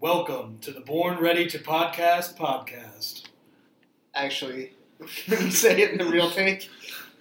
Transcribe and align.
welcome 0.00 0.58
to 0.60 0.70
the 0.70 0.80
Born 0.80 1.18
Ready 1.18 1.46
to 1.48 1.58
Podcast 1.58 2.36
podcast. 2.36 3.24
Actually, 4.14 4.72
when 5.26 5.46
you 5.46 5.50
say 5.50 5.80
it 5.82 5.90
in 5.92 5.98
the 5.98 6.04
real 6.04 6.30
take, 6.30 6.68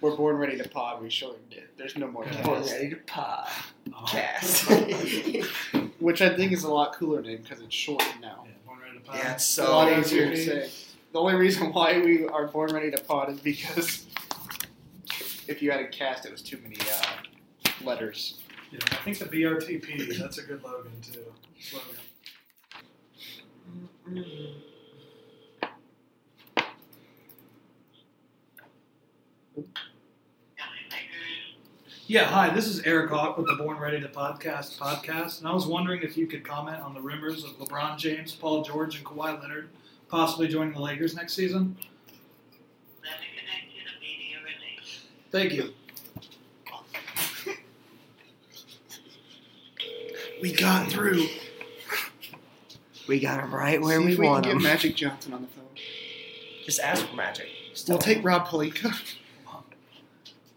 we're 0.02 0.16
born 0.16 0.38
ready 0.38 0.58
to 0.58 0.68
pod. 0.70 1.02
We 1.02 1.10
shortened 1.10 1.54
it. 1.54 1.76
There's 1.78 1.98
no 1.98 2.08
more 2.08 2.24
Born 2.44 2.62
cast, 2.62 2.72
ready 2.74 2.90
to 2.92 2.96
pod. 2.98 3.48
Oh, 3.94 4.06
Cast. 4.08 4.70
which 6.00 6.22
I 6.22 6.36
think 6.36 6.52
is 6.52 6.64
a 6.64 6.72
lot 6.72 6.94
cooler 6.94 7.22
name 7.22 7.42
because 7.42 7.62
it's 7.62 7.74
shortened 7.76 8.22
now. 8.22 8.46
yeah, 8.46 8.52
Born 8.66 8.80
Ready 8.80 8.98
to 9.00 9.04
Pod. 9.04 9.16
Yeah, 9.18 9.34
it's 9.34 9.58
It's 9.58 9.68
a 9.68 9.72
lot 9.72 10.00
easier 10.00 10.30
to 10.30 10.38
say. 10.38 10.70
The 11.14 11.20
only 11.20 11.36
reason 11.36 11.72
why 11.73 12.00
we 12.00 12.28
are 12.28 12.48
born 12.48 12.73
ready 12.73 12.92
to 12.92 13.02
pod 13.02 13.30
is 13.32 13.40
because 13.40 14.06
if 15.48 15.62
you 15.62 15.72
had 15.72 15.80
a 15.80 15.88
cast, 15.88 16.26
it 16.26 16.32
was 16.32 16.42
too 16.42 16.59
many 16.62 16.76
uh, 16.80 17.73
letters. 17.84 18.40
Yeah, 18.72 18.80
I 18.92 18.96
think 18.98 19.18
the 19.18 19.26
BRTP, 19.26 20.18
that's 20.18 20.38
a 20.38 20.44
good 20.44 20.62
logan 20.64 20.92
too. 21.02 21.23
Slogan. 21.59 21.96
Yeah, 32.09 32.23
hi, 32.23 32.50
this 32.54 32.68
is 32.68 32.80
Eric 32.84 33.09
Hawk 33.09 33.38
with 33.38 33.48
the 33.48 33.56
Born 33.56 33.78
Ready 33.78 34.00
to 34.00 34.08
Podcast 34.08 34.78
podcast, 34.78 35.40
and 35.40 35.48
I 35.48 35.54
was 35.54 35.68
wondering 35.68 36.04
if 36.04 36.16
you 36.16 36.26
could 36.26 36.46
comment 36.46 36.81
on 36.81 36.94
the 36.94 37.02
rumors 37.02 37.44
of 37.44 37.50
LeBron 37.59 37.98
James, 37.98 38.34
Paul 38.34 38.64
George, 38.64 38.96
and 38.96 39.06
Kawhi 39.06 39.42
Leonard 39.42 39.68
possibly 40.08 40.48
joining 40.48 40.74
the 40.74 40.80
Lakers 40.80 41.14
next 41.14 41.34
season. 41.34 41.76
Let 43.03 43.20
me 43.20 43.28
connect 43.38 43.76
you 43.76 43.81
to 43.84 44.00
media 44.00 44.38
release. 44.42 45.03
Thank 45.31 45.52
you. 45.52 45.74
We 50.42 50.53
got 50.53 50.90
through. 50.90 51.28
We 53.08 53.19
got 53.19 53.39
him 53.44 53.53
right 53.53 53.81
where 53.81 54.00
See 54.00 54.05
we 54.05 54.13
if 54.13 54.19
want 54.19 54.44
can 54.44 54.53
him. 54.53 54.58
get 54.59 54.63
Magic 54.69 54.95
Johnson 54.95 55.33
on 55.33 55.41
the 55.41 55.47
phone. 55.47 55.66
Just 56.66 56.80
ask 56.81 57.05
for 57.08 57.16
magic. 57.16 57.47
Just 57.72 57.88
We'll 57.88 57.97
tell 57.97 58.05
take 58.08 58.17
him. 58.17 58.25
Rob 58.25 58.47
Pelinka. 58.47 58.94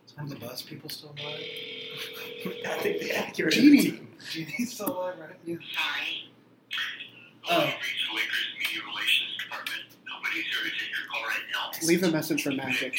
Some 0.06 0.24
of 0.24 0.28
the 0.30 0.36
Buss 0.36 0.62
people 0.62 0.90
still 0.90 1.14
alive. 1.20 1.40
I 2.66 2.78
think 2.80 3.00
the 3.00 3.12
accurate 3.16 3.54
Jeanie. 3.54 4.00
Jeanie's 4.30 4.72
still 4.74 4.88
alive, 4.98 5.14
right? 5.20 5.30
Sorry. 5.46 6.30
Oh. 7.48 7.64
Reach 7.64 8.08
the 8.08 8.16
Lakers 8.16 8.48
Media 8.58 8.82
Relations 8.86 9.36
Department. 9.42 9.80
Nobody's 10.06 10.44
here 10.44 10.64
to 10.64 10.70
take 10.70 10.90
your 10.90 11.08
call 11.10 11.22
right 11.22 11.46
now. 11.52 11.86
Leave 11.88 12.02
a 12.02 12.10
message 12.10 12.42
for 12.42 12.50
Magic. 12.50 12.94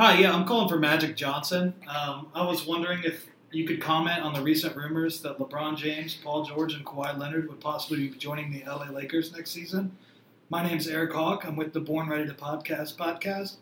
Hi, 0.00 0.20
yeah, 0.20 0.32
I'm 0.32 0.46
calling 0.46 0.68
for 0.68 0.78
Magic 0.78 1.16
Johnson. 1.16 1.74
Um, 1.88 2.28
I 2.32 2.46
was 2.46 2.64
wondering 2.64 3.02
if 3.02 3.26
you 3.50 3.66
could 3.66 3.80
comment 3.80 4.22
on 4.22 4.32
the 4.32 4.40
recent 4.40 4.76
rumors 4.76 5.20
that 5.22 5.38
LeBron 5.38 5.76
James, 5.76 6.14
Paul 6.14 6.44
George, 6.44 6.72
and 6.74 6.86
Kawhi 6.86 7.18
Leonard 7.18 7.48
would 7.48 7.58
possibly 7.58 8.06
be 8.06 8.16
joining 8.16 8.52
the 8.52 8.62
LA 8.64 8.90
Lakers 8.92 9.32
next 9.32 9.50
season. 9.50 9.90
My 10.50 10.62
name's 10.62 10.86
Eric 10.86 11.14
Hawk. 11.14 11.44
I'm 11.44 11.56
with 11.56 11.72
the 11.72 11.80
Born 11.80 12.08
Ready 12.08 12.28
to 12.28 12.34
Podcast 12.34 12.94
podcast. 12.94 13.56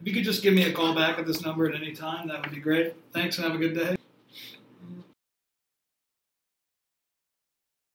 If 0.00 0.06
you 0.06 0.14
could 0.14 0.24
just 0.24 0.42
give 0.42 0.54
me 0.54 0.62
a 0.62 0.72
call 0.72 0.94
back 0.94 1.18
at 1.18 1.26
this 1.26 1.42
number 1.42 1.68
at 1.68 1.74
any 1.74 1.92
time, 1.92 2.26
that 2.28 2.40
would 2.40 2.54
be 2.54 2.60
great. 2.60 2.94
Thanks 3.12 3.36
and 3.36 3.44
have 3.44 3.54
a 3.54 3.58
good 3.58 3.74
day. 3.74 3.94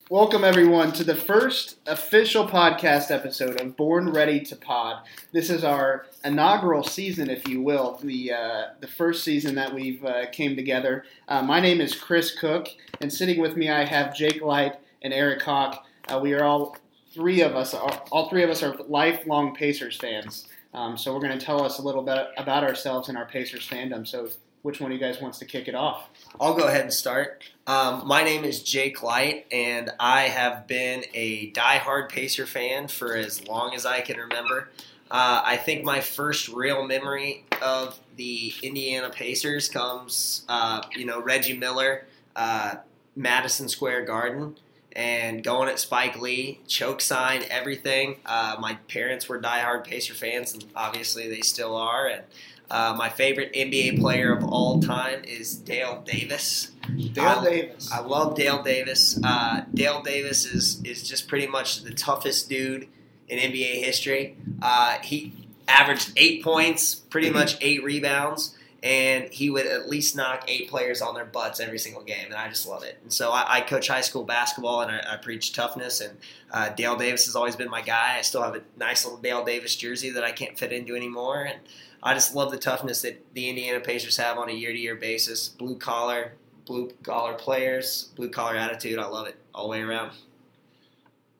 Welcome 0.09 0.45
everyone 0.45 0.93
to 0.93 1.03
the 1.03 1.15
first 1.15 1.79
official 1.85 2.47
podcast 2.47 3.11
episode 3.11 3.59
of 3.59 3.75
Born 3.75 4.09
Ready 4.09 4.39
to 4.39 4.55
Pod. 4.55 5.03
This 5.33 5.49
is 5.49 5.65
our 5.65 6.05
inaugural 6.23 6.81
season, 6.81 7.29
if 7.29 7.45
you 7.45 7.61
will, 7.61 7.99
the 8.01 8.31
uh, 8.31 8.61
the 8.79 8.87
first 8.87 9.25
season 9.25 9.55
that 9.55 9.73
we've 9.73 10.05
uh, 10.05 10.27
came 10.31 10.55
together. 10.55 11.03
Uh, 11.27 11.41
my 11.41 11.59
name 11.59 11.81
is 11.81 11.93
Chris 11.93 12.33
Cook, 12.39 12.69
and 13.01 13.11
sitting 13.11 13.41
with 13.41 13.57
me 13.57 13.69
I 13.69 13.83
have 13.83 14.15
Jake 14.15 14.41
Light 14.41 14.75
and 15.01 15.13
Eric 15.13 15.41
Hawk. 15.41 15.85
Uh, 16.07 16.21
we 16.23 16.33
are 16.33 16.45
all 16.45 16.77
three 17.13 17.41
of 17.41 17.57
us. 17.57 17.73
All 17.73 18.29
three 18.29 18.43
of 18.43 18.49
us 18.49 18.63
are 18.63 18.77
lifelong 18.87 19.55
Pacers 19.55 19.97
fans. 19.97 20.47
Um, 20.73 20.95
so 20.95 21.13
we're 21.13 21.19
going 21.19 21.37
to 21.37 21.45
tell 21.45 21.61
us 21.61 21.79
a 21.79 21.81
little 21.81 22.03
bit 22.03 22.27
about 22.37 22.63
ourselves 22.63 23.09
and 23.09 23.17
our 23.17 23.25
Pacers 23.25 23.67
fandom. 23.67 24.07
So 24.07 24.29
which 24.67 24.81
one 24.81 24.91
of 24.91 24.99
you 24.99 25.01
guys 25.01 25.21
wants 25.21 25.39
to 25.39 25.45
kick 25.45 25.69
it 25.69 25.75
off? 25.75 26.09
I'll 26.41 26.53
go 26.53 26.67
ahead 26.67 26.81
and 26.81 26.93
start. 26.93 27.41
Um, 27.67 28.05
my 28.05 28.21
name 28.21 28.43
is 28.43 28.61
Jake 28.61 29.01
Light, 29.01 29.45
and 29.49 29.89
I 29.97 30.23
have 30.23 30.67
been 30.67 31.05
a 31.13 31.53
diehard 31.53 32.09
Pacer 32.09 32.45
fan 32.45 32.89
for 32.89 33.15
as 33.15 33.47
long 33.47 33.73
as 33.73 33.85
I 33.85 34.01
can 34.01 34.17
remember. 34.17 34.67
Uh, 35.09 35.41
I 35.45 35.55
think 35.55 35.85
my 35.85 36.01
first 36.01 36.49
real 36.49 36.85
memory 36.85 37.45
of 37.61 37.97
the 38.17 38.51
Indiana 38.61 39.09
Pacers 39.09 39.69
comes, 39.69 40.43
uh, 40.49 40.81
you 40.97 41.05
know, 41.05 41.21
Reggie 41.21 41.57
Miller, 41.57 42.05
uh, 42.35 42.75
Madison 43.15 43.69
Square 43.69 44.03
Garden, 44.03 44.57
and 44.91 45.45
going 45.45 45.69
at 45.69 45.79
Spike 45.79 46.19
Lee, 46.19 46.59
choke 46.67 46.99
sign, 46.99 47.43
everything. 47.49 48.17
Uh, 48.25 48.57
my 48.59 48.73
parents 48.89 49.29
were 49.29 49.39
diehard 49.39 49.85
Pacer 49.85 50.13
fans, 50.13 50.53
and 50.53 50.65
obviously 50.75 51.29
they 51.29 51.39
still 51.39 51.73
are. 51.77 52.07
And 52.07 52.23
uh, 52.69 52.95
my 52.97 53.09
favorite 53.09 53.53
NBA 53.53 53.99
player 53.99 54.33
of 54.35 54.43
all 54.43 54.81
time 54.81 55.23
is 55.23 55.55
Dale 55.55 56.01
Davis. 56.05 56.71
Dale 57.13 57.25
I- 57.25 57.43
Davis. 57.43 57.91
I 57.91 57.99
love 57.99 58.35
Dale 58.35 58.61
Davis. 58.63 59.19
Uh, 59.23 59.63
Dale 59.73 60.01
Davis 60.01 60.45
is 60.45 60.81
is 60.83 61.07
just 61.07 61.27
pretty 61.27 61.47
much 61.47 61.83
the 61.83 61.91
toughest 61.93 62.49
dude 62.49 62.87
in 63.29 63.39
NBA 63.39 63.83
history. 63.83 64.37
Uh, 64.61 64.97
he 64.99 65.33
averaged 65.67 66.13
eight 66.17 66.43
points, 66.43 66.95
pretty 66.95 67.29
much 67.29 67.57
eight 67.61 67.83
rebounds, 67.83 68.55
and 68.83 69.25
he 69.33 69.49
would 69.49 69.65
at 69.65 69.89
least 69.89 70.15
knock 70.15 70.45
eight 70.47 70.69
players 70.69 71.01
on 71.01 71.13
their 71.13 71.25
butts 71.25 71.59
every 71.59 71.79
single 71.79 72.03
game, 72.03 72.25
and 72.27 72.35
I 72.35 72.47
just 72.47 72.67
love 72.67 72.83
it. 72.83 72.97
And 73.03 73.11
so 73.11 73.31
I, 73.31 73.57
I 73.57 73.61
coach 73.61 73.87
high 73.87 74.01
school 74.01 74.23
basketball, 74.23 74.81
and 74.81 74.91
I, 74.91 75.13
I 75.13 75.17
preach 75.17 75.53
toughness. 75.53 75.99
And 75.99 76.17
uh, 76.51 76.69
Dale 76.69 76.95
Davis 76.95 77.25
has 77.25 77.35
always 77.35 77.55
been 77.55 77.69
my 77.69 77.81
guy. 77.81 78.15
I 78.17 78.21
still 78.21 78.41
have 78.43 78.55
a 78.55 78.61
nice 78.77 79.03
little 79.03 79.19
Dale 79.19 79.43
Davis 79.43 79.75
jersey 79.75 80.09
that 80.11 80.23
I 80.23 80.31
can't 80.31 80.57
fit 80.57 80.71
into 80.71 80.95
anymore, 80.95 81.43
and 81.43 81.59
I 82.03 82.13
just 82.13 82.35
love 82.35 82.51
the 82.51 82.57
toughness 82.57 83.01
that 83.01 83.23
the 83.33 83.49
Indiana 83.49 83.79
Pacers 83.79 84.17
have 84.17 84.37
on 84.37 84.49
a 84.49 84.53
year 84.53 84.71
to 84.71 84.77
year 84.77 84.95
basis. 84.95 85.49
Blue 85.49 85.75
collar, 85.75 86.33
blue 86.65 86.91
collar 87.03 87.33
players, 87.33 88.09
blue 88.15 88.29
collar 88.29 88.55
attitude. 88.55 88.99
I 88.99 89.07
love 89.07 89.27
it 89.27 89.35
all 89.53 89.63
the 89.63 89.69
way 89.69 89.81
around. 89.81 90.11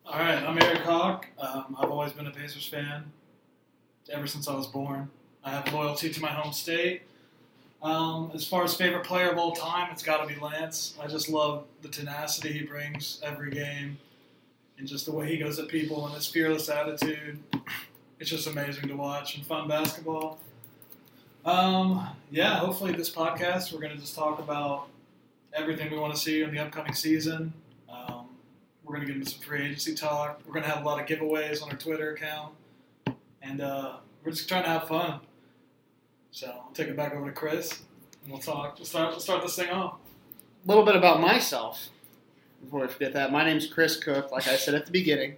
All 0.06 0.20
right, 0.20 0.42
I'm 0.42 0.58
Eric 0.62 0.82
Hawk. 0.82 1.28
Um, 1.38 1.76
I've 1.80 1.92
always 1.92 2.14
been 2.14 2.28
a 2.28 2.32
Pacers 2.32 2.66
fan 2.66 3.04
ever 4.10 4.26
since 4.26 4.48
I 4.48 4.56
was 4.56 4.68
born. 4.68 5.10
I 5.44 5.52
have 5.52 5.72
loyalty 5.74 6.10
to 6.10 6.22
my 6.22 6.30
home 6.30 6.54
state. 6.54 7.04
Um, 7.84 8.32
as 8.34 8.48
far 8.48 8.64
as 8.64 8.74
favorite 8.74 9.04
player 9.04 9.30
of 9.30 9.38
all 9.38 9.52
time, 9.52 9.90
it's 9.92 10.02
got 10.02 10.28
to 10.28 10.34
be 10.34 10.40
Lance. 10.40 10.98
I 11.02 11.08
just 11.08 11.30
love 11.30 11.66
the 11.82 11.90
tenacity 11.90 12.52
he 12.52 12.66
brings 12.66 13.20
every 13.24 13.52
game 13.52 13.98
and 14.80 14.88
just 14.88 15.06
the 15.06 15.12
way 15.12 15.28
he 15.28 15.38
goes 15.38 15.60
at 15.60 15.68
people 15.68 16.06
and 16.06 16.16
his 16.16 16.26
fearless 16.26 16.70
attitude. 16.70 17.40
It's 18.20 18.30
just 18.30 18.48
amazing 18.48 18.88
to 18.88 18.96
watch 18.96 19.36
and 19.36 19.46
fun 19.46 19.68
basketball. 19.68 20.40
Um, 21.48 22.06
yeah, 22.30 22.58
hopefully 22.58 22.92
this 22.92 23.10
podcast 23.10 23.72
we're 23.72 23.80
going 23.80 23.94
to 23.94 23.98
just 23.98 24.14
talk 24.14 24.40
about 24.40 24.90
everything 25.54 25.90
we 25.90 25.98
want 25.98 26.14
to 26.14 26.20
see 26.20 26.42
in 26.42 26.54
the 26.54 26.60
upcoming 26.60 26.94
season. 26.94 27.54
Um, 27.90 28.28
we're 28.84 28.96
going 28.96 29.08
to 29.08 29.14
get 29.14 29.18
into 29.18 29.32
some 29.32 29.40
free 29.40 29.64
agency 29.64 29.96
talk. 29.96 30.42
We're 30.46 30.52
going 30.52 30.66
to 30.66 30.70
have 30.70 30.84
a 30.84 30.86
lot 30.86 31.00
of 31.00 31.08
giveaways 31.08 31.64
on 31.64 31.70
our 31.70 31.78
Twitter 31.78 32.12
account, 32.12 32.54
and 33.42 33.62
uh, 33.62 33.94
we're 34.26 34.32
just 34.32 34.50
trying 34.50 34.64
to 34.64 34.70
have 34.70 34.90
fun. 34.90 35.22
So 36.32 36.48
I'll 36.48 36.74
take 36.74 36.90
it 36.90 36.98
back 36.98 37.14
over 37.16 37.28
to 37.28 37.32
Chris, 37.32 37.82
and 38.24 38.34
we'll 38.34 38.42
talk. 38.42 38.76
We'll 38.78 38.86
start. 38.86 39.12
We'll 39.12 39.22
start 39.22 39.42
this 39.42 39.56
thing 39.56 39.70
off. 39.70 40.00
A 40.66 40.68
little 40.68 40.84
bit 40.84 40.98
about 40.98 41.22
myself 41.22 41.88
before 42.62 42.84
I 42.84 42.88
forget 42.88 43.14
that. 43.14 43.32
My 43.32 43.46
name's 43.46 43.68
Chris 43.68 43.96
Cook, 43.96 44.34
like 44.34 44.50
I 44.50 44.58
said 44.58 44.76
at 44.76 44.86
the 44.86 44.92
beginning. 44.92 45.38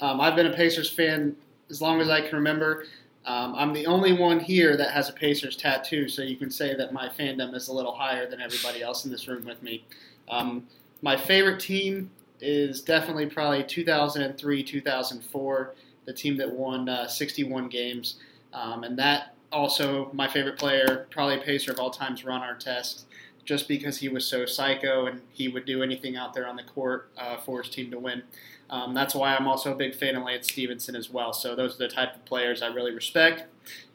Um, 0.00 0.22
I've 0.22 0.36
been 0.36 0.46
a 0.46 0.56
Pacers 0.56 0.88
fan 0.88 1.36
as 1.68 1.82
long 1.82 2.00
as 2.00 2.08
I 2.08 2.22
can 2.22 2.34
remember. 2.34 2.86
Um, 3.26 3.54
I'm 3.54 3.72
the 3.72 3.86
only 3.86 4.12
one 4.12 4.38
here 4.38 4.76
that 4.76 4.90
has 4.90 5.08
a 5.08 5.12
Pacers 5.12 5.56
tattoo, 5.56 6.08
so 6.08 6.22
you 6.22 6.36
can 6.36 6.50
say 6.50 6.74
that 6.74 6.92
my 6.92 7.08
fandom 7.08 7.54
is 7.54 7.68
a 7.68 7.72
little 7.72 7.94
higher 7.94 8.28
than 8.28 8.40
everybody 8.40 8.82
else 8.82 9.04
in 9.04 9.10
this 9.10 9.26
room 9.28 9.44
with 9.44 9.62
me. 9.62 9.84
Um, 10.28 10.66
my 11.00 11.16
favorite 11.16 11.60
team 11.60 12.10
is 12.40 12.82
definitely 12.82 13.26
probably 13.26 13.62
2003, 13.64 14.62
2004, 14.62 15.74
the 16.04 16.12
team 16.12 16.36
that 16.36 16.50
won 16.50 16.88
uh, 16.88 17.08
61 17.08 17.68
games. 17.68 18.16
Um, 18.52 18.84
and 18.84 18.98
that 18.98 19.34
also, 19.50 20.10
my 20.12 20.28
favorite 20.28 20.58
player, 20.58 21.06
probably 21.10 21.36
a 21.36 21.40
Pacer 21.40 21.72
of 21.72 21.78
all 21.78 21.90
times, 21.90 22.24
Ron 22.24 22.42
Artest, 22.42 23.04
just 23.44 23.68
because 23.68 23.98
he 23.98 24.08
was 24.08 24.26
so 24.26 24.46
psycho 24.46 25.06
and 25.06 25.20
he 25.30 25.48
would 25.48 25.64
do 25.64 25.82
anything 25.82 26.16
out 26.16 26.34
there 26.34 26.46
on 26.46 26.56
the 26.56 26.62
court 26.62 27.10
uh, 27.16 27.36
for 27.38 27.62
his 27.62 27.70
team 27.70 27.90
to 27.90 27.98
win. 27.98 28.22
Um, 28.70 28.94
that's 28.94 29.14
why 29.14 29.34
I'm 29.36 29.46
also 29.46 29.72
a 29.72 29.74
big 29.74 29.94
fan 29.94 30.16
of 30.16 30.22
Lance 30.24 30.48
Stephenson 30.50 30.96
as 30.96 31.10
well. 31.10 31.32
So 31.32 31.54
those 31.54 31.74
are 31.76 31.78
the 31.78 31.88
type 31.88 32.14
of 32.16 32.24
players 32.24 32.62
I 32.62 32.68
really 32.68 32.92
respect. 32.94 33.44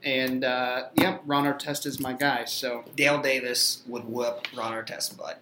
And 0.03 0.43
uh, 0.43 0.85
yep, 0.95 1.21
Ron 1.25 1.45
Artest 1.45 1.85
is 1.85 1.99
my 1.99 2.13
guy. 2.13 2.45
So 2.45 2.83
Dale 2.95 3.21
Davis 3.21 3.83
would 3.87 4.05
whoop 4.05 4.47
Ron 4.55 4.73
Artest's 4.73 5.09
butt. 5.09 5.41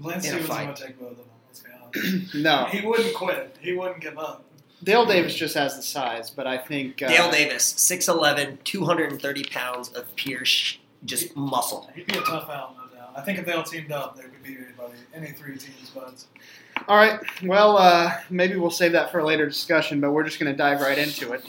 Lance 0.00 0.24
In 0.26 0.42
Stevenson 0.42 0.66
would 0.68 0.76
take 0.76 0.98
both 1.00 1.10
of 1.12 1.16
them. 1.18 1.26
Let's 1.46 1.60
be 1.60 1.70
honest. 1.72 2.34
no, 2.34 2.64
He 2.70 2.86
wouldn't 2.86 3.14
quit. 3.14 3.56
He 3.60 3.72
wouldn't 3.74 4.00
give 4.00 4.18
up. 4.18 4.44
Dale 4.82 5.04
Davis 5.06 5.34
just 5.34 5.56
has 5.56 5.74
the 5.76 5.82
size, 5.82 6.30
but 6.30 6.46
I 6.46 6.56
think 6.56 7.02
uh, 7.02 7.08
Dale 7.08 7.30
Davis, 7.32 7.74
6'11", 7.74 8.62
230 8.62 9.44
pounds 9.44 9.88
of 9.88 10.14
pure 10.14 10.44
sh- 10.44 10.78
just 11.04 11.34
muscle. 11.36 11.90
He'd 11.96 12.06
be 12.06 12.16
a 12.16 12.20
tough 12.22 12.48
out, 12.48 12.76
no 12.76 12.82
doubt. 12.82 12.87
I 13.18 13.22
think 13.22 13.38
if 13.38 13.46
they 13.46 13.52
all 13.52 13.64
teamed 13.64 13.90
up, 13.90 14.16
they 14.16 14.22
could 14.22 14.42
beat 14.44 14.58
anybody, 14.58 14.94
any 15.12 15.32
three 15.32 15.56
teams. 15.56 15.90
But 15.92 16.24
All 16.86 16.96
right. 16.96 17.18
Well, 17.42 17.76
uh, 17.76 18.16
maybe 18.30 18.56
we'll 18.56 18.70
save 18.70 18.92
that 18.92 19.10
for 19.10 19.18
a 19.18 19.26
later 19.26 19.44
discussion, 19.44 20.00
but 20.00 20.12
we're 20.12 20.22
just 20.22 20.38
going 20.38 20.52
to 20.52 20.56
dive 20.56 20.80
right 20.80 20.96
into 20.96 21.32
it. 21.32 21.44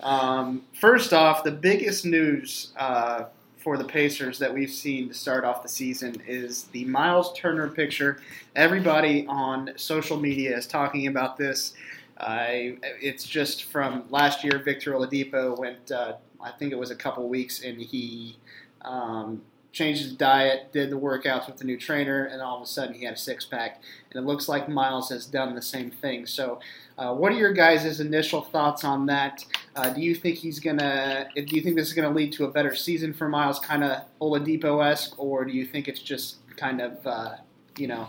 Um, 0.00 0.62
first 0.80 1.12
off, 1.12 1.44
the 1.44 1.52
biggest 1.52 2.04
news 2.04 2.72
uh, 2.76 3.26
for 3.56 3.78
the 3.78 3.84
Pacers 3.84 4.36
that 4.40 4.52
we've 4.52 4.72
seen 4.72 5.08
to 5.08 5.14
start 5.14 5.44
off 5.44 5.62
the 5.62 5.68
season 5.68 6.20
is 6.26 6.64
the 6.72 6.84
Miles 6.86 7.32
Turner 7.38 7.68
picture. 7.68 8.20
Everybody 8.56 9.24
on 9.28 9.70
social 9.76 10.18
media 10.18 10.56
is 10.56 10.66
talking 10.66 11.06
about 11.06 11.36
this. 11.36 11.74
It's 12.20 13.22
just 13.24 13.64
from 13.64 14.04
last 14.10 14.42
year. 14.42 14.58
Victor 14.58 14.94
Oladipo 14.94 15.56
went, 15.56 15.92
uh, 15.92 16.14
I 16.42 16.50
think 16.50 16.72
it 16.72 16.78
was 16.78 16.90
a 16.90 16.96
couple 16.96 17.28
weeks, 17.28 17.62
and 17.62 17.80
he 17.80 18.36
um, 18.84 19.40
changed 19.72 20.02
his 20.02 20.12
diet, 20.12 20.72
did 20.72 20.90
the 20.90 20.98
workouts 20.98 21.46
with 21.46 21.56
the 21.56 21.64
new 21.64 21.78
trainer, 21.78 22.24
and 22.24 22.42
all 22.42 22.56
of 22.56 22.62
a 22.62 22.66
sudden 22.66 22.94
he 22.94 23.04
had 23.04 23.14
a 23.14 23.18
six 23.18 23.44
pack. 23.44 23.80
And 24.10 24.22
it 24.22 24.26
looks 24.26 24.48
like 24.48 24.68
Miles 24.68 25.08
has 25.08 25.26
done 25.26 25.54
the 25.54 25.62
same 25.62 25.90
thing. 25.90 26.26
So, 26.26 26.60
uh, 26.98 27.14
what 27.14 27.32
are 27.32 27.36
your 27.36 27.52
guys' 27.52 27.98
initial 27.98 28.42
thoughts 28.42 28.84
on 28.84 29.06
that? 29.06 29.44
Uh, 29.74 29.90
do 29.90 30.02
you 30.02 30.14
think 30.14 30.36
he's 30.36 30.60
gonna? 30.60 31.28
Do 31.34 31.56
you 31.56 31.62
think 31.62 31.76
this 31.76 31.88
is 31.88 31.94
gonna 31.94 32.14
lead 32.14 32.32
to 32.34 32.44
a 32.44 32.50
better 32.50 32.74
season 32.74 33.12
for 33.12 33.28
Miles, 33.28 33.58
kind 33.58 33.82
of 33.82 34.02
Oladipo 34.20 34.84
esque, 34.84 35.18
or 35.18 35.44
do 35.44 35.52
you 35.52 35.64
think 35.64 35.88
it's 35.88 36.00
just 36.00 36.36
kind 36.56 36.80
of, 36.80 37.06
uh, 37.06 37.36
you 37.78 37.86
know, 37.86 38.08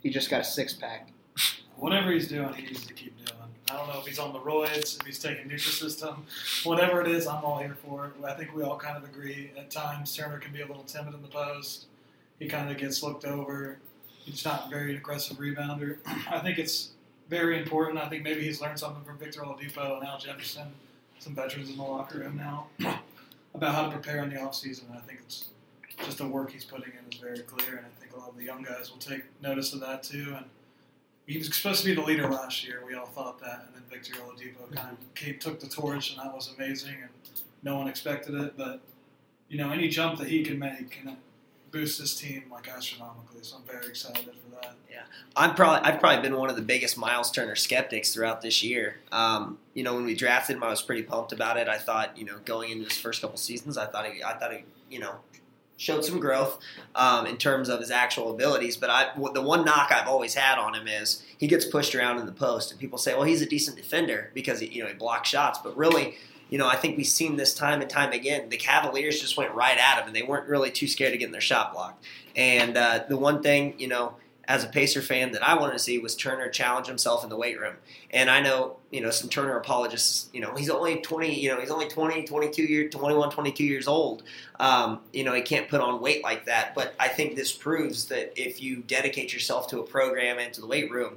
he 0.00 0.10
just 0.10 0.28
got 0.28 0.40
a 0.40 0.44
six 0.44 0.72
pack? 0.72 1.12
whatever 1.82 2.12
he's 2.12 2.28
doing, 2.28 2.52
he 2.54 2.62
needs 2.62 2.86
to 2.86 2.94
keep 2.94 3.16
doing. 3.16 3.31
I 3.72 3.76
don't 3.76 3.88
know 3.88 3.98
if 3.98 4.06
he's 4.06 4.18
on 4.18 4.34
the 4.34 4.38
roids, 4.38 5.00
if 5.00 5.06
he's 5.06 5.18
taking 5.18 5.48
Nutrisystem, 5.48 6.18
whatever 6.64 7.00
it 7.00 7.08
is, 7.08 7.26
I'm 7.26 7.42
all 7.42 7.58
here 7.58 7.76
for 7.82 8.06
it. 8.06 8.24
I 8.24 8.34
think 8.34 8.54
we 8.54 8.62
all 8.62 8.76
kind 8.76 8.98
of 8.98 9.04
agree. 9.04 9.50
At 9.56 9.70
times, 9.70 10.14
Turner 10.14 10.38
can 10.38 10.52
be 10.52 10.60
a 10.60 10.66
little 10.66 10.82
timid 10.82 11.14
in 11.14 11.22
the 11.22 11.28
post. 11.28 11.86
He 12.38 12.48
kind 12.48 12.70
of 12.70 12.76
gets 12.76 13.02
looked 13.02 13.24
over. 13.24 13.78
He's 14.24 14.44
not 14.44 14.66
a 14.66 14.70
very 14.70 14.94
aggressive 14.96 15.38
rebounder. 15.38 15.98
I 16.30 16.40
think 16.40 16.58
it's 16.58 16.90
very 17.30 17.58
important. 17.58 17.98
I 17.98 18.08
think 18.08 18.24
maybe 18.24 18.42
he's 18.42 18.60
learned 18.60 18.78
something 18.78 19.04
from 19.04 19.16
Victor 19.16 19.40
Oladipo 19.40 19.96
and 19.96 20.06
Al 20.06 20.18
Jefferson, 20.18 20.68
some 21.18 21.34
veterans 21.34 21.70
in 21.70 21.78
the 21.78 21.82
locker 21.82 22.18
room 22.18 22.36
now, 22.36 22.66
about 23.54 23.74
how 23.74 23.84
to 23.86 23.90
prepare 23.90 24.22
in 24.22 24.28
the 24.28 24.36
offseason. 24.36 24.94
I 24.94 25.00
think 25.00 25.20
it's 25.24 25.48
just 26.04 26.18
the 26.18 26.26
work 26.26 26.50
he's 26.50 26.64
putting 26.64 26.92
in 26.92 27.10
is 27.10 27.18
very 27.18 27.38
clear, 27.38 27.78
and 27.78 27.86
I 27.86 28.00
think 28.00 28.14
a 28.14 28.18
lot 28.18 28.28
of 28.28 28.36
the 28.36 28.44
young 28.44 28.62
guys 28.62 28.90
will 28.90 28.98
take 28.98 29.22
notice 29.40 29.72
of 29.72 29.80
that 29.80 30.02
too. 30.02 30.34
And 30.36 30.44
he 31.26 31.38
was 31.38 31.54
supposed 31.54 31.80
to 31.82 31.86
be 31.86 31.94
the 31.94 32.02
leader 32.02 32.28
last 32.28 32.66
year. 32.66 32.82
We 32.86 32.94
all 32.94 33.06
thought 33.06 33.40
that, 33.40 33.66
and 33.66 33.74
then 33.74 33.82
Victor 33.90 34.14
Oladipo 34.14 34.74
kind 34.74 34.92
of 34.92 35.14
came, 35.14 35.38
took 35.38 35.60
the 35.60 35.68
torch, 35.68 36.10
and 36.10 36.20
that 36.20 36.34
was 36.34 36.52
amazing, 36.56 36.96
and 37.00 37.10
no 37.62 37.76
one 37.76 37.88
expected 37.88 38.34
it. 38.34 38.56
But 38.56 38.80
you 39.48 39.58
know, 39.58 39.70
any 39.70 39.88
jump 39.88 40.18
that 40.18 40.28
he 40.28 40.42
can 40.42 40.58
make 40.58 40.90
can 40.90 41.16
boost 41.70 41.98
this 41.98 42.14
team 42.14 42.44
like 42.50 42.68
astronomically. 42.68 43.42
So 43.42 43.56
I'm 43.56 43.62
very 43.62 43.88
excited 43.88 44.24
for 44.24 44.60
that. 44.60 44.74
Yeah, 44.90 45.02
I'm 45.36 45.54
probably 45.54 45.88
I've 45.88 46.00
probably 46.00 46.22
been 46.22 46.38
one 46.38 46.50
of 46.50 46.56
the 46.56 46.62
biggest 46.62 46.98
Miles 46.98 47.30
Turner 47.30 47.56
skeptics 47.56 48.12
throughout 48.12 48.42
this 48.42 48.62
year. 48.62 48.96
Um, 49.10 49.58
you 49.74 49.82
know, 49.82 49.94
when 49.94 50.04
we 50.04 50.14
drafted 50.14 50.56
him, 50.56 50.62
I 50.64 50.68
was 50.68 50.82
pretty 50.82 51.02
pumped 51.02 51.32
about 51.32 51.56
it. 51.56 51.68
I 51.68 51.78
thought, 51.78 52.16
you 52.18 52.24
know, 52.24 52.38
going 52.44 52.70
into 52.70 52.84
his 52.84 52.98
first 52.98 53.20
couple 53.20 53.36
seasons, 53.36 53.78
I 53.78 53.86
thought 53.86 54.06
he, 54.06 54.22
I 54.22 54.34
thought 54.34 54.52
he, 54.52 54.64
you 54.90 55.00
know, 55.00 55.16
showed 55.82 56.04
some 56.04 56.20
growth 56.20 56.58
um, 56.94 57.26
in 57.26 57.36
terms 57.36 57.68
of 57.68 57.80
his 57.80 57.90
actual 57.90 58.30
abilities. 58.30 58.76
But 58.76 58.90
I, 58.90 59.10
the 59.34 59.42
one 59.42 59.64
knock 59.64 59.90
I've 59.90 60.06
always 60.06 60.34
had 60.34 60.58
on 60.58 60.74
him 60.74 60.86
is 60.86 61.22
he 61.36 61.48
gets 61.48 61.64
pushed 61.64 61.94
around 61.94 62.18
in 62.18 62.26
the 62.26 62.32
post, 62.32 62.70
and 62.70 62.80
people 62.80 62.98
say, 62.98 63.14
well, 63.14 63.24
he's 63.24 63.42
a 63.42 63.46
decent 63.46 63.76
defender 63.76 64.30
because 64.32 64.60
he, 64.60 64.66
you 64.68 64.82
know 64.82 64.88
he 64.88 64.94
blocks 64.94 65.28
shots. 65.28 65.58
But 65.62 65.76
really, 65.76 66.14
you 66.50 66.58
know, 66.58 66.68
I 66.68 66.76
think 66.76 66.96
we've 66.96 67.06
seen 67.06 67.36
this 67.36 67.52
time 67.52 67.80
and 67.80 67.90
time 67.90 68.12
again. 68.12 68.48
The 68.48 68.56
Cavaliers 68.56 69.20
just 69.20 69.36
went 69.36 69.52
right 69.54 69.76
at 69.76 69.98
him, 69.98 70.06
and 70.06 70.14
they 70.14 70.22
weren't 70.22 70.48
really 70.48 70.70
too 70.70 70.86
scared 70.86 71.12
of 71.12 71.18
getting 71.18 71.32
their 71.32 71.40
shot 71.40 71.72
blocked. 71.72 72.04
And 72.36 72.76
uh, 72.76 73.04
the 73.08 73.16
one 73.16 73.42
thing, 73.42 73.74
you 73.78 73.88
know, 73.88 74.14
as 74.52 74.62
a 74.64 74.68
Pacer 74.68 75.00
fan 75.00 75.32
that 75.32 75.42
I 75.42 75.58
wanted 75.58 75.72
to 75.72 75.78
see 75.78 75.98
was 75.98 76.14
Turner 76.14 76.50
challenge 76.50 76.86
himself 76.86 77.24
in 77.24 77.30
the 77.30 77.36
weight 77.36 77.58
room. 77.58 77.76
And 78.10 78.28
I 78.28 78.42
know, 78.42 78.76
you 78.90 79.00
know, 79.00 79.08
some 79.08 79.30
Turner 79.30 79.56
apologists, 79.56 80.28
you 80.34 80.42
know, 80.42 80.54
he's 80.54 80.68
only 80.68 81.00
20, 81.00 81.40
you 81.40 81.48
know, 81.48 81.58
he's 81.58 81.70
only 81.70 81.88
20, 81.88 82.24
22 82.24 82.62
year, 82.62 82.88
21, 82.90 83.30
22 83.30 83.64
years 83.64 83.88
old. 83.88 84.24
Um, 84.60 85.00
you 85.10 85.24
know, 85.24 85.32
he 85.32 85.40
can't 85.40 85.70
put 85.70 85.80
on 85.80 86.02
weight 86.02 86.22
like 86.22 86.44
that. 86.44 86.74
But 86.74 86.94
I 87.00 87.08
think 87.08 87.34
this 87.34 87.50
proves 87.50 88.04
that 88.08 88.34
if 88.36 88.60
you 88.60 88.82
dedicate 88.82 89.32
yourself 89.32 89.68
to 89.68 89.80
a 89.80 89.84
program 89.84 90.38
and 90.38 90.52
to 90.52 90.60
the 90.60 90.66
weight 90.66 90.90
room, 90.90 91.14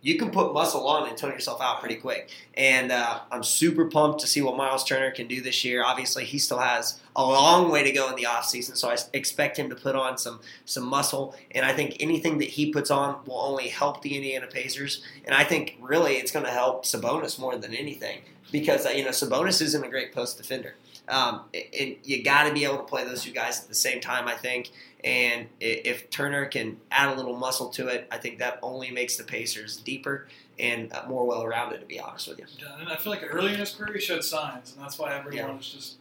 you 0.00 0.18
can 0.18 0.30
put 0.30 0.52
muscle 0.52 0.86
on 0.86 1.08
and 1.08 1.16
tone 1.16 1.32
yourself 1.32 1.60
out 1.60 1.80
pretty 1.80 1.96
quick. 1.96 2.30
And 2.54 2.92
uh, 2.92 3.20
I'm 3.30 3.42
super 3.42 3.86
pumped 3.86 4.20
to 4.20 4.26
see 4.26 4.42
what 4.42 4.56
Miles 4.56 4.84
Turner 4.84 5.10
can 5.10 5.26
do 5.26 5.40
this 5.40 5.64
year. 5.64 5.82
Obviously, 5.84 6.24
he 6.24 6.38
still 6.38 6.58
has 6.58 7.00
a 7.16 7.24
long 7.24 7.70
way 7.70 7.82
to 7.82 7.92
go 7.92 8.08
in 8.10 8.16
the 8.16 8.24
offseason, 8.24 8.76
so 8.76 8.90
I 8.90 8.96
expect 9.12 9.58
him 9.58 9.70
to 9.70 9.76
put 9.76 9.96
on 9.96 10.18
some 10.18 10.40
some 10.64 10.84
muscle. 10.84 11.34
And 11.52 11.64
I 11.64 11.72
think 11.72 11.96
anything 12.00 12.38
that 12.38 12.48
he 12.48 12.72
puts 12.72 12.90
on 12.90 13.24
will 13.26 13.40
only 13.40 13.68
help 13.68 14.02
the 14.02 14.14
Indiana 14.14 14.46
Pacers. 14.46 15.02
And 15.24 15.34
I 15.34 15.44
think 15.44 15.76
really 15.80 16.14
it's 16.14 16.32
going 16.32 16.46
to 16.46 16.52
help 16.52 16.84
Sabonis 16.84 17.38
more 17.38 17.56
than 17.56 17.74
anything 17.74 18.20
because 18.52 18.86
uh, 18.86 18.90
you 18.90 19.04
know 19.04 19.10
Sabonis 19.10 19.60
isn't 19.62 19.84
a 19.84 19.88
great 19.88 20.12
post 20.12 20.36
defender. 20.36 20.74
Um, 21.08 21.42
and 21.54 21.96
you 22.02 22.22
got 22.22 22.44
to 22.48 22.54
be 22.54 22.64
able 22.64 22.78
to 22.78 22.84
play 22.84 23.04
those 23.04 23.22
two 23.22 23.32
guys 23.32 23.60
at 23.60 23.68
the 23.68 23.74
same 23.74 24.00
time, 24.00 24.26
I 24.26 24.34
think. 24.34 24.70
And 25.04 25.46
if 25.60 26.08
Turner 26.08 26.46
can 26.46 26.78
add 26.90 27.10
a 27.12 27.14
little 27.14 27.36
muscle 27.36 27.68
to 27.70 27.88
it, 27.88 28.08
I 28.10 28.16
think 28.16 28.38
that 28.38 28.58
only 28.62 28.90
makes 28.90 29.16
the 29.16 29.22
Pacers 29.24 29.76
deeper 29.76 30.26
and 30.58 30.90
uh, 30.94 31.04
more 31.06 31.26
well 31.26 31.46
rounded. 31.46 31.80
To 31.80 31.86
be 31.86 32.00
honest 32.00 32.26
with 32.26 32.38
you, 32.38 32.46
Yeah, 32.58 32.78
And 32.80 32.88
I 32.88 32.96
feel 32.96 33.12
like 33.12 33.22
early 33.28 33.52
in 33.52 33.58
his 33.58 33.72
career 33.72 33.92
he 33.92 34.00
showed 34.00 34.24
signs, 34.24 34.72
and 34.74 34.82
that's 34.82 34.98
why 34.98 35.14
everyone 35.14 35.36
Yeah. 35.50 35.56
was 35.56 35.68
just 35.70 35.96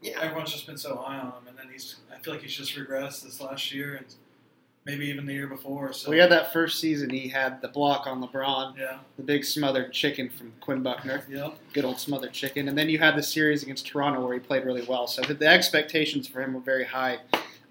yeah, 0.00 0.18
everyone's 0.20 0.52
just 0.52 0.66
been 0.66 0.78
so 0.78 0.96
high 0.96 1.18
on 1.18 1.26
him. 1.26 1.48
And 1.48 1.58
then 1.58 1.66
he's 1.70 1.96
I 2.10 2.18
feel 2.20 2.32
like 2.32 2.42
he's 2.42 2.54
just 2.54 2.74
regressed 2.76 3.24
this 3.24 3.40
last 3.42 3.74
year 3.74 3.96
and 3.96 4.06
maybe 4.86 5.04
even 5.06 5.26
the 5.26 5.32
year 5.34 5.48
before. 5.48 5.92
So 5.92 6.10
We 6.10 6.16
had 6.18 6.30
that 6.30 6.52
first 6.52 6.80
season. 6.80 7.10
He 7.10 7.28
had 7.28 7.60
the 7.60 7.68
block 7.68 8.06
on 8.06 8.22
LeBron, 8.22 8.78
yeah, 8.78 8.98
the 9.18 9.22
big 9.22 9.44
smothered 9.44 9.92
chicken 9.92 10.30
from 10.30 10.52
Quinn 10.60 10.82
Buckner. 10.82 11.24
yeah. 11.28 11.50
good 11.74 11.84
old 11.84 11.98
smothered 11.98 12.32
chicken. 12.32 12.68
And 12.68 12.78
then 12.78 12.88
you 12.88 12.98
had 12.98 13.16
the 13.16 13.22
series 13.22 13.62
against 13.64 13.86
Toronto 13.86 14.24
where 14.24 14.32
he 14.32 14.40
played 14.40 14.64
really 14.64 14.84
well. 14.88 15.06
So 15.08 15.20
the 15.22 15.46
expectations 15.46 16.26
for 16.26 16.40
him 16.40 16.54
were 16.54 16.60
very 16.60 16.84
high. 16.84 17.18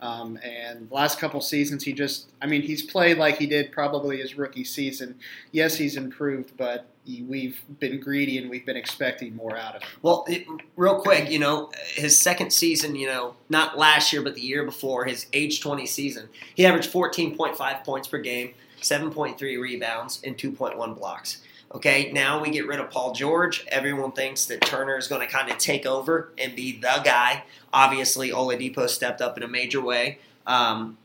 Um, 0.01 0.37
and 0.43 0.89
last 0.91 1.19
couple 1.19 1.41
seasons, 1.41 1.83
he 1.83 1.93
just, 1.93 2.29
I 2.41 2.47
mean, 2.47 2.61
he's 2.61 2.83
played 2.83 3.17
like 3.17 3.37
he 3.37 3.47
did 3.47 3.71
probably 3.71 4.17
his 4.17 4.37
rookie 4.37 4.63
season. 4.63 5.15
Yes, 5.51 5.75
he's 5.75 5.95
improved, 5.95 6.51
but 6.57 6.85
he, 7.05 7.23
we've 7.23 7.61
been 7.79 7.99
greedy 7.99 8.37
and 8.37 8.49
we've 8.49 8.65
been 8.65 8.75
expecting 8.75 9.35
more 9.35 9.57
out 9.57 9.75
of 9.75 9.83
him. 9.83 9.89
Well, 10.01 10.25
it, 10.27 10.45
real 10.75 10.99
quick, 10.99 11.31
you 11.31 11.39
know, 11.39 11.71
his 11.93 12.19
second 12.19 12.51
season, 12.51 12.95
you 12.95 13.07
know, 13.07 13.35
not 13.49 13.77
last 13.77 14.11
year, 14.11 14.21
but 14.21 14.35
the 14.35 14.41
year 14.41 14.63
before, 14.63 15.05
his 15.05 15.27
age 15.33 15.61
20 15.61 15.85
season, 15.85 16.29
he 16.55 16.65
averaged 16.65 16.91
14.5 16.91 17.83
points 17.83 18.07
per 18.07 18.19
game, 18.19 18.53
7.3 18.81 19.39
rebounds, 19.59 20.21
and 20.23 20.37
2.1 20.37 20.97
blocks. 20.97 21.41
Okay, 21.73 22.11
now 22.13 22.41
we 22.41 22.51
get 22.51 22.67
rid 22.67 22.79
of 22.79 22.89
Paul 22.89 23.13
George. 23.13 23.65
Everyone 23.67 24.11
thinks 24.11 24.45
that 24.45 24.61
Turner 24.61 24.97
is 24.97 25.07
going 25.07 25.25
to 25.25 25.31
kind 25.31 25.51
of 25.51 25.57
take 25.57 25.85
over 25.85 26.31
and 26.37 26.55
be 26.55 26.73
the 26.79 27.01
guy. 27.03 27.43
Obviously, 27.73 28.29
Oladipo 28.29 28.87
stepped 28.87 29.21
up 29.21 29.35
in 29.35 29.43
a 29.43 29.47
major 29.47 29.81
way. 29.81 30.19
Um, 30.47 30.97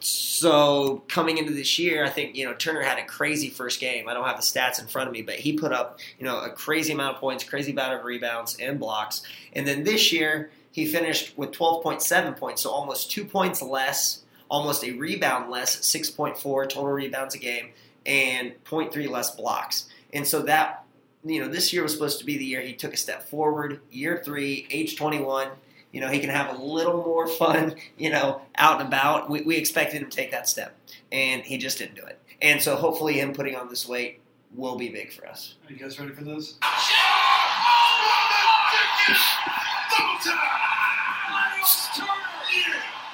so 0.00 1.02
coming 1.08 1.38
into 1.38 1.52
this 1.52 1.78
year, 1.78 2.04
I 2.04 2.08
think 2.08 2.36
you 2.36 2.44
know 2.44 2.54
Turner 2.54 2.82
had 2.82 2.98
a 2.98 3.04
crazy 3.04 3.50
first 3.50 3.80
game. 3.80 4.08
I 4.08 4.14
don't 4.14 4.24
have 4.24 4.36
the 4.36 4.42
stats 4.42 4.80
in 4.80 4.86
front 4.86 5.08
of 5.08 5.12
me, 5.12 5.22
but 5.22 5.36
he 5.36 5.54
put 5.54 5.72
up 5.72 5.98
you 6.18 6.24
know 6.24 6.40
a 6.40 6.50
crazy 6.50 6.92
amount 6.92 7.16
of 7.16 7.20
points, 7.20 7.44
crazy 7.44 7.72
amount 7.72 7.94
of 7.94 8.04
rebounds 8.04 8.56
and 8.60 8.78
blocks. 8.78 9.22
And 9.54 9.66
then 9.66 9.84
this 9.84 10.12
year, 10.12 10.50
he 10.70 10.86
finished 10.86 11.36
with 11.36 11.52
12.7 11.52 12.36
points, 12.36 12.62
so 12.62 12.70
almost 12.70 13.10
two 13.10 13.24
points 13.24 13.62
less, 13.62 14.22
almost 14.48 14.84
a 14.84 14.92
rebound 14.92 15.50
less, 15.50 15.76
6.4 15.76 16.68
total 16.68 16.86
rebounds 16.86 17.34
a 17.34 17.38
game, 17.38 17.70
and 18.04 18.52
0.3 18.64 19.08
less 19.08 19.34
blocks. 19.34 19.88
And 20.12 20.26
so 20.26 20.42
that, 20.42 20.84
you 21.24 21.40
know, 21.40 21.48
this 21.48 21.72
year 21.72 21.82
was 21.82 21.92
supposed 21.92 22.18
to 22.20 22.24
be 22.24 22.38
the 22.38 22.44
year 22.44 22.60
he 22.60 22.72
took 22.72 22.94
a 22.94 22.96
step 22.96 23.28
forward, 23.28 23.80
year 23.90 24.22
three, 24.24 24.66
age 24.70 24.96
21. 24.96 25.48
You 25.92 26.00
know, 26.00 26.08
he 26.08 26.20
can 26.20 26.30
have 26.30 26.58
a 26.58 26.62
little 26.62 27.02
more 27.04 27.26
fun, 27.26 27.76
you 27.98 28.10
know, 28.10 28.42
out 28.56 28.80
and 28.80 28.88
about. 28.88 29.30
We, 29.30 29.42
we 29.42 29.56
expected 29.56 30.02
him 30.02 30.10
to 30.10 30.16
take 30.16 30.30
that 30.30 30.48
step, 30.48 30.76
and 31.10 31.42
he 31.42 31.58
just 31.58 31.78
didn't 31.78 31.94
do 31.96 32.04
it. 32.04 32.18
And 32.42 32.60
so 32.60 32.76
hopefully, 32.76 33.14
him 33.14 33.32
putting 33.32 33.56
on 33.56 33.68
this 33.68 33.88
weight 33.88 34.20
will 34.54 34.76
be 34.76 34.88
big 34.90 35.12
for 35.12 35.26
us. 35.26 35.54
Are 35.66 35.72
you 35.72 35.78
guys 35.78 35.98
ready 35.98 36.12
for 36.12 36.24
this? 36.24 36.54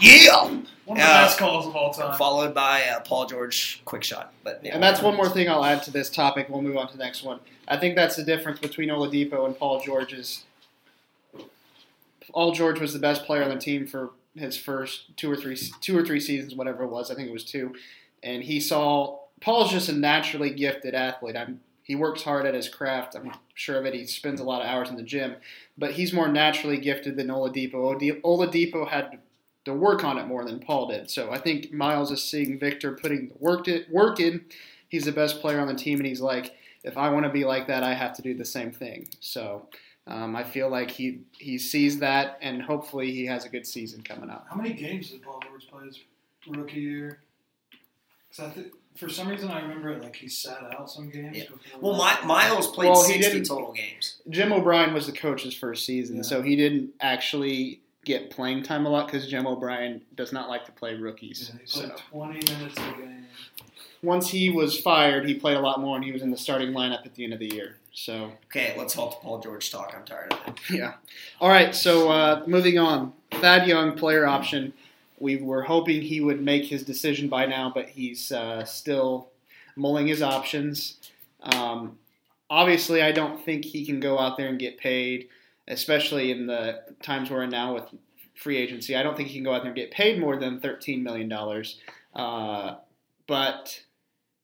Yeah! 0.00 0.62
One 0.84 0.98
of 0.98 1.02
the 1.02 1.08
Yeah. 1.08 1.22
best 1.24 1.38
calls 1.38 1.66
of 1.66 1.76
all 1.76 1.92
time. 1.92 2.16
Followed 2.18 2.54
by 2.54 2.82
uh, 2.84 3.00
Paul 3.00 3.26
George 3.26 3.80
quick 3.84 4.02
shot. 4.02 4.32
But 4.42 4.60
yeah. 4.64 4.74
And 4.74 4.82
that's 4.82 5.00
one 5.00 5.14
more 5.16 5.28
thing 5.28 5.48
I'll 5.48 5.64
add 5.64 5.82
to 5.84 5.90
this 5.90 6.10
topic. 6.10 6.48
We'll 6.48 6.62
move 6.62 6.76
on 6.76 6.88
to 6.88 6.96
the 6.96 7.04
next 7.04 7.22
one. 7.22 7.38
I 7.68 7.76
think 7.76 7.94
that's 7.94 8.16
the 8.16 8.24
difference 8.24 8.58
between 8.58 8.88
Oladipo 8.88 9.46
and 9.46 9.56
Paul 9.56 9.80
George 9.80 10.12
is 10.12 10.44
Paul 12.32 12.52
George 12.52 12.80
was 12.80 12.92
the 12.92 12.98
best 12.98 13.24
player 13.24 13.42
on 13.42 13.50
the 13.50 13.58
team 13.60 13.86
for 13.86 14.10
his 14.34 14.56
first 14.56 15.16
two 15.16 15.30
or 15.30 15.36
three 15.36 15.56
two 15.80 15.96
or 15.96 16.04
three 16.04 16.20
seasons, 16.20 16.54
whatever 16.54 16.84
it 16.84 16.88
was. 16.88 17.10
I 17.10 17.14
think 17.14 17.28
it 17.28 17.32
was 17.32 17.44
two, 17.44 17.74
and 18.22 18.42
he 18.42 18.58
saw 18.60 19.18
Paul's 19.40 19.70
just 19.70 19.88
a 19.88 19.92
naturally 19.92 20.50
gifted 20.50 20.94
athlete. 20.94 21.36
I'm, 21.36 21.60
he 21.82 21.94
works 21.94 22.22
hard 22.22 22.46
at 22.46 22.54
his 22.54 22.68
craft. 22.68 23.14
I'm 23.14 23.32
sure 23.54 23.78
of 23.78 23.84
it. 23.86 23.94
He 23.94 24.06
spends 24.06 24.40
a 24.40 24.44
lot 24.44 24.62
of 24.62 24.68
hours 24.68 24.88
in 24.88 24.96
the 24.96 25.02
gym, 25.02 25.36
but 25.76 25.92
he's 25.92 26.12
more 26.12 26.28
naturally 26.28 26.78
gifted 26.78 27.16
than 27.16 27.26
Oladipo. 27.28 27.74
Oladi- 27.74 28.20
Oladipo 28.22 28.88
had 28.88 29.18
to 29.64 29.72
work 29.74 30.04
on 30.04 30.18
it 30.18 30.26
more 30.26 30.44
than 30.44 30.58
Paul 30.58 30.88
did. 30.88 31.10
So 31.10 31.30
I 31.30 31.38
think 31.38 31.72
Miles 31.72 32.10
is 32.10 32.22
seeing 32.22 32.58
Victor 32.58 32.92
putting 32.92 33.28
the 33.28 33.34
work 33.38 33.68
it 33.68 33.90
work 33.90 34.20
in. 34.20 34.44
He's 34.88 35.04
the 35.04 35.12
best 35.12 35.40
player 35.40 35.60
on 35.60 35.68
the 35.68 35.74
team, 35.74 35.98
and 35.98 36.06
he's 36.06 36.20
like, 36.20 36.54
if 36.84 36.98
I 36.98 37.08
want 37.10 37.24
to 37.24 37.30
be 37.32 37.44
like 37.44 37.66
that, 37.68 37.82
I 37.82 37.94
have 37.94 38.14
to 38.16 38.22
do 38.22 38.34
the 38.34 38.44
same 38.44 38.72
thing. 38.72 39.08
So 39.20 39.68
um, 40.06 40.34
I 40.36 40.42
feel 40.44 40.68
like 40.68 40.90
he 40.90 41.20
he 41.38 41.58
sees 41.58 41.98
that, 42.00 42.38
and 42.42 42.60
hopefully 42.62 43.12
he 43.12 43.24
has 43.26 43.44
a 43.44 43.48
good 43.48 43.66
season 43.66 44.02
coming 44.02 44.30
up. 44.30 44.46
How 44.50 44.56
many 44.56 44.72
games 44.74 45.10
did 45.10 45.22
Paul 45.22 45.40
George 45.48 45.66
play 45.68 45.86
his 45.86 46.00
rookie 46.48 46.80
year? 46.80 47.20
'Cause 48.34 48.46
I 48.46 48.50
think 48.50 48.68
for 48.96 49.08
some 49.10 49.28
reason 49.28 49.50
I 49.50 49.60
remember 49.60 49.90
it 49.90 50.02
like 50.02 50.16
he 50.16 50.26
sat 50.28 50.58
out 50.78 50.90
some 50.90 51.10
games. 51.10 51.36
Yeah. 51.36 51.44
Before 51.44 51.80
Well, 51.80 51.98
My, 51.98 52.18
Miles 52.24 52.66
played 52.70 52.88
Well, 52.90 53.06
he 53.06 53.22
60 53.22 53.42
total 53.42 53.72
games. 53.74 54.22
Jim 54.30 54.52
O'Brien 54.54 54.94
was 54.94 55.04
the 55.06 55.12
coach 55.12 55.42
his 55.42 55.54
first 55.54 55.84
season, 55.84 56.16
Yeah. 56.16 56.22
so 56.22 56.40
he 56.42 56.56
didn't 56.56 56.94
actually 57.00 57.80
get 58.04 58.30
playing 58.30 58.62
time 58.62 58.86
a 58.86 58.88
lot 58.88 59.06
because 59.06 59.26
Jim 59.28 59.46
O'Brien 59.46 60.02
does 60.16 60.32
not 60.32 60.48
like 60.48 60.64
to 60.66 60.72
play 60.72 60.94
rookies. 60.94 61.50
Yeah, 61.52 61.60
he 61.64 61.80
played 61.80 61.98
So 61.98 62.04
20 62.10 62.32
minutes 62.52 62.76
a 62.78 63.00
game. 63.00 63.26
once 64.02 64.28
he 64.30 64.50
was 64.50 64.78
fired, 64.80 65.26
he 65.28 65.34
played 65.34 65.56
a 65.56 65.60
lot 65.60 65.80
more, 65.80 65.96
and 65.96 66.04
he 66.04 66.12
was 66.12 66.22
in 66.22 66.30
the 66.30 66.36
starting 66.36 66.70
lineup 66.72 67.06
at 67.06 67.14
the 67.14 67.24
end 67.24 67.32
of 67.32 67.38
the 67.38 67.52
year. 67.52 67.76
So 67.92 68.32
Okay, 68.46 68.74
let's 68.78 68.94
halt 68.94 69.20
the 69.20 69.26
Paul 69.26 69.40
George 69.40 69.70
talk. 69.70 69.94
I'm 69.96 70.04
tired 70.04 70.32
of 70.32 70.48
it. 70.48 70.54
Yeah. 70.70 70.94
All 71.40 71.48
right. 71.48 71.74
So 71.74 72.10
uh, 72.10 72.42
moving 72.46 72.78
on, 72.78 73.12
Thad 73.32 73.66
Young 73.68 73.96
player 73.96 74.26
option. 74.26 74.72
We 75.18 75.36
were 75.36 75.62
hoping 75.62 76.02
he 76.02 76.20
would 76.20 76.42
make 76.42 76.64
his 76.64 76.82
decision 76.82 77.28
by 77.28 77.46
now, 77.46 77.70
but 77.72 77.88
he's 77.90 78.32
uh, 78.32 78.64
still 78.64 79.28
mulling 79.76 80.06
his 80.08 80.20
options. 80.22 80.96
Um, 81.42 81.98
obviously, 82.50 83.02
I 83.02 83.12
don't 83.12 83.40
think 83.44 83.64
he 83.64 83.84
can 83.84 84.00
go 84.00 84.18
out 84.18 84.36
there 84.36 84.48
and 84.48 84.58
get 84.58 84.78
paid, 84.78 85.28
especially 85.72 86.30
in 86.30 86.46
the 86.46 86.82
times 87.02 87.30
we're 87.30 87.42
in 87.42 87.50
now 87.50 87.74
with 87.74 87.84
free 88.34 88.56
agency. 88.56 88.96
I 88.96 89.02
don't 89.02 89.16
think 89.16 89.28
he 89.28 89.34
can 89.34 89.44
go 89.44 89.54
out 89.54 89.62
there 89.62 89.70
and 89.70 89.76
get 89.76 89.90
paid 89.90 90.20
more 90.20 90.36
than 90.36 90.60
thirteen 90.60 91.02
million 91.02 91.28
dollars. 91.28 91.80
Uh, 92.14 92.76
but 93.26 93.80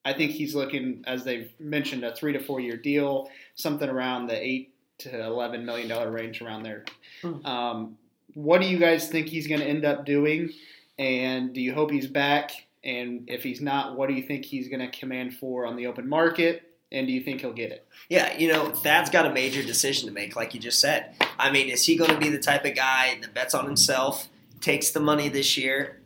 I 0.04 0.12
think 0.12 0.32
he's 0.32 0.54
looking, 0.54 1.04
as 1.06 1.24
they've 1.24 1.50
mentioned, 1.58 2.04
a 2.04 2.14
three 2.14 2.32
to 2.32 2.38
four 2.38 2.60
year 2.60 2.76
deal, 2.76 3.30
something 3.54 3.88
around 3.88 4.26
the 4.26 4.42
eight 4.42 4.72
to 4.98 5.24
eleven 5.24 5.64
million 5.64 5.88
dollar 5.88 6.10
range 6.10 6.40
around 6.42 6.62
there. 6.62 6.84
Hmm. 7.22 7.46
Um, 7.46 7.98
what 8.34 8.60
do 8.60 8.68
you 8.68 8.78
guys 8.78 9.08
think 9.08 9.28
he's 9.28 9.46
going 9.46 9.60
to 9.60 9.66
end 9.66 9.84
up 9.84 10.04
doing? 10.04 10.50
And 10.98 11.52
do 11.52 11.60
you 11.60 11.74
hope 11.74 11.90
he's 11.90 12.06
back? 12.06 12.50
And 12.84 13.28
if 13.28 13.42
he's 13.42 13.60
not, 13.60 13.96
what 13.96 14.08
do 14.08 14.14
you 14.14 14.22
think 14.22 14.44
he's 14.44 14.68
going 14.68 14.80
to 14.80 14.98
command 14.98 15.34
for 15.34 15.66
on 15.66 15.76
the 15.76 15.86
open 15.86 16.08
market? 16.08 16.67
And 16.90 17.06
do 17.06 17.12
you 17.12 17.20
think 17.20 17.42
he'll 17.42 17.52
get 17.52 17.70
it? 17.70 17.86
Yeah, 18.08 18.36
you 18.36 18.50
know, 18.50 18.70
Thad's 18.70 19.10
got 19.10 19.26
a 19.26 19.32
major 19.32 19.62
decision 19.62 20.08
to 20.08 20.14
make, 20.14 20.36
like 20.36 20.54
you 20.54 20.60
just 20.60 20.80
said. 20.80 21.14
I 21.38 21.50
mean, 21.50 21.68
is 21.68 21.84
he 21.84 21.96
going 21.96 22.10
to 22.10 22.18
be 22.18 22.30
the 22.30 22.38
type 22.38 22.64
of 22.64 22.74
guy 22.74 23.18
that 23.20 23.34
bets 23.34 23.54
on 23.54 23.66
himself, 23.66 24.28
takes 24.60 24.90
the 24.90 25.00
money 25.00 25.28
this 25.28 25.58
year, 25.58 26.00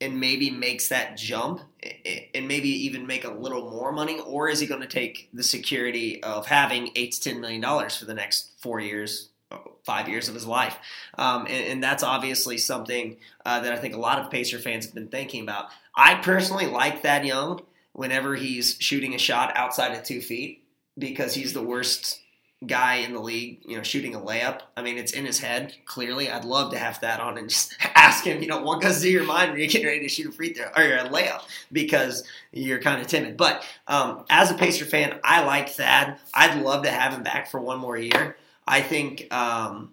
and 0.00 0.20
maybe 0.20 0.50
makes 0.50 0.88
that 0.88 1.16
jump, 1.16 1.62
and 2.34 2.46
maybe 2.46 2.68
even 2.68 3.06
make 3.06 3.24
a 3.24 3.32
little 3.32 3.70
more 3.70 3.90
money, 3.90 4.20
or 4.20 4.48
is 4.48 4.60
he 4.60 4.66
going 4.66 4.80
to 4.80 4.86
take 4.86 5.28
the 5.32 5.42
security 5.42 6.22
of 6.22 6.46
having 6.46 6.90
eight 6.94 7.12
to 7.12 7.20
ten 7.20 7.40
million 7.40 7.60
dollars 7.60 7.96
for 7.96 8.04
the 8.04 8.14
next 8.14 8.52
four 8.58 8.78
years, 8.80 9.30
five 9.84 10.08
years 10.08 10.28
of 10.28 10.34
his 10.34 10.46
life? 10.46 10.78
Um, 11.18 11.46
and, 11.46 11.64
and 11.66 11.82
that's 11.82 12.04
obviously 12.04 12.56
something 12.56 13.16
uh, 13.44 13.60
that 13.60 13.72
I 13.72 13.76
think 13.76 13.94
a 13.94 14.00
lot 14.00 14.20
of 14.20 14.30
Pacer 14.30 14.60
fans 14.60 14.84
have 14.86 14.94
been 14.94 15.08
thinking 15.08 15.42
about. 15.42 15.66
I 15.94 16.14
personally 16.14 16.66
like 16.66 17.02
Thad 17.02 17.26
Young 17.26 17.62
whenever 17.92 18.34
he's 18.34 18.76
shooting 18.80 19.14
a 19.14 19.18
shot 19.18 19.52
outside 19.56 19.92
of 19.92 20.02
two 20.02 20.20
feet 20.20 20.64
because 20.98 21.34
he's 21.34 21.52
the 21.52 21.62
worst 21.62 22.20
guy 22.66 22.96
in 22.96 23.14
the 23.14 23.20
league, 23.20 23.60
you 23.64 23.76
know, 23.76 23.82
shooting 23.82 24.14
a 24.14 24.20
layup. 24.20 24.60
I 24.76 24.82
mean, 24.82 24.98
it's 24.98 25.12
in 25.12 25.24
his 25.24 25.38
head, 25.38 25.74
clearly. 25.86 26.30
I'd 26.30 26.44
love 26.44 26.72
to 26.72 26.78
have 26.78 27.00
that 27.00 27.18
on 27.18 27.38
and 27.38 27.48
just 27.48 27.74
ask 27.94 28.24
him, 28.24 28.42
you 28.42 28.48
know, 28.48 28.60
what 28.60 28.82
goes 28.82 29.00
through 29.00 29.10
your 29.10 29.24
mind 29.24 29.50
when 29.50 29.60
you're 29.60 29.68
getting 29.68 29.86
ready 29.86 30.00
to 30.00 30.08
shoot 30.08 30.28
a 30.28 30.32
free 30.32 30.52
throw 30.52 30.66
or 30.66 30.96
a 30.96 31.08
layup 31.08 31.42
because 31.72 32.22
you're 32.52 32.80
kind 32.80 33.00
of 33.00 33.06
timid. 33.06 33.36
But 33.36 33.64
um, 33.86 34.24
as 34.28 34.50
a 34.50 34.54
Pacer 34.54 34.84
fan, 34.84 35.18
I 35.24 35.44
like 35.44 35.70
Thad. 35.70 36.18
I'd 36.34 36.60
love 36.60 36.84
to 36.84 36.90
have 36.90 37.14
him 37.14 37.22
back 37.22 37.50
for 37.50 37.60
one 37.60 37.78
more 37.78 37.96
year. 37.96 38.36
I 38.66 38.82
think 38.82 39.32
um, 39.32 39.92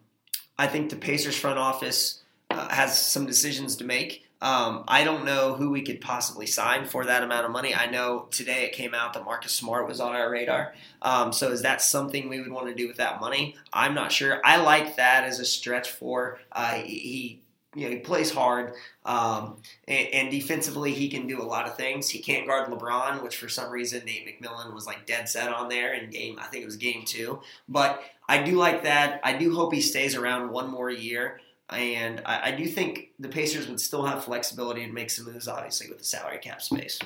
I 0.58 0.68
think 0.68 0.90
the 0.90 0.98
Pacers 0.98 1.38
front 1.38 1.58
office 1.58 2.22
uh, 2.52 2.68
has 2.70 3.00
some 3.00 3.26
decisions 3.26 3.78
to 3.78 3.86
make. 3.86 4.27
Um, 4.42 4.84
I 4.88 5.04
don't 5.04 5.26
know 5.26 5.56
who 5.56 5.72
we 5.72 5.82
could 5.82 6.00
possibly 6.00 6.46
sign 6.46 6.86
for 6.86 7.06
that 7.06 7.24
amount 7.24 7.46
of 7.46 7.52
money. 7.52 7.74
I 7.74 7.90
know 7.90 8.28
today 8.30 8.66
it 8.66 8.74
came 8.74 8.94
out 8.94 9.14
that 9.14 9.26
Marcus 9.26 9.52
Smart 9.52 9.88
was 9.88 10.00
on 10.00 10.16
our 10.16 10.30
radar. 10.30 10.74
Um, 11.02 11.34
so 11.34 11.52
is 11.52 11.64
that 11.64 11.82
something 11.82 12.30
we 12.30 12.40
would 12.40 12.52
want 12.52 12.68
to 12.68 12.76
do 12.76 12.88
with 12.88 12.98
that 12.98 13.20
money? 13.20 13.56
I'm 13.74 13.96
not 13.96 14.12
sure. 14.12 14.40
I 14.46 14.58
like 14.58 14.98
that 14.98 15.24
as 15.24 15.40
a 15.40 15.46
stretch 15.46 15.90
for 15.90 16.40
uh, 16.52 16.76
he. 16.76 17.42
You 17.76 17.84
know, 17.84 17.90
he 17.92 18.00
plays 18.00 18.32
hard, 18.32 18.74
um, 19.06 19.58
and, 19.88 20.08
and 20.08 20.32
defensively 20.32 20.94
he 20.94 21.10
can 21.10 21.28
do 21.28 21.40
a 21.40 21.44
lot 21.44 21.68
of 21.68 21.78
things. 21.78 22.10
He 22.10 22.18
can't 22.18 22.48
guard 22.48 22.70
LeBron, 22.70 23.22
which 23.22 23.38
for 23.38 23.50
some 23.50 23.70
reason 23.72 24.04
Nate 24.04 24.26
McMillan 24.26 24.74
was 24.74 24.88
like 24.88 25.06
dead 25.06 25.30
set 25.30 25.54
on 25.54 25.70
there 25.70 25.94
in 25.94 26.10
game. 26.10 26.40
I 26.40 26.46
think 26.48 26.64
it 26.64 26.66
was 26.66 26.78
game 26.78 27.04
two, 27.06 27.40
but 27.70 28.02
I 28.28 28.42
do 28.42 28.54
like 28.54 28.84
that. 28.84 29.22
I 29.24 29.38
do 29.38 29.54
hope 29.54 29.74
he 29.74 29.82
stays 29.82 30.16
around 30.16 30.50
one 30.50 30.72
more 30.72 30.90
year. 30.90 31.40
And 31.70 32.22
I, 32.26 32.50
I 32.50 32.52
do 32.52 32.66
think 32.66 33.10
the 33.20 33.28
Pacers 33.28 33.68
would 33.68 33.80
still 33.80 34.06
have 34.06 34.24
flexibility 34.24 34.84
and 34.84 34.94
make 34.94 35.10
some 35.10 35.26
moves, 35.26 35.48
obviously, 35.48 35.90
with 35.90 35.98
the 35.98 36.06
salary 36.06 36.40
cap 36.40 36.62
space. 36.62 37.00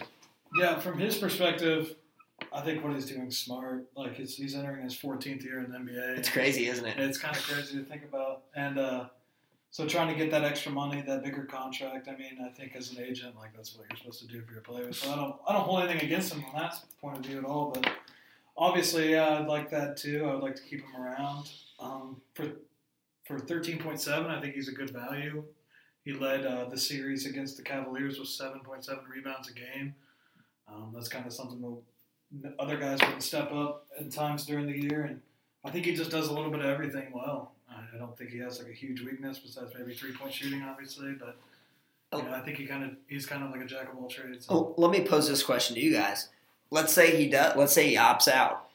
Yeah, 0.55 0.79
from 0.79 0.99
his 0.99 1.17
perspective, 1.17 1.95
I 2.53 2.61
think 2.61 2.83
what 2.83 2.93
he's 2.93 3.05
doing 3.05 3.27
is 3.27 3.37
smart. 3.37 3.85
Like 3.95 4.19
it's, 4.19 4.35
he's 4.35 4.55
entering 4.55 4.83
his 4.83 4.95
14th 4.95 5.43
year 5.43 5.59
in 5.59 5.71
the 5.71 5.77
NBA. 5.77 6.17
It's 6.17 6.29
crazy, 6.29 6.67
isn't 6.67 6.85
it? 6.85 6.99
It's 6.99 7.17
kind 7.17 7.35
of 7.35 7.43
crazy 7.43 7.77
to 7.77 7.83
think 7.83 8.03
about. 8.03 8.43
And 8.55 8.77
uh, 8.77 9.05
so 9.71 9.87
trying 9.87 10.09
to 10.09 10.15
get 10.15 10.31
that 10.31 10.43
extra 10.43 10.71
money, 10.71 11.01
that 11.01 11.23
bigger 11.23 11.45
contract. 11.45 12.07
I 12.07 12.15
mean, 12.15 12.37
I 12.45 12.49
think 12.49 12.75
as 12.75 12.91
an 12.91 13.01
agent, 13.01 13.35
like 13.37 13.55
that's 13.55 13.75
what 13.75 13.87
you're 13.89 13.97
supposed 13.97 14.19
to 14.19 14.27
do 14.27 14.41
for 14.41 14.51
your 14.51 14.61
players. 14.61 14.97
So 14.97 15.11
I 15.11 15.15
don't, 15.15 15.35
I 15.47 15.53
don't 15.53 15.63
hold 15.63 15.83
anything 15.83 16.05
against 16.05 16.33
him 16.33 16.43
from 16.43 16.59
that 16.59 16.79
point 16.99 17.17
of 17.17 17.25
view 17.25 17.37
at 17.39 17.45
all. 17.45 17.71
But 17.71 17.89
obviously, 18.57 19.11
yeah, 19.11 19.39
I'd 19.39 19.47
like 19.47 19.69
that 19.71 19.97
too. 19.97 20.25
I 20.25 20.33
would 20.33 20.43
like 20.43 20.55
to 20.55 20.63
keep 20.63 20.81
him 20.81 21.01
around. 21.01 21.49
Um, 21.79 22.21
for 22.33 22.47
for 23.31 23.45
13.7, 23.45 24.27
I 24.27 24.41
think 24.41 24.55
he's 24.55 24.67
a 24.67 24.73
good 24.73 24.89
value. 24.89 25.43
He 26.03 26.13
led 26.13 26.45
uh, 26.45 26.65
the 26.65 26.77
series 26.77 27.25
against 27.25 27.57
the 27.57 27.63
Cavaliers 27.63 28.19
with 28.19 28.29
7.7 28.29 28.99
rebounds 29.09 29.49
a 29.49 29.53
game. 29.53 29.93
Um, 30.67 30.91
that's 30.93 31.07
kind 31.07 31.25
of 31.25 31.33
something 31.33 31.77
that 32.41 32.55
other 32.59 32.77
guys 32.77 32.99
wouldn't 33.01 33.23
step 33.23 33.51
up 33.51 33.85
at 33.99 34.11
times 34.11 34.45
during 34.45 34.65
the 34.65 34.77
year, 34.77 35.03
and 35.03 35.21
I 35.63 35.69
think 35.69 35.85
he 35.85 35.93
just 35.93 36.11
does 36.11 36.29
a 36.29 36.33
little 36.33 36.49
bit 36.49 36.61
of 36.61 36.65
everything 36.65 37.11
well. 37.13 37.51
I 37.93 37.97
don't 37.97 38.17
think 38.17 38.31
he 38.31 38.39
has 38.39 38.59
like 38.59 38.69
a 38.69 38.73
huge 38.73 39.01
weakness 39.01 39.39
besides 39.39 39.71
maybe 39.77 39.93
three 39.93 40.13
point 40.13 40.33
shooting, 40.33 40.61
obviously, 40.63 41.13
but 41.13 41.37
you 42.13 42.23
know, 42.23 42.33
I 42.33 42.41
think 42.41 42.57
he 42.57 42.65
kind 42.65 42.83
of 42.83 42.91
he's 43.07 43.25
kind 43.25 43.43
of 43.43 43.51
like 43.51 43.61
a 43.61 43.65
jack 43.65 43.91
of 43.91 43.97
all 43.97 44.07
trades. 44.07 44.45
Oh, 44.49 44.73
let 44.77 44.91
me 44.91 45.05
pose 45.05 45.27
this 45.27 45.43
question 45.43 45.75
to 45.75 45.81
you 45.81 45.93
guys. 45.93 46.29
Let's 46.69 46.93
say 46.93 47.17
he 47.17 47.29
does. 47.29 47.55
Let's 47.55 47.73
say 47.73 47.89
he 47.89 47.95
opts 47.95 48.27
out. 48.27 48.67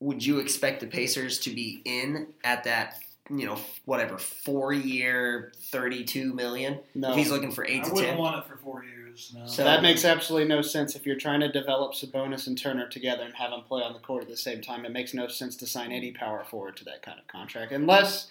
Would 0.00 0.24
you 0.24 0.38
expect 0.38 0.80
the 0.80 0.86
Pacers 0.86 1.38
to 1.40 1.50
be 1.50 1.80
in 1.84 2.28
at 2.44 2.64
that, 2.64 2.98
you 3.30 3.46
know, 3.46 3.56
whatever 3.84 4.18
four 4.18 4.72
year, 4.72 5.52
thirty 5.56 6.04
two 6.04 6.32
million? 6.32 6.78
No, 6.94 7.10
If 7.10 7.16
he's 7.16 7.30
looking 7.30 7.50
for 7.50 7.64
eight 7.64 7.82
I 7.82 7.88
to 7.88 7.94
wouldn't 7.94 8.10
ten. 8.12 8.18
want 8.18 8.38
it 8.38 8.48
for 8.48 8.56
four 8.56 8.84
years. 8.84 9.32
No. 9.36 9.46
So- 9.46 9.64
that 9.64 9.82
makes 9.82 10.04
absolutely 10.04 10.48
no 10.48 10.62
sense 10.62 10.94
if 10.94 11.06
you're 11.06 11.16
trying 11.16 11.40
to 11.40 11.50
develop 11.50 11.94
Sabonis 11.94 12.46
and 12.46 12.56
Turner 12.58 12.86
together 12.88 13.22
and 13.24 13.34
have 13.34 13.50
them 13.50 13.62
play 13.62 13.82
on 13.82 13.92
the 13.94 13.98
court 13.98 14.22
at 14.22 14.28
the 14.28 14.36
same 14.36 14.60
time. 14.60 14.84
It 14.84 14.92
makes 14.92 15.14
no 15.14 15.26
sense 15.28 15.56
to 15.56 15.66
sign 15.66 15.90
any 15.92 16.12
power 16.12 16.44
forward 16.44 16.76
to 16.78 16.84
that 16.84 17.02
kind 17.02 17.18
of 17.18 17.26
contract 17.26 17.72
unless 17.72 18.28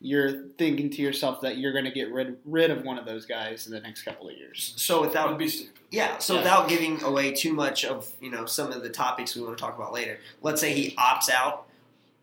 you're 0.00 0.44
thinking 0.58 0.90
to 0.90 1.02
yourself 1.02 1.40
that 1.40 1.58
you're 1.58 1.72
going 1.72 1.84
to 1.84 1.90
get 1.90 2.12
rid 2.12 2.36
rid 2.44 2.70
of 2.70 2.84
one 2.84 2.98
of 2.98 3.04
those 3.04 3.26
guys 3.26 3.66
in 3.66 3.72
the 3.72 3.80
next 3.80 4.02
couple 4.02 4.28
of 4.28 4.36
years. 4.36 4.74
So 4.76 5.00
without 5.00 5.36
be. 5.38 5.50
Yeah, 5.90 6.18
so 6.18 6.34
Yeah. 6.34 6.40
without 6.40 6.68
giving 6.68 7.02
away 7.02 7.32
too 7.32 7.52
much 7.52 7.84
of 7.84 8.10
you 8.20 8.30
know 8.30 8.46
some 8.46 8.70
of 8.72 8.82
the 8.82 8.90
topics 8.90 9.34
we 9.34 9.42
want 9.42 9.58
to 9.58 9.60
talk 9.62 9.76
about 9.76 9.92
later, 9.92 10.18
let's 10.40 10.60
say 10.60 10.72
he 10.72 10.94
opts 10.96 11.28
out. 11.30 11.67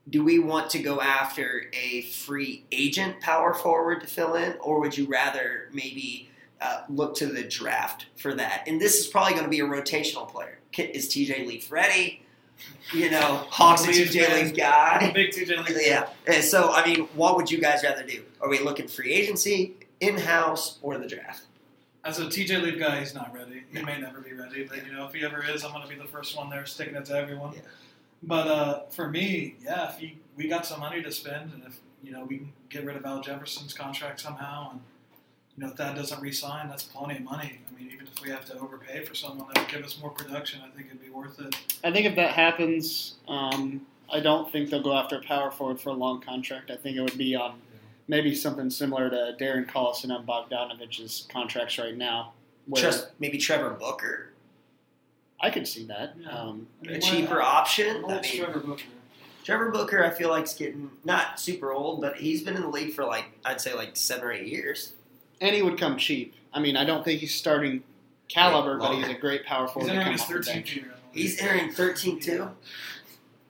Do 0.10 0.24
we 0.24 0.40
want 0.40 0.70
to 0.72 0.80
go 0.80 1.02
after 1.02 1.70
a 1.74 2.02
free 2.04 2.64
agent 2.72 3.22
power 3.22 3.54
forward 3.54 4.02
to 4.02 4.08
fill 4.08 4.36
in, 4.36 4.56
or 4.62 4.80
would 4.80 4.98
you 4.98 5.08
rather 5.08 5.70
maybe 5.74 6.30
uh, 6.62 6.82
look 6.90 7.16
to 7.16 7.26
the 7.26 7.44
draft 7.44 8.06
for 8.16 8.34
that? 8.36 8.64
And 8.68 8.80
this 8.80 9.00
is 9.00 9.08
probably 9.08 9.34
going 9.34 9.46
to 9.46 9.50
be 9.50 9.62
a 9.62 9.66
rotational 9.66 10.28
player. 10.28 10.60
Is 10.78 11.08
TJ 11.08 11.48
Leaf 11.48 11.72
ready? 11.72 12.22
You 12.94 13.10
know, 13.10 13.46
Hawks 13.50 13.86
a 13.86 13.88
TJ. 13.88 14.14
Leaf 14.14 14.30
I'm 14.30 14.48
a 14.48 14.52
guy. 14.52 15.12
big 15.16 15.32
TJ 15.32 15.68
Leaf. 15.68 15.78
Yeah. 15.82 16.08
And 16.28 16.44
so, 16.44 16.72
I 16.72 16.86
mean, 16.86 17.06
what 17.16 17.36
would 17.36 17.50
you 17.50 17.60
guys 17.60 17.82
rather 17.84 18.04
do? 18.04 18.24
Are 18.42 18.50
we 18.50 18.60
looking 18.60 18.88
free 18.88 19.12
agency, 19.12 19.74
in 20.00 20.18
house, 20.18 20.78
or 20.82 20.98
the 20.98 21.08
draft? 21.08 21.42
as 22.06 22.20
a 22.20 22.26
TJ 22.26 22.62
Leaf 22.62 22.80
guy, 22.80 23.00
he's 23.00 23.16
not 23.16 23.34
ready. 23.34 23.64
He 23.74 23.82
may 23.82 24.00
never 24.00 24.22
be 24.22 24.34
ready, 24.34 24.64
but 24.64 24.86
you 24.86 24.94
know, 24.94 25.08
if 25.08 25.14
he 25.14 25.26
ever 25.26 25.44
is, 25.44 25.66
I'm 25.66 25.72
going 25.72 25.84
to 25.84 25.90
be 25.90 26.00
the 26.00 26.08
first 26.08 26.38
one 26.38 26.50
there 26.50 26.66
sticking 26.66 26.96
it 26.96 27.06
to 27.06 27.18
everyone. 27.18 27.54
Yeah. 27.56 27.62
But 28.24 28.48
uh, 28.48 28.80
for 28.90 29.10
me, 29.10 29.56
yeah, 29.62 29.90
if 29.90 29.98
he, 29.98 30.18
we 30.36 30.48
got 30.48 30.66
some 30.66 30.80
money 30.80 31.02
to 31.02 31.12
spend, 31.12 31.54
and 31.54 31.64
if 31.66 31.80
you 32.04 32.12
know 32.12 32.26
we 32.26 32.38
can 32.38 32.54
get 32.70 32.86
rid 32.86 32.96
of 32.96 33.06
Al 33.06 33.22
Jefferson's 33.22 33.74
contract 33.74 34.20
somehow, 34.20 34.72
and 34.72 34.82
you 35.56 35.64
know 35.64 35.70
if 35.72 35.78
that 35.78 35.96
doesn't 35.96 36.22
re-sign, 36.22 36.68
that's 36.68 36.84
plenty 36.84 37.18
of 37.18 37.24
money. 37.24 37.60
I 37.70 37.80
mean, 37.80 37.92
even 37.94 38.08
if 38.08 38.24
we 38.24 38.30
have 38.30 38.46
to 38.46 38.58
overpay 38.60 39.06
for 39.06 39.14
someone 39.14 39.48
that 39.54 39.60
would 39.60 39.72
give 39.72 39.86
us 39.86 40.00
more 40.02 40.10
production, 40.10 40.62
I 40.66 40.76
think 40.76 40.88
it'd 40.88 41.02
be 41.02 41.10
worth 41.10 41.40
it. 41.40 41.56
I 41.84 41.92
think 41.92 42.06
if 42.08 42.16
that 42.16 42.32
happens, 42.32 43.16
um, 43.28 43.86
I 44.12 44.20
don't 44.20 44.52
think 44.52 44.70
they'll 44.70 44.84
go 44.84 44.94
after 44.94 45.18
a 45.18 45.22
power 45.22 45.52
forward 45.52 45.80
for 45.80 45.90
a 45.90 45.94
long 45.94 46.22
contract. 46.22 46.72
I 46.72 46.76
think 46.78 46.98
it 46.98 47.02
would 47.02 47.18
be 47.18 47.36
on 47.36 47.60
maybe 48.08 48.36
something 48.36 48.70
similar 48.70 49.10
to 49.10 49.36
Darren 49.40 49.68
Collison 49.68 50.16
and 50.16 50.28
Bogdanovic's 50.28 51.28
contracts 51.32 51.78
right 51.78 51.96
now. 51.96 52.34
Where 52.68 52.82
Just 52.82 53.10
maybe 53.20 53.38
Trevor 53.38 53.72
Booker, 53.72 54.32
I 55.40 55.50
could 55.50 55.68
see 55.68 55.86
that. 55.86 56.16
Yeah. 56.20 56.30
Um, 56.30 56.68
I 56.84 56.88
a 56.88 56.92
mean, 56.94 57.02
cheaper 57.02 57.36
why- 57.40 57.46
option. 57.46 58.06
I 58.06 58.22
mean, 58.22 58.24
Trevor 58.24 58.60
Booker? 58.60 58.84
Trevor 59.44 59.70
Booker, 59.70 60.04
I 60.04 60.10
feel 60.10 60.30
like 60.30 60.46
is 60.46 60.54
getting 60.54 60.90
not 61.04 61.40
super 61.40 61.72
old, 61.72 62.02
but 62.02 62.18
he's 62.18 62.42
been 62.42 62.56
in 62.56 62.62
the 62.64 62.70
league 62.70 62.94
for 62.94 63.04
like 63.06 63.26
I'd 63.44 63.62
say 63.62 63.74
like 63.74 63.96
seven 63.96 64.26
or 64.26 64.32
eight 64.32 64.48
years. 64.48 64.94
and 65.42 65.56
he 65.56 65.62
would 65.62 65.78
come 65.78 65.98
cheap. 65.98 66.34
I 66.54 66.60
mean, 66.60 66.76
I 66.78 66.86
don't 66.86 67.04
think 67.04 67.20
he's 67.20 67.36
starting 67.36 67.84
caliber, 68.30 68.80
Yeah, 68.82 68.88
but 68.88 68.96
he's 68.96 69.08
a 69.10 69.14
great 69.20 69.46
power 69.46 69.68
forward 69.68 69.90
to 69.90 69.94
entering 69.96 70.18
come 70.18 70.28
his 70.38 70.48
13th 70.48 70.76
year. 70.76 70.94
He's 71.12 71.40
entering 71.40 71.72
13 71.72 72.20
too. 72.20 72.50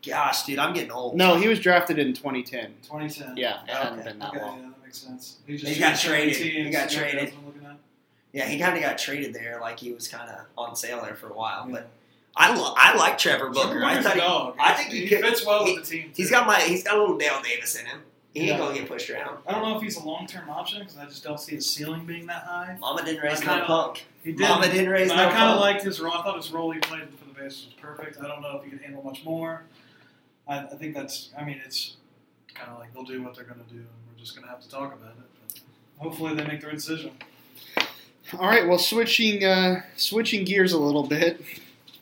Gosh, 0.06 0.44
dude, 0.44 0.60
I'm 0.60 0.74
getting 0.74 0.92
old. 0.92 1.15
No, 1.15 1.36
he 1.36 1.48
was 1.48 1.60
drafted 1.60 1.98
in 1.98 2.13
2010. 2.13 2.74
2010. 2.84 3.38
Yeah, 3.38 3.63
it 3.63 3.70
hadn't 3.70 4.04
been 4.04 4.20
that 4.20 4.30
Okay, 4.30 4.42
long. 4.42 4.60
yeah, 4.60 4.70
that 4.70 4.84
makes 4.84 4.98
sense. 4.98 5.38
He, 5.48 5.58
He 5.58 5.80
got 5.80 5.98
traded. 5.98 6.36
17, 6.36 6.65
He 6.65 6.72
got 6.72 6.89
traded. 6.89 7.34
Yeah, 8.36 8.50
he 8.50 8.60
kind 8.60 8.75
of 8.75 8.84
got 8.84 8.98
traded 8.98 9.34
there, 9.34 9.60
like 9.62 9.80
he 9.80 9.94
was 9.94 10.10
kind 10.10 10.30
of 10.30 10.42
on 10.58 10.75
sale 10.75 11.01
there 11.01 11.15
for 11.15 11.27
a 11.27 11.34
while. 11.34 11.65
Yeah. 11.70 11.75
But 11.75 11.89
I 12.36 12.54
lo- 12.54 12.74
I 12.75 12.94
like 12.98 13.18
Trevor 13.18 13.50
Booker. 13.50 13.80
Trevor 13.80 13.86
I 13.86 14.01
thought 14.01 14.56
he. 14.56 14.62
I 14.62 14.74
think 14.74 14.89
he 14.89 15.00
he, 15.04 15.08
could- 15.08 15.22
fits 15.22 15.46
well 15.46 15.65
he- 15.65 15.75
with 15.75 15.86
the 15.88 15.98
team. 15.98 16.12
he's 16.13 16.27
too. 16.27 16.34
got 16.36 16.46
my 16.46 16.60
he's 16.60 16.84
got 16.84 16.98
a 16.98 17.00
little 17.00 17.18
Dale 17.18 17.42
Davis 17.42 17.75
in 17.80 17.86
him. 17.86 18.01
He 18.34 18.50
ain't 18.50 18.60
gonna 18.60 18.75
get 18.77 18.89
pushed 18.89 19.10
around. 19.10 19.38
I 19.48 19.54
don't 19.54 19.62
know 19.62 19.77
if 19.77 19.82
he's 19.82 19.96
a 19.96 20.06
long-term 20.06 20.50
option 20.50 20.80
because 20.80 20.98
I 20.98 21.06
just 21.06 21.24
don't 21.24 21.39
see 21.39 21.56
his 21.56 21.70
ceiling 21.72 22.06
being 22.06 22.25
that 22.25 22.44
high. 22.44 22.75
Mama 22.77 23.06
didn't 23.06 23.24
raise 23.24 23.42
no 23.46 23.63
punk. 23.63 24.04
He 24.22 24.34
did. 24.34 24.42
Mama 24.42 24.68
didn't 24.68 24.89
raise 24.89 25.08
no 25.08 25.15
I 25.15 25.32
kind 25.32 25.51
of 25.54 25.62
liked 25.62 25.84
his 25.84 26.01
role. 26.01 26.12
I 26.13 26.22
thought 26.24 26.36
his 26.36 26.51
role 26.51 26.72
he 26.72 26.80
played 26.82 27.08
for 27.18 27.30
the 27.30 27.34
Pacers 27.34 27.68
was 27.68 27.74
perfect. 27.82 28.18
I 28.22 28.27
don't 28.27 28.42
know 28.42 28.58
if 28.58 28.65
he 28.65 28.70
could 28.72 28.82
handle 28.82 29.01
much 29.01 29.24
more. 29.24 29.63
I, 30.46 30.60
I 30.65 30.75
think 30.75 30.94
that's. 30.94 31.30
I 31.39 31.46
mean, 31.46 31.62
it's 31.65 31.96
kind 32.54 32.70
of 32.70 32.80
like 32.80 32.94
they'll 32.94 33.04
do 33.04 33.24
what 33.24 33.34
they're 33.36 33.46
going 33.46 33.63
to 33.63 33.74
do, 33.74 33.80
and 33.80 33.88
we're 34.12 34.20
just 34.20 34.36
going 34.36 34.44
to 34.46 34.51
have 34.51 34.60
to 34.62 34.70
talk 34.70 34.94
about 34.94 35.12
it. 35.12 35.24
But 35.48 35.62
hopefully, 36.04 36.36
they 36.36 36.46
make 36.46 36.60
the 36.60 36.68
right 36.68 36.75
decision. 36.75 37.12
All 38.34 38.48
right, 38.48 38.67
well, 38.67 38.79
switching 38.79 39.44
uh, 39.46 39.84
switching 39.98 40.46
gears 40.46 40.74
a 40.74 40.79
little 40.79 41.03
bit 41.05 41.39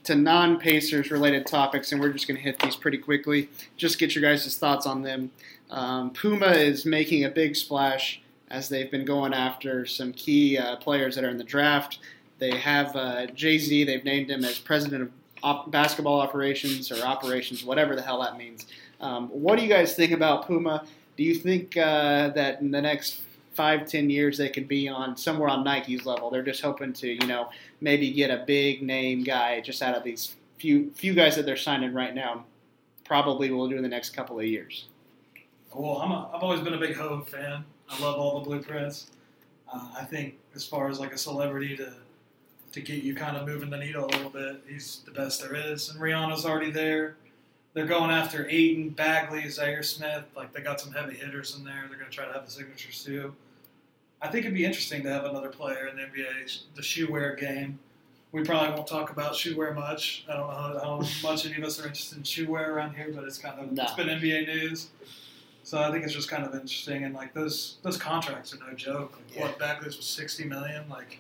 to 0.06 0.16
non-Pacers 0.16 1.12
related 1.12 1.46
topics, 1.46 1.92
and 1.92 2.00
we're 2.00 2.14
just 2.14 2.30
going 2.30 2.38
to 2.38 2.42
hit 2.42 2.58
these 2.60 2.78
pretty 2.78 2.98
quickly. 2.98 3.50
Just 3.76 4.00
get 4.00 4.16
your 4.16 4.22
guys' 4.22 4.56
thoughts 4.58 4.86
on 4.86 5.02
them. 5.02 5.32
Um, 5.70 6.12
Puma 6.12 6.48
is 6.48 6.86
making 6.86 7.26
a 7.26 7.30
big 7.30 7.58
splash 7.58 8.22
as 8.50 8.70
they've 8.70 8.90
been 8.90 9.04
going 9.04 9.34
after 9.34 9.86
some 9.86 10.14
key 10.14 10.58
uh, 10.58 10.78
players 10.78 11.16
that 11.16 11.26
are 11.26 11.30
in 11.30 11.38
the 11.38 11.44
draft. 11.44 12.00
They 12.40 12.58
have 12.58 12.96
uh, 12.96 13.26
Jay 13.28 13.58
Z. 13.58 13.84
They've 13.84 14.06
named 14.06 14.32
him 14.32 14.46
as 14.46 14.60
president 14.60 15.04
of 15.04 15.12
op- 15.44 15.72
basketball 15.72 16.22
operations 16.22 16.90
or 16.90 17.04
operations, 17.04 17.66
whatever 17.66 17.98
the 17.98 18.02
hell 18.02 18.22
that 18.22 18.38
means. 18.38 18.66
Um, 19.02 19.28
what 19.28 19.58
do 19.58 19.64
you 19.64 19.70
guys 19.70 19.94
think 19.94 20.14
about 20.14 20.48
Puma? 20.48 20.86
Do 21.18 21.24
you 21.24 21.36
think 21.36 21.76
uh, 21.76 22.30
that 22.30 22.62
in 22.62 22.72
the 22.72 22.82
next 22.82 23.24
five, 23.56 23.88
ten 23.88 24.10
years 24.10 24.38
they 24.38 24.50
could 24.50 24.68
be 24.68 24.88
on 24.88 25.16
somewhere 25.18 25.50
on 25.50 25.64
Nike's 25.64 26.06
level? 26.06 26.30
They're 26.30 26.44
just 26.44 26.62
hoping 26.62 26.94
to, 26.94 27.08
you 27.08 27.28
know, 27.28 27.50
maybe 27.82 28.12
get 28.12 28.30
a 28.30 28.44
big 28.46 28.82
name 28.82 29.24
guy 29.24 29.62
just 29.62 29.82
out 29.82 29.96
of 29.96 30.04
these 30.04 30.36
few 30.58 30.92
few 30.92 31.14
guys 31.14 31.36
that 31.36 31.46
they're 31.46 31.58
signing 31.58 31.94
right 31.94 32.16
now. 32.16 32.46
Probably 33.06 33.52
will 33.52 33.68
do 33.68 33.76
in 33.76 33.84
the 33.84 33.90
next 33.90 34.12
couple 34.12 34.40
of 34.40 34.46
years. 34.46 34.88
Well, 35.74 35.98
I'm 35.98 36.12
a, 36.12 36.30
I've 36.34 36.44
always 36.44 36.62
been 36.62 36.74
a 36.74 36.80
big 36.80 36.96
Hov 36.96 37.28
fan. 37.28 37.66
I 37.90 38.02
love 38.02 38.18
all 38.18 38.40
the 38.40 38.46
blueprints. 38.50 39.08
Uh, 39.72 39.88
I 39.98 40.04
think 40.04 40.36
as 40.56 40.66
far 40.66 40.90
as 40.90 41.00
like 41.00 41.14
a 41.14 41.18
celebrity 41.18 41.76
to 41.78 41.94
to 42.72 42.82
get 42.82 43.04
you 43.04 43.14
kind 43.14 43.38
of 43.38 43.46
moving 43.48 43.70
the 43.70 43.78
needle 43.78 44.06
a 44.06 44.08
little 44.08 44.30
bit, 44.30 44.62
he's 44.68 45.02
the 45.06 45.12
best 45.12 45.42
there 45.42 45.56
is. 45.56 45.90
And 45.90 46.00
Rihanna's 46.00 46.46
already 46.46 46.72
there. 46.72 47.18
They're 47.74 47.86
going 47.86 48.12
after 48.12 48.48
Ayton, 48.50 48.90
Bagley, 48.90 49.44
Zhaire 49.44 49.84
Smith. 49.84 50.24
Like 50.36 50.54
they 50.54 50.62
got 50.62 50.80
some 50.80 50.92
heavy 50.92 51.16
hitters 51.16 51.56
in 51.56 51.64
there. 51.64 51.86
They're 51.88 51.98
going 51.98 52.10
to 52.10 52.16
try 52.16 52.26
to 52.26 52.34
have 52.34 52.46
the 52.46 52.52
signatures 52.52 53.04
too. 53.04 53.34
I 54.24 54.30
think 54.30 54.46
it'd 54.46 54.56
be 54.56 54.66
interesting 54.66 55.04
to 55.04 55.10
have 55.10 55.26
another 55.26 55.50
player 55.50 55.88
in 55.88 55.98
the 55.98 56.04
NBA, 56.04 56.64
the 56.76 56.82
shoe 56.82 57.12
wear 57.12 57.36
game. 57.36 57.78
We 58.32 58.44
probably 58.44 58.74
won't 58.74 58.88
talk 58.88 59.12
about 59.12 59.36
shoe 59.36 59.56
wear 59.56 59.74
much. 59.74 60.26
I 60.28 60.34
don't 60.34 60.48
know 60.50 60.56
how, 60.56 60.80
how 61.04 61.30
much 61.30 61.46
any 61.46 61.56
of 61.58 61.64
us 61.64 61.80
are 61.80 61.86
interested 61.86 62.18
in 62.18 62.24
shoe 62.24 62.50
wear 62.50 62.74
around 62.74 62.96
here, 62.96 63.12
but 63.14 63.26
it's 63.26 63.38
kind 63.38 63.60
of 63.60 63.72
No. 63.72 63.84
it's 63.84 63.92
been 63.94 64.08
NBA 64.08 64.48
news. 64.48 64.90
So 65.64 65.78
I 65.80 65.92
think 65.92 66.04
it's 66.04 66.14
just 66.14 66.30
kind 66.30 66.44
of 66.44 66.54
interesting, 66.54 67.04
and 67.04 67.14
like 67.14 67.34
those 67.34 67.78
those 67.84 67.98
contracts 67.98 68.54
are 68.54 68.58
no 68.58 68.74
joke. 68.74 69.14
Like 69.18 69.36
Yeah. 69.36 69.42
what 69.44 69.60
Bagley's 69.60 69.98
was 69.98 70.06
sixty 70.08 70.46
million, 70.46 70.90
like 70.90 71.20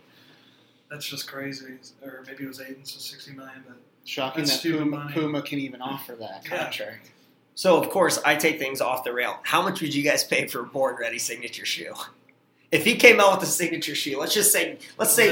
that's 0.89 1.05
just 1.05 1.27
crazy. 1.27 1.77
Or 2.03 2.23
maybe 2.25 2.43
it 2.45 2.47
was 2.47 2.59
Ayton's 2.59 2.93
was 2.95 3.03
sixty 3.05 3.31
million, 3.31 3.63
but 3.67 3.77
Shocking 4.05 4.41
That's 4.43 4.53
that 4.53 4.59
stupid 4.59 4.79
Puma, 4.79 4.97
money. 4.97 5.13
Puma 5.13 5.41
can 5.41 5.59
even 5.59 5.81
offer 5.81 6.15
that 6.15 6.45
Yeah. 6.49 6.89
So 7.55 7.81
of 7.81 7.89
course 7.89 8.19
I 8.25 8.35
take 8.35 8.59
things 8.59 8.81
off 8.81 9.03
the 9.03 9.13
rail. 9.13 9.39
How 9.43 9.61
much 9.61 9.81
would 9.81 9.93
you 9.93 10.03
guys 10.03 10.23
pay 10.23 10.47
for 10.47 10.61
a 10.61 10.65
born 10.65 10.95
ready 10.99 11.19
signature 11.19 11.65
shoe? 11.65 11.93
If 12.73 12.86
he 12.86 12.95
came 12.95 13.19
out 13.19 13.39
with 13.39 13.47
a 13.47 13.51
signature 13.51 13.93
shoe, 13.93 14.19
let's 14.19 14.33
just 14.33 14.51
say, 14.51 14.77
let's 14.97 15.13
say, 15.13 15.29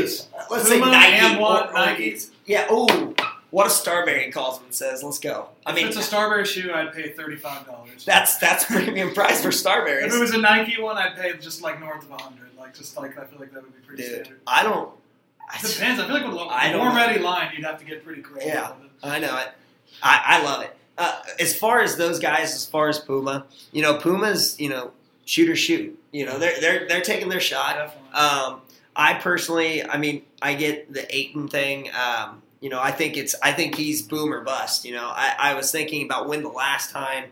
let's 0.50 0.68
say 0.68 0.80
Nike 0.80 1.42
or- 1.42 1.68
or- 1.70 1.74
Nike? 1.74 2.18
Yeah. 2.46 2.68
Oh, 2.70 3.16
what 3.50 3.68
a 3.68 3.70
Starbury 3.70 4.26
and 4.26 4.34
says, 4.70 5.04
"Let's 5.04 5.20
go." 5.20 5.50
I 5.66 5.72
if 5.72 5.76
mean, 5.76 5.88
it's 5.88 5.98
a 5.98 6.02
Starbury 6.04 6.46
shoe, 6.46 6.72
I'd 6.74 6.94
pay 6.94 7.10
thirty 7.10 7.36
five 7.36 7.66
dollars. 7.66 8.06
that's 8.06 8.38
that's 8.38 8.64
premium 8.66 9.14
price 9.14 9.42
for 9.42 9.50
Starburys. 9.50 10.06
If 10.06 10.14
it 10.14 10.20
was 10.20 10.34
a 10.34 10.38
Nike 10.38 10.82
one, 10.82 10.98
I'd 10.98 11.16
pay 11.16 11.36
just 11.38 11.62
like 11.62 11.80
north 11.80 12.04
of 12.04 12.12
a 12.12 12.22
hundred. 12.22 12.50
Like 12.58 12.74
just 12.76 12.96
like 12.96 13.18
I 13.18 13.26
feel 13.26 13.40
like 13.40 13.52
that 13.54 13.64
would 13.64 13.74
be 13.76 13.82
pretty 13.86 14.04
dude. 14.04 14.12
standard. 14.12 14.40
I 14.48 14.64
don't. 14.64 14.90
It 15.56 15.68
depends. 15.68 16.00
I 16.00 16.06
feel 16.06 16.14
like 16.16 16.26
with 16.28 16.36
a 16.36 16.46
I 16.46 16.72
don't 16.72 16.80
warm 16.80 16.96
ready 16.96 17.20
line, 17.20 17.52
you'd 17.56 17.66
have 17.66 17.80
to 17.80 17.86
get 17.86 18.06
pretty 18.06 18.22
creative. 18.22 18.54
Yeah. 18.54 18.72
I 19.04 19.20
know 19.20 19.36
it. 19.38 19.50
I, 20.02 20.22
I 20.26 20.44
love 20.44 20.62
it. 20.62 20.74
Uh, 20.98 21.22
as 21.40 21.58
far 21.58 21.82
as 21.82 21.98
those 21.98 22.20
guys, 22.20 22.54
as 22.54 22.66
far 22.66 22.88
as 22.88 23.00
Puma, 23.00 23.46
you 23.74 23.82
know, 23.82 23.96
Puma's, 23.96 24.58
you 24.60 24.70
know, 24.70 24.92
shoot 25.26 25.50
or 25.50 25.56
shoot. 25.58 25.98
You 26.12 26.26
know, 26.26 26.38
they're 26.38 26.60
they're 26.60 26.88
they're 26.88 27.02
taking 27.02 27.30
their 27.30 27.40
shot. 27.40 27.96
Um, 28.14 28.62
I 28.96 29.14
personally, 29.16 29.84
I 29.84 29.98
mean, 29.98 30.24
I 30.42 30.54
get 30.54 30.92
the 30.94 31.14
Ayton 31.16 31.48
thing. 31.48 31.90
Um, 31.96 32.42
you 32.60 32.70
know, 32.70 32.80
I 32.80 32.92
think 32.92 33.18
it's, 33.18 33.36
I 33.42 33.52
think 33.54 33.76
he's 33.76 34.02
boom 34.02 34.34
or 34.34 34.42
bust. 34.42 34.86
You 34.86 34.94
know, 34.94 35.08
I, 35.08 35.34
I 35.38 35.54
was 35.56 35.72
thinking 35.72 36.06
about 36.06 36.28
when 36.28 36.44
the 36.44 36.50
last 36.50 36.92
time 36.92 37.26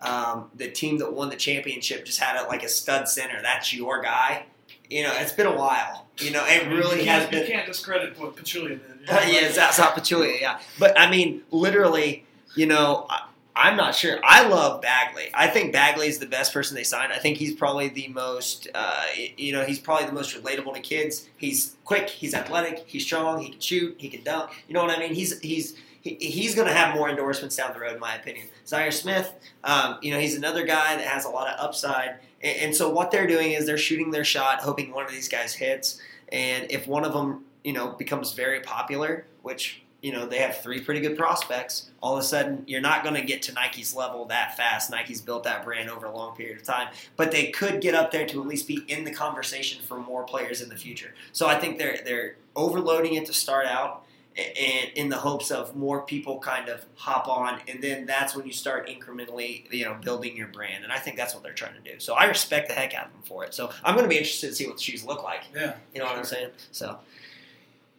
um, 0.00 0.50
the 0.54 0.70
team 0.70 0.98
that 0.98 1.12
won 1.12 1.28
the 1.28 1.36
championship 1.36 2.06
just 2.06 2.18
had 2.18 2.42
a, 2.42 2.48
like 2.48 2.62
a 2.62 2.68
stud 2.68 3.08
center. 3.08 3.40
That's 3.42 3.72
your 3.74 4.02
guy. 4.02 4.46
You 4.88 5.04
know, 5.04 5.12
it's 5.16 5.32
been 5.32 5.46
a 5.46 5.54
while. 5.54 6.06
You 6.18 6.30
know, 6.32 6.44
it 6.46 6.66
really 6.68 7.04
has 7.04 7.28
been. 7.28 7.42
You 7.42 7.52
can't 7.52 7.66
discredit 7.66 8.18
what 8.18 8.36
Pachulia 8.36 8.68
did. 8.70 8.80
you 9.00 9.06
know? 9.06 9.20
Yeah, 9.20 9.48
that's 9.52 9.78
not 9.78 9.94
Pachulia, 9.94 10.40
yeah. 10.40 10.60
But 10.78 10.98
I 10.98 11.10
mean, 11.10 11.42
literally, 11.50 12.24
you 12.56 12.66
know, 12.66 13.06
I, 13.08 13.26
I'm 13.62 13.76
not 13.76 13.94
sure. 13.94 14.18
I 14.24 14.48
love 14.48 14.80
Bagley. 14.80 15.28
I 15.34 15.46
think 15.46 15.70
Bagley 15.70 16.08
is 16.08 16.18
the 16.18 16.24
best 16.24 16.54
person 16.54 16.74
they 16.74 16.82
signed. 16.82 17.12
I 17.12 17.18
think 17.18 17.36
he's 17.36 17.54
probably 17.54 17.88
the 17.88 18.08
most, 18.08 18.68
uh, 18.74 19.04
you 19.36 19.52
know, 19.52 19.66
he's 19.66 19.78
probably 19.78 20.06
the 20.06 20.14
most 20.14 20.34
relatable 20.34 20.72
to 20.72 20.80
kids. 20.80 21.28
He's 21.36 21.76
quick, 21.84 22.08
he's 22.08 22.32
athletic, 22.32 22.84
he's 22.86 23.04
strong, 23.04 23.42
he 23.42 23.50
can 23.50 23.60
shoot, 23.60 23.96
he 23.98 24.08
can 24.08 24.22
dunk. 24.22 24.52
You 24.66 24.72
know 24.72 24.82
what 24.82 24.96
I 24.96 24.98
mean? 24.98 25.12
He's 25.12 25.38
he's 25.40 25.76
he, 26.00 26.14
he's 26.14 26.54
going 26.54 26.68
to 26.68 26.72
have 26.72 26.94
more 26.94 27.10
endorsements 27.10 27.54
down 27.54 27.74
the 27.74 27.80
road, 27.80 27.92
in 27.92 28.00
my 28.00 28.14
opinion. 28.14 28.46
Zhaire 28.66 28.94
Smith, 28.94 29.30
um, 29.62 29.98
you 30.00 30.10
know, 30.10 30.18
he's 30.18 30.36
another 30.36 30.64
guy 30.64 30.96
that 30.96 31.06
has 31.06 31.26
a 31.26 31.28
lot 31.28 31.46
of 31.46 31.60
upside. 31.60 32.14
And, 32.42 32.56
and 32.60 32.74
so 32.74 32.88
what 32.88 33.10
they're 33.10 33.26
doing 33.26 33.52
is 33.52 33.66
they're 33.66 33.76
shooting 33.76 34.10
their 34.10 34.24
shot, 34.24 34.60
hoping 34.60 34.90
one 34.90 35.04
of 35.04 35.12
these 35.12 35.28
guys 35.28 35.52
hits. 35.52 36.00
And 36.32 36.70
if 36.70 36.86
one 36.86 37.04
of 37.04 37.12
them, 37.12 37.44
you 37.62 37.74
know, 37.74 37.90
becomes 37.90 38.32
very 38.32 38.60
popular, 38.60 39.26
which 39.42 39.82
you 40.02 40.12
know 40.12 40.26
they 40.26 40.38
have 40.38 40.58
three 40.58 40.80
pretty 40.80 41.00
good 41.00 41.16
prospects, 41.16 41.90
all 42.02 42.14
of 42.14 42.20
a 42.20 42.22
sudden 42.22 42.64
you're 42.66 42.80
not 42.80 43.02
going 43.02 43.14
to 43.14 43.22
get 43.22 43.42
to 43.42 43.52
Nike's 43.52 43.94
level 43.94 44.24
that 44.26 44.56
fast. 44.56 44.90
Nike's 44.90 45.20
built 45.20 45.44
that 45.44 45.64
brand 45.64 45.90
over 45.90 46.06
a 46.06 46.16
long 46.16 46.34
period 46.36 46.58
of 46.58 46.64
time, 46.64 46.88
but 47.16 47.30
they 47.30 47.50
could 47.50 47.80
get 47.80 47.94
up 47.94 48.10
there 48.10 48.26
to 48.26 48.40
at 48.40 48.46
least 48.46 48.66
be 48.66 48.84
in 48.88 49.04
the 49.04 49.12
conversation 49.12 49.82
for 49.82 49.98
more 49.98 50.24
players 50.24 50.60
in 50.62 50.68
the 50.68 50.76
future. 50.76 51.14
So 51.32 51.46
I 51.46 51.58
think 51.58 51.78
they're 51.78 51.98
they're 52.04 52.36
overloading 52.56 53.14
it 53.14 53.26
to 53.26 53.32
start 53.32 53.66
out. 53.66 54.04
And 54.36 54.92
in 54.94 55.08
the 55.08 55.16
hopes 55.16 55.50
of 55.50 55.74
more 55.74 56.02
people 56.02 56.38
kind 56.38 56.68
of 56.68 56.84
hop 56.94 57.26
on, 57.26 57.60
and 57.66 57.82
then 57.82 58.06
that's 58.06 58.34
when 58.34 58.46
you 58.46 58.52
start 58.52 58.88
incrementally, 58.88 59.70
you 59.72 59.84
know, 59.84 59.96
building 60.00 60.36
your 60.36 60.46
brand. 60.46 60.84
And 60.84 60.92
I 60.92 60.98
think 60.98 61.16
that's 61.16 61.34
what 61.34 61.42
they're 61.42 61.52
trying 61.52 61.74
to 61.74 61.80
do. 61.92 61.98
So 61.98 62.14
I 62.14 62.26
respect 62.26 62.68
the 62.68 62.74
heck 62.74 62.94
out 62.94 63.06
of 63.06 63.12
them 63.12 63.22
for 63.24 63.44
it. 63.44 63.54
So 63.54 63.72
I'm 63.84 63.96
going 63.96 64.04
to 64.04 64.08
be 64.08 64.16
interested 64.16 64.46
to 64.46 64.54
see 64.54 64.66
what 64.68 64.76
the 64.76 64.82
shoes 64.82 65.04
look 65.04 65.24
like. 65.24 65.42
Yeah. 65.52 65.74
You 65.92 65.98
know 65.98 66.06
what 66.06 66.16
I'm 66.16 66.24
saying? 66.24 66.50
So 66.70 67.00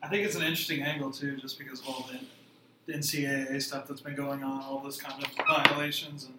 I 0.04 0.08
think 0.08 0.26
it's 0.26 0.36
an 0.36 0.42
interesting 0.44 0.82
angle 0.82 1.12
too, 1.12 1.38
just 1.38 1.60
because 1.60 1.80
of 1.82 1.88
all 1.88 2.10
the, 2.12 2.92
the 2.92 2.98
NCAA 2.98 3.62
stuff 3.62 3.88
that's 3.88 4.02
been 4.02 4.16
going 4.16 4.44
on, 4.44 4.64
all 4.64 4.80
those 4.80 5.00
kind 5.00 5.24
of 5.24 5.32
violations, 5.46 6.26
and 6.26 6.36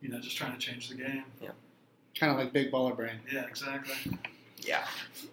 you 0.00 0.08
know, 0.08 0.20
just 0.20 0.36
trying 0.36 0.52
to 0.52 0.58
change 0.58 0.88
the 0.88 0.94
game. 0.94 1.24
Yeah, 1.40 1.50
Kind 2.18 2.32
of 2.32 2.38
like 2.38 2.52
Big 2.52 2.70
Baller 2.70 2.94
Brand. 2.94 3.18
Yeah, 3.32 3.44
exactly. 3.46 4.18
Yeah, 4.58 4.84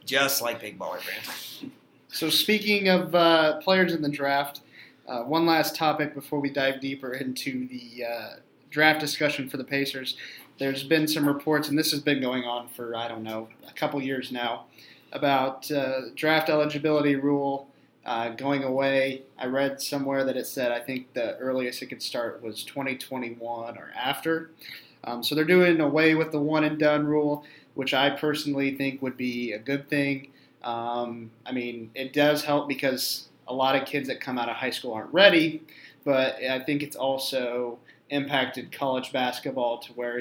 just 0.06 0.42
like 0.42 0.60
Big 0.60 0.80
Baller 0.80 1.00
Brand. 1.04 1.72
So 2.08 2.30
speaking 2.30 2.90
of 2.90 3.14
uh, 3.16 3.58
players 3.62 3.94
in 3.94 4.02
the 4.02 4.10
draft, 4.10 4.62
uh, 5.08 5.24
one 5.24 5.46
last 5.46 5.76
topic 5.76 6.14
before 6.14 6.40
we 6.40 6.50
dive 6.50 6.80
deeper 6.82 7.14
into 7.14 7.68
the 7.68 8.06
uh, 8.06 8.30
draft 8.70 9.00
discussion 9.00 9.50
for 9.50 9.58
the 9.58 9.64
Pacers. 9.64 10.18
There's 10.58 10.84
been 10.84 11.08
some 11.08 11.28
reports, 11.28 11.70
and 11.70 11.78
this 11.78 11.92
has 11.92 12.02
been 12.02 12.22
going 12.22 12.44
on 12.44 12.68
for 12.70 12.96
I 12.96 13.08
don't 13.08 13.24
know 13.24 13.48
a 13.68 13.74
couple 13.74 14.02
years 14.02 14.32
now, 14.32 14.66
about 15.12 15.70
uh, 15.72 16.10
draft 16.16 16.50
eligibility 16.50 17.16
rule 17.16 17.68
uh, 18.06 18.30
going 18.30 18.64
away. 18.64 19.24
I 19.38 19.46
read 19.46 19.82
somewhere 19.82 20.24
that 20.26 20.38
it 20.38 20.48
said 20.48 20.72
I 20.72 20.80
think 20.80 21.14
the 21.14 21.38
earliest 21.38 21.82
it 21.82 21.88
could 21.88 22.02
start 22.02 22.42
was 22.42 22.64
2021 22.64 23.78
or 23.78 23.92
after. 23.96 24.52
Um, 25.04 25.24
so 25.24 25.36
they're 25.36 25.46
doing 25.46 25.80
away 25.80 26.16
with 26.16 26.32
the 26.32 26.40
one 26.40 26.64
and 26.64 26.78
done 26.78 27.06
rule, 27.06 27.44
which 27.74 27.94
I 27.94 28.12
personally 28.12 28.76
think 28.76 29.02
would 29.02 29.18
be 29.18 29.52
a 29.54 29.60
good 29.60 29.90
thing. 29.90 30.32
Um, 30.64 31.32
I 31.46 31.52
mean, 31.52 31.92
it 31.96 32.14
does 32.14 32.44
help 32.44 32.68
because 32.68 33.30
a 33.48 33.54
lot 33.54 33.76
of 33.76 33.88
kids 33.88 34.08
that 34.08 34.22
come 34.22 34.38
out 34.38 34.50
of 34.50 34.56
high 34.56 34.70
school 34.70 34.94
aren't 34.94 35.14
ready, 35.14 35.64
but 36.06 36.36
I 36.44 36.60
think 36.60 36.84
it's 36.84 36.96
also 36.96 37.80
impacted 38.10 38.72
college 38.72 39.12
basketball 39.12 39.80
to 39.80 39.94
where 39.94 40.20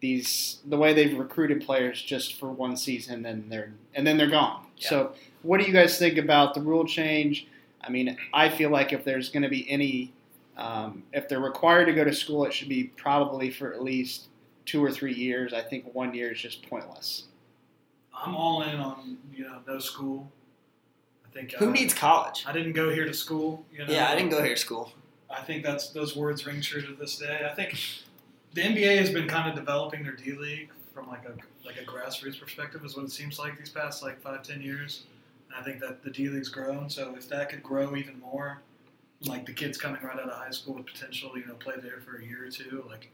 these 0.00 0.58
the 0.66 0.76
way 0.76 0.92
they've 0.94 1.18
recruited 1.18 1.64
players 1.64 2.02
just 2.02 2.38
for 2.38 2.50
one 2.50 2.76
season 2.76 3.14
and 3.14 3.24
then 3.24 3.44
they're 3.48 3.72
and 3.94 4.06
then 4.06 4.16
they're 4.16 4.30
gone. 4.30 4.66
Yeah. 4.76 4.88
So, 4.88 5.12
what 5.42 5.60
do 5.60 5.66
you 5.66 5.72
guys 5.72 5.98
think 5.98 6.18
about 6.18 6.54
the 6.54 6.60
rule 6.60 6.86
change? 6.86 7.46
I 7.82 7.90
mean, 7.90 8.16
I 8.32 8.48
feel 8.48 8.70
like 8.70 8.92
if 8.92 9.04
there's 9.04 9.30
going 9.30 9.42
to 9.42 9.48
be 9.48 9.70
any, 9.70 10.12
um, 10.56 11.02
if 11.12 11.28
they're 11.28 11.40
required 11.40 11.86
to 11.86 11.92
go 11.92 12.04
to 12.04 12.12
school, 12.12 12.44
it 12.44 12.52
should 12.52 12.68
be 12.68 12.84
probably 12.84 13.50
for 13.50 13.72
at 13.72 13.82
least 13.82 14.28
two 14.66 14.84
or 14.84 14.90
three 14.90 15.14
years. 15.14 15.52
I 15.52 15.62
think 15.62 15.94
one 15.94 16.14
year 16.14 16.32
is 16.32 16.40
just 16.40 16.68
pointless. 16.68 17.24
I'm 18.14 18.36
all 18.36 18.62
in 18.62 18.76
on 18.76 19.18
you 19.34 19.44
know 19.44 19.58
no 19.66 19.78
school. 19.78 20.30
I 21.26 21.32
think 21.32 21.52
Who 21.52 21.68
uh, 21.68 21.72
needs 21.72 21.94
college? 21.94 22.44
I 22.46 22.52
didn't 22.52 22.72
go 22.72 22.90
here 22.90 23.04
to 23.04 23.14
school. 23.14 23.64
You 23.72 23.86
know? 23.86 23.92
Yeah, 23.92 24.10
I 24.10 24.14
didn't 24.14 24.30
go 24.30 24.42
here 24.42 24.54
to 24.54 24.60
school. 24.60 24.92
I 25.30 25.42
think 25.42 25.62
that's 25.62 25.90
those 25.90 26.16
words 26.16 26.44
ring 26.44 26.60
true 26.60 26.82
to 26.82 26.92
this 26.94 27.18
day. 27.18 27.48
I 27.48 27.54
think 27.54 27.78
the 28.54 28.62
NBA 28.62 28.98
has 28.98 29.10
been 29.10 29.28
kind 29.28 29.48
of 29.48 29.54
developing 29.54 30.02
their 30.02 30.16
D 30.16 30.32
League 30.32 30.70
from 30.92 31.08
like 31.08 31.24
a 31.24 31.34
like 31.66 31.76
a 31.76 31.84
grassroots 31.84 32.40
perspective, 32.40 32.84
is 32.84 32.96
what 32.96 33.04
it 33.04 33.12
seems 33.12 33.38
like 33.38 33.58
these 33.58 33.70
past 33.70 34.02
like 34.02 34.20
five 34.20 34.42
ten 34.42 34.60
years. 34.60 35.04
And 35.48 35.60
I 35.60 35.64
think 35.64 35.80
that 35.80 36.02
the 36.02 36.10
D 36.10 36.28
League's 36.28 36.48
grown. 36.48 36.90
So 36.90 37.14
if 37.16 37.28
that 37.28 37.48
could 37.48 37.62
grow 37.62 37.96
even 37.96 38.18
more, 38.20 38.60
like 39.24 39.46
the 39.46 39.52
kids 39.52 39.78
coming 39.78 40.02
right 40.02 40.18
out 40.18 40.28
of 40.28 40.32
high 40.32 40.50
school 40.50 40.74
with 40.74 40.86
potential, 40.86 41.32
you 41.36 41.46
know, 41.46 41.54
play 41.54 41.74
there 41.80 42.00
for 42.04 42.16
a 42.16 42.24
year 42.24 42.46
or 42.46 42.50
two, 42.50 42.84
like 42.88 43.10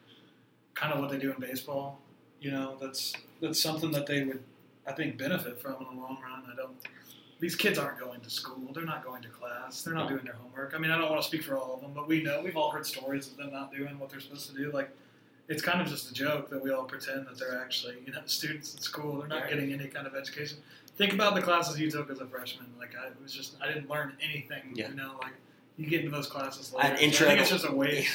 kind 0.74 0.92
of 0.92 1.00
what 1.00 1.10
they 1.10 1.18
do 1.18 1.32
in 1.32 1.40
baseball. 1.40 1.98
You 2.40 2.50
know, 2.52 2.76
that's 2.80 3.14
that's 3.40 3.60
something 3.60 3.90
that 3.92 4.06
they 4.06 4.24
would 4.24 4.42
I 4.86 4.92
think 4.92 5.18
benefit 5.18 5.60
from 5.60 5.74
in 5.74 5.96
the 5.96 6.02
long 6.02 6.18
run. 6.22 6.44
I 6.50 6.54
don't. 6.54 6.76
These 7.38 7.56
kids 7.56 7.78
aren't 7.78 7.98
going 7.98 8.20
to 8.20 8.30
school. 8.30 8.72
They're 8.72 8.84
not 8.84 9.04
going 9.04 9.22
to 9.22 9.28
class. 9.28 9.82
They're 9.82 9.92
not 9.92 10.08
doing 10.08 10.24
their 10.24 10.34
homework. 10.34 10.72
I 10.74 10.78
mean, 10.78 10.90
I 10.90 10.96
don't 10.96 11.10
want 11.10 11.20
to 11.20 11.28
speak 11.28 11.42
for 11.42 11.58
all 11.58 11.74
of 11.74 11.82
them, 11.82 11.90
but 11.94 12.08
we 12.08 12.22
know 12.22 12.40
we've 12.42 12.56
all 12.56 12.70
heard 12.70 12.86
stories 12.86 13.26
of 13.26 13.36
them 13.36 13.52
not 13.52 13.74
doing 13.74 13.98
what 13.98 14.08
they're 14.08 14.20
supposed 14.20 14.48
to 14.48 14.56
do. 14.56 14.72
Like, 14.72 14.90
it's 15.48 15.62
kind 15.62 15.80
of 15.80 15.86
just 15.88 16.10
a 16.10 16.14
joke 16.14 16.50
that 16.50 16.62
we 16.62 16.70
all 16.72 16.84
pretend 16.84 17.26
that 17.26 17.38
they're 17.38 17.60
actually, 17.60 17.96
you 18.06 18.12
know, 18.12 18.20
students 18.26 18.74
in 18.74 18.80
school. 18.80 19.18
They're 19.18 19.28
not 19.28 19.42
Right. 19.42 19.50
getting 19.50 19.72
any 19.72 19.86
kind 19.88 20.06
of 20.06 20.14
education. 20.14 20.58
Think 20.96 21.12
about 21.12 21.34
the 21.34 21.42
classes 21.42 21.78
you 21.78 21.90
took 21.90 22.10
as 22.10 22.20
a 22.20 22.26
freshman. 22.26 22.66
Like, 22.78 22.94
I 23.00 23.08
it 23.08 23.16
was 23.22 23.32
just, 23.32 23.54
I 23.62 23.66
didn't 23.68 23.88
learn 23.90 24.14
anything. 24.22 24.72
Yeah. 24.74 24.88
You 24.88 24.94
know, 24.94 25.12
like 25.22 25.32
you 25.76 25.86
get 25.86 26.00
into 26.00 26.10
those 26.14 26.26
classes 26.26 26.72
An 26.72 26.78
later. 26.82 26.96
So 26.96 27.02
intro 27.02 27.26
I 27.26 27.28
think 27.30 27.38
to- 27.38 27.42
it's 27.54 27.62
just 27.62 27.72
a 27.72 27.76
waste. 27.76 28.08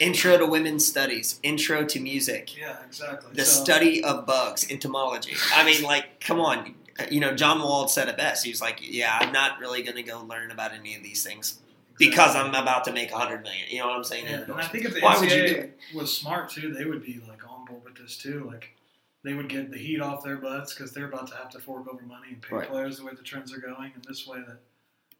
Intro 0.00 0.36
to 0.38 0.46
women's 0.46 0.84
studies. 0.86 1.38
Intro 1.44 1.84
to 1.84 2.00
music. 2.00 2.56
Yeah, 2.58 2.78
exactly. 2.84 3.32
The 3.34 3.44
So- 3.44 3.62
study 3.62 4.02
of 4.02 4.26
bugs. 4.26 4.68
Entomology. 4.70 5.34
I 5.54 5.64
mean, 5.64 5.82
like, 5.82 6.18
come 6.20 6.40
on. 6.40 6.74
You 7.10 7.20
know, 7.20 7.34
John 7.34 7.60
Wall 7.60 7.86
said 7.88 8.08
it 8.08 8.16
best. 8.16 8.44
He 8.44 8.50
was 8.50 8.60
like, 8.60 8.78
"Yeah, 8.80 9.18
I'm 9.20 9.32
not 9.32 9.58
really 9.58 9.82
going 9.82 9.96
to 9.96 10.02
go 10.04 10.22
learn 10.22 10.50
about 10.52 10.72
any 10.72 10.94
of 10.96 11.02
these 11.02 11.24
things 11.24 11.58
because 11.98 12.34
I'm 12.36 12.54
about 12.54 12.84
to 12.84 12.92
make 12.92 13.10
a 13.12 13.18
hundred 13.18 13.42
million. 13.42 13.66
You 13.70 13.78
know 13.80 13.86
what 13.88 13.96
I'm 13.96 14.04
saying? 14.04 14.26
Yeah, 14.26 14.42
and 14.42 14.52
I 14.54 14.62
think 14.66 14.84
if 14.84 14.94
the 14.94 15.00
Why 15.00 15.18
would 15.18 15.30
you 15.30 15.36
NCAA 15.42 15.70
was 15.94 16.16
smart 16.16 16.50
too, 16.50 16.72
they 16.72 16.84
would 16.84 17.02
be 17.02 17.20
like 17.28 17.48
on 17.50 17.64
board 17.64 17.84
with 17.84 17.96
this 17.96 18.16
too. 18.16 18.44
Like 18.50 18.74
they 19.22 19.34
would 19.34 19.48
get 19.48 19.70
the 19.70 19.78
heat 19.78 20.00
off 20.00 20.22
their 20.24 20.36
butts 20.36 20.74
because 20.74 20.92
they're 20.92 21.08
about 21.08 21.28
to 21.28 21.34
have 21.36 21.50
to 21.50 21.58
fork 21.58 21.86
over 21.92 22.02
money 22.04 22.28
and 22.30 22.42
pay 22.42 22.56
Right. 22.56 22.68
players 22.68 22.98
the 22.98 23.04
way 23.04 23.12
the 23.16 23.22
trends 23.22 23.52
are 23.54 23.58
going, 23.60 23.92
and 23.94 24.04
this 24.04 24.26
way 24.26 24.38
that 24.46 24.58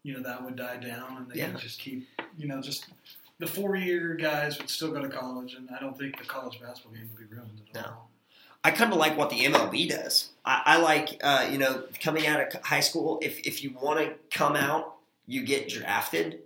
you 0.03 0.13
know 0.13 0.21
that 0.21 0.43
would 0.43 0.55
die 0.55 0.77
down 0.77 1.17
and 1.17 1.29
they 1.31 1.39
Yeah. 1.39 1.51
would 1.51 1.59
just 1.61 1.79
keep 1.79 2.07
you 2.37 2.47
know 2.47 2.61
just 2.61 2.85
the 3.39 3.47
four 3.47 3.75
year 3.75 4.13
guys 4.15 4.57
would 4.57 4.69
still 4.69 4.91
go 4.91 5.01
to 5.01 5.09
college, 5.09 5.55
and 5.55 5.69
I 5.69 5.79
don't 5.79 5.97
think 5.97 6.17
the 6.17 6.25
college 6.25 6.59
basketball 6.61 6.93
game 6.93 7.09
would 7.17 7.29
be 7.29 7.35
ruined 7.35 7.61
at 7.69 7.81
No. 7.81 7.89
all. 7.89 8.11
I 8.63 8.71
kind 8.71 8.91
of 8.91 8.97
like 8.97 9.15
what 9.15 9.29
the 9.29 9.45
MLB 9.45 9.87
does. 9.89 10.29
I, 10.43 10.61
I 10.65 10.77
like, 10.77 11.19
uh, 11.21 11.47
you 11.51 11.59
know, 11.59 11.83
coming 12.01 12.25
out 12.25 12.39
of 12.55 12.61
high 12.63 12.79
school. 12.79 13.19
If 13.21 13.39
if 13.45 13.63
you 13.63 13.71
want 13.79 13.99
to 13.99 14.13
come 14.35 14.55
out, 14.55 14.95
you 15.27 15.43
get 15.43 15.69
drafted, 15.69 16.39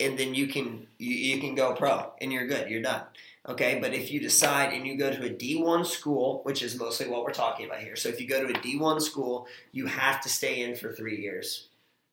and 0.00 0.18
then 0.18 0.34
you 0.34 0.46
can 0.46 0.86
you, 0.98 1.14
you 1.14 1.40
can 1.40 1.54
go 1.54 1.74
pro, 1.74 2.12
and 2.20 2.32
you're 2.32 2.46
good. 2.46 2.70
You're 2.70 2.82
done. 2.82 3.02
Okay, 3.48 3.78
but 3.80 3.94
if 3.94 4.10
you 4.10 4.20
decide 4.20 4.72
and 4.72 4.86
you 4.86 4.96
go 4.96 5.10
to 5.10 5.24
a 5.24 5.30
D1 5.30 5.86
school, 5.86 6.40
which 6.42 6.62
is 6.62 6.78
mostly 6.78 7.06
what 7.06 7.24
we're 7.24 7.32
talking 7.32 7.66
about 7.66 7.78
here, 7.78 7.94
so 7.94 8.08
if 8.08 8.20
you 8.20 8.26
go 8.26 8.44
to 8.44 8.52
a 8.52 8.60
D1 8.60 9.00
school, 9.00 9.46
you 9.70 9.86
have 9.86 10.20
to 10.22 10.28
stay 10.28 10.62
in 10.62 10.74
for 10.74 10.92
three 10.92 11.20
years. 11.20 11.68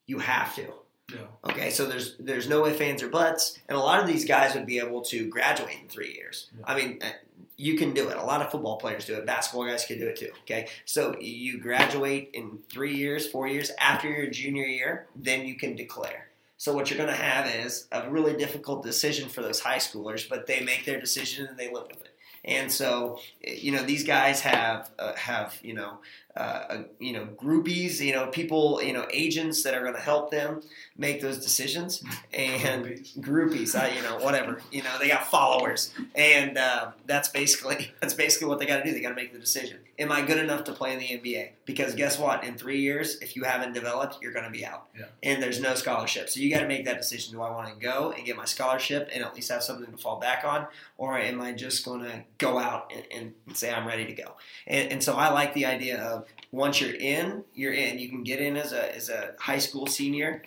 You 0.05 0.19
have 0.19 0.53
to. 0.55 0.67
Yeah. 1.11 1.49
Okay, 1.49 1.69
so 1.69 1.85
there's 1.85 2.15
there's 2.17 2.47
no 2.47 2.65
ifs, 2.65 2.79
ands, 2.79 3.03
or 3.03 3.09
buts, 3.09 3.59
and 3.67 3.77
a 3.77 3.81
lot 3.81 3.99
of 3.99 4.07
these 4.07 4.25
guys 4.25 4.55
would 4.55 4.65
be 4.65 4.79
able 4.79 5.01
to 5.05 5.27
graduate 5.27 5.77
in 5.81 5.89
three 5.89 6.13
years. 6.13 6.49
Yeah. 6.57 6.65
I 6.65 6.75
mean, 6.75 6.99
uh, 7.01 7.09
you 7.57 7.77
can 7.77 7.93
do 7.93 8.09
it. 8.09 8.17
A 8.17 8.23
lot 8.23 8.41
of 8.41 8.51
football 8.51 8.77
players 8.77 9.05
do 9.05 9.15
it. 9.15 9.25
Basketball 9.25 9.65
guys 9.65 9.85
can 9.85 9.99
do 9.99 10.07
it 10.07 10.15
too. 10.15 10.31
Okay, 10.41 10.67
so 10.85 11.15
you 11.19 11.59
graduate 11.59 12.29
in 12.33 12.59
three 12.71 12.95
years, 12.95 13.27
four 13.27 13.47
years 13.47 13.71
after 13.79 14.09
your 14.09 14.27
junior 14.29 14.65
year, 14.65 15.07
then 15.15 15.45
you 15.45 15.55
can 15.55 15.75
declare. 15.75 16.29
So 16.63 16.73
what 16.73 16.89
you're 16.89 16.97
going 16.97 17.09
to 17.09 17.21
have 17.21 17.53
is 17.53 17.89
a 17.91 18.09
really 18.09 18.37
difficult 18.37 18.83
decision 18.83 19.27
for 19.27 19.41
those 19.41 19.59
high 19.59 19.79
schoolers, 19.79 20.29
but 20.29 20.47
they 20.47 20.61
make 20.61 20.85
their 20.85 20.97
decision 20.97 21.45
and 21.45 21.59
they 21.59 21.69
live 21.69 21.87
with 21.89 21.99
it. 22.05 22.15
And 22.45 22.71
so, 22.71 23.19
you 23.45 23.73
know, 23.73 23.83
these 23.83 24.05
guys 24.05 24.39
have 24.39 24.89
uh, 24.97 25.13
have 25.15 25.59
you 25.61 25.73
know 25.73 25.97
uh, 26.35 26.83
you 26.99 27.13
know 27.13 27.27
groupies, 27.37 27.99
you 27.99 28.11
know 28.13 28.27
people, 28.27 28.81
you 28.81 28.91
know 28.93 29.05
agents 29.11 29.61
that 29.63 29.73
are 29.75 29.81
going 29.81 29.93
to 29.93 29.99
help 30.01 30.31
them 30.31 30.61
make 30.97 31.21
those 31.21 31.37
decisions 31.37 32.03
and 32.33 32.85
Groupies. 32.85 33.19
groupies, 33.19 33.75
uh, 33.79 33.93
you 33.95 34.01
know 34.01 34.17
whatever, 34.23 34.61
you 34.71 34.81
know 34.81 34.97
they 34.99 35.07
got 35.07 35.27
followers, 35.27 35.93
and 36.15 36.57
uh, 36.57 36.91
that's 37.05 37.29
basically 37.29 37.91
that's 38.01 38.13
basically 38.15 38.47
what 38.47 38.59
they 38.59 38.65
got 38.65 38.77
to 38.77 38.83
do. 38.83 38.91
They 38.91 38.99
got 39.01 39.09
to 39.09 39.15
make 39.15 39.31
the 39.33 39.39
decision. 39.39 39.79
Am 39.99 40.11
I 40.11 40.21
good 40.23 40.37
enough 40.39 40.63
to 40.63 40.71
play 40.73 40.91
in 40.93 40.99
the 40.99 41.05
NBA? 41.07 41.49
Because 41.65 41.93
guess 41.93 42.17
what? 42.17 42.43
In 42.43 42.55
three 42.57 42.79
years, 42.81 43.17
if 43.21 43.35
you 43.35 43.43
haven't 43.43 43.73
developed, 43.73 44.17
you're 44.23 44.33
going 44.33 44.45
to 44.45 44.51
be 44.51 44.65
out, 44.65 44.87
Yeah. 44.97 45.05
and 45.21 45.41
there's 45.41 45.59
no 45.61 45.75
scholarship. 45.75 46.29
So 46.29 46.39
you 46.39 46.51
got 46.51 46.61
to 46.61 46.67
make 46.67 46.85
that 46.85 46.97
decision. 46.97 47.33
Do 47.35 47.41
I 47.43 47.51
want 47.51 47.69
to 47.69 47.75
go 47.79 48.11
and 48.11 48.25
get 48.25 48.35
my 48.35 48.45
scholarship 48.45 49.09
and 49.13 49.23
at 49.23 49.35
least 49.35 49.51
have 49.51 49.61
something 49.61 49.91
to 49.91 49.97
fall 49.97 50.19
back 50.19 50.43
on, 50.45 50.65
or 50.97 51.19
am 51.19 51.39
I 51.41 51.51
just 51.53 51.85
going 51.85 52.01
to 52.01 52.23
go 52.39 52.57
out 52.57 52.91
and, 53.11 53.33
and 53.47 53.55
say 53.57 53.71
I'm 53.71 53.85
ready 53.87 54.05
to 54.05 54.13
go? 54.13 54.35
And, 54.65 54.93
and 54.93 55.03
so 55.03 55.13
I 55.15 55.29
like 55.29 55.53
the 55.53 55.67
idea 55.67 56.01
of 56.01 56.22
once 56.51 56.79
you're 56.81 56.95
in, 56.95 57.43
you're 57.53 57.73
in. 57.73 57.99
You 57.99 58.09
can 58.09 58.23
get 58.23 58.39
in 58.39 58.57
as 58.57 58.73
a 58.73 58.95
as 58.95 59.09
a 59.09 59.33
high 59.39 59.57
school 59.59 59.87
senior, 59.87 60.43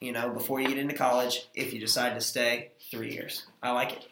you 0.00 0.12
know, 0.12 0.30
before 0.30 0.60
you 0.60 0.68
get 0.68 0.78
into 0.78 0.94
college. 0.94 1.46
If 1.54 1.72
you 1.72 1.80
decide 1.80 2.14
to 2.14 2.20
stay, 2.20 2.72
three 2.90 3.12
years. 3.12 3.46
I 3.62 3.72
like 3.72 3.92
it. 3.92 4.06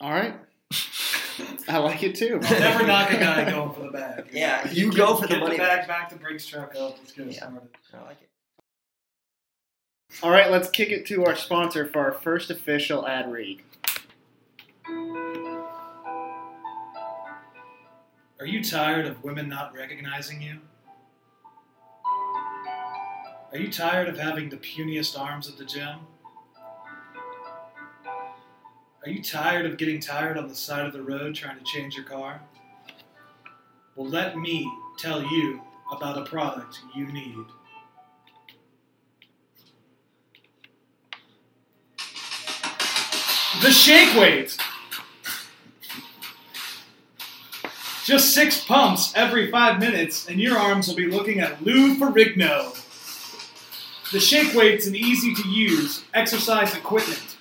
All 0.00 0.12
right. 0.12 0.34
I 1.68 1.78
like 1.78 2.02
it 2.02 2.14
too. 2.16 2.40
I'll 2.42 2.60
never 2.60 2.86
knock 2.86 3.10
a 3.10 3.18
guy 3.18 3.50
going 3.50 3.72
for 3.74 3.82
the 3.82 3.90
bag. 3.90 4.26
Yeah, 4.32 4.68
you 4.70 4.90
Get- 4.90 4.96
go 4.96 5.16
for 5.16 5.22
the 5.22 5.34
get 5.34 5.40
money 5.40 5.56
the 5.56 5.62
bag 5.62 5.86
back 5.88 6.08
to 6.10 6.16
Briggs 6.16 6.46
truck 6.46 6.74
up. 6.76 6.96
Let's 6.98 7.12
get 7.12 7.26
Yeah. 7.26 7.32
started. 7.32 7.60
I 7.94 8.00
like 8.02 8.22
it. 8.22 8.28
All 10.22 10.30
right, 10.30 10.50
let's 10.50 10.70
kick 10.70 10.90
it 10.90 11.06
to 11.06 11.24
our 11.26 11.36
sponsor 11.36 11.86
for 11.86 12.00
our 12.00 12.12
first 12.12 12.50
official 12.50 13.06
ad 13.06 13.30
read. 13.30 13.60
Are 18.38 18.44
you 18.44 18.62
tired 18.62 19.06
of 19.06 19.24
women 19.24 19.48
not 19.48 19.74
recognizing 19.74 20.42
you? 20.42 20.58
Are 23.50 23.58
you 23.58 23.72
tired 23.72 24.10
of 24.10 24.18
having 24.18 24.50
the 24.50 24.58
puniest 24.58 25.18
arms 25.18 25.48
at 25.48 25.56
the 25.56 25.64
gym? 25.64 26.00
Are 29.02 29.08
you 29.08 29.22
tired 29.22 29.64
of 29.64 29.78
getting 29.78 30.00
tired 30.00 30.36
on 30.36 30.48
the 30.48 30.54
side 30.54 30.84
of 30.84 30.92
the 30.92 31.00
road 31.00 31.34
trying 31.34 31.56
to 31.56 31.64
change 31.64 31.96
your 31.96 32.04
car? 32.04 32.42
Well, 33.94 34.06
let 34.06 34.36
me 34.36 34.70
tell 34.98 35.22
you 35.22 35.62
about 35.90 36.18
a 36.18 36.24
product 36.26 36.80
you 36.94 37.06
need. 37.06 37.46
The 43.62 43.70
Shake 43.70 44.14
Weight! 44.14 44.58
Just 48.06 48.32
six 48.32 48.64
pumps 48.64 49.12
every 49.16 49.50
five 49.50 49.80
minutes, 49.80 50.28
and 50.28 50.38
your 50.38 50.56
arms 50.56 50.86
will 50.86 50.94
be 50.94 51.08
looking 51.08 51.40
at 51.40 51.60
Lou 51.64 51.96
Ferrigno. 51.96 52.80
The 54.12 54.20
shake 54.20 54.54
weight's 54.54 54.86
an 54.86 54.94
easy 54.94 55.34
to 55.34 55.48
use 55.48 56.04
exercise 56.14 56.72
equipment. 56.76 57.36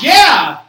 Yeah! 0.00 0.60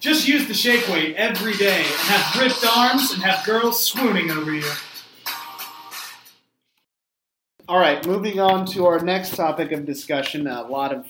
Just 0.00 0.26
use 0.26 0.48
the 0.48 0.54
shake 0.54 0.88
weight 0.88 1.14
every 1.16 1.52
day 1.58 1.80
and 1.80 1.84
have 1.84 2.42
ripped 2.42 2.64
arms 2.64 3.12
and 3.12 3.22
have 3.22 3.44
girls 3.44 3.84
swooning 3.84 4.30
over 4.30 4.54
you. 4.54 4.72
All 7.68 7.78
right, 7.78 8.06
moving 8.06 8.40
on 8.40 8.64
to 8.68 8.86
our 8.86 9.00
next 9.00 9.36
topic 9.36 9.72
of 9.72 9.84
discussion. 9.84 10.46
A 10.46 10.62
lot 10.62 10.94
of 10.94 11.06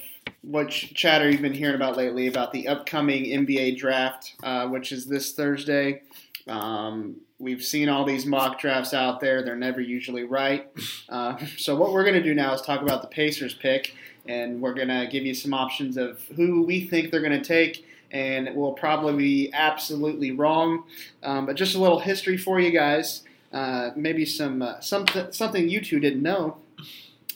what 0.46 0.70
chatter 0.70 1.28
you've 1.28 1.42
been 1.42 1.52
hearing 1.52 1.74
about 1.74 1.96
lately 1.96 2.28
about 2.28 2.52
the 2.52 2.68
upcoming 2.68 3.24
NBA 3.24 3.76
draft, 3.76 4.36
uh, 4.44 4.68
which 4.68 4.92
is 4.92 5.06
this 5.06 5.32
Thursday. 5.32 6.02
Um, 6.46 7.16
we've 7.40 7.64
seen 7.64 7.88
all 7.88 8.04
these 8.04 8.24
mock 8.24 8.60
drafts 8.60 8.94
out 8.94 9.20
there; 9.20 9.42
they're 9.42 9.56
never 9.56 9.80
usually 9.80 10.22
right. 10.22 10.70
Uh, 11.08 11.36
so, 11.56 11.74
what 11.74 11.92
we're 11.92 12.04
going 12.04 12.14
to 12.14 12.22
do 12.22 12.34
now 12.34 12.54
is 12.54 12.60
talk 12.60 12.80
about 12.80 13.02
the 13.02 13.08
Pacers 13.08 13.54
pick, 13.54 13.94
and 14.26 14.60
we're 14.60 14.74
going 14.74 14.88
to 14.88 15.08
give 15.10 15.26
you 15.26 15.34
some 15.34 15.52
options 15.52 15.96
of 15.96 16.20
who 16.36 16.62
we 16.62 16.86
think 16.86 17.10
they're 17.10 17.20
going 17.20 17.40
to 17.40 17.46
take. 17.46 17.84
And 18.12 18.54
we'll 18.54 18.72
probably 18.72 19.16
be 19.16 19.50
absolutely 19.52 20.30
wrong, 20.30 20.84
um, 21.24 21.44
but 21.44 21.56
just 21.56 21.74
a 21.74 21.80
little 21.80 21.98
history 21.98 22.36
for 22.36 22.60
you 22.60 22.70
guys. 22.70 23.24
Uh, 23.52 23.90
maybe 23.96 24.24
some 24.24 24.62
uh, 24.62 24.78
something 24.78 25.32
something 25.32 25.68
you 25.68 25.80
two 25.80 25.98
didn't 25.98 26.22
know. 26.22 26.58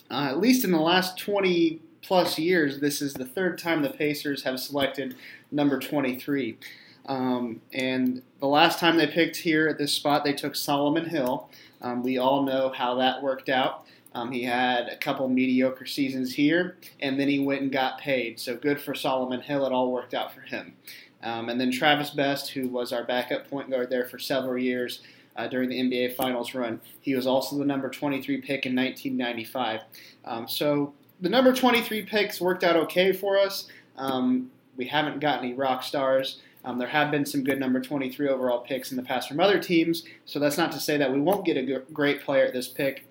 Uh, 0.09 0.29
at 0.29 0.39
least 0.39 0.65
in 0.65 0.71
the 0.71 0.81
last 0.81 1.19
20 1.19 1.81
plus 2.03 2.39
years, 2.39 2.81
this 2.81 3.03
is 3.03 3.15
the 3.15 3.25
third 3.25 3.59
time 3.59 3.83
the 3.83 3.91
Pacers 3.91 4.43
have 4.45 4.61
selected 4.61 5.17
number 5.51 5.79
23. 5.79 6.59
Um, 7.07 7.61
and 7.73 8.23
the 8.41 8.47
last 8.47 8.79
time 8.79 8.97
they 8.97 9.07
picked 9.07 9.37
here 9.37 9.69
at 9.69 9.79
this 9.79 9.93
spot, 9.93 10.25
they 10.25 10.33
took 10.33 10.55
Solomon 10.55 11.07
Hill. 11.07 11.49
Um, 11.83 12.03
we 12.03 12.19
all 12.19 12.43
know 12.43 12.71
how 12.71 12.95
that 12.97 13.23
worked 13.23 13.49
out. 13.49 13.87
Um, 14.13 14.33
he 14.33 14.43
had 14.43 14.89
a 14.89 14.97
couple 14.97 15.29
mediocre 15.29 15.87
seasons 15.87 16.35
here, 16.35 16.77
and 17.01 17.19
then 17.19 17.29
he 17.29 17.39
went 17.39 17.63
and 17.63 17.73
got 17.73 17.99
paid. 17.99 18.41
So 18.41 18.57
good 18.57 18.81
for 18.81 18.95
Solomon 18.95 19.41
Hill. 19.41 19.65
It 19.67 19.73
all 19.73 19.93
worked 19.93 20.15
out 20.15 20.35
for 20.35 20.41
him. 20.41 20.75
Um, 21.23 21.49
and 21.49 21.61
then 21.61 21.71
Travis 21.71 22.11
Best, 22.11 22.51
who 22.51 22.69
was 22.69 22.93
our 22.93 23.05
backup 23.05 23.49
point 23.49 23.71
guard 23.71 23.91
there 23.91 24.07
for 24.07 24.19
several 24.19 24.59
years 24.59 25.01
uh, 25.37 25.47
during 25.47 25.69
the 25.69 25.81
NBA 25.81 26.17
Finals 26.17 26.55
run. 26.55 26.81
He 27.01 27.15
was 27.15 27.27
also 27.27 27.57
the 27.57 27.65
number 27.65 27.89
23 27.89 28.39
pick 28.39 28.67
in 28.67 28.75
1995. 28.75 29.81
Um, 30.25 30.49
so 30.49 30.95
the 31.21 31.29
number 31.29 31.53
23 31.53 32.03
picks 32.03 32.41
worked 32.41 32.65
out 32.65 32.77
okay 32.77 33.13
for 33.13 33.39
us. 33.39 33.69
Um, 33.97 34.51
we 34.77 34.87
haven't 34.87 35.21
got 35.21 35.43
any 35.43 35.55
rock 35.55 35.83
stars. 35.83 36.41
Um, 36.65 36.79
there 36.79 36.89
have 36.89 37.11
been 37.11 37.25
some 37.25 37.43
good 37.43 37.59
number 37.59 37.81
23 37.81 38.29
overall 38.29 38.61
picks 38.61 38.91
in 38.91 38.97
the 38.97 39.03
past 39.03 39.29
from 39.29 39.41
other 39.41 39.59
teams, 39.59 40.05
so 40.27 40.39
that's 40.39 40.59
not 40.59 40.73
to 40.73 40.81
say 40.81 40.97
that 40.99 41.13
we 41.13 41.21
won't 41.21 41.45
get 41.45 41.57
a 41.57 41.83
great 41.93 42.23
player 42.23 42.45
at 42.45 42.53
this 42.53 42.69
pick. 42.69 43.07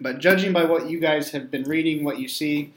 But 0.00 0.18
judging 0.18 0.52
by 0.52 0.64
what 0.64 0.88
you 0.88 1.00
guys 1.00 1.30
have 1.32 1.50
been 1.50 1.64
reading, 1.64 2.04
what 2.04 2.20
you 2.20 2.28
see, 2.28 2.72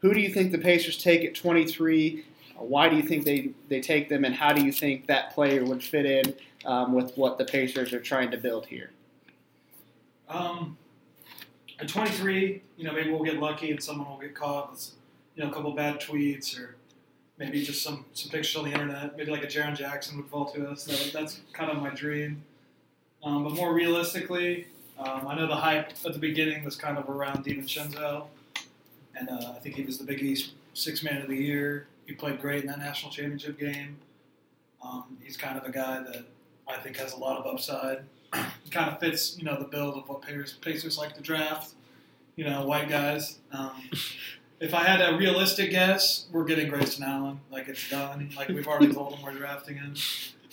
who 0.00 0.12
do 0.12 0.20
you 0.20 0.28
think 0.28 0.52
the 0.52 0.58
Pacers 0.58 1.02
take 1.02 1.24
at 1.24 1.34
23? 1.34 2.24
Why 2.56 2.88
do 2.88 2.96
you 2.96 3.02
think 3.02 3.24
they, 3.24 3.50
they 3.68 3.80
take 3.80 4.08
them, 4.08 4.24
and 4.24 4.34
how 4.34 4.52
do 4.52 4.62
you 4.62 4.70
think 4.70 5.06
that 5.06 5.32
player 5.34 5.64
would 5.64 5.82
fit 5.82 6.04
in 6.04 6.34
um, 6.66 6.92
with 6.92 7.16
what 7.16 7.38
the 7.38 7.44
Pacers 7.44 7.92
are 7.94 8.00
trying 8.00 8.30
to 8.30 8.36
build 8.36 8.66
here? 8.66 8.90
Um, 10.28 10.76
at 11.82 11.88
23, 11.88 12.62
you 12.76 12.84
know, 12.84 12.92
maybe 12.92 13.10
we'll 13.10 13.24
get 13.24 13.38
lucky 13.38 13.70
and 13.70 13.82
someone 13.82 14.08
will 14.08 14.18
get 14.18 14.34
caught 14.34 14.70
with, 14.70 14.92
you 15.34 15.42
know, 15.42 15.50
a 15.50 15.52
couple 15.52 15.72
bad 15.72 16.00
tweets 16.00 16.58
or 16.58 16.76
maybe 17.38 17.64
just 17.64 17.82
some, 17.82 18.04
some 18.12 18.30
pictures 18.30 18.56
on 18.56 18.64
the 18.64 18.72
internet. 18.72 19.16
Maybe 19.16 19.32
like 19.32 19.42
a 19.42 19.48
Jaren 19.48 19.76
Jackson 19.76 20.16
would 20.16 20.26
fall 20.26 20.46
to 20.52 20.68
us. 20.68 20.84
That, 20.84 21.10
that's 21.12 21.40
kind 21.52 21.70
of 21.70 21.82
my 21.82 21.90
dream. 21.90 22.44
Um, 23.24 23.44
but 23.44 23.52
more 23.52 23.74
realistically, 23.74 24.68
um, 24.98 25.26
I 25.26 25.34
know 25.34 25.48
the 25.48 25.56
hype 25.56 25.92
at 26.04 26.12
the 26.12 26.18
beginning 26.18 26.64
was 26.64 26.76
kind 26.76 26.98
of 26.98 27.08
around 27.08 27.44
DiVincenzo, 27.44 28.26
and 29.16 29.28
uh, 29.28 29.52
I 29.56 29.58
think 29.58 29.74
he 29.74 29.82
was 29.82 29.98
the 29.98 30.04
Big 30.04 30.22
East 30.22 30.52
Six 30.74 31.02
Man 31.02 31.22
of 31.22 31.28
the 31.28 31.36
Year. 31.36 31.86
He 32.06 32.14
played 32.14 32.40
great 32.40 32.62
in 32.62 32.68
that 32.68 32.78
national 32.78 33.10
championship 33.10 33.58
game. 33.58 33.96
Um, 34.84 35.16
he's 35.22 35.36
kind 35.36 35.56
of 35.56 35.64
a 35.64 35.70
guy 35.70 36.02
that 36.02 36.24
I 36.68 36.78
think 36.78 36.96
has 36.96 37.12
a 37.12 37.16
lot 37.16 37.38
of 37.38 37.46
upside. 37.46 38.02
He 38.64 38.70
kind 38.70 38.90
of 38.90 38.98
fits, 39.00 39.36
you 39.38 39.44
know, 39.44 39.58
the 39.58 39.66
build 39.66 39.96
of 39.96 40.08
what 40.08 40.22
Pacers, 40.22 40.54
Pacers 40.54 40.98
like 40.98 41.14
to 41.16 41.20
draft. 41.22 41.74
You 42.36 42.44
know, 42.44 42.64
white 42.66 42.88
guys. 42.88 43.38
Um, 43.52 43.90
if 44.60 44.72
I 44.74 44.84
had 44.84 45.00
a 45.00 45.16
realistic 45.16 45.70
guess, 45.70 46.26
we're 46.32 46.44
getting 46.44 46.68
Grayson 46.68 47.04
Allen. 47.04 47.40
Like 47.50 47.68
it's 47.68 47.88
done. 47.90 48.30
Like 48.36 48.48
we've 48.48 48.66
already 48.66 48.92
told 48.92 49.14
him 49.14 49.22
we're 49.22 49.32
drafting 49.34 49.76
him. 49.76 49.94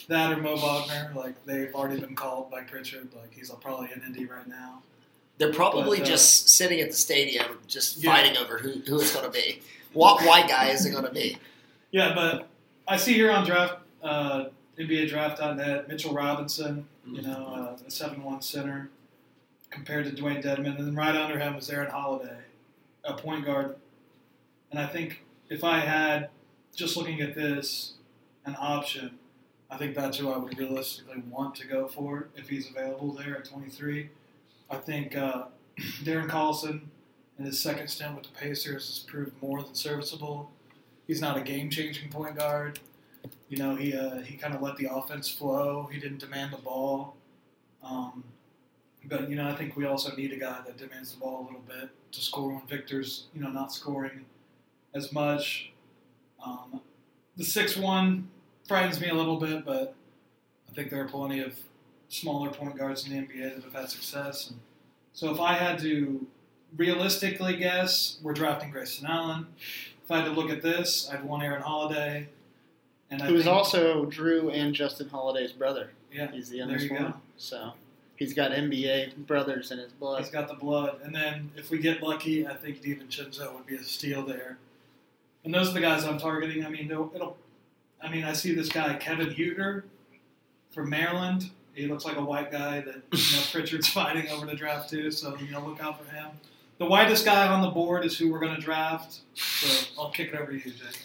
That 0.09 0.31
or 0.31 0.41
Mo 0.41 0.55
Wagner. 0.57 1.11
Like 1.15 1.45
they've 1.45 1.73
already 1.73 1.99
been 2.01 2.15
called 2.15 2.49
by 2.51 2.61
Pritchard. 2.63 3.09
Like 3.15 3.31
he's 3.33 3.49
probably 3.61 3.89
in 3.95 4.01
Indy 4.01 4.25
right 4.25 4.47
now. 4.47 4.81
They're 5.37 5.53
probably 5.53 5.99
But, 5.99 6.07
uh, 6.07 6.11
just 6.11 6.49
sitting 6.49 6.81
at 6.81 6.89
the 6.89 6.95
stadium, 6.97 7.45
just 7.67 8.03
Yeah. 8.03 8.11
fighting 8.13 8.35
over 8.35 8.57
who, 8.57 8.71
who 8.87 8.99
it's 8.99 9.13
going 9.13 9.25
to 9.25 9.31
be. 9.31 9.61
What 9.93 10.25
white 10.25 10.49
guy 10.49 10.67
is 10.69 10.85
it 10.85 10.91
going 10.91 11.05
to 11.05 11.11
be? 11.11 11.37
Yeah, 11.91 12.13
but 12.13 12.49
I 12.87 12.97
see 12.97 13.13
here 13.13 13.31
on 13.31 13.45
draft 13.45 13.75
uh, 14.03 14.45
NBA 14.77 15.09
Draft.net 15.09 15.87
Mitchell 15.87 16.13
Robinson. 16.13 16.85
You 17.11 17.21
know, 17.23 17.77
uh, 17.81 17.85
a 17.85 17.91
seven-one 17.91 18.41
center 18.41 18.89
compared 19.69 20.05
to 20.05 20.11
Dewayne 20.11 20.43
Dedmon, 20.43 20.77
and 20.77 20.87
then 20.87 20.95
right 20.95 21.15
under 21.15 21.39
him 21.39 21.55
was 21.55 21.69
Aaron 21.69 21.89
Holiday, 21.89 22.39
a 23.03 23.13
point 23.13 23.45
guard. 23.45 23.75
And 24.71 24.79
I 24.79 24.87
think 24.87 25.23
if 25.49 25.63
I 25.63 25.79
had 25.79 26.29
just 26.75 26.95
looking 26.97 27.21
at 27.21 27.35
this 27.35 27.93
an 28.45 28.55
option, 28.59 29.17
I 29.69 29.77
think 29.77 29.95
that's 29.95 30.17
who 30.17 30.29
I 30.29 30.37
would 30.37 30.57
realistically 30.57 31.21
want 31.29 31.55
to 31.55 31.67
go 31.67 31.87
for 31.87 32.29
if 32.35 32.49
he's 32.49 32.69
available 32.69 33.13
there 33.13 33.37
at 33.37 33.45
23. 33.45 34.09
I 34.69 34.77
think 34.77 35.15
uh, 35.15 35.45
Darren 36.03 36.29
Collison 36.29 36.81
in 37.37 37.45
his 37.45 37.59
second 37.59 37.87
stint 37.87 38.15
with 38.15 38.25
the 38.25 38.31
Pacers 38.31 38.87
has 38.87 38.99
proved 38.99 39.31
more 39.41 39.61
than 39.61 39.73
serviceable. 39.75 40.51
He's 41.07 41.21
not 41.21 41.37
a 41.37 41.41
game-changing 41.41 42.09
point 42.09 42.35
guard. 42.35 42.79
You 43.49 43.57
know, 43.57 43.75
he 43.75 43.95
uh, 43.95 44.19
he 44.21 44.37
kind 44.37 44.53
of 44.53 44.61
let 44.61 44.77
the 44.77 44.87
offense 44.91 45.29
flow. 45.29 45.89
He 45.91 45.99
didn't 45.99 46.19
demand 46.19 46.53
the 46.53 46.57
ball. 46.57 47.15
Um, 47.83 48.23
but 49.05 49.29
you 49.29 49.35
know, 49.35 49.47
I 49.47 49.55
think 49.55 49.75
we 49.75 49.85
also 49.85 50.15
need 50.15 50.33
a 50.33 50.37
guy 50.37 50.59
that 50.65 50.77
demands 50.77 51.13
the 51.13 51.19
ball 51.19 51.41
a 51.41 51.45
little 51.45 51.63
bit 51.67 51.89
to 52.11 52.21
score 52.21 52.49
when 52.49 52.67
Victor's 52.67 53.27
you 53.33 53.41
know 53.41 53.49
not 53.49 53.73
scoring 53.73 54.25
as 54.93 55.11
much. 55.11 55.71
Um, 56.43 56.81
the 57.37 57.43
six 57.43 57.75
one 57.75 58.29
frightens 58.67 59.01
me 59.01 59.09
a 59.09 59.15
little 59.15 59.37
bit, 59.37 59.65
but 59.65 59.95
I 60.69 60.73
think 60.73 60.89
there 60.89 61.01
are 61.01 61.07
plenty 61.07 61.41
of 61.41 61.57
smaller 62.09 62.49
point 62.49 62.77
guards 62.77 63.07
in 63.07 63.13
the 63.13 63.17
NBA 63.17 63.55
that 63.55 63.63
have 63.63 63.73
had 63.73 63.89
success. 63.89 64.49
And 64.49 64.59
so 65.13 65.33
if 65.33 65.39
I 65.39 65.53
had 65.53 65.79
to 65.79 66.25
realistically 66.75 67.55
guess, 67.55 68.19
we're 68.21 68.33
drafting 68.33 68.71
Grayson 68.71 69.07
Allen. 69.07 69.47
If 70.03 70.11
I 70.11 70.17
had 70.17 70.25
to 70.25 70.31
look 70.31 70.49
at 70.49 70.61
this, 70.61 71.09
I'd 71.11 71.23
want 71.23 71.43
Aaron 71.43 71.61
Holiday. 71.61 72.29
And 73.11 73.21
Who 73.21 73.35
is 73.35 73.43
think- 73.45 73.55
also 73.55 74.05
Jrue 74.05 74.53
and 74.53 74.73
Justin 74.73 75.09
Holiday's 75.09 75.51
brother. 75.51 75.91
yeah, 76.11 76.31
He's 76.31 76.49
the 76.49 76.57
youngest 76.57 76.85
you 76.85 76.93
one. 76.93 77.03
go. 77.03 77.13
So 77.37 77.73
he's 78.17 78.33
got 78.33 78.51
NBA 78.51 79.25
brothers 79.25 79.71
in 79.71 79.79
his 79.79 79.91
blood. 79.93 80.21
He's 80.21 80.29
got 80.31 80.47
the 80.47 80.53
blood. 80.53 80.99
And 81.03 81.13
then 81.15 81.51
if 81.55 81.71
we 81.71 81.79
get 81.79 82.03
lucky, 82.03 82.45
I 82.47 82.53
think 82.55 82.81
DiVincenzo 82.83 83.53
would 83.55 83.65
be 83.65 83.75
a 83.75 83.83
steal 83.83 84.23
there. 84.25 84.57
And 85.43 85.53
those 85.53 85.69
are 85.69 85.73
the 85.73 85.79
guys 85.81 86.03
I'm 86.05 86.19
targeting. 86.19 86.65
I 86.65 86.69
mean, 86.69 86.91
it'll, 86.91 87.11
it'll 87.15 87.37
I 88.03 88.09
mean, 88.09 88.23
I 88.25 88.33
see 88.33 88.53
this 88.53 88.69
guy 88.69 88.93
Kevin 88.95 89.29
Huerter 89.29 89.83
from 90.71 90.89
Maryland. 90.89 91.49
He 91.73 91.87
looks 91.87 92.03
like 92.05 92.17
a 92.17 92.23
white 92.23 92.51
guy 92.51 92.81
that 92.81 92.95
you 92.95 93.37
know 93.37 93.43
Pritchard's 93.51 93.87
fighting 93.87 94.27
over 94.29 94.45
the 94.45 94.55
draft 94.55 94.89
too. 94.89 95.11
So 95.11 95.37
you 95.37 95.49
know, 95.51 95.65
look 95.65 95.81
out 95.81 96.03
for 96.03 96.11
him. 96.13 96.27
The 96.77 96.85
whitest 96.85 97.25
guy 97.25 97.47
on 97.47 97.61
the 97.61 97.69
board 97.69 98.05
is 98.05 98.17
who 98.17 98.31
we're 98.31 98.39
going 98.39 98.55
to 98.55 98.61
draft. 98.61 99.19
So 99.33 99.87
I'll 99.99 100.11
kick 100.11 100.29
it 100.33 100.35
over 100.39 100.51
to 100.51 100.57
you, 100.57 100.63
Jake. 100.71 100.99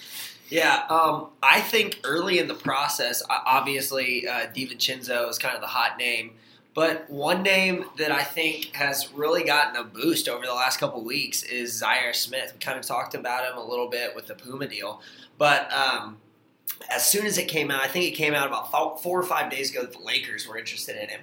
Yeah, 0.51 0.85
um, 0.91 1.29
I 1.43 1.61
think 1.61 2.01
early 2.05 2.39
in 2.39 2.49
the 2.49 2.55
process, 2.55 3.23
obviously, 3.29 4.29
uh, 4.29 4.47
DiVincenzo 4.55 5.29
is 5.29 5.39
kind 5.39 5.55
of 5.55 5.61
the 5.61 5.67
hot 5.69 5.99
name. 5.99 6.33
But 6.75 7.09
one 7.09 7.43
name 7.43 7.85
that 7.99 8.11
I 8.11 8.25
think 8.25 8.75
has 8.75 9.13
really 9.13 9.45
gotten 9.45 9.77
a 9.77 9.85
boost 9.85 10.29
over 10.29 10.45
the 10.45 10.53
last 10.53 10.79
couple 10.79 11.05
weeks 11.05 11.45
is 11.45 11.81
Zhaire 11.81 12.15
Smith. 12.15 12.53
We 12.53 12.59
kind 12.59 12.79
of 12.79 12.85
talked 12.85 13.15
about 13.15 13.49
him 13.49 13.57
a 13.57 13.65
little 13.65 13.89
bit 13.89 14.15
with 14.15 14.27
the 14.27 14.35
Puma 14.35 14.67
deal. 14.67 15.01
But 15.39 15.73
um, 15.73 16.19
as 16.91 17.07
soon 17.07 17.27
as 17.27 17.39
it 17.39 17.47
came 17.47 17.71
out, 17.71 17.83
I 17.83 17.87
think 17.87 18.07
it 18.07 18.17
came 18.17 18.35
out 18.35 18.49
about 18.49 19.03
four 19.03 19.19
or 19.19 19.23
five 19.23 19.51
days 19.51 19.71
ago 19.71 19.83
that 19.83 19.93
the 19.93 20.05
Lakers 20.05 20.49
were 20.49 20.59
interested 20.59 20.97
in 21.01 21.09
him. 21.09 21.21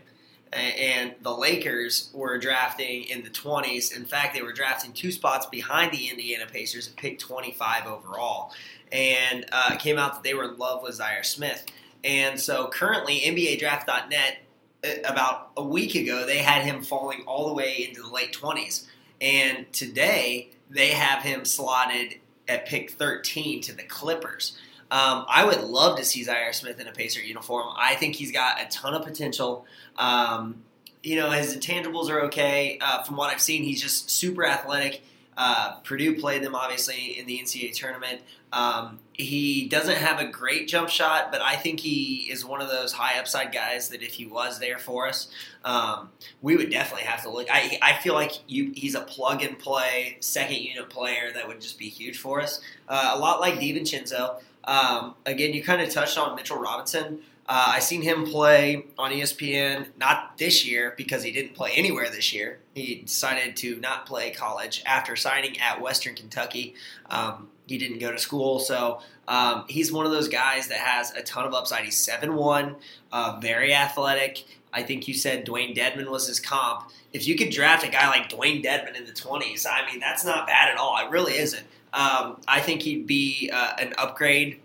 And 0.54 1.16
the 1.22 1.32
Lakers 1.32 2.10
were 2.14 2.38
drafting 2.38 3.04
in 3.04 3.24
the 3.24 3.30
20s. 3.30 3.96
In 3.96 4.04
fact, 4.04 4.34
they 4.36 4.42
were 4.42 4.52
drafting 4.52 4.92
two 4.92 5.12
spots 5.12 5.46
behind 5.46 5.94
the 5.94 6.10
Indiana 6.10 6.46
Pacers 6.46 6.90
at 6.90 6.96
pick 6.98 7.20
25 7.20 7.88
overall 7.88 8.52
and 8.92 9.46
uh, 9.52 9.72
it 9.74 9.80
came 9.80 9.98
out 9.98 10.16
that 10.16 10.24
they 10.24 10.34
were 10.34 10.46
in 10.46 10.58
love 10.58 10.84
with 10.84 11.00
Zhaire 11.00 11.26
Smith. 11.26 11.66
And 12.04 12.40
so 12.40 12.68
currently, 12.68 13.22
NBA 13.22 13.60
Draft.net, 13.60 14.40
uh, 14.84 14.90
about 15.06 15.52
a 15.56 15.64
week 15.64 15.96
ago, 15.96 16.26
they 16.26 16.40
had 16.40 16.64
him 16.64 16.84
falling 16.84 17.24
all 17.26 17.48
the 17.48 17.54
way 17.54 17.88
into 17.88 18.02
the 18.02 18.10
late 18.10 18.34
20s. 18.34 18.86
And 19.22 19.72
today, 19.72 20.50
they 20.70 20.90
have 20.90 21.24
him 21.24 21.46
slotted 21.46 22.16
at 22.48 22.66
pick 22.66 22.92
13 22.92 23.62
to 23.62 23.76
the 23.76 23.84
Clippers. 23.84 24.58
Um, 24.92 25.26
I 25.30 25.46
would 25.46 25.62
love 25.62 25.98
to 25.98 26.04
see 26.04 26.26
Zhaire 26.26 26.54
Smith 26.54 26.80
in 26.80 26.88
a 26.88 26.92
Pacer 26.92 27.22
uniform. 27.22 27.68
I 27.78 27.96
think 27.96 28.16
he's 28.16 28.32
got 28.32 28.62
a 28.62 28.66
ton 28.68 28.94
of 28.94 29.04
potential. 29.06 29.66
Um, 29.98 30.64
you 31.02 31.16
know, 31.16 31.32
his 31.32 31.56
intangibles 31.56 32.10
are 32.10 32.22
okay. 32.24 32.78
Uh, 32.82 33.02
from 33.04 33.16
what 33.16 33.34
I've 33.34 33.42
seen, 33.42 33.64
he's 33.64 33.82
just 33.82 34.12
super 34.12 34.46
athletic. 34.46 35.02
Uh, 35.38 35.76
Purdue 35.84 36.20
played 36.20 36.44
them 36.44 36.56
obviously 36.56 37.18
in 37.18 37.26
the 37.26 37.40
NCAA 37.40 37.74
tournament. 37.74 38.22
Um, 38.52 39.00
he 39.14 39.70
doesn't 39.70 39.96
have 39.96 40.20
a 40.20 40.26
great 40.26 40.68
jump 40.68 40.90
shot, 40.90 41.32
but 41.32 41.42
I 41.42 41.56
think 41.56 41.80
he 41.80 42.28
is 42.30 42.44
one 42.44 42.62
of 42.62 42.68
those 42.68 42.92
high 42.92 43.18
upside 43.18 43.54
guys 43.54 43.90
that 43.90 44.04
if 44.04 44.14
he 44.14 44.26
was 44.26 44.60
there 44.60 44.78
for 44.78 45.08
us, 45.08 45.30
um, 45.64 46.10
we 46.42 46.58
would 46.58 46.70
definitely 46.70 47.06
have 47.06 47.24
to 47.24 47.30
look. 47.30 47.48
I, 47.50 47.80
I 47.82 47.94
feel 47.94 48.14
like 48.14 48.34
you, 48.48 48.74
he's 48.76 48.94
a 48.94 49.02
plug 49.02 49.42
and 49.42 49.58
play 49.58 50.18
second 50.20 50.58
unit 50.58 50.90
player 50.90 51.32
that 51.34 51.48
would 51.48 51.62
just 51.62 51.80
be 51.80 51.88
huge 51.88 52.18
for 52.18 52.42
us. 52.42 52.60
Uh, 52.90 53.14
a 53.14 53.20
lot 53.20 53.40
like 53.40 53.56
DiVincenzo. 53.56 54.42
Um, 54.64 55.16
again, 55.26 55.54
you 55.54 55.64
kind 55.64 55.82
of 55.82 55.90
touched 55.90 56.18
on 56.18 56.36
Mitchell 56.36 56.58
Robinson. 56.58 57.22
Uh, 57.48 57.74
I 57.76 57.80
seen 57.80 58.02
him 58.02 58.26
play 58.26 58.86
on 58.98 59.12
ESPN, 59.12 59.88
not 59.98 60.38
this 60.38 60.66
year 60.66 60.94
because 60.96 61.24
he 61.24 61.32
didn't 61.32 61.54
play 61.54 61.72
anywhere 61.76 62.10
this 62.10 62.34
year. 62.34 62.60
He 62.76 62.96
decided 62.96 63.58
to 63.58 63.78
not 63.78 64.06
play 64.06 64.32
college 64.32 64.82
after 64.86 65.16
signing 65.16 65.60
at 65.60 65.82
Western 65.82 66.16
Kentucky. 66.16 66.76
Um, 67.10 67.50
he 67.68 67.78
didn't 67.78 68.00
go 68.00 68.12
to 68.12 68.20
school, 68.20 68.60
so 68.60 69.02
um, 69.28 69.66
he's 69.68 69.92
one 69.92 70.06
of 70.06 70.12
those 70.12 70.28
guys 70.28 70.68
that 70.68 70.78
has 70.78 71.12
a 71.12 71.22
ton 71.24 71.46
of 71.46 71.54
upside. 71.54 71.84
He's 71.84 71.98
seven 71.98 72.36
one, 72.36 72.76
uh, 73.12 73.40
very 73.42 73.74
athletic. 73.74 74.46
I 74.74 74.84
think 74.84 75.08
you 75.08 75.14
said 75.14 75.46
Dewayne 75.46 75.76
Dedmon 75.76 76.10
was 76.10 76.28
his 76.28 76.40
comp. 76.40 76.90
If 77.12 77.28
you 77.28 77.36
could 77.36 77.50
draft 77.50 77.86
a 77.86 77.90
guy 77.90 78.08
like 78.08 78.30
Dewayne 78.30 78.64
Dedmon 78.64 78.96
in 78.96 79.06
the 79.06 79.12
twenties, 79.14 79.66
I 79.66 79.86
mean 79.86 80.00
that's 80.00 80.24
not 80.24 80.48
bad 80.48 80.70
at 80.70 80.78
all. 80.78 80.98
It 81.06 81.10
really 81.10 81.34
isn't. 81.34 81.66
Um, 81.94 82.42
I 82.48 82.62
think 82.62 82.82
he'd 82.82 83.08
be 83.08 83.50
uh, 83.54 83.74
an 83.80 83.94
upgrade 83.98 84.62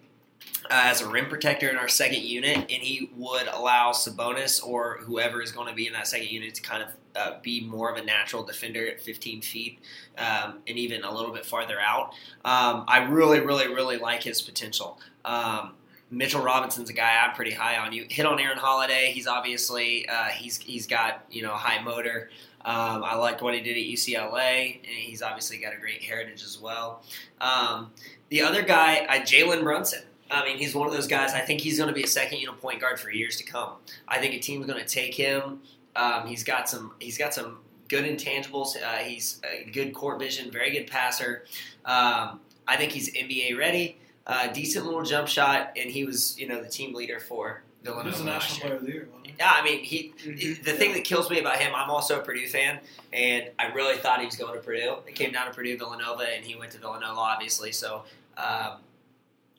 uh, 0.71 0.83
as 0.85 1.01
a 1.01 1.09
rim 1.09 1.27
protector 1.27 1.69
in 1.69 1.77
our 1.77 1.89
second 1.89 2.23
unit, 2.23 2.57
and 2.57 2.83
he 2.83 3.11
would 3.17 3.47
allow 3.49 3.93
Sabonis 3.93 4.65
or 4.65 4.99
whoever 5.03 5.43
is 5.43 5.53
going 5.53 5.69
to 5.69 5.75
be 5.75 5.87
in 5.87 5.93
that 5.93 6.07
second 6.07 6.29
unit 6.29 6.55
to 6.55 6.63
kind 6.63 6.83
of 6.83 6.89
uh, 7.17 7.39
be 7.43 7.61
more 7.61 7.91
of 7.91 7.97
a 7.97 8.05
natural 8.05 8.43
defender 8.43 8.87
at 8.87 9.01
15 9.01 9.41
feet 9.41 9.79
um, 10.19 10.59
and 10.67 10.77
even 10.77 11.03
a 11.05 11.13
little 11.13 11.33
bit 11.33 11.47
farther 11.47 11.81
out. 11.81 12.11
Um, 12.45 12.85
I 12.87 13.07
really, 13.09 13.41
really, 13.41 13.69
really 13.69 13.97
like 13.97 14.23
his 14.23 14.43
potential. 14.43 14.99
Um, 15.25 15.73
Mitchell 16.11 16.43
Robinson's 16.43 16.89
a 16.89 16.93
guy 16.93 17.25
I'm 17.25 17.35
pretty 17.35 17.51
high 17.51 17.79
on. 17.79 17.93
You 17.93 18.07
hit 18.09 18.27
on 18.27 18.39
Aaron 18.39 18.59
Holiday. 18.59 19.11
He's 19.13 19.27
obviously 19.27 20.09
uh, 20.09 20.27
he's 20.27 20.59
he's 20.59 20.87
got 20.87 21.25
you 21.31 21.43
know 21.43 21.53
high 21.53 21.83
motor. 21.83 22.31
Um, 22.67 23.05
I 23.05 23.15
liked 23.15 23.43
what 23.43 23.55
he 23.55 23.61
did 23.61 23.77
at 23.77 23.85
UCLA, 23.85 24.75
and 24.75 24.87
he's 24.87 25.23
obviously 25.23 25.59
got 25.59 25.73
a 25.73 25.79
great 25.79 26.03
heritage 26.03 26.43
as 26.43 26.61
well. 26.61 27.05
Um, 27.41 27.93
the 28.29 28.43
other 28.43 28.63
guy, 28.63 29.07
uh, 29.09 29.21
Jalen 29.21 29.63
Brunson. 29.63 30.03
I 30.29 30.45
mean, 30.45 30.59
he's 30.59 30.75
one 30.75 30.89
of 30.89 30.93
those 30.93 31.07
guys. 31.07 31.33
I 31.33 31.41
think 31.41 31.61
he's 31.61 31.79
going 31.79 31.89
to 31.89 31.95
be 31.95 32.03
a 32.03 32.09
second 32.09 32.41
unit 32.41 32.61
point 32.61 32.81
guard 32.81 32.99
for 32.99 33.11
years 33.11 33.37
to 33.37 33.45
come. 33.45 33.75
I 34.09 34.19
think 34.19 34.35
a 34.35 34.41
team's 34.41 34.67
going 34.67 34.85
to 34.85 34.89
take 34.89 35.15
him. 35.15 35.61
Um, 35.95 36.27
he's 36.27 36.43
got 36.43 36.69
some. 36.69 36.95
He's 36.99 37.17
got 37.17 37.33
some 37.33 37.59
good 37.89 38.05
intangibles. 38.05 38.75
Uh, 38.83 38.97
he's 38.97 39.41
a 39.45 39.71
good 39.71 39.95
court 39.95 40.19
vision, 40.19 40.51
very 40.51 40.73
good 40.73 40.89
passer. 40.89 41.45
Um, 41.85 42.41
I 42.67 42.77
think 42.77 42.91
he's 42.93 43.13
NBA 43.15 43.57
ready. 43.57 43.99
Uh, 44.27 44.49
decent 44.49 44.85
little 44.85 45.03
jump 45.03 45.29
shot, 45.29 45.71
and 45.77 45.89
he 45.89 46.05
was, 46.05 46.37
you 46.37 46.49
know, 46.49 46.61
the 46.61 46.69
team 46.69 46.93
leader 46.93 47.21
for 47.21 47.63
He 47.83 47.89
was 47.89 47.97
Villanova 47.97 48.19
the 48.19 48.25
national 48.25 48.61
player 48.61 48.75
of 48.75 48.85
the 48.85 48.93
year, 48.93 49.09
wasn't 49.09 49.26
he? 49.26 49.26
Yeah, 49.26 49.26
I 49.45 49.63
mean, 49.63 49.85
he. 49.85 50.13
Mhm. 50.19 50.65
The 50.65 50.73
thing 50.73 50.93
that 50.95 51.05
kills 51.05 51.31
me 51.31 51.41
about 51.41 51.59
him, 51.59 51.75
I'm 51.75 51.91
also 51.91 52.21
a 52.21 52.23
Purdue 52.23 52.49
fan, 52.49 52.81
and 53.13 53.51
I 53.59 53.67
really 53.67 53.97
thought 53.97 54.21
he 54.21 54.27
was 54.27 54.37
going 54.37 54.55
to 54.55 54.61
Purdue. 54.61 54.97
It 55.07 55.15
came 55.15 55.33
down 55.33 55.47
to 55.47 55.53
Purdue 55.53 55.77
Villanova, 55.77 56.25
and 56.25 56.45
he 56.45 56.55
went 56.55 56.73
to 56.73 56.79
Villanova, 56.79 57.19
obviously. 57.19 57.73
So, 57.73 58.05
um, 58.37 58.79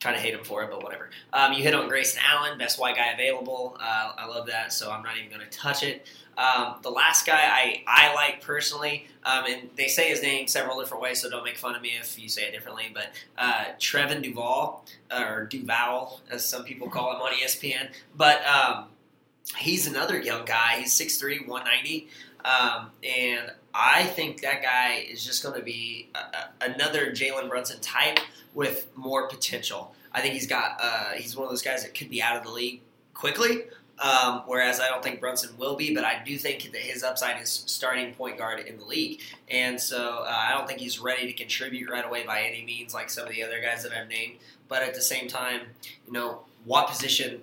kind 0.00 0.14
of 0.14 0.22
hate 0.22 0.34
him 0.34 0.44
for 0.44 0.62
it, 0.62 0.70
but 0.70 0.82
whatever. 0.82 1.10
Um, 1.32 1.52
you 1.52 1.62
hit 1.62 1.74
on 1.74 1.88
Grayson 1.88 2.22
Allen, 2.24 2.56
best 2.58 2.78
white 2.78 2.96
guy 2.96 3.08
available. 3.12 3.76
Uh, 3.80 4.12
I 4.16 4.26
love 4.26 4.46
that, 4.46 4.72
so 4.72 4.90
I'm 4.90 5.02
not 5.02 5.16
even 5.16 5.28
going 5.28 5.48
to 5.48 5.58
touch 5.58 5.82
it. 5.82 6.06
Um, 6.36 6.76
the 6.82 6.90
last 6.90 7.26
guy 7.26 7.34
I, 7.36 7.82
I 7.88 8.14
like 8.14 8.40
personally, 8.40 9.08
um, 9.24 9.44
and 9.48 9.70
they 9.76 9.88
say 9.88 10.08
his 10.08 10.22
name 10.22 10.46
several 10.46 10.78
different 10.78 11.02
ways, 11.02 11.20
so 11.20 11.28
don't 11.28 11.42
make 11.42 11.58
fun 11.58 11.74
of 11.74 11.82
me 11.82 11.94
if 12.00 12.16
you 12.16 12.28
say 12.28 12.44
it 12.44 12.52
differently. 12.52 12.92
But 12.94 13.08
uh, 13.36 13.64
Trevon 13.80 14.22
Duval, 14.22 14.84
or 15.12 15.46
Duval, 15.46 16.20
as 16.30 16.44
some 16.44 16.62
people 16.62 16.88
call 16.88 17.12
him 17.12 17.20
on 17.20 17.32
ESPN. 17.32 17.88
But 18.16 18.46
um, 18.46 18.84
he's 19.56 19.86
another 19.86 20.18
young 20.18 20.44
guy. 20.44 20.76
He's 20.80 20.98
6'3", 20.98 21.46
190. 21.46 22.08
Um, 22.44 22.90
and 23.02 23.52
I 23.74 24.04
think 24.04 24.42
that 24.42 24.62
guy 24.62 25.04
is 25.10 25.24
just 25.24 25.42
going 25.42 25.58
to 25.58 25.64
be 25.64 26.08
a, 26.14 26.18
a, 26.18 26.72
another 26.72 27.10
Jalen 27.10 27.48
Brunson 27.48 27.80
type 27.80 28.18
with 28.54 28.86
more 28.96 29.28
potential. 29.28 29.94
I 30.12 30.20
think 30.20 30.34
he's 30.34 30.46
got 30.46 30.78
uh, 30.80 31.12
he's 31.12 31.36
one 31.36 31.44
of 31.44 31.50
those 31.50 31.62
guys 31.62 31.82
that 31.82 31.94
could 31.94 32.10
be 32.10 32.22
out 32.22 32.36
of 32.36 32.44
the 32.44 32.50
league 32.50 32.80
quickly. 33.14 33.64
Um, 34.00 34.42
whereas 34.46 34.78
I 34.78 34.88
don't 34.88 35.02
think 35.02 35.18
Brunson 35.18 35.58
will 35.58 35.74
be, 35.74 35.92
but 35.92 36.04
I 36.04 36.22
do 36.24 36.38
think 36.38 36.70
that 36.70 36.80
his 36.80 37.02
upside 37.02 37.42
is 37.42 37.64
starting 37.66 38.14
point 38.14 38.38
guard 38.38 38.60
in 38.60 38.78
the 38.78 38.84
league, 38.84 39.20
and 39.48 39.80
so 39.80 40.24
uh, 40.24 40.32
I 40.32 40.52
don't 40.56 40.68
think 40.68 40.78
he's 40.78 41.00
ready 41.00 41.26
to 41.26 41.32
contribute 41.32 41.90
right 41.90 42.04
away 42.04 42.24
by 42.24 42.42
any 42.42 42.64
means, 42.64 42.94
like 42.94 43.10
some 43.10 43.26
of 43.26 43.32
the 43.32 43.42
other 43.42 43.60
guys 43.60 43.82
that 43.82 43.90
I've 43.90 44.08
named. 44.08 44.36
But 44.68 44.84
at 44.84 44.94
the 44.94 45.02
same 45.02 45.26
time, 45.26 45.62
you 46.06 46.12
know, 46.12 46.42
what 46.64 46.86
position 46.86 47.40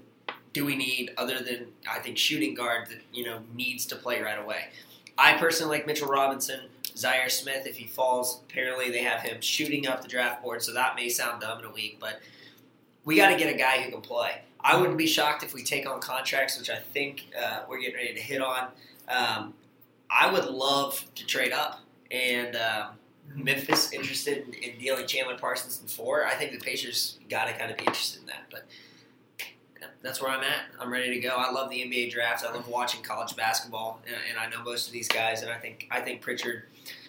do 0.56 0.64
we 0.64 0.74
need 0.74 1.12
other 1.18 1.40
than 1.40 1.68
I 1.86 2.00
think 2.00 2.18
shooting 2.18 2.56
guard 2.56 2.88
that 2.88 3.02
you 3.12 3.26
know 3.26 3.40
needs 3.54 3.86
to 3.88 3.96
play 3.98 4.22
right 4.22 4.42
away? 4.42 4.68
I 5.18 5.34
personally 5.34 5.78
like 5.78 5.86
Mitchell 5.86 6.08
Robinson, 6.08 6.62
Zhaire 6.96 7.30
Smith. 7.30 7.68
If 7.68 7.76
he 7.76 7.88
falls, 7.88 8.42
apparently 8.50 8.90
they 8.90 9.04
have 9.04 9.20
him 9.22 9.42
shooting 9.42 9.86
up 9.86 10.02
the 10.02 10.08
draft 10.08 10.42
board, 10.42 10.64
so 10.64 10.74
that 10.74 10.96
may 10.96 11.10
sound 11.10 11.42
dumb 11.42 11.60
in 11.60 11.66
a 11.66 11.72
week, 11.72 11.98
but 12.00 12.22
we 13.04 13.18
got 13.18 13.32
to 13.32 13.36
get 13.38 13.54
a 13.54 13.58
guy 13.58 13.82
who 13.82 13.92
can 13.92 14.00
play. 14.00 14.42
I 14.62 14.78
wouldn't 14.78 14.98
be 14.98 15.08
shocked 15.08 15.44
if 15.44 15.54
we 15.54 15.62
take 15.62 15.88
on 15.88 16.00
contracts, 16.00 16.58
which 16.58 16.70
I 16.70 16.78
think 16.78 17.26
uh, 17.38 17.64
we're 17.70 17.82
getting 17.82 17.96
ready 17.96 18.14
to 18.14 18.22
hit 18.22 18.42
on. 18.42 18.70
Um, 19.10 19.54
I 20.10 20.32
would 20.32 20.46
love 20.46 21.04
to 21.16 21.26
trade 21.26 21.52
up, 21.52 21.82
and 22.12 22.56
um, 22.56 22.88
Memphis 23.36 23.92
interested 23.92 24.48
in, 24.48 24.54
in 24.54 24.80
dealing 24.80 25.06
Chandler 25.06 25.38
Parsons 25.38 25.82
in 25.82 25.88
four. 25.90 26.26
I 26.26 26.36
think 26.36 26.54
the 26.54 26.60
Pacers 26.60 27.20
got 27.30 27.46
to 27.46 27.54
kind 27.54 27.72
of 27.72 27.78
be 27.78 27.84
interested 27.84 28.22
in 28.22 28.28
that, 28.28 28.46
but 28.50 28.66
that's 30.06 30.22
where 30.22 30.32
I'm 30.32 30.44
at. 30.44 30.66
I'm 30.80 30.92
ready 30.92 31.10
to 31.16 31.20
go. 31.20 31.30
I 31.30 31.52
love 31.52 31.70
the 31.70 31.78
NBA 31.78 32.12
draft. 32.12 32.46
I 32.46 32.54
love 32.54 32.68
watching 32.68 33.02
college 33.02 33.36
basketball, 33.36 34.02
and, 34.06 34.16
and 34.30 34.38
I 34.38 34.50
know 34.50 34.64
most 34.64 34.88
of 34.88 34.94
these 34.94 35.08
guys. 35.08 35.42
And 35.42 35.52
I 35.52 35.58
think 35.58 35.88
I 35.90 36.02
think 36.02 36.22
Pritchard 36.22 36.64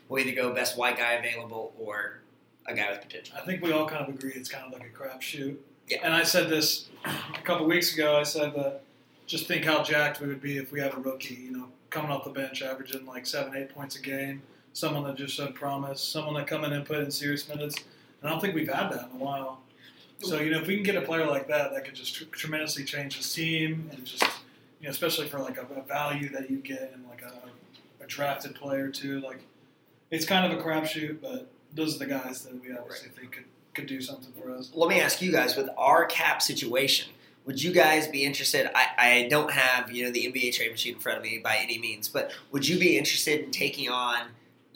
will 0.09 0.19
either 0.19 0.35
go 0.35 0.55
best 0.55 0.79
white 0.79 0.97
guy 0.97 1.13
available 1.15 1.75
or 1.79 2.21
a 2.67 2.75
guy 2.75 2.91
with 2.91 3.03
potential. 3.03 3.37
I 3.41 3.45
think 3.45 3.63
we 3.63 3.73
all 3.73 3.87
kind 3.87 4.07
of 4.07 4.15
agree 4.15 4.33
it's 4.35 4.49
kind 4.49 4.65
of 4.67 4.73
like 4.73 4.89
a 4.89 4.97
crapshoot. 4.97 5.57
Yeah. 5.89 5.99
And 6.03 6.15
I 6.15 6.23
said 6.23 6.49
this 6.49 6.89
a 7.05 7.43
couple 7.43 7.67
weeks 7.67 7.95
ago. 7.95 8.17
I 8.17 8.23
said 8.23 8.55
that 8.55 8.83
just 9.27 9.47
think 9.47 9.65
how 9.65 9.83
jacked 9.83 10.21
we 10.21 10.29
would 10.29 10.41
be 10.41 10.57
if 10.59 10.73
we 10.73 10.81
had 10.81 10.95
a 10.95 10.99
rookie, 10.99 11.35
you 11.35 11.53
know, 11.53 11.69
coming 11.91 12.11
off 12.11 12.25
the 12.25 12.31
bench, 12.31 12.63
averaging 12.63 13.07
like 13.07 13.27
seven, 13.27 13.57
eight 13.57 13.69
points 13.69 13.97
a 13.97 14.03
game, 14.03 14.43
someone 14.73 15.05
that 15.05 15.17
just 15.17 15.35
showed 15.35 15.55
promise, 15.55 16.03
someone 16.03 16.35
that 16.35 16.47
come 16.47 16.65
in 16.65 16.73
and 16.73 16.85
put 16.85 16.99
in 16.99 17.11
serious 17.11 17.49
minutes. 17.49 17.77
And 18.21 18.29
I 18.29 18.33
don't 18.33 18.41
think 18.41 18.55
we've 18.55 18.73
had 18.73 18.91
that 18.91 19.11
in 19.11 19.21
a 19.21 19.25
while. 19.25 19.61
So 20.21 20.41
you 20.41 20.51
know, 20.51 20.61
if 20.61 20.67
we 20.67 20.75
can 20.75 20.85
get 20.85 20.97
a 20.97 21.03
player 21.03 21.27
like 21.27 21.49
that, 21.49 21.73
that 21.73 21.85
could 21.85 21.95
just 21.95 22.15
tr- 22.15 22.25
tremendously 22.25 22.85
change 22.85 23.17
his 23.17 23.33
team, 23.33 23.91
and 23.93 24.05
just 24.05 24.23
you 24.81 24.85
know, 24.85 24.91
especially 24.91 25.29
for 25.29 25.39
like 25.39 25.59
a, 25.59 25.67
a 25.75 25.83
value 25.83 26.29
that 26.31 26.51
you 26.51 26.59
get 26.59 26.93
in 26.95 27.07
like 27.09 27.23
a, 27.23 27.33
a 28.03 28.07
drafted 28.07 28.55
player 28.55 28.89
too. 28.89 29.21
Like 29.21 29.41
it's 30.11 30.25
kind 30.25 30.51
of 30.51 30.59
a 30.59 30.63
crapshoot, 30.63 31.21
but 31.21 31.49
those 31.73 31.97
are 31.97 31.99
the 31.99 32.07
guys 32.07 32.45
that 32.45 32.61
we 32.61 32.77
obviously 32.77 33.11
think 33.11 33.33
could 33.33 33.45
could 33.75 33.87
do 33.87 34.01
something 34.01 34.33
for 34.41 34.51
us. 34.51 34.71
Let 34.75 34.89
me 34.89 35.01
ask 35.01 35.21
you 35.21 35.31
guys: 35.31 35.57
with 35.57 35.69
our 35.77 36.07
cap 36.07 36.41
situation, 36.41 37.11
would 37.45 37.63
you 37.63 37.73
guys 37.73 38.09
be 38.09 38.25
interested? 38.25 38.71
I, 38.75 38.87
I 38.99 39.29
don't 39.29 39.51
have 39.51 39.93
you 39.93 40.05
know 40.05 40.11
the 40.11 40.25
NBA 40.33 40.55
trade 40.55 40.73
machine 40.73 40.95
in 40.95 41.01
front 41.01 41.19
of 41.19 41.25
me 41.25 41.39
by 41.39 41.57
any 41.57 41.79
means, 41.79 42.09
but 42.09 42.33
would 42.53 42.67
you 42.67 42.79
be 42.79 42.99
interested 42.99 43.41
in 43.41 43.51
taking 43.51 43.91
on 43.91 44.29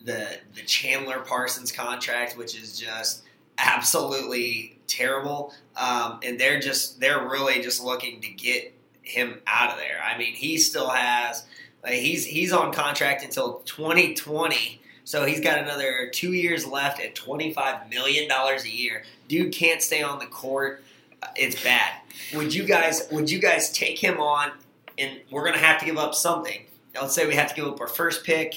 the 0.04 0.38
the 0.54 0.62
Chandler 0.62 1.20
Parsons 1.20 1.72
contract, 1.72 2.36
which 2.36 2.54
is 2.54 2.78
just 2.78 3.22
absolutely 3.60 4.78
terrible? 4.86 5.52
Um, 5.76 6.20
and 6.22 6.38
they're 6.38 6.60
just 6.60 7.00
they're 7.00 7.28
really 7.28 7.62
just 7.62 7.82
looking 7.82 8.20
to 8.20 8.28
get 8.28 8.74
him 9.02 9.40
out 9.46 9.72
of 9.72 9.78
there. 9.78 10.02
I 10.02 10.18
mean, 10.18 10.34
he 10.34 10.58
still 10.58 10.88
has 10.90 11.44
like 11.82 11.94
he's 11.94 12.26
he's 12.26 12.52
on 12.52 12.72
contract 12.72 13.22
until 13.24 13.60
2020. 13.66 14.80
So 15.04 15.24
he's 15.24 15.40
got 15.40 15.58
another 15.58 16.10
two 16.12 16.34
years 16.34 16.64
left 16.66 17.00
at 17.00 17.16
$25 17.16 17.90
million 17.90 18.30
a 18.30 18.68
year. 18.68 19.02
Dude 19.28 19.52
can't 19.52 19.82
stay 19.82 20.02
on 20.02 20.20
the 20.20 20.26
court. 20.26 20.84
Uh, 21.20 21.26
It's 21.34 21.60
bad. 21.64 21.94
Would 22.34 22.54
you 22.54 22.64
guys 22.64 23.08
would 23.10 23.30
you 23.30 23.40
guys 23.40 23.72
take 23.72 23.98
him 23.98 24.20
on 24.20 24.52
and 24.98 25.18
we're 25.30 25.44
gonna 25.44 25.58
have 25.58 25.80
to 25.80 25.86
give 25.86 25.96
up 25.98 26.14
something. 26.14 26.64
Let's 26.94 27.14
say 27.14 27.26
we 27.26 27.34
have 27.34 27.48
to 27.48 27.54
give 27.54 27.66
up 27.66 27.80
our 27.80 27.88
first 27.88 28.24
pick 28.24 28.54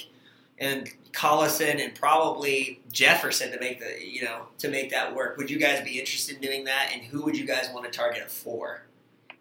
and 0.60 0.89
Collison 1.14 1.84
and 1.84 1.93
probably 1.93 2.82
Jefferson 2.91 3.51
to 3.51 3.59
make 3.59 3.80
the 3.80 4.05
you 4.05 4.24
know 4.24 4.47
to 4.57 4.68
make 4.68 4.89
that 4.91 5.16
work. 5.16 5.38
Would 5.38 5.49
you 5.49 5.59
guys 5.59 5.82
be 5.84 5.99
interested 5.99 6.36
in 6.36 6.41
doing 6.41 6.66
that? 6.66 6.89
And 6.91 7.03
who 7.03 7.24
would 7.24 7.38
you 7.38 7.45
guys 7.45 7.70
want 7.74 7.86
to 7.86 7.91
target 7.91 8.30
for 8.30 8.84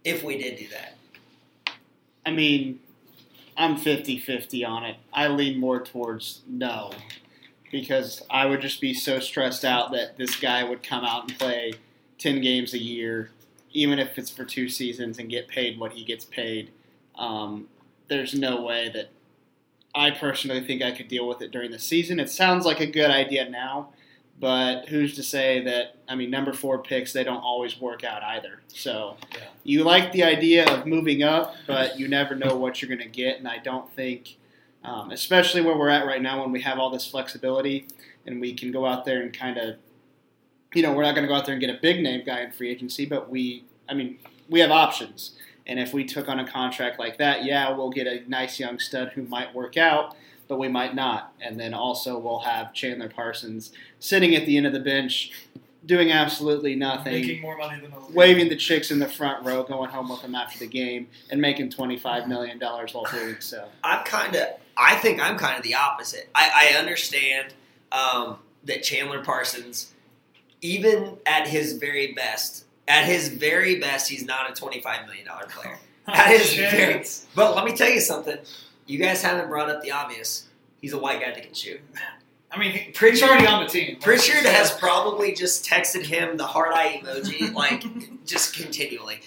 if 0.05 0.23
we 0.23 0.37
did 0.37 0.57
do 0.57 0.69
that? 0.69 0.97
I 2.25 2.31
mean, 2.31 2.81
I'm 3.57 3.77
50 3.77 4.19
50 4.19 4.65
on 4.65 4.85
it. 4.85 4.97
I 5.13 5.29
lean 5.29 5.59
more 5.59 5.83
towards 5.83 6.43
no 6.47 6.93
because 7.71 8.23
I 8.31 8.47
would 8.47 8.61
just 8.61 8.81
be 8.81 8.93
so 8.93 9.19
stressed 9.19 9.65
out 9.65 9.93
that 9.93 10.19
this 10.19 10.37
guy 10.37 10.63
would 10.63 10.83
come 10.83 11.05
out 11.05 11.29
and 11.29 11.39
play 11.39 11.73
10 12.19 12.43
games 12.43 12.75
a 12.75 12.79
year, 12.79 13.31
even 13.73 13.99
if 13.99 14.19
it's 14.19 14.31
for 14.31 14.45
two 14.45 14.69
seasons, 14.69 15.19
and 15.19 15.31
get 15.31 15.49
paid 15.49 15.81
what 15.81 15.95
he 15.95 16.05
gets 16.05 16.27
paid. 16.27 16.71
Um, 17.17 17.69
there's 18.09 18.35
no 18.35 18.61
way 18.61 18.91
that 18.93 19.09
I 19.95 20.11
personally 20.11 20.61
think 20.63 20.83
I 20.83 20.91
could 20.93 21.09
deal 21.09 21.29
with 21.29 21.43
it 21.43 21.51
during 21.51 21.71
the 21.71 21.79
season. 21.79 22.19
It 22.19 22.31
sounds 22.31 22.65
like 22.65 22.81
a 22.81 22.87
good 22.87 23.11
idea 23.11 23.49
now, 23.49 23.91
but 24.41 24.89
who's 24.89 25.15
to 25.17 25.23
say 25.23 25.61
that? 25.65 25.97
I 26.09 26.15
mean, 26.15 26.31
number 26.31 26.53
four 26.53 26.79
picks 26.79 27.13
they 27.13 27.25
don't 27.25 27.43
always 27.43 27.81
work 27.81 28.03
out 28.05 28.23
either. 28.23 28.61
So 28.69 29.17
Yeah. 29.33 29.41
you 29.65 29.85
like 29.85 30.13
the 30.13 30.25
idea 30.25 30.65
of 30.73 30.87
moving 30.87 31.23
up, 31.23 31.55
but 31.67 31.99
you 31.99 32.09
never 32.09 32.35
know 32.35 32.57
what 32.57 32.81
you're 32.81 32.89
going 32.89 33.07
to 33.07 33.15
get, 33.15 33.39
and 33.39 33.47
I 33.47 33.59
don't 33.59 33.91
think, 33.95 34.37
um, 34.85 35.11
especially 35.11 35.61
where 35.61 35.77
we're 35.77 35.91
at 35.91 36.07
right 36.07 36.23
now, 36.23 36.41
when 36.41 36.53
we 36.53 36.63
have 36.63 36.79
all 36.79 36.91
this 36.91 37.07
flexibility 37.07 37.87
and 38.27 38.41
we 38.41 38.55
can 38.55 38.73
go 38.73 38.87
out 38.87 39.05
there 39.05 39.21
and 39.21 39.33
kind 39.33 39.59
of, 39.59 39.77
you 40.75 40.83
know, 40.83 40.93
we're 40.95 41.03
not 41.03 41.15
going 41.15 41.25
to 41.25 41.29
go 41.29 41.35
out 41.35 41.45
there 41.45 41.55
and 41.55 41.61
get 41.61 41.71
a 41.71 41.79
big 41.83 42.03
name 42.03 42.23
guy 42.25 42.41
in 42.41 42.51
free 42.51 42.71
agency, 42.71 43.05
but 43.05 43.29
we, 43.29 43.65
I 43.89 43.95
mean, 43.95 44.19
we 44.49 44.61
have 44.61 44.71
options. 44.71 45.37
And 45.67 45.79
if 45.79 45.93
we 45.93 46.05
took 46.05 46.29
on 46.29 46.41
a 46.41 46.49
contract 46.49 46.99
like 46.99 47.19
that, 47.19 47.45
yeah, 47.45 47.71
we'll 47.71 47.91
get 47.91 48.07
a 48.07 48.29
nice 48.29 48.59
young 48.59 48.79
stud 48.79 49.13
who 49.15 49.23
might 49.23 49.55
work 49.55 49.77
out, 49.77 50.17
but 50.49 50.59
we 50.59 50.69
might 50.69 50.95
not. 50.95 51.33
And 51.41 51.59
then 51.59 51.73
also 51.75 52.19
we'll 52.19 52.41
have 52.41 52.75
Chandler 52.75 53.09
Parsons 53.09 53.73
sitting 54.01 54.35
at 54.35 54.47
the 54.47 54.57
end 54.57 54.67
of 54.67 54.73
the 54.73 54.81
bench 54.81 55.33
doing 55.87 56.13
absolutely 56.13 56.75
nothing, 56.75 57.13
Making 57.13 57.43
more 57.43 57.57
money 57.57 57.81
than 57.81 57.93
a 57.93 58.13
waving 58.13 58.49
the 58.49 58.57
chicks 58.57 58.91
in 58.91 58.99
the 58.99 59.09
front 59.09 59.45
row, 59.45 59.63
going 59.63 59.91
home 59.91 60.09
with 60.09 60.23
them 60.23 60.35
after 60.35 60.59
the 60.59 60.67
game, 60.67 61.09
and 61.31 61.41
making 61.41 61.71
$25 61.71 62.29
million 62.29 62.59
while 62.61 63.07
doing 63.11 63.37
so. 63.41 63.69
I'm 63.83 64.05
kind 64.05 64.35
of. 64.37 64.49
I 64.77 64.97
think 64.97 65.21
I'm 65.21 65.37
kind 65.37 65.57
of 65.57 65.63
the 65.63 65.75
opposite. 65.75 66.31
I, 66.35 66.73
I 66.73 66.79
understand 66.79 67.53
um, 67.91 68.39
that 68.65 68.83
Chandler 68.83 69.23
Parsons, 69.23 69.93
even 70.61 71.19
at 71.27 71.49
his 71.49 71.75
very 71.75 72.13
best, 72.13 72.65
at 72.89 73.05
his 73.05 73.29
very 73.29 73.79
best, 73.81 74.09
he's 74.11 74.25
not 74.25 74.51
a 74.51 74.55
25 74.55 75.07
million 75.07 75.27
dollar 75.27 75.47
player. 75.47 75.79
Oh, 76.09 76.13
at 76.15 76.37
his 76.37 76.55
very. 76.55 77.05
But 77.37 77.55
let 77.55 77.65
me 77.65 77.77
tell 77.77 77.89
you 77.89 78.01
something. 78.01 78.37
You 78.87 78.99
guys 78.99 79.23
haven't 79.23 79.49
brought 79.49 79.71
up 79.71 79.83
the 79.83 79.93
obvious. 79.93 80.49
He's 80.81 80.93
a 80.93 80.99
white 80.99 81.21
guy 81.21 81.31
that 81.31 81.41
can 81.45 81.55
shoot. 81.55 81.81
I 82.51 82.59
mean, 82.59 82.93
Pritchard- 82.93 83.11
he's 83.13 83.23
already 83.23 83.47
on 83.47 83.63
the 83.63 83.69
team. 83.71 83.99
Pritchard 84.01 84.45
has 84.45 84.73
probably 84.73 85.33
just 85.33 85.65
texted 85.65 86.05
him 86.05 86.37
the 86.39 86.45
hard 86.47 86.73
eye 86.75 87.01
emoji, 87.05 87.55
like 87.55 87.85
just 88.27 88.53
continually. 88.57 89.21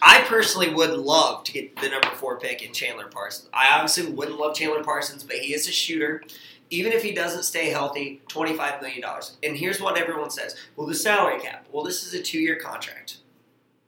I 0.00 0.22
personally 0.26 0.72
would 0.72 0.90
love 0.98 1.44
to 1.44 1.52
get 1.52 1.76
the 1.76 1.90
number 1.90 2.08
four 2.14 2.40
pick 2.40 2.62
in 2.62 2.72
Chandler 2.72 3.06
Parsons. 3.08 3.50
I 3.52 3.68
obviously 3.72 4.10
wouldn't 4.10 4.38
love 4.38 4.54
Chandler 4.56 4.82
Parsons, 4.82 5.22
but 5.22 5.36
he 5.36 5.52
is 5.52 5.68
a 5.68 5.72
shooter. 5.72 6.22
Even 6.70 6.92
if 6.92 7.02
he 7.02 7.12
doesn't 7.12 7.42
stay 7.42 7.70
healthy, 7.70 8.22
$25 8.28 8.80
million. 8.80 9.04
And 9.42 9.56
here's 9.56 9.80
what 9.80 9.98
everyone 9.98 10.30
says 10.30 10.56
well, 10.76 10.86
the 10.86 10.94
salary 10.94 11.40
cap. 11.40 11.66
Well, 11.72 11.84
this 11.84 12.06
is 12.06 12.14
a 12.14 12.22
two 12.22 12.38
year 12.38 12.56
contract. 12.56 13.18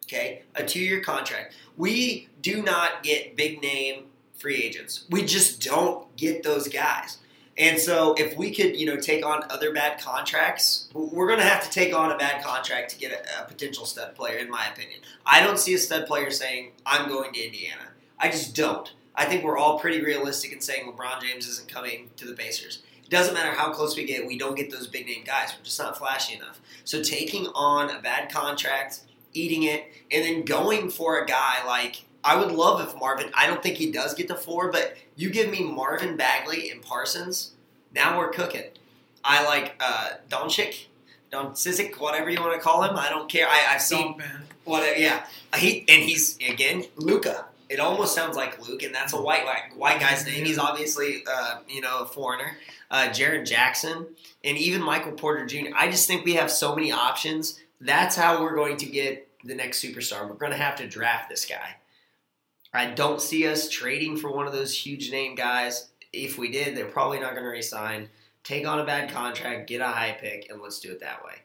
Okay? 0.05 0.43
A 0.57 0.65
two 0.65 0.81
year 0.81 1.01
contract. 1.01 1.55
We 1.77 2.29
do 2.43 2.63
not 2.63 3.03
get 3.03 3.37
big 3.37 3.63
name 3.63 4.05
free 4.35 4.57
agents. 4.57 5.05
We 5.09 5.25
just 5.25 5.63
don't 5.63 6.15
get 6.17 6.43
those 6.43 6.69
guys. 6.69 7.19
And 7.59 7.79
so, 7.79 8.15
if 8.15 8.37
we 8.37 8.55
could, 8.55 8.77
you 8.77 8.87
know, 8.87 8.97
take 8.97 9.27
on 9.27 9.45
other 9.51 9.73
bad 9.75 10.01
contracts, 10.01 10.89
we're 10.95 11.27
going 11.27 11.39
to 11.39 11.45
have 11.45 11.63
to 11.63 11.71
take 11.71 11.95
on 11.95 12.11
a 12.11 12.17
bad 12.17 12.43
contract 12.43 12.91
to 12.93 12.99
get 12.99 13.13
a, 13.13 13.43
a 13.43 13.47
potential 13.47 13.85
stud 13.85 14.15
player, 14.15 14.39
in 14.39 14.51
my 14.51 14.67
opinion. 14.69 15.01
I 15.27 15.43
don't 15.43 15.59
see 15.59 15.75
a 15.75 15.79
stud 15.79 16.07
player 16.07 16.31
saying, 16.31 16.73
I'm 16.87 17.09
going 17.09 17.35
to 17.35 17.45
Indiana. 17.45 17.83
I 18.19 18.31
just 18.31 18.57
don't. 18.57 18.91
I 19.15 19.27
think 19.27 19.45
we're 19.45 19.59
all 19.59 19.79
pretty 19.79 20.03
realistic 20.03 20.53
in 20.53 20.61
saying 20.61 20.91
LeBron 20.91 21.21
James 21.21 21.47
isn't 21.49 21.69
coming 21.69 22.11
to 22.17 22.27
the 22.27 22.35
Pacers. 22.35 22.83
It 23.05 23.11
doesn't 23.11 23.35
matter 23.35 23.53
how 23.53 23.73
close 23.73 23.97
we 23.97 24.05
get, 24.05 24.27
we 24.27 24.39
don't 24.39 24.57
get 24.57 24.71
those 24.71 24.87
big 24.87 25.07
name 25.07 25.25
guys. 25.25 25.53
We're 25.57 25.65
just 25.65 25.79
not 25.79 25.99
flashy 25.99 26.35
enough. 26.35 26.61
So, 26.85 27.03
taking 27.03 27.47
on 27.49 27.91
a 27.91 28.01
bad 28.01 28.33
contract, 28.33 29.01
eating 29.35 29.65
it, 29.65 29.85
and 30.11 30.25
then 30.25 30.45
going 30.45 30.91
for 30.91 31.21
a 31.21 31.27
guy 31.27 31.65
like 31.67 32.05
I 32.25 32.37
would 32.37 32.53
love 32.53 32.81
if 32.81 32.99
Marvin. 32.99 33.31
I 33.35 33.47
don't 33.47 33.63
think 33.63 33.77
he 33.77 33.91
does 33.91 34.15
get 34.15 34.29
to 34.29 34.35
four, 34.35 34.71
but 34.71 34.97
you 35.17 35.31
give 35.31 35.51
me 35.51 35.63
Marvin 35.63 36.17
Bagley 36.17 36.71
and 36.71 36.81
Parsons. 36.81 37.53
Now 37.95 38.19
we're 38.19 38.31
cooking. 38.31 38.65
I 39.25 39.45
like 39.45 39.75
uh, 39.81 40.11
Doncic, 40.29 40.87
Don 41.31 41.55
whatever 41.99 42.31
you 42.31 42.41
want 42.41 42.55
to 42.55 42.61
call 42.61 42.83
him. 42.83 42.97
I 42.97 43.09
don't 43.09 43.29
care. 43.29 43.47
I, 43.49 43.67
I've 43.71 43.83
seen 43.83 44.21
what. 44.65 44.99
Yeah, 44.99 45.25
he 45.57 45.85
and 45.89 46.03
he's 46.03 46.37
again 46.39 46.85
Luka. 46.97 47.47
It 47.73 47.81
almost 47.81 48.15
sounds 48.15 48.37
like 48.37 48.69
Luke, 48.69 48.83
and 48.83 48.95
that's 48.95 49.15
a 49.15 49.21
white 49.21 49.47
white, 49.47 49.75
white 49.75 49.99
guy's 49.99 50.27
name. 50.27 50.45
He's 50.45 50.59
obviously 50.59 51.25
uh, 51.27 51.61
you 51.67 51.81
know 51.81 52.01
a 52.01 52.07
foreigner. 52.07 52.59
Uh, 52.91 53.09
Jaren 53.09 53.47
Jackson 53.47 54.07
and 54.45 54.59
even 54.59 54.83
Michael 54.83 55.13
Porter 55.13 55.47
Jr. 55.47 55.75
I 55.75 55.91
just 55.91 56.07
think 56.07 56.27
we 56.27 56.35
have 56.35 56.51
so 56.51 56.75
many 56.77 56.93
options. 56.93 57.59
That's 57.81 58.15
how 58.15 58.43
we're 58.43 58.55
going 58.55 58.77
to 58.77 58.87
get 58.87 59.27
the 59.45 59.55
next 59.55 59.83
superstar. 59.83 60.29
We're 60.29 60.35
going 60.35 60.53
to 60.53 60.59
have 60.59 60.77
to 60.77 60.87
draft 60.87 61.31
this 61.31 61.47
guy. 61.47 61.77
I 62.75 62.91
don't 62.91 63.23
see 63.23 63.49
us 63.49 63.71
trading 63.71 64.19
for 64.19 64.31
one 64.31 64.47
of 64.47 64.53
those 64.53 64.77
huge 64.77 65.11
name 65.11 65.35
guys. 65.35 65.89
If 66.13 66.37
we 66.37 66.51
did, 66.51 66.77
they're 66.77 66.85
probably 66.85 67.21
not 67.21 67.33
going 67.33 67.45
to 67.45 67.51
resign. 67.51 68.11
Take 68.45 68.67
on 68.67 68.81
a 68.81 68.85
bad 68.85 69.11
contract, 69.11 69.69
get 69.69 69.81
a 69.81 69.87
high 69.87 70.17
pick, 70.21 70.51
and 70.51 70.61
let's 70.61 70.79
do 70.79 70.91
it 70.91 71.01
that 71.01 71.25
way. 71.25 71.37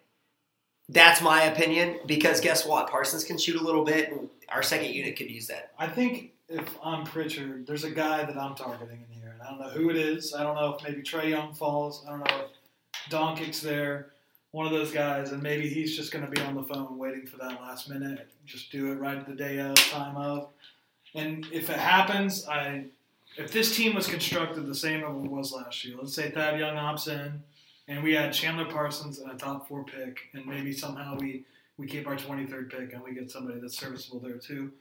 That's 0.89 1.21
my 1.21 1.43
opinion 1.43 1.99
because 2.05 2.41
guess 2.41 2.65
what? 2.65 2.89
Parsons 2.89 3.23
can 3.23 3.37
shoot 3.37 3.59
a 3.59 3.63
little 3.63 3.85
bit, 3.85 4.13
our 4.49 4.63
second 4.63 4.93
unit 4.93 5.15
could 5.15 5.29
use 5.29 5.47
that. 5.47 5.71
I 5.77 5.87
think 5.87 6.33
if 6.49 6.63
I'm 6.83 7.03
Pritchard, 7.03 7.67
there's 7.67 7.83
a 7.83 7.91
guy 7.91 8.23
that 8.23 8.37
I'm 8.37 8.55
targeting 8.55 9.05
in 9.09 9.21
here, 9.21 9.33
and 9.33 9.41
I 9.41 9.49
don't 9.49 9.59
know 9.59 9.69
who 9.69 9.89
it 9.89 9.97
is. 9.97 10.33
I 10.33 10.43
don't 10.43 10.55
know 10.55 10.73
if 10.75 10.83
maybe 10.83 11.01
Trae 11.01 11.29
Young 11.29 11.53
falls. 11.53 12.03
I 12.07 12.11
don't 12.11 12.19
know 12.19 12.45
if 12.45 13.11
Doncic's 13.11 13.61
there. 13.61 14.11
One 14.51 14.65
of 14.65 14.71
those 14.71 14.91
guys, 14.91 15.33
and 15.33 15.43
maybe 15.43 15.67
he's 15.67 15.95
just 15.95 16.11
going 16.11 16.25
to 16.25 16.31
be 16.31 16.41
on 16.41 16.55
the 16.55 16.63
phone 16.63 16.97
waiting 16.97 17.25
for 17.25 17.37
that 17.37 17.61
last 17.61 17.89
minute. 17.89 18.27
Just 18.45 18.71
do 18.71 18.91
it 18.91 18.95
right 18.95 19.17
at 19.17 19.27
the 19.27 19.35
day 19.35 19.59
of, 19.59 19.75
time 19.75 20.15
of. 20.15 20.49
And 21.13 21.45
if 21.51 21.69
it 21.69 21.77
happens, 21.77 22.47
I 22.47 22.85
if 23.37 23.51
this 23.51 23.75
team 23.75 23.93
was 23.93 24.07
constructed 24.07 24.65
the 24.65 24.75
same 24.75 25.03
as 25.03 25.09
it 25.09 25.29
was 25.29 25.51
last 25.51 25.83
year, 25.85 25.95
let's 25.99 26.13
say 26.13 26.31
Thad 26.31 26.59
Young 26.59 26.75
opts 26.75 27.07
in, 27.07 27.43
and 27.87 28.03
we 28.03 28.13
had 28.13 28.33
Chandler 28.33 28.65
Parsons 28.65 29.19
and 29.19 29.31
a 29.31 29.35
top 29.35 29.67
four 29.67 29.83
pick, 29.83 30.29
and 30.33 30.45
maybe 30.45 30.73
somehow 30.73 31.17
we 31.17 31.43
we 31.77 31.87
keep 31.87 32.07
our 32.07 32.15
23rd 32.15 32.69
pick 32.69 32.93
and 32.93 33.03
we 33.03 33.13
get 33.13 33.31
somebody 33.31 33.59
that's 33.59 33.77
serviceable 33.77 34.19
there 34.19 34.37
too. 34.37 34.71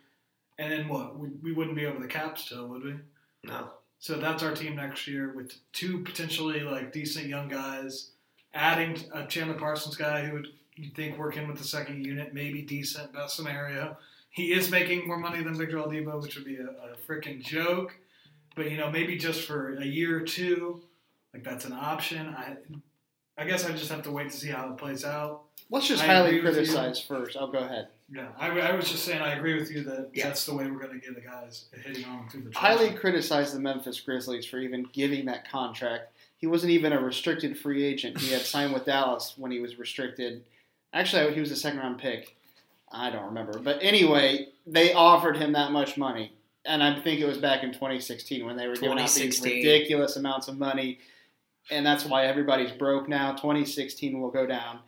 And 0.58 0.72
then 0.72 0.88
what? 0.88 1.18
We, 1.18 1.28
we 1.42 1.52
wouldn't 1.52 1.76
be 1.76 1.86
over 1.86 2.00
the 2.00 2.08
cap 2.08 2.38
still, 2.38 2.66
would 2.68 2.84
we? 2.84 2.94
No. 3.44 3.70
So 3.98 4.18
that's 4.18 4.42
our 4.42 4.54
team 4.54 4.76
next 4.76 5.06
year 5.06 5.32
with 5.34 5.52
two 5.72 6.02
potentially 6.02 6.60
like 6.60 6.92
decent 6.92 7.26
young 7.26 7.48
guys, 7.48 8.12
adding 8.54 8.96
a 9.12 9.26
Chandler 9.26 9.54
Parsons 9.54 9.96
guy 9.96 10.24
who 10.24 10.34
would 10.34 10.48
you 10.76 10.90
think 10.90 11.18
work 11.18 11.36
in 11.36 11.48
with 11.48 11.58
the 11.58 11.64
second 11.64 12.04
unit, 12.04 12.34
maybe 12.34 12.62
decent, 12.62 13.12
best 13.12 13.36
scenario. 13.36 13.96
He 14.30 14.52
is 14.52 14.70
making 14.70 15.06
more 15.06 15.18
money 15.18 15.42
than 15.42 15.54
Victor 15.54 15.78
Oladipo, 15.78 16.20
which 16.20 16.36
would 16.36 16.44
be 16.44 16.56
a, 16.56 16.66
a 16.66 16.96
freaking 17.08 17.42
joke. 17.42 17.96
But 18.54 18.70
you 18.70 18.76
know, 18.76 18.90
maybe 18.90 19.16
just 19.16 19.42
for 19.42 19.76
a 19.76 19.84
year 19.84 20.18
or 20.18 20.20
two, 20.20 20.82
like 21.32 21.42
that's 21.42 21.64
an 21.64 21.72
option. 21.72 22.28
I, 22.28 22.56
I 23.38 23.46
guess 23.46 23.64
I 23.64 23.72
just 23.72 23.90
have 23.90 24.02
to 24.02 24.10
wait 24.10 24.30
to 24.30 24.36
see 24.36 24.50
how 24.50 24.70
it 24.70 24.78
plays 24.78 25.04
out. 25.04 25.45
Let's 25.70 25.88
just 25.88 26.02
I 26.02 26.06
highly 26.06 26.38
agree 26.38 26.42
with 26.50 26.56
you. 26.58 26.62
criticize 26.72 27.00
first. 27.00 27.36
I'll 27.36 27.50
go 27.50 27.58
ahead. 27.58 27.88
Yeah, 28.12 28.28
I, 28.38 28.48
I 28.60 28.74
was 28.76 28.88
just 28.88 29.04
saying 29.04 29.20
I 29.20 29.32
agree 29.34 29.54
with 29.58 29.70
you 29.70 29.82
that 29.84 30.10
Yeah. 30.14 30.28
that's 30.28 30.46
the 30.46 30.54
way 30.54 30.70
we're 30.70 30.78
going 30.78 31.00
to 31.00 31.04
get 31.04 31.16
the 31.16 31.20
guys 31.20 31.64
hitting 31.84 32.04
on 32.04 32.28
through 32.28 32.42
the 32.42 32.56
Highly 32.56 32.84
transfer. 32.86 33.00
criticize 33.00 33.52
the 33.52 33.58
Memphis 33.58 33.98
Grizzlies 34.00 34.46
for 34.46 34.58
even 34.58 34.86
giving 34.92 35.26
that 35.26 35.50
contract. 35.50 36.12
He 36.38 36.46
wasn't 36.46 36.70
even 36.70 36.92
a 36.92 37.00
restricted 37.00 37.58
free 37.58 37.82
agent. 37.84 38.18
He 38.18 38.32
had 38.32 38.42
signed 38.42 38.72
with 38.74 38.84
Dallas 38.84 39.34
when 39.36 39.50
he 39.50 39.58
was 39.58 39.76
restricted. 39.78 40.44
Actually, 40.92 41.34
he 41.34 41.40
was 41.40 41.50
a 41.50 41.56
second 41.56 41.80
round 41.80 41.98
pick. 41.98 42.36
I 42.92 43.10
don't 43.10 43.24
remember. 43.24 43.58
But 43.58 43.78
anyway, 43.82 44.48
they 44.66 44.92
offered 44.92 45.36
him 45.36 45.52
that 45.54 45.72
much 45.72 45.96
money. 45.96 46.32
And 46.64 46.82
I 46.82 47.00
think 47.00 47.20
it 47.20 47.26
was 47.26 47.38
back 47.38 47.64
in 47.64 47.72
2016 47.72 48.44
when 48.46 48.56
they 48.56 48.68
were 48.68 48.74
giving 48.74 48.98
out 48.98 49.10
these 49.10 49.40
ridiculous 49.42 50.16
amounts 50.16 50.46
of 50.46 50.58
money. 50.58 50.98
And 51.70 51.84
that's 51.84 52.04
why 52.04 52.26
everybody's 52.26 52.70
broke 52.72 53.08
now. 53.08 53.32
2016 53.32 54.20
will 54.20 54.30
go 54.30 54.46
down 54.46 54.78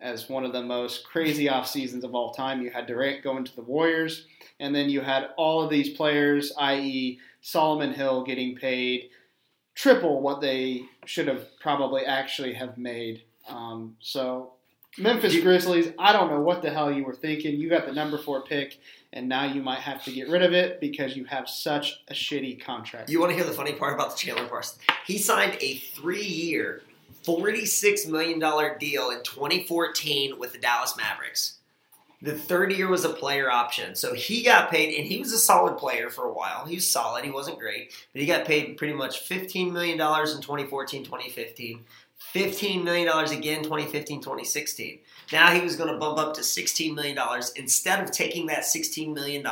as 0.00 0.28
one 0.28 0.44
of 0.44 0.52
the 0.52 0.62
most 0.62 1.04
crazy 1.04 1.48
off 1.48 1.66
seasons 1.66 2.04
of 2.04 2.14
all 2.14 2.32
time. 2.32 2.62
You 2.62 2.70
had 2.70 2.86
Durant 2.86 3.22
going 3.22 3.44
to 3.44 3.54
the 3.56 3.62
Warriors, 3.62 4.26
and 4.60 4.74
then 4.74 4.88
you 4.88 5.00
had 5.00 5.30
all 5.36 5.62
of 5.62 5.70
these 5.70 5.90
players, 5.90 6.52
i.e., 6.58 7.18
Solomon 7.40 7.92
Hill, 7.92 8.24
getting 8.24 8.56
paid 8.56 9.10
triple 9.74 10.20
what 10.20 10.40
they 10.40 10.82
should 11.06 11.28
have 11.28 11.46
probably 11.60 12.04
actually 12.04 12.52
have 12.54 12.76
made. 12.76 13.22
Um, 13.48 13.96
so 14.00 14.52
Memphis 14.98 15.34
You- 15.34 15.42
Grizzlies, 15.42 15.92
I 15.98 16.12
don't 16.12 16.30
know 16.30 16.40
what 16.40 16.62
the 16.62 16.70
hell 16.70 16.92
you 16.92 17.04
were 17.04 17.14
thinking. 17.14 17.56
You 17.60 17.68
got 17.68 17.86
the 17.86 17.92
number 17.92 18.18
four 18.18 18.42
pick, 18.42 18.78
and 19.12 19.28
now 19.28 19.44
you 19.44 19.62
might 19.62 19.78
have 19.78 20.02
to 20.04 20.12
get 20.12 20.28
rid 20.28 20.42
of 20.42 20.52
it 20.52 20.80
because 20.80 21.16
you 21.16 21.24
have 21.26 21.48
such 21.48 22.00
a 22.08 22.12
shitty 22.12 22.60
contract. 22.60 23.08
You 23.08 23.20
want 23.20 23.30
to 23.30 23.36
hear 23.36 23.44
the 23.44 23.52
funny 23.52 23.72
part 23.72 23.94
about 23.94 24.10
the 24.10 24.16
Chandler 24.16 24.46
Parsons? 24.48 24.82
He 25.06 25.16
signed 25.18 25.56
a 25.60 25.76
three-year, 25.76 26.82
forty-six 27.24 28.06
million 28.06 28.38
dollar 28.38 28.76
deal 28.78 29.10
in 29.10 29.22
2014 29.22 30.38
with 30.38 30.52
the 30.52 30.58
Dallas 30.58 30.96
Mavericks. 30.96 31.58
The 32.20 32.36
third 32.36 32.72
year 32.72 32.88
was 32.88 33.04
a 33.04 33.10
player 33.10 33.48
option, 33.48 33.94
so 33.94 34.12
he 34.12 34.42
got 34.42 34.70
paid, 34.70 34.98
and 34.98 35.06
he 35.06 35.18
was 35.18 35.32
a 35.32 35.38
solid 35.38 35.78
player 35.78 36.10
for 36.10 36.24
a 36.24 36.32
while. 36.32 36.66
He 36.66 36.74
was 36.74 36.90
solid. 36.90 37.24
He 37.24 37.30
wasn't 37.30 37.60
great, 37.60 37.94
but 38.12 38.20
he 38.20 38.26
got 38.26 38.44
paid 38.44 38.76
pretty 38.76 38.94
much 38.94 39.28
$15 39.28 39.70
million 39.70 39.92
in 39.92 39.98
2014, 39.98 41.04
2015. 41.04 41.84
$15 42.34 42.84
million 42.84 43.08
again 43.08 43.62
2015 43.62 44.20
2016. 44.20 44.98
Now 45.32 45.52
he 45.52 45.60
was 45.60 45.76
going 45.76 45.92
to 45.92 45.98
bump 45.98 46.18
up 46.18 46.34
to 46.34 46.40
$16 46.40 46.94
million. 46.94 47.16
Instead 47.56 48.02
of 48.02 48.10
taking 48.10 48.46
that 48.46 48.64
$16 48.64 49.14
million, 49.14 49.46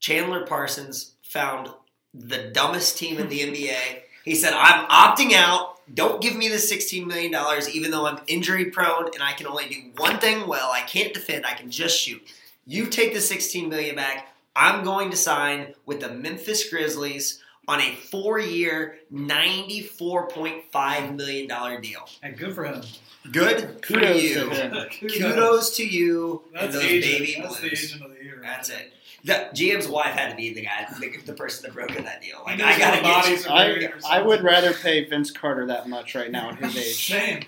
Chandler 0.00 0.44
Parsons 0.44 1.12
found 1.22 1.70
the 2.12 2.50
dumbest 2.52 2.98
team 2.98 3.18
in 3.18 3.28
the 3.28 3.40
NBA. 3.40 4.02
He 4.24 4.34
said, 4.34 4.52
I'm 4.54 4.86
opting 4.88 5.32
out. 5.32 5.80
Don't 5.94 6.22
give 6.22 6.36
me 6.36 6.48
the 6.48 6.56
$16 6.56 7.06
million, 7.06 7.34
even 7.72 7.90
though 7.90 8.06
I'm 8.06 8.20
injury 8.26 8.66
prone 8.66 9.10
and 9.12 9.22
I 9.22 9.32
can 9.32 9.46
only 9.46 9.68
do 9.68 9.76
one 9.96 10.18
thing 10.18 10.46
well. 10.46 10.70
I 10.72 10.80
can't 10.80 11.12
defend, 11.12 11.44
I 11.44 11.54
can 11.54 11.70
just 11.70 11.98
shoot. 11.98 12.22
You 12.66 12.86
take 12.86 13.12
the 13.12 13.20
16 13.20 13.68
million 13.68 13.96
back. 13.96 14.28
I'm 14.54 14.84
going 14.84 15.10
to 15.10 15.16
sign 15.16 15.74
with 15.86 16.00
the 16.00 16.10
Memphis 16.10 16.68
Grizzlies 16.68 17.42
on 17.68 17.80
a 17.80 17.94
four 17.94 18.38
year, 18.38 18.98
$94.5 19.12 21.16
million 21.16 21.80
deal. 21.80 22.08
And 22.22 22.36
good 22.36 22.54
for 22.54 22.64
him. 22.64 22.82
Good 23.30 23.60
for 23.60 23.66
Kudos 23.80 24.22
you. 24.22 24.34
to 24.34 24.50
him. 24.50 24.76
Kudos 25.08 25.76
to 25.76 25.86
you 25.86 26.42
and 26.54 26.72
those 26.72 26.84
agent. 26.84 27.18
baby 27.18 27.36
That's 27.40 27.60
the 27.60 27.68
blues. 27.68 27.98
Agent 28.44 28.60
of 28.60 28.66
the 28.66 28.72
year. 28.74 28.82
That's 28.82 28.84
it. 28.86 28.92
The 29.24 29.32
GM's 29.54 29.88
wife 29.88 30.14
had 30.14 30.30
to 30.30 30.36
be 30.36 30.52
the 30.52 30.62
guy, 30.62 30.86
the, 30.98 31.16
the 31.24 31.32
person 31.32 31.64
that 31.64 31.74
broke 31.74 31.94
in 31.96 32.04
that 32.04 32.20
deal. 32.20 32.42
Like 32.44 32.60
I 32.60 32.78
gotta 32.78 33.00
get 33.00 33.06
you. 33.06 33.12
bodies 33.12 33.46
are 33.46 33.56
buried 33.56 33.92
I, 34.08 34.18
I 34.18 34.22
would 34.22 34.42
rather 34.42 34.72
pay 34.72 35.04
Vince 35.04 35.30
Carter 35.30 35.66
that 35.66 35.88
much 35.88 36.14
right 36.14 36.30
now 36.30 36.50
at 36.50 36.56
his 36.56 36.76
age. 36.76 37.08
Same. 37.08 37.42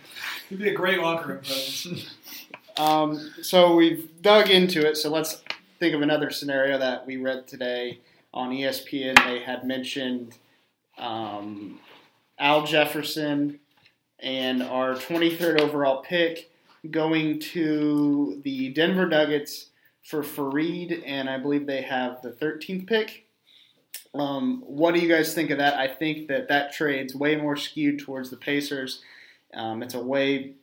He'd 0.49 0.59
be 0.59 0.69
a 0.69 0.75
great 0.75 1.01
locker 1.01 1.29
room 1.29 1.39
presence. 1.39 2.15
Um, 2.77 3.31
so 3.41 3.77
we've 3.77 4.11
dug 4.21 4.51
into 4.51 4.85
it. 4.85 4.97
So 4.97 5.09
let's 5.09 5.45
think 5.79 5.95
of 5.95 6.03
another 6.03 6.31
scenario 6.31 6.77
that 6.77 7.07
we 7.07 7.19
read 7.19 7.47
today 7.47 8.01
on 8.33 8.51
ESPN. 8.51 9.15
They 9.25 9.39
had 9.39 9.65
mentioned 9.65 10.37
um, 10.99 11.79
Al 12.39 12.67
Jefferson 12.67 13.61
and 14.19 14.63
our 14.63 14.95
23rd 14.95 15.61
overall 15.61 16.03
pick 16.03 16.51
going 16.91 17.39
to 17.39 18.41
the 18.43 18.71
Denver 18.71 19.07
Nuggets 19.07 19.67
for 20.05 20.23
Faried, 20.23 21.03
and 21.05 21.29
I 21.29 21.39
believe 21.39 21.67
they 21.67 21.83
have 21.83 22.21
the 22.23 22.31
13th 22.31 22.87
pick. 22.87 23.27
Um, 24.15 24.63
what 24.67 24.95
do 24.95 25.01
you 25.01 25.09
guys 25.09 25.35
think 25.35 25.51
of 25.51 25.59
that? 25.59 25.75
I 25.75 25.89
think 25.89 26.29
that 26.29 26.49
that 26.49 26.73
trade's 26.73 27.15
way 27.15 27.37
more 27.37 27.57
skewed 27.57 27.99
towards 27.99 28.31
the 28.31 28.37
Pacers. 28.37 29.03
Um, 29.55 29.83
it's 29.83 29.95
a 29.95 30.03
way 30.03 30.55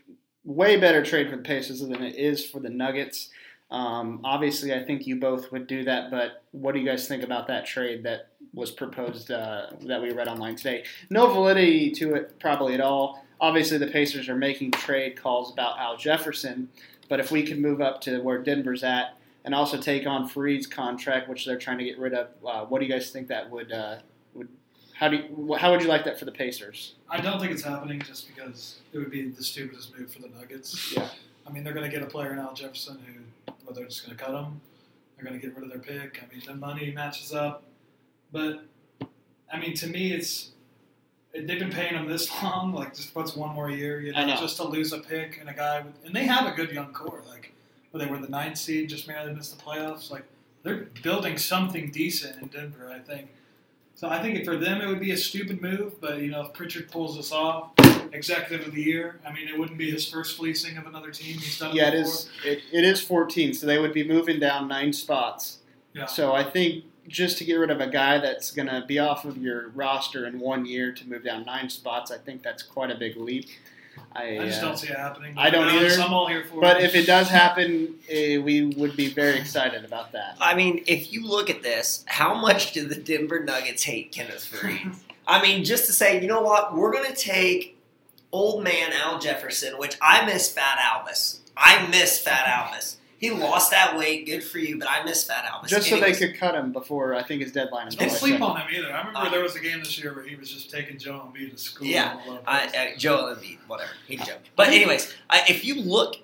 way 0.43 0.75
better 0.77 1.03
trade 1.03 1.29
for 1.29 1.35
the 1.35 1.43
Pacers 1.43 1.81
than 1.81 2.01
it 2.01 2.15
is 2.15 2.49
for 2.49 2.59
the 2.59 2.69
Nuggets. 2.69 3.29
Um, 3.69 4.21
obviously, 4.23 4.73
I 4.73 4.83
think 4.83 5.05
you 5.05 5.15
both 5.17 5.51
would 5.51 5.67
do 5.67 5.83
that, 5.83 6.11
but 6.11 6.43
what 6.51 6.73
do 6.73 6.79
you 6.79 6.85
guys 6.85 7.07
think 7.07 7.23
about 7.23 7.47
that 7.47 7.65
trade 7.65 8.03
that 8.03 8.29
was 8.53 8.71
proposed 8.71 9.31
uh, 9.31 9.67
that 9.81 10.01
we 10.01 10.11
read 10.11 10.27
online 10.27 10.55
today? 10.55 10.83
No 11.09 11.31
validity 11.31 11.91
to 11.91 12.15
it, 12.15 12.39
probably 12.39 12.73
at 12.73 12.81
all. 12.81 13.23
Obviously, 13.39 13.77
the 13.77 13.87
Pacers 13.87 14.29
are 14.29 14.35
making 14.35 14.71
trade 14.71 15.15
calls 15.15 15.53
about 15.53 15.79
Al 15.79 15.95
Jefferson, 15.95 16.69
but 17.07 17.19
if 17.19 17.31
we 17.31 17.43
could 17.43 17.59
move 17.59 17.81
up 17.81 18.01
to 18.01 18.19
where 18.21 18.39
Denver's 18.39 18.83
at 18.83 19.17
and 19.43 19.55
also 19.55 19.77
take 19.77 20.05
on 20.05 20.27
Faried's 20.27 20.67
contract, 20.67 21.27
which 21.27 21.45
they're 21.45 21.57
trying 21.57 21.77
to 21.79 21.83
get 21.83 21.97
rid 21.97 22.13
of, 22.13 22.27
uh, 22.45 22.65
what 22.65 22.79
do 22.79 22.85
you 22.85 22.91
guys 22.91 23.11
think 23.11 23.27
that 23.27 23.49
would 23.49 23.71
uh, 23.71 23.97
would 24.33 24.47
how 24.95 25.07
do 25.07 25.17
you, 25.17 25.55
how 25.55 25.71
would 25.71 25.81
you 25.81 25.87
like 25.87 26.05
that 26.05 26.19
for 26.19 26.25
the 26.25 26.31
Pacers? 26.31 26.93
I 27.09 27.19
don't 27.19 27.39
think 27.39 27.51
it's 27.51 27.63
happening 27.63 27.99
just 28.01 28.27
because 28.27 28.81
it 28.93 28.99
would 28.99 29.09
be 29.09 29.29
the 29.29 29.43
stupidest 29.43 29.97
move 29.97 30.13
for 30.13 30.21
the 30.21 30.29
Nuggets. 30.29 30.93
Yeah. 30.95 31.09
I 31.47 31.51
mean, 31.51 31.63
they're 31.63 31.73
going 31.73 31.89
to 31.89 31.91
get 31.91 32.03
a 32.05 32.09
player 32.09 32.31
in 32.33 32.39
Al 32.39 32.53
Jefferson 32.53 32.99
who, 33.05 33.53
well, 33.65 33.73
they're 33.73 33.85
just 33.85 34.05
going 34.05 34.15
to 34.15 34.23
cut 34.23 34.35
him. 34.35 34.61
They're 35.15 35.27
going 35.27 35.39
to 35.39 35.45
get 35.45 35.55
rid 35.55 35.63
of 35.65 35.69
their 35.71 35.79
pick. 35.79 36.21
I 36.21 36.31
mean, 36.33 36.43
the 36.45 36.53
money 36.53 36.91
matches 36.91 37.33
up. 37.33 37.63
But, 38.31 38.63
I 39.51 39.59
mean, 39.59 39.73
to 39.75 39.87
me, 39.87 40.13
it's 40.13 40.51
they've 41.33 41.47
been 41.59 41.71
paying 41.71 41.95
him 41.95 42.07
this 42.07 42.29
long. 42.43 42.73
Like, 42.73 42.95
just 42.95 43.15
what's 43.15 43.35
one 43.35 43.55
more 43.55 43.69
year, 43.69 44.01
you 44.01 44.13
know, 44.13 44.25
know. 44.25 44.35
just 44.35 44.57
to 44.57 44.63
lose 44.63 44.93
a 44.93 44.99
pick 44.99 45.39
and 45.39 45.49
a 45.49 45.53
guy 45.53 45.81
with, 45.81 45.95
and 46.05 46.15
they 46.15 46.25
have 46.25 46.45
a 46.45 46.55
good 46.55 46.71
young 46.71 46.93
core. 46.93 47.23
Like, 47.27 47.53
they 47.99 48.05
were 48.05 48.17
the 48.19 48.29
ninth 48.29 48.57
seed, 48.57 48.89
just 48.89 49.07
barely 49.07 49.33
missed 49.33 49.57
the 49.57 49.63
playoffs. 49.63 50.09
Like, 50.11 50.23
they're 50.63 50.87
building 51.03 51.37
something 51.37 51.91
decent 51.91 52.41
in 52.41 52.47
Denver, 52.47 52.91
I 52.93 52.99
think. 52.99 53.29
So 53.95 54.07
I 54.09 54.21
think 54.21 54.43
for 54.45 54.55
them 54.57 54.81
it 54.81 54.87
would 54.87 54.99
be 54.99 55.11
a 55.11 55.17
stupid 55.17 55.61
move, 55.61 55.99
but 56.01 56.19
you 56.21 56.31
know 56.31 56.41
if 56.41 56.53
Pritchard 56.53 56.89
pulls 56.89 57.17
this 57.17 57.31
off, 57.31 57.71
executive 58.13 58.67
of 58.67 58.73
the 58.73 58.81
year. 58.81 59.19
I 59.27 59.31
mean, 59.31 59.47
it 59.47 59.57
wouldn't 59.57 59.77
be 59.77 59.91
his 59.91 60.07
first 60.09 60.37
fleecing 60.37 60.77
of 60.77 60.87
another 60.87 61.11
team. 61.11 61.37
He's 61.37 61.59
done 61.59 61.71
it 61.71 61.75
Yeah, 61.75 61.89
it 61.89 61.91
before. 61.91 62.03
is. 62.13 62.29
It, 62.43 62.61
it 62.71 62.83
is 62.83 62.99
14, 63.01 63.53
so 63.53 63.67
they 63.67 63.77
would 63.77 63.93
be 63.93 64.07
moving 64.07 64.39
down 64.39 64.67
nine 64.67 64.91
spots. 64.93 65.59
Yeah. 65.93 66.05
So 66.07 66.33
I 66.33 66.43
think 66.43 66.85
just 67.07 67.37
to 67.39 67.45
get 67.45 67.55
rid 67.55 67.69
of 67.69 67.79
a 67.81 67.87
guy 67.87 68.17
that's 68.17 68.49
going 68.51 68.69
to 68.69 68.83
be 68.87 68.97
off 68.97 69.25
of 69.25 69.37
your 69.37 69.69
roster 69.69 70.25
in 70.25 70.39
one 70.39 70.65
year 70.65 70.91
to 70.93 71.07
move 71.07 71.23
down 71.23 71.43
nine 71.45 71.69
spots, 71.69 72.09
I 72.11 72.17
think 72.17 72.41
that's 72.41 72.63
quite 72.63 72.89
a 72.89 72.95
big 72.95 73.17
leap. 73.17 73.49
I, 74.13 74.39
I 74.39 74.45
just 74.45 74.61
uh, 74.61 74.67
don't 74.67 74.77
see 74.77 74.87
it 74.89 74.97
happening. 74.97 75.35
I 75.37 75.49
don't 75.49 75.65
To 75.67 75.71
be 75.71 75.77
honest, 75.77 75.97
either. 75.97 76.07
I'm 76.07 76.13
all 76.13 76.27
here 76.27 76.43
for 76.43 76.59
but 76.59 76.81
it. 76.81 76.83
if 76.83 76.95
it 76.95 77.05
does 77.05 77.29
happen, 77.29 77.95
eh, 78.09 78.37
we 78.37 78.65
would 78.65 78.95
be 78.97 79.07
very 79.07 79.37
excited 79.39 79.85
about 79.85 80.11
that. 80.11 80.37
I 80.39 80.53
mean, 80.55 80.83
if 80.87 81.13
you 81.13 81.25
look 81.25 81.49
at 81.49 81.63
this, 81.63 82.03
how 82.07 82.33
much 82.33 82.73
do 82.73 82.87
the 82.87 82.95
Denver 82.95 83.43
Nuggets 83.43 83.83
hate 83.83 84.11
Kenneth 84.11 84.49
Faried? 84.51 84.95
I 85.27 85.41
mean, 85.41 85.63
just 85.63 85.85
to 85.85 85.93
say, 85.93 86.21
you 86.21 86.27
know 86.27 86.41
what, 86.41 86.75
we're 86.75 86.91
going 86.91 87.09
to 87.09 87.15
take 87.15 87.77
old 88.31 88.63
man 88.63 88.91
Al 88.93 89.19
Jefferson, 89.19 89.77
which 89.77 89.95
I 90.01 90.25
miss 90.25 90.51
Fat 90.51 90.77
Albus. 90.81 91.39
I 91.55 91.87
miss 91.87 92.19
Fat 92.19 92.47
Albus. 92.47 92.97
He 93.21 93.29
lost 93.29 93.69
that 93.69 93.95
weight, 93.95 94.25
good 94.25 94.43
for 94.43 94.57
you, 94.57 94.79
but 94.79 94.87
I 94.89 95.03
miss 95.03 95.23
Fat 95.23 95.45
Albus. 95.45 95.69
Just 95.69 95.87
so 95.87 95.95
they 95.95 96.01
Anyways, 96.01 96.17
could 96.19 96.35
cut 96.37 96.55
him 96.55 96.71
before 96.73 97.13
I 97.13 97.21
think 97.21 97.43
his 97.43 97.51
deadline 97.51 97.87
is 97.87 97.95
don't 97.95 98.09
sleep 98.09 98.37
2nd. 98.37 98.41
on 98.41 98.61
him 98.61 98.67
either. 98.75 98.91
I 98.91 98.97
remember 98.97 99.19
Uh, 99.19 99.29
there 99.29 99.43
was 99.43 99.55
a 99.55 99.59
game 99.59 99.77
this 99.79 99.97
year 100.01 100.13
where 100.15 100.23
he 100.25 100.35
was 100.35 100.51
just 100.51 100.71
taking 100.71 100.97
Joe 100.97 101.31
Embiid 101.31 101.51
to 101.51 101.57
school. 101.57 101.85
Yeah, 101.87 102.17
all 102.25 102.33
over 102.33 102.41
the 102.41 102.49
I, 102.49 102.67
place. 102.67 102.75
uh, 102.95 102.97
Joel 102.97 103.35
Embiid, 103.35 103.57
whatever, 103.67 103.91
he 104.07 104.17
joked. 104.17 104.49
But 104.55 104.69
anyways, 104.69 105.13
I, 105.29 105.43
if 105.47 105.63
you 105.63 105.75
look, 105.83 106.15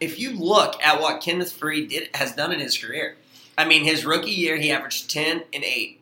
if 0.00 0.18
you 0.18 0.30
look 0.32 0.82
at 0.82 0.98
what 1.00 1.20
Kenneth 1.20 1.52
Faried 1.60 2.16
has 2.16 2.32
done 2.32 2.52
in 2.52 2.58
his 2.60 2.76
career, 2.78 3.16
I 3.58 3.66
mean, 3.66 3.84
his 3.84 4.06
rookie 4.06 4.30
year 4.30 4.56
he 4.56 4.70
averaged 4.72 5.10
ten 5.10 5.42
and 5.52 5.62
eight. 5.62 6.00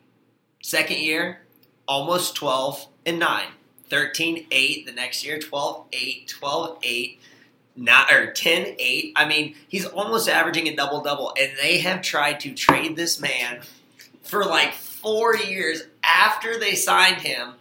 Second 0.63 0.99
year, 0.99 1.41
almost 1.85 2.33
twelve 2.33 2.87
and 3.05 3.19
nine. 3.19 3.47
13 3.87 4.47
8 4.49 4.87
the 4.87 4.91
next 4.91 5.23
year 5.23 5.37
12 5.37 5.85
8 5.93 6.27
12 6.27 6.79
8 6.81 7.19
not 7.75 8.11
or 8.11 8.31
10 8.31 8.75
8 8.79 9.13
i 9.15 9.25
mean 9.27 9.55
he's 9.67 9.85
almost 9.85 10.29
averaging 10.29 10.67
a 10.67 10.75
double 10.75 11.01
double 11.01 11.33
and 11.39 11.51
they 11.61 11.79
have 11.79 12.01
tried 12.01 12.39
to 12.39 12.53
trade 12.53 12.95
this 12.95 13.19
man 13.19 13.59
for 14.23 14.45
like 14.45 14.73
four 14.73 15.35
years 15.35 15.83
after 16.03 16.57
they 16.59 16.73
signed 16.75 17.21
him 17.21 17.53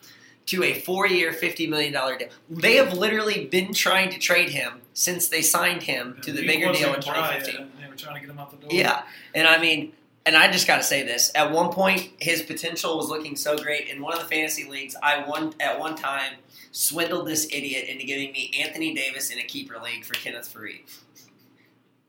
to 0.47 0.62
a 0.62 0.75
four 0.75 1.07
year 1.07 1.33
$50 1.33 1.69
million 1.69 1.93
deal 1.93 2.29
they 2.49 2.77
have 2.77 2.93
literally 2.93 3.47
been 3.47 3.73
trying 3.75 4.11
to 4.11 4.19
trade 4.19 4.51
him 4.51 4.81
since 4.93 5.29
they 5.29 5.43
signed 5.43 5.83
him 5.83 6.19
to 6.23 6.31
the 6.33 6.47
bigger 6.47 6.73
deal 6.73 6.91
in 6.91 7.01
uh, 7.01 7.03
2015 7.03 7.57
and 7.62 7.71
They 7.83 7.89
were 7.89 7.97
trying 7.97 8.15
to 8.15 8.21
get 8.21 8.31
him 8.31 8.39
out 8.39 8.51
the 8.51 8.57
door. 8.59 8.69
yeah, 8.71 9.03
and 9.35 9.49
I 9.49 9.59
mean, 9.59 9.93
and 10.27 10.37
I 10.37 10.51
just 10.51 10.66
got 10.66 10.77
to 10.77 10.83
say 10.83 11.03
this. 11.03 11.31
At 11.35 11.53
one 11.53 11.70
point, 11.70 12.11
his 12.18 12.43
potential 12.43 12.97
was 12.97 13.09
looking 13.09 13.37
so 13.37 13.59
great. 13.59 13.89
In 13.89 14.01
one 14.01 14.14
of 14.14 14.20
the 14.20 14.27
fantasy 14.27 14.68
leagues, 14.68 14.97
I 15.03 15.27
won 15.29 15.55
at 15.61 15.79
one 15.79 15.97
time 15.97 16.35
swindled 16.72 17.27
this 17.27 17.47
idiot 17.53 17.89
into 17.89 18.05
giving 18.05 18.33
me 18.33 18.51
Anthony 18.59 18.95
Davis 18.95 19.31
in 19.31 19.39
a 19.39 19.45
keeper 19.45 19.79
league 19.83 20.05
for 20.05 20.14
Kenneth 20.14 20.53
Faried. 20.53 20.83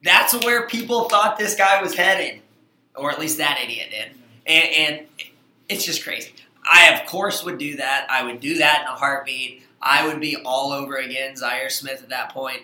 That's 0.03 0.34
where 0.45 0.68
people 0.68 1.09
thought 1.09 1.38
this 1.38 1.55
guy 1.55 1.82
was 1.82 1.95
headed, 1.95 2.41
or 2.95 3.11
at 3.11 3.20
least 3.20 3.38
that 3.38 3.59
idiot 3.63 3.89
did. 3.91 4.11
And, 4.45 4.70
and 4.74 5.30
it's 5.68 5.86
just 5.86 6.03
crazy. 6.03 6.32
I 6.63 6.93
of 6.93 7.07
course 7.07 7.43
would 7.43 7.57
do 7.57 7.76
that. 7.78 8.07
I 8.09 8.24
would 8.24 8.39
do 8.39 8.57
that 8.57 8.82
in 8.82 8.88
a 8.88 8.95
heartbeat. 8.95 9.63
I 9.82 10.07
would 10.07 10.20
be 10.20 10.38
all 10.38 10.72
over 10.72 10.95
again 10.95 11.36
Zhaire 11.36 11.72
Smith 11.72 12.01
at 12.01 12.09
that 12.09 12.32
point. 12.32 12.61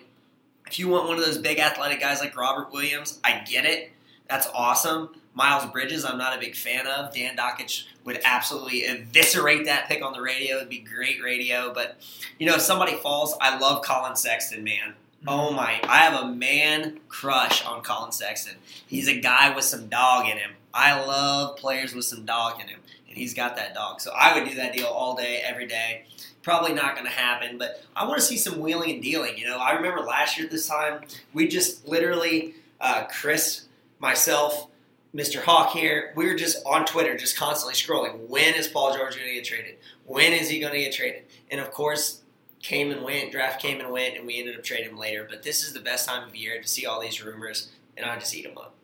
If 0.66 0.78
you 0.78 0.88
want 0.88 1.08
one 1.08 1.18
of 1.18 1.24
those 1.24 1.38
big 1.38 1.58
athletic 1.58 2.00
guys 2.00 2.20
like 2.20 2.36
Robert 2.36 2.72
Williams, 2.72 3.20
I 3.22 3.42
get 3.46 3.64
it. 3.64 3.92
That's 4.28 4.48
awesome. 4.54 5.14
Miles 5.34 5.70
Bridges, 5.70 6.04
I'm 6.04 6.18
not 6.18 6.36
a 6.36 6.40
big 6.40 6.54
fan 6.54 6.86
of. 6.86 7.14
Dan 7.14 7.36
Dakich 7.36 7.86
would 8.04 8.20
absolutely 8.24 8.84
eviscerate 8.84 9.64
that 9.64 9.88
pick 9.88 10.04
on 10.04 10.12
the 10.12 10.20
radio. 10.20 10.56
It'd 10.56 10.68
be 10.68 10.78
great 10.78 11.22
radio. 11.22 11.72
But, 11.72 11.96
you 12.38 12.46
know, 12.46 12.56
if 12.56 12.60
somebody 12.60 12.94
falls, 12.96 13.34
I 13.40 13.58
love 13.58 13.82
Collin 13.82 14.16
Sexton, 14.16 14.62
man. 14.62 14.94
Oh 15.26 15.52
my, 15.52 15.80
I 15.84 15.98
have 15.98 16.20
a 16.20 16.26
man 16.26 16.98
crush 17.08 17.64
on 17.64 17.82
Collin 17.82 18.10
Sexton. 18.10 18.56
He's 18.86 19.06
a 19.06 19.20
guy 19.20 19.54
with 19.54 19.64
some 19.64 19.88
dog 19.88 20.26
in 20.26 20.36
him. 20.36 20.50
I 20.74 21.04
love 21.04 21.56
players 21.56 21.94
with 21.94 22.04
some 22.04 22.24
dog 22.24 22.60
in 22.60 22.66
him, 22.66 22.80
and 23.08 23.16
he's 23.16 23.32
got 23.32 23.54
that 23.56 23.72
dog. 23.72 24.00
So 24.00 24.10
I 24.16 24.34
would 24.34 24.48
do 24.48 24.56
that 24.56 24.72
deal 24.72 24.86
all 24.86 25.14
day, 25.14 25.40
every 25.44 25.66
day. 25.66 26.06
Probably 26.42 26.72
not 26.72 26.94
going 26.94 27.06
to 27.06 27.12
happen, 27.12 27.56
but 27.56 27.84
I 27.94 28.04
want 28.04 28.18
to 28.18 28.26
see 28.26 28.36
some 28.36 28.58
wheeling 28.58 28.90
and 28.90 29.02
dealing. 29.02 29.38
You 29.38 29.46
know, 29.46 29.58
I 29.58 29.74
remember 29.74 30.00
last 30.00 30.36
year 30.38 30.48
this 30.48 30.66
time, 30.66 31.02
we 31.32 31.46
just 31.46 31.86
literally, 31.86 32.56
uh, 32.80 33.04
Chris, 33.04 33.66
myself, 34.00 34.66
Mr. 35.14 35.42
Hawk 35.42 35.72
here, 35.72 36.12
we 36.16 36.26
were 36.26 36.34
just 36.34 36.64
on 36.64 36.86
Twitter, 36.86 37.16
just 37.16 37.36
constantly 37.36 37.74
scrolling. 37.74 38.28
When 38.28 38.54
is 38.54 38.66
Paul 38.66 38.94
George 38.96 39.14
going 39.14 39.28
to 39.28 39.34
get 39.34 39.44
traded? 39.44 39.76
When 40.06 40.32
is 40.32 40.48
he 40.48 40.58
going 40.58 40.72
to 40.72 40.78
get 40.78 40.92
traded? 40.92 41.24
And 41.50 41.60
of 41.60 41.70
course, 41.70 42.22
came 42.62 42.90
and 42.90 43.02
went, 43.02 43.30
draft 43.30 43.60
came 43.60 43.80
and 43.80 43.90
went, 43.90 44.16
and 44.16 44.26
we 44.26 44.38
ended 44.38 44.56
up 44.56 44.64
trading 44.64 44.90
him 44.90 44.96
later. 44.96 45.26
But 45.28 45.42
this 45.42 45.64
is 45.64 45.74
the 45.74 45.80
best 45.80 46.08
time 46.08 46.26
of 46.26 46.34
year 46.34 46.62
to 46.62 46.66
see 46.66 46.86
all 46.86 47.00
these 47.00 47.22
rumors, 47.22 47.70
and 47.96 48.06
I 48.06 48.18
just 48.18 48.34
eat 48.34 48.44
them 48.44 48.56
up. 48.56 48.74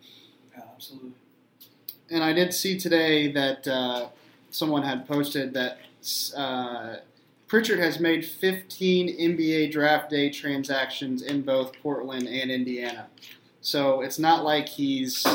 Yeah, 0.55 0.65
absolutely. 0.75 1.13
And 2.11 2.23
I 2.23 2.35
did 2.35 2.53
see 2.53 2.79
today 2.79 3.33
that 3.33 3.67
uh, 3.67 4.09
someone 4.51 4.83
had 4.83 5.09
posted 5.09 5.55
that 5.55 5.79
uh, 6.37 6.97
Pritchard 7.47 7.79
has 7.79 8.01
made 8.01 8.27
15 8.27 9.19
NBA 9.19 9.73
draft 9.73 10.11
day 10.11 10.29
transactions 10.29 11.23
in 11.23 11.41
both 11.41 11.73
Portland 11.83 12.29
and 12.29 12.51
Indiana. 12.51 13.07
So 13.63 14.03
it's 14.03 14.19
not 14.19 14.45
like 14.45 14.69
he's 14.69 15.27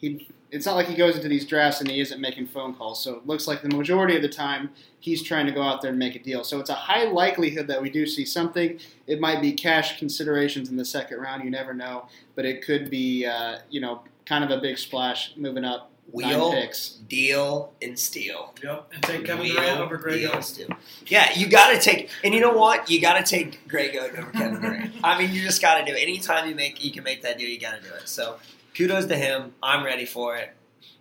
he 0.00 0.28
it's 0.50 0.66
not 0.66 0.74
like 0.74 0.88
he 0.88 0.96
goes 0.96 1.14
into 1.14 1.28
these 1.28 1.44
drafts 1.46 1.80
and 1.80 1.88
he 1.88 2.00
isn't 2.00 2.20
making 2.20 2.44
phone 2.48 2.74
calls. 2.74 3.02
So 3.04 3.14
it 3.14 3.26
looks 3.26 3.46
like 3.46 3.62
the 3.62 3.68
majority 3.68 4.16
of 4.16 4.22
the 4.22 4.28
time 4.28 4.70
he's 4.98 5.22
trying 5.22 5.46
to 5.46 5.52
go 5.52 5.62
out 5.62 5.80
there 5.80 5.90
and 5.90 5.98
make 5.98 6.16
a 6.16 6.18
deal. 6.18 6.42
So 6.42 6.58
it's 6.58 6.70
a 6.70 6.74
high 6.74 7.04
likelihood 7.04 7.68
that 7.68 7.80
we 7.80 7.88
do 7.88 8.04
see 8.04 8.24
something. 8.24 8.80
It 9.06 9.20
might 9.20 9.40
be 9.40 9.52
cash 9.52 9.98
considerations 10.00 10.68
in 10.68 10.76
the 10.76 10.84
second 10.84 11.18
round. 11.20 11.44
You 11.44 11.50
never 11.50 11.72
know, 11.72 12.08
but 12.34 12.44
it 12.44 12.64
could 12.64 12.90
be 12.90 13.26
uh, 13.26 13.58
you 13.70 13.80
know 13.80 14.02
kind 14.26 14.42
of 14.42 14.50
a 14.50 14.60
big 14.60 14.78
splash 14.78 15.34
moving 15.36 15.64
up 15.64 15.90
Wheel, 16.12 16.50
nine 16.50 16.62
picks. 16.62 16.88
deal, 17.08 17.72
and 17.80 17.96
steal. 17.96 18.52
Yep, 18.64 18.90
and 18.94 19.02
take 19.04 19.24
Kevin 19.24 19.44
Wheel, 19.44 19.54
Durant 19.54 19.80
over 19.80 19.96
Greg 19.96 20.20
deal, 20.20 20.32
Oden. 20.32 20.42
steal. 20.42 20.68
Yeah, 21.06 21.30
you 21.36 21.46
got 21.48 21.72
to 21.72 21.78
take, 21.78 22.10
and 22.24 22.34
you 22.34 22.40
know 22.40 22.52
what? 22.52 22.90
You 22.90 23.00
got 23.00 23.14
to 23.14 23.22
take 23.22 23.66
Greg 23.68 23.92
Oden 23.92 24.18
over 24.18 24.30
Kevin 24.32 24.60
Durant. 24.60 24.94
I 25.04 25.16
mean, 25.20 25.32
you 25.32 25.42
just 25.42 25.62
got 25.62 25.78
to 25.78 25.84
do 25.84 25.96
it. 25.96 26.02
Anytime 26.02 26.48
you 26.48 26.56
make, 26.56 26.84
you 26.84 26.90
can 26.90 27.04
make 27.04 27.22
that 27.22 27.38
deal. 27.38 27.48
You 27.48 27.60
got 27.60 27.80
to 27.80 27.88
do 27.88 27.94
it. 27.94 28.08
So, 28.08 28.38
kudos 28.74 29.06
to 29.06 29.16
him. 29.16 29.54
I'm 29.62 29.84
ready 29.84 30.06
for 30.06 30.36
it. 30.36 30.50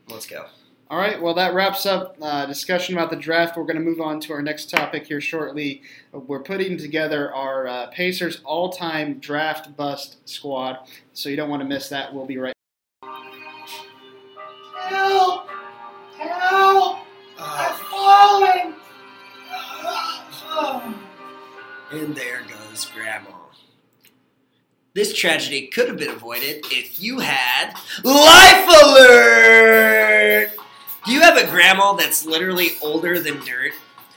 Let's 0.09 0.25
go. 0.25 0.45
All 0.91 0.97
right, 0.97 1.21
well, 1.21 1.35
that 1.35 1.53
wraps 1.53 1.85
up 1.85 2.17
uh, 2.19 2.47
discussion 2.47 2.95
about 2.95 3.11
the 3.11 3.15
draft. 3.15 3.55
We're 3.55 3.63
going 3.63 3.75
to 3.77 3.83
move 3.83 4.01
on 4.01 4.19
to 4.21 4.33
our 4.33 4.41
next 4.41 4.71
topic 4.71 5.05
here 5.05 5.21
shortly. 5.21 5.83
We're 6.11 6.41
putting 6.41 6.77
together 6.77 7.31
our 7.31 7.67
uh, 7.67 7.87
Pacers 7.87 8.41
all 8.43 8.71
time 8.71 9.19
draft 9.19 9.77
bust 9.77 10.17
squad, 10.27 10.79
so 11.13 11.29
you 11.29 11.35
don't 11.35 11.49
want 11.49 11.61
to 11.61 11.67
miss 11.67 11.89
that. 11.89 12.11
We'll 12.11 12.25
be 12.25 12.39
right 12.39 12.53
Help! 14.75 15.47
Help! 16.17 16.99
I'm 17.37 17.75
falling! 17.91 18.75
And 21.91 22.15
there 22.15 22.41
goes 22.47 22.85
Grandma. 22.85 23.38
This 24.95 25.13
tragedy 25.13 25.67
could 25.67 25.87
have 25.87 25.97
been 25.97 26.09
avoided 26.09 26.65
if 26.71 26.99
you 26.99 27.19
had 27.19 27.75
Life 28.03 28.67
Alert! 28.83 30.51
Do 31.05 31.11
you 31.11 31.21
have 31.21 31.37
a 31.37 31.45
grandma 31.45 31.93
that's 31.93 32.25
literally 32.25 32.69
older 32.81 33.19
than 33.19 33.39
dirt? 33.45 33.73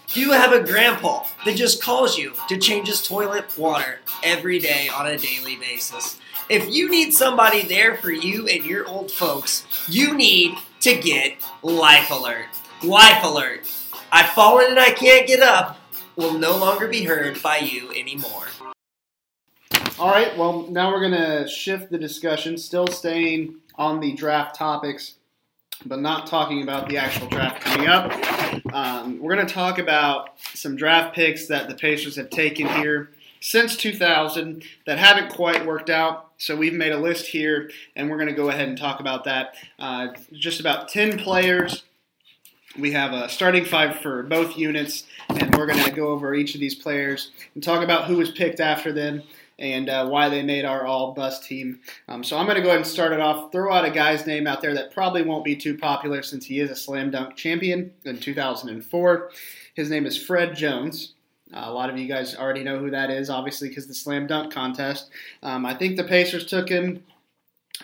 Do 0.08 0.20
you 0.20 0.32
have 0.32 0.54
a 0.54 0.64
grandpa 0.64 1.26
that 1.44 1.56
just 1.56 1.82
calls 1.82 2.16
you 2.16 2.32
to 2.48 2.56
change 2.56 2.88
his 2.88 3.06
toilet 3.06 3.56
water 3.58 4.00
every 4.22 4.58
day 4.58 4.88
on 4.88 5.06
a 5.06 5.18
daily 5.18 5.56
basis? 5.56 6.18
If 6.48 6.70
you 6.70 6.88
need 6.90 7.12
somebody 7.12 7.62
there 7.62 7.96
for 7.98 8.10
you 8.10 8.48
and 8.48 8.64
your 8.64 8.88
old 8.88 9.10
folks, 9.10 9.66
you 9.88 10.14
need 10.14 10.54
to 10.80 10.98
get 10.98 11.36
Life 11.62 12.10
Alert. 12.10 12.48
Life 12.82 13.22
Alert. 13.22 13.70
I've 14.10 14.30
fallen 14.30 14.70
and 14.70 14.80
I 14.80 14.92
can't 14.92 15.26
get 15.26 15.40
up 15.40 15.78
will 16.16 16.38
no 16.38 16.56
longer 16.56 16.88
be 16.88 17.04
heard 17.04 17.42
by 17.42 17.58
you 17.58 17.90
anymore. 17.92 18.46
All 20.02 20.10
right, 20.10 20.36
well, 20.36 20.66
now 20.68 20.90
we're 20.90 20.98
going 20.98 21.12
to 21.12 21.46
shift 21.46 21.92
the 21.92 21.96
discussion, 21.96 22.58
still 22.58 22.88
staying 22.88 23.60
on 23.76 24.00
the 24.00 24.14
draft 24.14 24.56
topics, 24.56 25.14
but 25.86 26.00
not 26.00 26.26
talking 26.26 26.64
about 26.64 26.88
the 26.88 26.96
actual 26.96 27.28
draft 27.28 27.60
coming 27.60 27.86
up. 27.86 28.12
Um, 28.74 29.20
we're 29.20 29.36
going 29.36 29.46
to 29.46 29.54
talk 29.54 29.78
about 29.78 30.30
some 30.54 30.74
draft 30.74 31.14
picks 31.14 31.46
that 31.46 31.68
the 31.68 31.76
Pacers 31.76 32.16
have 32.16 32.30
taken 32.30 32.66
here 32.66 33.12
since 33.38 33.76
2000 33.76 34.64
that 34.86 34.98
haven't 34.98 35.30
quite 35.30 35.64
worked 35.64 35.88
out. 35.88 36.32
So 36.36 36.56
we've 36.56 36.74
made 36.74 36.90
a 36.90 36.98
list 36.98 37.28
here, 37.28 37.70
and 37.94 38.10
we're 38.10 38.16
going 38.16 38.28
to 38.28 38.34
go 38.34 38.48
ahead 38.48 38.68
and 38.68 38.76
talk 38.76 38.98
about 38.98 39.22
that. 39.22 39.54
Uh, 39.78 40.08
just 40.32 40.58
about 40.58 40.88
10 40.88 41.16
players. 41.16 41.84
We 42.76 42.90
have 42.90 43.12
a 43.12 43.28
starting 43.28 43.64
five 43.64 44.00
for 44.00 44.24
both 44.24 44.56
units, 44.56 45.04
and 45.28 45.54
we're 45.54 45.66
going 45.66 45.84
to 45.84 45.92
go 45.92 46.08
over 46.08 46.34
each 46.34 46.56
of 46.56 46.60
these 46.60 46.74
players 46.74 47.30
and 47.54 47.62
talk 47.62 47.84
about 47.84 48.06
who 48.06 48.16
was 48.16 48.32
picked 48.32 48.58
after 48.58 48.92
them 48.92 49.22
and 49.62 49.88
uh, 49.88 50.06
why 50.08 50.28
they 50.28 50.42
made 50.42 50.64
our 50.64 50.84
all 50.84 51.14
bust 51.14 51.44
team. 51.44 51.78
Um, 52.08 52.24
so 52.24 52.36
I'm 52.36 52.46
going 52.46 52.56
to 52.56 52.62
go 52.62 52.68
ahead 52.68 52.80
and 52.80 52.86
start 52.86 53.12
it 53.12 53.20
off. 53.20 53.52
Throw 53.52 53.72
out 53.72 53.84
a 53.84 53.90
guy's 53.90 54.26
name 54.26 54.48
out 54.48 54.60
there 54.60 54.74
that 54.74 54.92
probably 54.92 55.22
won't 55.22 55.44
be 55.44 55.54
too 55.54 55.78
popular 55.78 56.20
since 56.22 56.44
he 56.44 56.58
is 56.58 56.70
a 56.70 56.76
slam 56.76 57.12
dunk 57.12 57.36
champion 57.36 57.92
in 58.04 58.18
2004. 58.18 59.30
His 59.74 59.88
name 59.88 60.04
is 60.04 60.20
Fred 60.20 60.56
Jones. 60.56 61.14
Uh, 61.54 61.62
a 61.66 61.72
lot 61.72 61.88
of 61.88 61.96
you 61.96 62.08
guys 62.08 62.34
already 62.34 62.64
know 62.64 62.78
who 62.78 62.90
that 62.90 63.10
is, 63.10 63.30
obviously, 63.30 63.68
because 63.68 63.86
the 63.86 63.94
slam 63.94 64.26
dunk 64.26 64.52
contest. 64.52 65.10
Um, 65.44 65.64
I 65.64 65.74
think 65.74 65.96
the 65.96 66.04
Pacers 66.04 66.46
took 66.46 66.68
him 66.68 67.04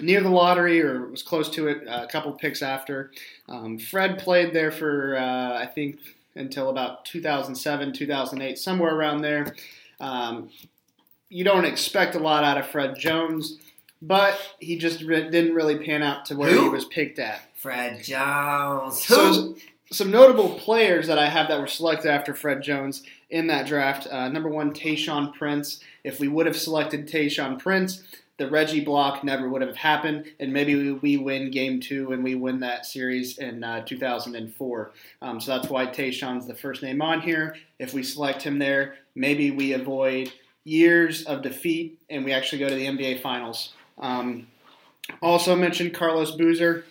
near 0.00 0.20
the 0.20 0.30
lottery 0.30 0.82
or 0.82 1.06
was 1.06 1.22
close 1.22 1.48
to 1.50 1.68
it 1.68 1.86
uh, 1.86 2.02
a 2.02 2.08
couple 2.08 2.32
picks 2.32 2.60
after. 2.60 3.12
Um, 3.48 3.78
Fred 3.78 4.18
played 4.18 4.52
there 4.52 4.72
for, 4.72 5.16
uh, 5.16 5.62
I 5.62 5.66
think, 5.66 6.00
until 6.34 6.70
about 6.70 7.04
2007, 7.04 7.92
2008, 7.92 8.58
somewhere 8.58 8.94
around 8.96 9.20
there. 9.20 9.54
Um, 10.00 10.50
you 11.30 11.44
don't 11.44 11.64
expect 11.64 12.14
a 12.14 12.18
lot 12.18 12.44
out 12.44 12.58
of 12.58 12.66
Fred 12.66 12.98
Jones, 12.98 13.58
but 14.00 14.38
he 14.60 14.78
just 14.78 15.02
re- 15.02 15.30
didn't 15.30 15.54
really 15.54 15.78
pan 15.84 16.02
out 16.02 16.24
to 16.26 16.36
where 16.36 16.50
Who? 16.50 16.64
he 16.64 16.68
was 16.68 16.84
picked 16.84 17.18
at. 17.18 17.40
Fred 17.54 18.02
Jones. 18.02 19.02
So, 19.02 19.32
Who? 19.32 19.56
some 19.90 20.10
notable 20.10 20.50
players 20.50 21.06
that 21.08 21.18
I 21.18 21.28
have 21.28 21.48
that 21.48 21.60
were 21.60 21.66
selected 21.66 22.10
after 22.10 22.34
Fred 22.34 22.62
Jones 22.62 23.02
in 23.30 23.46
that 23.48 23.66
draft. 23.66 24.06
Uh, 24.06 24.28
number 24.28 24.48
one, 24.48 24.72
Tayshaun 24.72 25.34
Prince. 25.34 25.80
If 26.04 26.20
we 26.20 26.28
would 26.28 26.46
have 26.46 26.56
selected 26.56 27.08
Tayshaun 27.08 27.58
Prince, 27.58 28.02
the 28.36 28.48
Reggie 28.48 28.84
block 28.84 29.24
never 29.24 29.48
would 29.48 29.62
have 29.62 29.74
happened, 29.76 30.26
and 30.38 30.52
maybe 30.52 30.76
we, 30.76 30.92
we 30.92 31.16
win 31.16 31.50
game 31.50 31.80
two 31.80 32.12
and 32.12 32.22
we 32.22 32.36
win 32.36 32.60
that 32.60 32.86
series 32.86 33.38
in 33.38 33.64
uh, 33.64 33.84
2004. 33.84 34.92
Um, 35.22 35.40
so 35.40 35.56
that's 35.58 35.68
why 35.68 35.86
Tayshaun's 35.86 36.46
the 36.46 36.54
first 36.54 36.82
name 36.82 37.02
on 37.02 37.20
here. 37.20 37.56
If 37.80 37.92
we 37.94 38.04
select 38.04 38.42
him 38.42 38.60
there, 38.60 38.94
maybe 39.16 39.50
we 39.50 39.72
avoid 39.72 40.32
years 40.68 41.24
of 41.24 41.42
defeat 41.42 41.98
and 42.10 42.24
we 42.24 42.32
actually 42.32 42.58
go 42.58 42.68
to 42.68 42.74
the 42.74 42.86
NBA 42.86 43.20
Finals. 43.20 43.72
Um, 43.98 44.46
also 45.22 45.56
mentioned 45.56 45.94
Carlos 45.94 46.32
Boozer. 46.32 46.84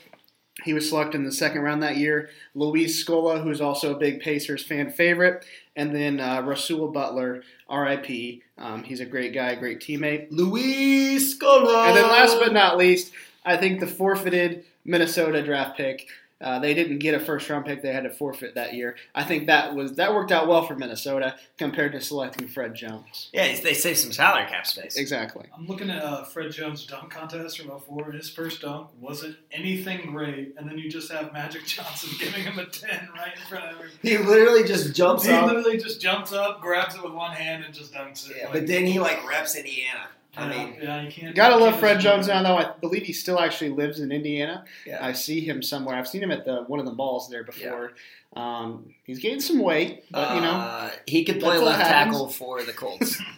He 0.63 0.73
was 0.73 0.89
selected 0.89 1.17
in 1.17 1.23
the 1.23 1.31
second 1.31 1.61
round 1.61 1.83
that 1.83 1.97
year. 1.97 2.29
Luis 2.55 3.03
Scola, 3.03 3.43
who's 3.43 3.61
also 3.61 3.95
a 3.95 3.97
big 3.97 4.19
Pacers 4.19 4.63
fan 4.63 4.89
favorite, 4.89 5.45
and 5.75 5.95
then 5.95 6.19
uh, 6.19 6.41
Rasual 6.41 6.87
Butler, 6.87 7.43
RIP. 7.71 8.41
Um, 8.57 8.83
he's 8.83 8.99
a 8.99 9.05
great 9.05 9.33
guy, 9.33 9.53
great 9.55 9.79
teammate. 9.79 10.27
Luis 10.31 11.37
Scola. 11.37 11.87
And 11.87 11.95
then 11.95 12.09
last 12.09 12.39
but 12.39 12.53
not 12.53 12.77
least, 12.77 13.11
I 13.45 13.55
think 13.55 13.79
the 13.79 13.87
forfeited 13.87 14.65
Minnesota 14.83 15.43
draft 15.43 15.77
pick. 15.77 16.07
Uh, 16.39 16.59
they 16.59 16.73
didn't 16.73 16.99
get 16.99 17.15
a 17.15 17.19
first 17.19 17.49
round 17.49 17.65
pick; 17.65 17.81
they 17.81 17.91
had 17.91 18.03
to 18.03 18.09
forfeit 18.11 18.53
that 18.55 18.73
year. 18.75 18.95
I 19.15 19.23
think 19.23 19.47
that 19.47 19.73
was 19.73 19.93
that 19.95 20.13
worked 20.13 20.31
out 20.31 20.47
well 20.47 20.65
for 20.67 20.75
Minnesota 20.75 21.35
compared 21.57 21.93
to 21.93 22.01
selecting 22.01 22.47
Fred 22.47 22.75
Jones. 22.75 23.29
Yeah, 23.33 23.55
they 23.61 23.73
saved 23.73 23.97
some 23.97 24.11
salary 24.11 24.45
cap 24.47 24.67
space. 24.67 24.97
Exactly. 24.97 25.45
I'm 25.57 25.65
looking 25.65 25.89
at 25.89 26.03
uh, 26.03 26.23
Fred 26.25 26.51
Jones' 26.51 26.85
dunk 26.85 27.09
contest 27.11 27.59
from 27.59 27.71
04. 27.79 28.11
His 28.11 28.29
first 28.29 28.61
dunk 28.61 28.89
wasn't 28.99 29.35
anything 29.51 30.11
great, 30.11 30.53
and 30.57 30.69
then 30.69 30.77
you 30.77 30.89
just 30.91 31.11
have 31.11 31.33
Magic 31.33 31.65
Johnson 31.65 32.09
giving 32.19 32.43
him 32.43 32.59
a 32.59 32.65
10 32.65 33.09
right 33.15 33.33
in 33.35 33.41
front 33.49 33.65
of 33.65 33.71
everybody. 33.71 33.97
He 34.07 34.17
literally 34.17 34.63
just 34.63 34.93
jumps 34.95 35.23
up 35.25 35.29
He 35.29 35.35
up. 35.35 35.47
literally 35.47 35.77
just 35.79 35.99
jumps 35.99 36.33
up, 36.33 36.61
grabs 36.61 36.93
it 36.95 37.03
with 37.03 37.13
one 37.13 37.31
hand, 37.31 37.63
and 37.65 37.73
just 37.73 37.93
dunks 37.93 38.29
it. 38.29 38.37
Yeah, 38.37 38.43
Like, 38.45 38.53
but 38.53 38.67
then 38.67 38.85
he 38.85 38.99
like 38.99 39.27
reps 39.27 39.55
Indiana. 39.55 40.07
I 40.37 40.47
mean, 40.49 40.77
yeah, 40.81 41.01
you 41.01 41.11
can't. 41.11 41.35
Gotta 41.35 41.55
you 41.55 41.61
love 41.61 41.69
can't 41.71 41.79
Fred 41.79 41.99
Jones 41.99 42.27
now, 42.27 42.43
though. 42.43 42.57
I 42.57 42.71
believe 42.79 43.03
he 43.03 43.13
still 43.13 43.39
actually 43.39 43.71
lives 43.71 43.99
in 43.99 44.11
Indiana. 44.11 44.65
yeah. 44.85 45.03
I 45.05 45.13
see 45.13 45.41
him 45.41 45.63
somewhere. 45.63 45.95
I've 45.95 46.07
seen 46.07 46.21
him 46.21 46.31
at 46.31 46.45
the 46.45 46.63
one 46.63 46.79
of 46.79 46.85
the 46.85 46.91
balls 46.91 47.29
there 47.29 47.43
before. 47.43 47.93
Um, 48.35 48.93
he's 49.03 49.19
gained 49.19 49.41
some 49.41 49.59
weight, 49.59 50.03
but 50.11 50.35
you 50.35 50.41
know. 50.41 50.51
Uh, 50.51 50.91
he 51.07 51.23
could 51.23 51.39
play 51.39 51.55
That's 51.55 51.65
left 51.65 51.89
tackle 51.89 52.29
for 52.29 52.63
the 52.63 52.73
Colts. 52.73 53.21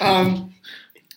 Um, 0.00 0.54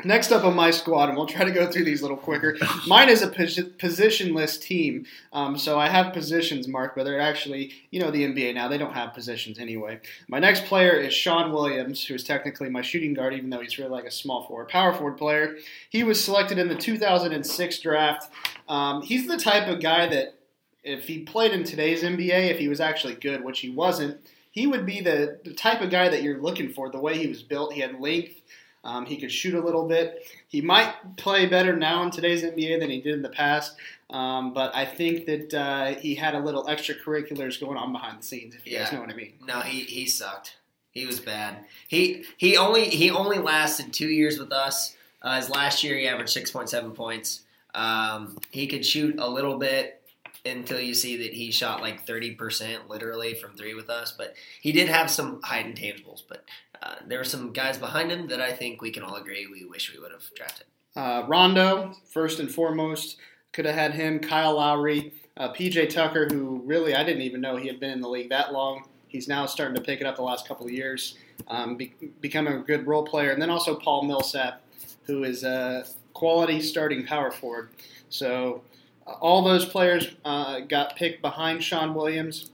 next 0.04 0.32
up 0.32 0.44
on 0.44 0.56
my 0.56 0.72
squad, 0.72 1.10
and 1.10 1.18
we'll 1.18 1.26
try 1.26 1.44
to 1.44 1.52
go 1.52 1.70
through 1.70 1.86
these 1.86 2.02
a 2.02 2.04
little 2.04 2.18
quicker. 2.18 2.58
Mine 2.88 3.10
is 3.10 3.22
a 3.22 3.30
posi- 3.30 3.72
positionless 3.78 4.60
team, 4.60 5.06
um, 5.34 5.58
so 5.58 5.80
I 5.80 5.88
have 5.90 6.14
positions 6.14 6.68
marked, 6.68 6.96
but 6.96 7.04
they're 7.04 7.20
actually, 7.20 7.72
you 7.90 8.00
know, 8.00 8.12
the 8.12 8.24
NBA 8.24 8.54
now 8.54 8.68
they 8.68 8.78
don't 8.78 8.94
have 8.94 9.14
positions 9.14 9.60
anyway. 9.60 10.00
My 10.28 10.40
next 10.40 10.66
player 10.66 10.94
is 10.94 11.14
Shawne 11.14 11.52
Williams, 11.52 12.06
who 12.06 12.14
is 12.14 12.24
technically 12.24 12.70
my 12.70 12.82
shooting 12.82 13.14
guard, 13.14 13.34
even 13.34 13.50
though 13.50 13.62
he's 13.62 13.78
really 13.78 13.92
like 13.92 14.06
a 14.06 14.12
small 14.12 14.44
forward, 14.44 14.70
power 14.70 14.94
forward 14.94 15.18
player. 15.18 15.58
He 15.90 16.04
was 16.04 16.24
selected 16.24 16.58
in 16.58 16.68
the 16.68 16.76
2006 16.76 17.80
draft. 17.80 18.30
Um, 18.68 19.02
he's 19.02 19.28
the 19.28 19.38
type 19.38 19.68
of 19.68 19.82
guy 19.82 20.08
that, 20.08 20.36
if 20.84 21.08
he 21.08 21.20
played 21.20 21.52
in 21.52 21.64
today's 21.64 22.04
NBA, 22.04 22.50
if 22.50 22.58
he 22.58 22.68
was 22.68 22.80
actually 22.80 23.16
good, 23.16 23.44
which 23.44 23.60
he 23.60 23.70
wasn't. 23.70 24.18
He 24.52 24.68
would 24.68 24.86
be 24.86 25.00
the, 25.00 25.40
the 25.46 25.54
type 25.54 25.82
of 25.82 25.90
guy 25.90 26.10
that 26.10 26.24
you're 26.24 26.42
looking 26.42 26.74
for. 26.74 26.90
The 26.90 27.00
way 27.00 27.18
he 27.18 27.28
was 27.28 27.42
built, 27.42 27.72
he 27.72 27.82
had 27.82 28.02
length, 28.02 28.42
um, 28.84 29.06
he 29.06 29.18
could 29.18 29.32
shoot 29.32 29.54
a 29.54 29.62
little 29.62 29.88
bit. 29.88 30.26
He 30.48 30.62
might 30.62 30.94
play 31.18 31.46
better 31.46 31.76
now 31.76 32.04
in 32.04 32.12
today's 32.12 32.44
NBA 32.44 32.80
than 32.80 32.90
he 32.90 33.02
did 33.02 33.14
in 33.14 33.22
the 33.22 33.30
past, 33.30 33.76
um, 34.10 34.54
but 34.54 34.76
I 34.76 34.86
think 34.86 35.26
that 35.28 35.54
uh, 35.54 36.00
he 36.00 36.16
had 36.16 36.36
a 36.36 36.40
little 36.40 36.66
extracurriculars 36.66 37.60
going 37.60 37.78
on 37.78 37.92
behind 37.92 38.20
the 38.20 38.24
scenes. 38.24 38.56
If 38.56 38.66
you 38.66 38.78
guys 38.78 38.92
know 38.92 39.00
what 39.02 39.10
I 39.10 39.16
mean. 39.16 39.34
no, 39.46 39.62
he 39.62 39.82
he 39.82 40.08
sucked. 40.08 40.58
He 40.92 41.06
was 41.06 41.20
bad. 41.20 41.66
He 41.88 42.26
he 42.38 42.58
only 42.58 42.90
he 42.90 43.10
only 43.12 43.38
lasted 43.38 43.94
two 43.94 44.10
years 44.10 44.40
with 44.40 44.52
us. 44.52 44.96
Uh, 45.22 45.38
his 45.38 45.50
last 45.50 45.84
year, 45.84 45.98
he 45.98 46.08
averaged 46.08 46.32
six 46.32 46.52
point 46.52 46.70
seven 46.70 46.92
points. 46.92 47.42
Um, 47.74 48.38
he 48.52 48.68
could 48.68 48.86
shoot 48.86 49.16
a 49.18 49.30
little 49.30 49.58
bit 49.58 50.01
until 50.46 50.80
you 50.80 50.94
see 50.94 51.18
that 51.18 51.34
he 51.34 51.52
shot 51.52 51.82
like 51.82 52.06
thirty 52.06 52.36
percent, 52.36 52.90
literally 52.90 53.34
from 53.36 53.56
three 53.56 53.74
with 53.74 53.90
us. 53.90 54.14
But 54.18 54.34
he 54.62 54.72
did 54.72 54.90
have 54.90 55.10
some 55.10 55.42
high 55.44 55.64
intangibles. 55.64 56.24
But 56.28 56.46
uh, 56.82 56.96
there 57.06 57.20
were 57.20 57.24
some 57.24 57.54
guys 57.54 57.78
behind 57.78 58.12
him 58.12 58.28
that 58.28 58.42
I 58.42 58.52
think 58.52 58.82
we 58.82 58.92
can 58.92 59.04
all 59.04 59.16
agree 59.16 59.48
we 59.48 59.66
wish 59.66 59.94
we 59.94 60.00
would 60.00 60.12
have 60.12 60.24
drafted. 60.36 60.66
Uh, 60.96 61.24
Rondo, 61.28 61.94
first 62.12 62.40
and 62.40 62.52
foremost, 62.52 63.18
Could 63.54 63.66
have 63.66 63.76
had 63.76 63.94
him, 63.94 64.20
Kyle 64.20 64.56
Lowry, 64.56 65.14
uh, 65.38 65.54
PJ 65.54 65.90
Tucker, 65.90 66.28
who 66.30 66.62
really 66.66 66.96
I 66.96 67.04
didn't 67.04 67.22
even 67.22 67.42
know 67.42 67.56
he 67.56 67.68
had 67.68 67.80
been 67.80 67.92
in 67.92 68.02
the 68.02 68.10
league 68.10 68.30
that 68.30 68.52
long. 68.52 68.84
He's 69.08 69.28
now 69.28 69.46
starting 69.46 69.76
to 69.76 69.82
pick 69.82 70.00
it 70.00 70.06
up 70.08 70.16
the 70.16 70.24
last 70.24 70.48
couple 70.48 70.66
of 70.66 70.72
years, 70.72 71.18
um, 71.50 71.76
be, 71.76 71.94
becoming 72.22 72.54
a 72.54 72.60
good 72.60 72.88
role 72.88 73.04
player. 73.04 73.32
And 73.32 73.42
then 73.42 73.50
also 73.50 73.76
Paul 73.76 74.04
Millsap, 74.04 74.62
who 75.04 75.24
is 75.24 75.44
a 75.44 75.86
quality 76.14 76.62
starting 76.62 77.06
power 77.06 77.30
forward. 77.30 77.72
So 78.10 78.62
all 79.06 79.44
those 79.44 79.66
players 79.66 80.08
uh, 80.26 80.60
got 80.62 80.96
picked 80.96 81.22
behind 81.22 81.62
Shawne 81.62 81.94
Williams, 81.94 82.52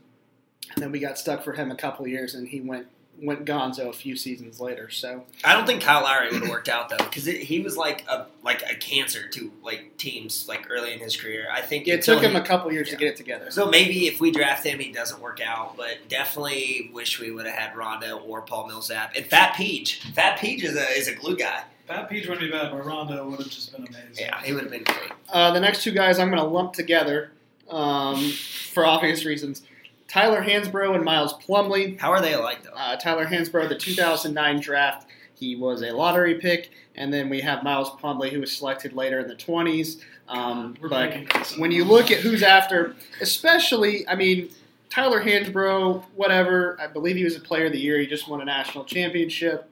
and 0.74 0.82
then 0.82 0.92
we 0.92 0.98
got 0.98 1.18
stuck 1.18 1.42
for 1.42 1.52
him 1.52 1.70
a 1.70 1.76
couple 1.76 2.04
of 2.04 2.10
years, 2.10 2.34
and 2.34 2.48
he 2.48 2.60
went 2.60 2.86
went 3.20 3.44
Gonzo 3.44 3.88
a 3.88 3.92
few 3.92 4.16
seasons 4.16 4.60
later. 4.60 4.90
So 4.90 5.24
I 5.44 5.52
don't 5.52 5.66
think 5.66 5.82
Kyle 5.82 6.02
Lowry 6.02 6.30
would 6.30 6.42
have 6.42 6.50
worked 6.50 6.68
out 6.68 6.88
though, 6.88 6.98
because 6.98 7.26
he 7.26 7.60
was 7.60 7.76
like 7.76 8.06
a 8.08 8.26
like 8.42 8.62
a 8.70 8.74
cancer 8.76 9.28
to 9.28 9.52
like 9.62 9.96
teams 9.96 10.46
like 10.48 10.68
early 10.70 10.92
in 10.92 11.00
his 11.00 11.16
career. 11.16 11.48
I 11.52 11.60
think 11.60 11.88
it 11.88 12.02
took 12.02 12.22
him 12.22 12.32
he- 12.32 12.36
a 12.36 12.42
couple 12.42 12.72
years 12.72 12.88
yeah. 12.88 12.94
to 12.94 13.00
get 13.00 13.08
it 13.08 13.16
together. 13.16 13.50
So 13.50 13.68
maybe 13.68 14.06
if 14.06 14.20
we 14.20 14.30
draft 14.30 14.64
him, 14.64 14.78
he 14.78 14.92
doesn't 14.92 15.20
work 15.20 15.40
out. 15.40 15.76
But 15.76 16.08
definitely 16.08 16.90
wish 16.92 17.20
we 17.20 17.30
would 17.30 17.46
have 17.46 17.54
had 17.54 17.76
Rondo 17.76 18.18
or 18.18 18.42
Paul 18.42 18.68
Millsap 18.68 19.14
and 19.16 19.26
Fat 19.26 19.56
Peach. 19.56 20.00
Fat 20.14 20.38
Peach 20.38 20.62
is 20.62 20.76
a 20.76 20.88
is 20.90 21.08
a 21.08 21.14
glue 21.14 21.36
guy. 21.36 21.62
Pat 21.88 22.08
Peach 22.10 22.28
wouldn't 22.28 22.46
be 22.46 22.50
bad, 22.50 22.70
but 22.70 22.84
Rondo 22.84 23.28
would 23.28 23.38
have 23.38 23.48
just 23.48 23.72
been 23.72 23.86
amazing. 23.86 24.12
Yeah, 24.18 24.40
he 24.42 24.52
would 24.52 24.64
have 24.64 24.70
been 24.70 24.84
great. 24.84 25.12
Uh, 25.32 25.52
the 25.52 25.60
next 25.60 25.82
two 25.82 25.90
guys 25.90 26.18
I'm 26.18 26.28
going 26.28 26.42
to 26.42 26.46
lump 26.46 26.74
together 26.74 27.32
um, 27.70 28.30
for 28.72 28.84
obvious 28.84 29.24
reasons. 29.24 29.62
Tyler 30.06 30.42
Hansbrough 30.42 30.94
and 30.94 31.04
Miles 31.04 31.34
Plumlee. 31.34 31.98
How 31.98 32.10
are 32.10 32.20
they 32.20 32.34
alike 32.34 32.62
though? 32.62 32.72
Uh, 32.72 32.96
Tyler 32.96 33.26
Hansbrough, 33.26 33.68
the 33.68 33.74
2009 33.74 34.60
draft, 34.60 35.06
he 35.34 35.56
was 35.56 35.82
a 35.82 35.92
lottery 35.92 36.34
pick, 36.34 36.70
and 36.94 37.12
then 37.12 37.28
we 37.28 37.40
have 37.40 37.62
Miles 37.62 37.90
Plumlee, 37.90 38.30
who 38.30 38.40
was 38.40 38.54
selected 38.54 38.92
later 38.92 39.20
in 39.20 39.28
the 39.28 39.36
20s. 39.36 40.02
Um, 40.28 40.76
We're 40.80 40.88
but 40.88 41.14
when 41.56 41.70
you 41.70 41.84
look 41.84 42.10
at 42.10 42.18
who's 42.18 42.42
after, 42.42 42.96
especially, 43.20 44.06
I 44.08 44.14
mean, 44.14 44.50
Tyler 44.90 45.22
Hansbrough, 45.22 46.02
whatever, 46.16 46.78
I 46.80 46.86
believe 46.86 47.16
he 47.16 47.24
was 47.24 47.36
a 47.36 47.40
player 47.40 47.66
of 47.66 47.72
the 47.72 47.80
year. 47.80 47.98
He 47.98 48.06
just 48.06 48.28
won 48.28 48.40
a 48.40 48.44
national 48.44 48.84
championship. 48.84 49.70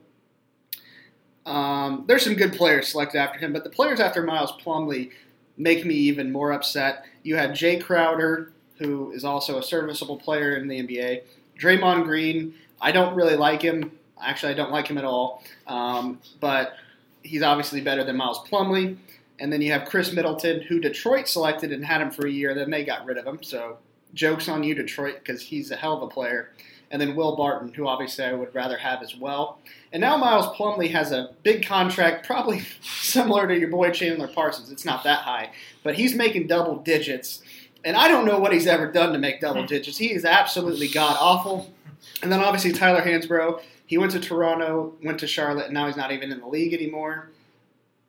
Um, 1.46 2.04
there's 2.06 2.24
some 2.24 2.34
good 2.34 2.52
players 2.52 2.88
selected 2.88 3.18
after 3.18 3.38
him, 3.38 3.52
but 3.52 3.64
the 3.64 3.70
players 3.70 4.00
after 4.00 4.22
Miles 4.22 4.52
Plumlee 4.60 5.12
make 5.56 5.86
me 5.86 5.94
even 5.94 6.32
more 6.32 6.52
upset. 6.52 7.04
You 7.22 7.36
had 7.36 7.52
Jae 7.52 7.82
Crowder, 7.82 8.52
who 8.78 9.12
is 9.12 9.24
also 9.24 9.58
a 9.58 9.62
serviceable 9.62 10.18
player 10.18 10.56
in 10.56 10.68
the 10.68 10.82
NBA. 10.82 11.22
Draymond 11.58 12.04
Green, 12.04 12.54
I 12.80 12.92
don't 12.92 13.14
really 13.14 13.36
like 13.36 13.62
him. 13.62 13.92
Actually, 14.20 14.52
I 14.52 14.56
don't 14.56 14.72
like 14.72 14.88
him 14.88 14.98
at 14.98 15.04
all. 15.04 15.42
Um, 15.66 16.20
but 16.40 16.74
he's 17.22 17.42
obviously 17.42 17.80
better 17.80 18.04
than 18.04 18.16
Miles 18.16 18.40
Plumlee. 18.48 18.96
And 19.38 19.52
then 19.52 19.60
you 19.62 19.72
have 19.72 19.88
Khris 19.88 20.12
Middleton, 20.12 20.62
who 20.62 20.80
Detroit 20.80 21.28
selected 21.28 21.72
and 21.72 21.84
had 21.84 22.00
him 22.00 22.10
for 22.10 22.26
a 22.26 22.30
year. 22.30 22.54
Then 22.54 22.70
they 22.70 22.84
got 22.84 23.04
rid 23.04 23.18
of 23.18 23.26
him. 23.26 23.42
So 23.42 23.78
jokes 24.14 24.48
on 24.48 24.62
you, 24.62 24.74
Detroit, 24.74 25.16
because 25.18 25.42
he's 25.42 25.70
a 25.70 25.76
hell 25.76 25.96
of 25.96 26.02
a 26.02 26.08
player. 26.08 26.50
And 26.90 27.02
then 27.02 27.16
Will 27.16 27.36
Barton, 27.36 27.72
who 27.74 27.88
obviously 27.88 28.24
I 28.24 28.32
would 28.32 28.54
rather 28.54 28.76
have 28.78 29.02
as 29.02 29.16
well. 29.16 29.58
And 29.92 30.00
now 30.00 30.16
Miles 30.16 30.46
Plumlee 30.56 30.90
has 30.92 31.10
a 31.10 31.30
big 31.42 31.66
contract, 31.66 32.26
probably 32.26 32.60
similar 32.82 33.48
to 33.48 33.58
your 33.58 33.70
boy 33.70 33.90
Chandler 33.90 34.28
Parsons. 34.28 34.70
It's 34.70 34.84
not 34.84 35.02
that 35.04 35.20
high, 35.20 35.50
but 35.82 35.96
he's 35.96 36.14
making 36.14 36.46
double 36.46 36.76
digits. 36.76 37.42
And 37.84 37.96
I 37.96 38.08
don't 38.08 38.24
know 38.24 38.38
what 38.38 38.52
he's 38.52 38.66
ever 38.66 38.90
done 38.90 39.12
to 39.12 39.18
make 39.18 39.40
double 39.40 39.64
digits. 39.66 39.98
He 39.98 40.12
is 40.12 40.24
absolutely 40.24 40.88
god 40.88 41.16
awful. 41.20 41.72
And 42.22 42.30
then 42.30 42.40
obviously 42.40 42.72
Tyler 42.72 43.02
Hansbrough. 43.02 43.60
He 43.86 43.98
went 43.98 44.12
to 44.12 44.20
Toronto, 44.20 44.94
went 45.02 45.20
to 45.20 45.26
Charlotte, 45.26 45.66
and 45.66 45.74
now 45.74 45.86
he's 45.86 45.96
not 45.96 46.10
even 46.10 46.32
in 46.32 46.40
the 46.40 46.48
league 46.48 46.74
anymore. 46.74 47.30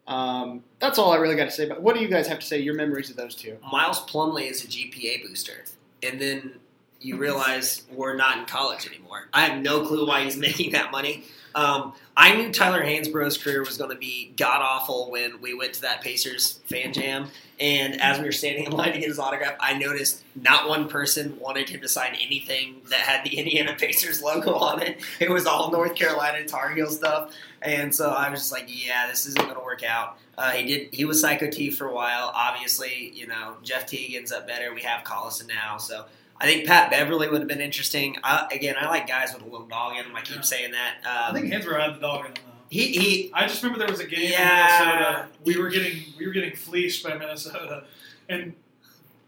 Um, 0.07 0.63
that's 0.79 0.97
all 0.97 1.11
I 1.11 1.17
really 1.17 1.35
got 1.35 1.45
to 1.45 1.51
say. 1.51 1.67
But 1.67 1.81
what 1.81 1.95
do 1.95 2.01
you 2.01 2.07
guys 2.07 2.27
have 2.27 2.39
to 2.39 2.45
say? 2.45 2.59
Your 2.59 2.73
memories 2.73 3.09
of 3.09 3.15
those 3.15 3.35
two? 3.35 3.57
Miles 3.71 4.05
Plumlee 4.05 4.49
is 4.49 4.63
a 4.63 4.67
GPA 4.67 5.23
booster, 5.23 5.65
and 6.01 6.19
then 6.19 6.53
you 6.99 7.17
realize 7.17 7.83
we're 7.91 8.15
not 8.15 8.37
in 8.37 8.45
college 8.45 8.87
anymore. 8.87 9.27
I 9.33 9.45
have 9.45 9.61
no 9.61 9.85
clue 9.85 10.07
why 10.07 10.23
he's 10.23 10.37
making 10.47 10.71
that 10.71 10.91
money. 10.91 11.23
Um, 11.55 11.93
I 12.15 12.35
knew 12.35 12.51
Tyler 12.51 12.83
Hansbrough's 12.83 13.37
career 13.37 13.63
was 13.63 13.77
going 13.77 13.89
to 13.89 13.97
be 13.97 14.31
god 14.37 14.61
awful 14.61 15.09
when 15.09 15.41
we 15.41 15.55
went 15.55 15.73
to 15.73 15.81
that 15.81 16.01
Pacers 16.01 16.59
fan 16.65 16.93
jam, 16.93 17.29
and 17.59 17.99
as 17.99 18.19
we 18.19 18.25
were 18.25 18.31
standing 18.31 18.65
in 18.65 18.71
line 18.73 18.93
to 18.93 18.99
get 18.99 19.07
his 19.07 19.17
autograph, 19.17 19.55
I 19.59 19.77
noticed 19.77 20.23
not 20.35 20.69
one 20.69 20.87
person 20.87 21.39
wanted 21.39 21.69
him 21.69 21.81
to 21.81 21.89
sign 21.89 22.13
anything 22.13 22.81
that 22.89 22.99
had 22.99 23.23
the 23.23 23.39
Indiana 23.39 23.75
Pacers 23.75 24.21
logo 24.21 24.53
on 24.53 24.83
it. 24.83 25.01
It 25.19 25.31
was 25.31 25.47
all 25.47 25.71
North 25.71 25.95
Carolina 25.95 26.45
Tar 26.45 26.69
Heel 26.69 26.91
stuff, 26.91 27.33
and 27.63 27.93
so 27.93 28.09
I 28.09 28.29
was 28.29 28.41
just 28.41 28.51
like, 28.51 28.65
"Yeah, 28.67 29.07
this 29.07 29.25
isn't 29.25 29.41
going 29.41 29.55
to 29.55 29.63
work 29.63 29.83
out." 29.83 30.17
Uh, 30.37 30.51
he 30.51 30.65
did. 30.65 30.93
He 30.93 31.05
was 31.05 31.19
Psycho 31.19 31.49
T 31.49 31.71
for 31.71 31.87
a 31.87 31.93
while. 31.93 32.31
Obviously, 32.35 33.11
you 33.15 33.25
know 33.25 33.55
Jeff 33.63 33.87
Teague 33.87 34.13
ends 34.13 34.31
up 34.31 34.47
better. 34.47 34.75
We 34.75 34.81
have 34.81 35.03
Collison 35.03 35.47
now, 35.47 35.77
so 35.77 36.05
I 36.39 36.45
think 36.45 36.65
Pat 36.67 36.91
Beverley 36.91 37.29
would 37.29 37.39
have 37.41 37.47
been 37.47 37.61
interesting. 37.61 38.17
I, 38.23 38.47
again, 38.51 38.75
I 38.79 38.87
like 38.89 39.07
guys 39.07 39.33
with 39.33 39.41
a 39.41 39.45
little 39.45 39.65
dog 39.67 39.97
in 39.97 40.03
them. 40.03 40.15
I 40.15 40.21
keep 40.21 40.35
Yeah. 40.37 40.41
saying 40.41 40.71
that. 40.71 40.95
I 41.05 41.27
Um, 41.29 41.35
think 41.35 41.51
Hansbrough 41.51 41.79
had 41.81 41.95
the 41.95 41.99
dog 41.99 42.21
in 42.21 42.25
him 42.27 42.33
though. 42.35 42.51
he 42.69 42.87
he. 42.87 43.31
I 43.33 43.47
just 43.47 43.63
remember 43.63 43.79
there 43.83 43.91
was 43.91 43.99
a 44.01 44.05
game 44.07 44.31
Yeah. 44.31 44.81
in 44.81 44.87
Minnesota. 44.99 45.27
We 45.45 45.57
were 45.57 45.69
getting 45.69 46.03
we 46.19 46.27
were 46.27 46.33
getting 46.33 46.55
fleeced 46.55 47.03
by 47.03 47.17
Minnesota, 47.17 47.85
and 48.29 48.53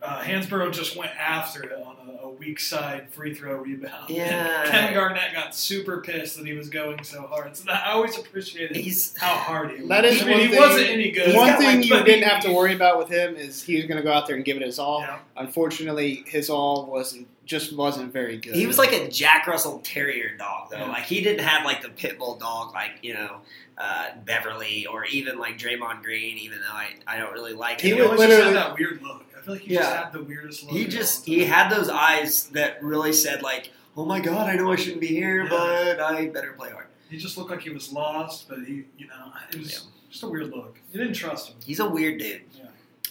uh, 0.01 0.21
Hansbrough 0.21 0.71
just 0.73 0.95
went 0.95 1.11
after 1.19 1.63
it 1.63 1.73
on 1.73 1.95
a, 2.07 2.25
a 2.27 2.29
weak 2.29 2.59
side 2.59 3.09
free 3.11 3.33
throw 3.33 3.57
rebound. 3.57 4.09
Yeah. 4.09 4.61
And 4.63 4.69
Kevin 4.71 4.93
Garnett 4.93 5.33
got 5.33 5.53
super 5.53 5.99
pissed 6.01 6.37
that 6.37 6.45
he 6.45 6.53
was 6.53 6.69
going 6.69 7.03
so 7.03 7.23
hard. 7.27 7.55
So 7.57 7.65
that, 7.65 7.85
I 7.85 7.91
always 7.91 8.17
appreciated 8.17 8.77
He's 8.77 9.15
how 9.17 9.35
hard 9.35 9.71
he 9.71 9.81
was. 9.81 9.89
That 9.89 10.05
is 10.05 10.21
I 10.21 10.25
mean, 10.25 10.31
one 10.33 10.39
he 10.41 10.47
thing- 10.49 10.59
wasn't 10.61 10.87
any 10.89 11.11
good. 11.11 11.35
One 11.35 11.57
thing 11.57 11.81
like, 11.81 11.85
you 11.89 12.03
didn't 12.03 12.29
have 12.29 12.43
to 12.43 12.53
worry 12.53 12.73
about 12.73 12.97
with 12.97 13.09
him 13.09 13.35
is 13.35 13.61
he 13.61 13.75
was 13.75 13.85
going 13.85 13.97
to 13.97 14.03
go 14.03 14.11
out 14.13 14.25
there 14.27 14.35
and 14.37 14.45
give 14.45 14.55
it 14.57 14.63
his 14.63 14.79
all. 14.79 15.01
Yeah. 15.01 15.19
Unfortunately, 15.35 16.23
his 16.27 16.49
all 16.49 16.85
wasn't 16.85 17.27
just 17.45 17.75
wasn't 17.75 18.13
very 18.13 18.37
good. 18.37 18.53
he 18.53 18.67
was 18.67 18.77
like 18.77 18.93
a 18.93 19.09
Jack 19.09 19.47
Russell 19.47 19.79
Terrier 19.83 20.37
dog 20.37 20.69
though. 20.69 20.77
Yeah. 20.77 20.89
Like 20.89 21.03
he 21.03 21.21
didn't 21.21 21.43
have 21.43 21.65
like 21.65 21.81
the 21.81 21.89
pit 21.89 22.19
bull 22.19 22.35
dog 22.37 22.73
like 22.73 22.91
you 23.01 23.15
know 23.15 23.37
uh, 23.77 24.09
Beverley 24.23 24.85
or 24.85 25.03
even 25.05 25.39
like 25.39 25.57
Draymond 25.57 26.03
Green. 26.03 26.37
Even 26.37 26.59
though 26.59 26.71
I, 26.75 26.89
I 27.07 27.17
don't 27.17 27.33
really 27.33 27.53
like 27.53 27.81
He 27.81 27.89
him. 27.89 27.97
He 27.97 28.01
would 28.03 28.19
literally- 28.19 28.43
had 28.43 28.55
that 28.55 28.77
weird 28.77 29.01
look. 29.01 29.25
I 29.39 29.41
feel 29.41 29.53
like 29.55 29.63
he 29.63 29.75
just 29.75 29.89
Yeah. 29.89 30.03
had 30.03 30.11
the 30.13 30.21
weirdest 30.23 30.63
look. 30.63 30.71
He 30.73 30.85
just 30.85 31.25
he 31.25 31.45
had 31.45 31.69
those 31.71 31.89
eyes 31.89 32.45
that 32.49 32.83
really 32.83 33.13
said 33.13 33.41
like, 33.41 33.71
"Oh 33.95 34.05
my 34.05 34.19
God, 34.19 34.49
I 34.49 34.55
know 34.55 34.71
I 34.71 34.75
shouldn't 34.75 35.01
be 35.01 35.07
here, 35.07 35.43
Yeah. 35.43 35.49
but 35.49 35.99
I 36.01 36.27
better 36.27 36.53
play 36.53 36.71
hard." 36.71 36.87
He 37.09 37.17
just 37.17 37.37
looked 37.37 37.49
like 37.49 37.61
he 37.61 37.69
was 37.69 37.91
lost, 37.91 38.47
but 38.49 38.59
he, 38.59 38.83
you 38.97 39.07
know, 39.07 39.31
it 39.51 39.57
was 39.59 39.87
just 40.11 40.23
a 40.23 40.27
weird 40.27 40.49
look. 40.51 40.77
You 40.91 40.99
didn't 40.99 41.15
trust 41.15 41.49
him. 41.49 41.55
He's 41.65 41.79
a 41.79 41.89
weird 41.89 42.19
dude. 42.19 42.41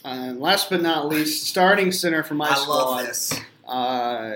Uh, 0.04 0.32
last 0.36 0.70
but 0.70 0.80
not 0.80 1.08
least, 1.08 1.48
starting 1.48 1.90
center 1.90 2.22
for 2.22 2.34
my 2.34 2.48
I 2.50 2.54
squad. 2.54 2.74
love 2.76 3.06
this. 3.06 3.32
Uh, 3.66 4.30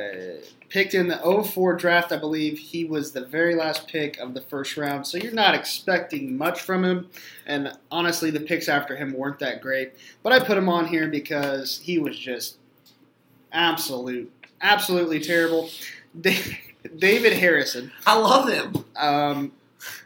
picked 0.73 0.95
in 0.95 1.07
the 1.07 1.19
04 1.45 1.75
draft, 1.75 2.13
I 2.13 2.17
believe. 2.17 2.59
He 2.59 2.85
was 2.85 3.13
the 3.13 3.27
very 3.27 3.55
last 3.55 3.87
pick 3.89 4.19
of 4.19 4.33
the 4.33 4.41
first 4.41 4.79
round, 4.79 5.07
so 5.07 5.19
you're 5.19 5.31
not 5.31 5.55
expecting 5.55 6.37
much 6.37 6.63
from 6.63 6.83
him. 6.83 7.11
And 7.47 7.77
honestly, 7.91 8.31
the 8.31 8.41
picks 8.41 8.71
after 8.71 8.97
him 8.97 9.13
weren't 9.13 9.39
that 9.41 9.61
great. 9.61 9.93
But 10.23 10.33
I 10.33 10.41
put 10.41 10.57
him 10.57 10.71
on 10.71 10.87
here 10.87 11.09
because 11.09 11.81
he 11.81 11.99
was 11.99 12.19
just 12.19 12.57
absolute, 13.53 14.33
absolutely 14.63 15.21
terrible. 15.21 15.69
David 16.97 17.35
Harrison. 17.35 17.93
I 18.07 18.19
love 18.19 18.49
him. 18.49 18.85
Um, 18.97 19.53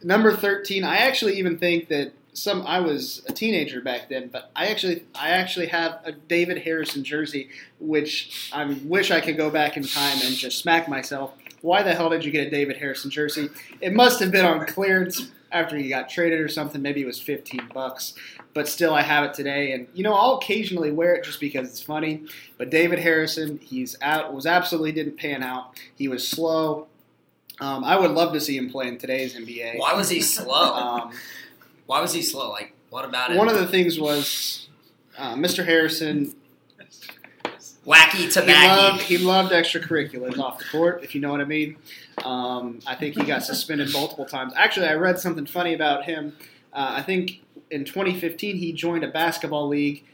number 0.03 0.35
thirteen. 0.35 0.83
I 0.83 0.97
actually 0.97 1.39
even 1.39 1.59
think 1.59 1.89
that 1.89 2.13
some. 2.37 2.67
I 2.67 2.81
was 2.81 3.23
a 3.27 3.33
teenager 3.33 3.81
back 3.81 4.09
then, 4.09 4.29
but 4.29 4.51
I 4.55 4.67
actually, 4.67 5.05
I 5.15 5.31
actually 5.31 5.67
have 5.67 6.01
a 6.05 6.13
David 6.13 6.59
Harrison 6.59 7.05
jersey, 7.05 7.49
which 7.81 8.51
I 8.53 8.65
wish 8.85 9.11
I 9.11 9.21
could 9.21 9.37
go 9.37 9.51
back 9.51 9.77
in 9.77 9.85
time 9.85 10.19
and 10.25 10.35
just 10.35 10.59
smack 10.59 10.89
myself. 10.89 11.33
Why 11.63 11.83
the 11.83 11.95
hell 11.95 12.11
did 12.11 12.25
you 12.25 12.31
get 12.31 12.47
a 12.47 12.51
David 12.51 12.77
Harrison 12.77 13.11
jersey? 13.11 13.49
It 13.81 13.93
must 13.93 14.21
have 14.21 14.31
been 14.31 14.45
on 14.45 14.67
clearance 14.67 15.31
after 15.51 15.77
he 15.77 15.89
got 15.89 16.09
traded 16.09 16.41
or 16.41 16.49
something. 16.49 16.83
Maybe 16.83 17.03
it 17.03 17.07
was 17.07 17.21
fifteen 17.21 17.69
bucks, 17.73 18.15
but 18.55 18.69
still, 18.69 18.95
I 18.95 19.03
have 19.03 19.25
it 19.25 19.35
today. 19.35 19.73
And 19.73 19.89
you 19.95 20.03
know, 20.03 20.15
I'll 20.15 20.37
occasionally 20.37 20.93
wear 20.93 21.15
it 21.15 21.25
just 21.25 21.41
because 21.41 21.69
it's 21.69 21.81
funny. 21.81 22.25
But 22.59 22.71
David 22.71 22.99
Harrison, 22.99 23.59
he's 23.59 23.97
out. 24.03 24.33
Was 24.33 24.47
absolutely 24.47 24.93
didn't 24.93 25.17
pan 25.17 25.43
out. 25.43 25.81
He 25.97 26.09
was 26.09 26.27
slow. 26.27 26.89
Um, 27.59 27.85
I 27.85 27.99
would 27.99 28.11
love 28.11 28.35
to 28.35 28.41
see 28.41 28.57
him 28.57 28.71
play 28.71 28.87
in 28.87 28.99
today's 28.99 29.35
NBA. 29.35 29.79
Why 29.79 29.95
was 29.95 30.11
he 30.11 30.21
slow? 30.21 30.75
Um, 30.75 31.13
Why 31.87 32.01
was 32.01 32.13
he 32.13 32.23
slow? 32.23 32.51
Like, 32.51 32.75
what 32.91 33.05
about 33.05 33.31
it? 33.33 33.37
one 33.37 33.49
of 33.49 33.57
the 33.57 33.67
things 33.67 33.99
was 33.99 34.69
uh, 35.19 35.35
Mr. 35.35 35.65
Harrison. 35.65 36.35
wacky 37.87 38.15
He 38.17 38.29
tobacco. 38.29 38.67
loved 38.83 39.03
he 39.03 39.19
loved 39.19 39.53
extracurriculars 39.53 40.39
off 40.39 40.59
the 40.59 40.65
court, 40.71 41.03
if 41.03 41.15
you 41.15 41.21
know 41.21 41.31
what 41.31 41.41
I 41.41 41.45
mean. 41.45 41.77
Um, 42.25 42.81
I 42.87 42.95
think 42.95 43.17
he 43.17 43.25
got 43.25 43.45
suspended 43.45 43.93
multiple 43.93 44.25
times. 44.27 44.53
Actually, 44.57 44.87
I 44.89 44.95
read 44.95 45.19
something 45.19 45.47
funny 45.47 45.75
about 45.75 46.05
him. 46.05 46.37
Uh, 46.73 46.95
I 46.97 47.03
think 47.03 47.41
in 47.71 47.85
2015 47.85 48.57
he 48.57 48.73
joined 48.73 49.05
a 49.05 49.09
basketball 49.09 49.69
league 49.69 50.05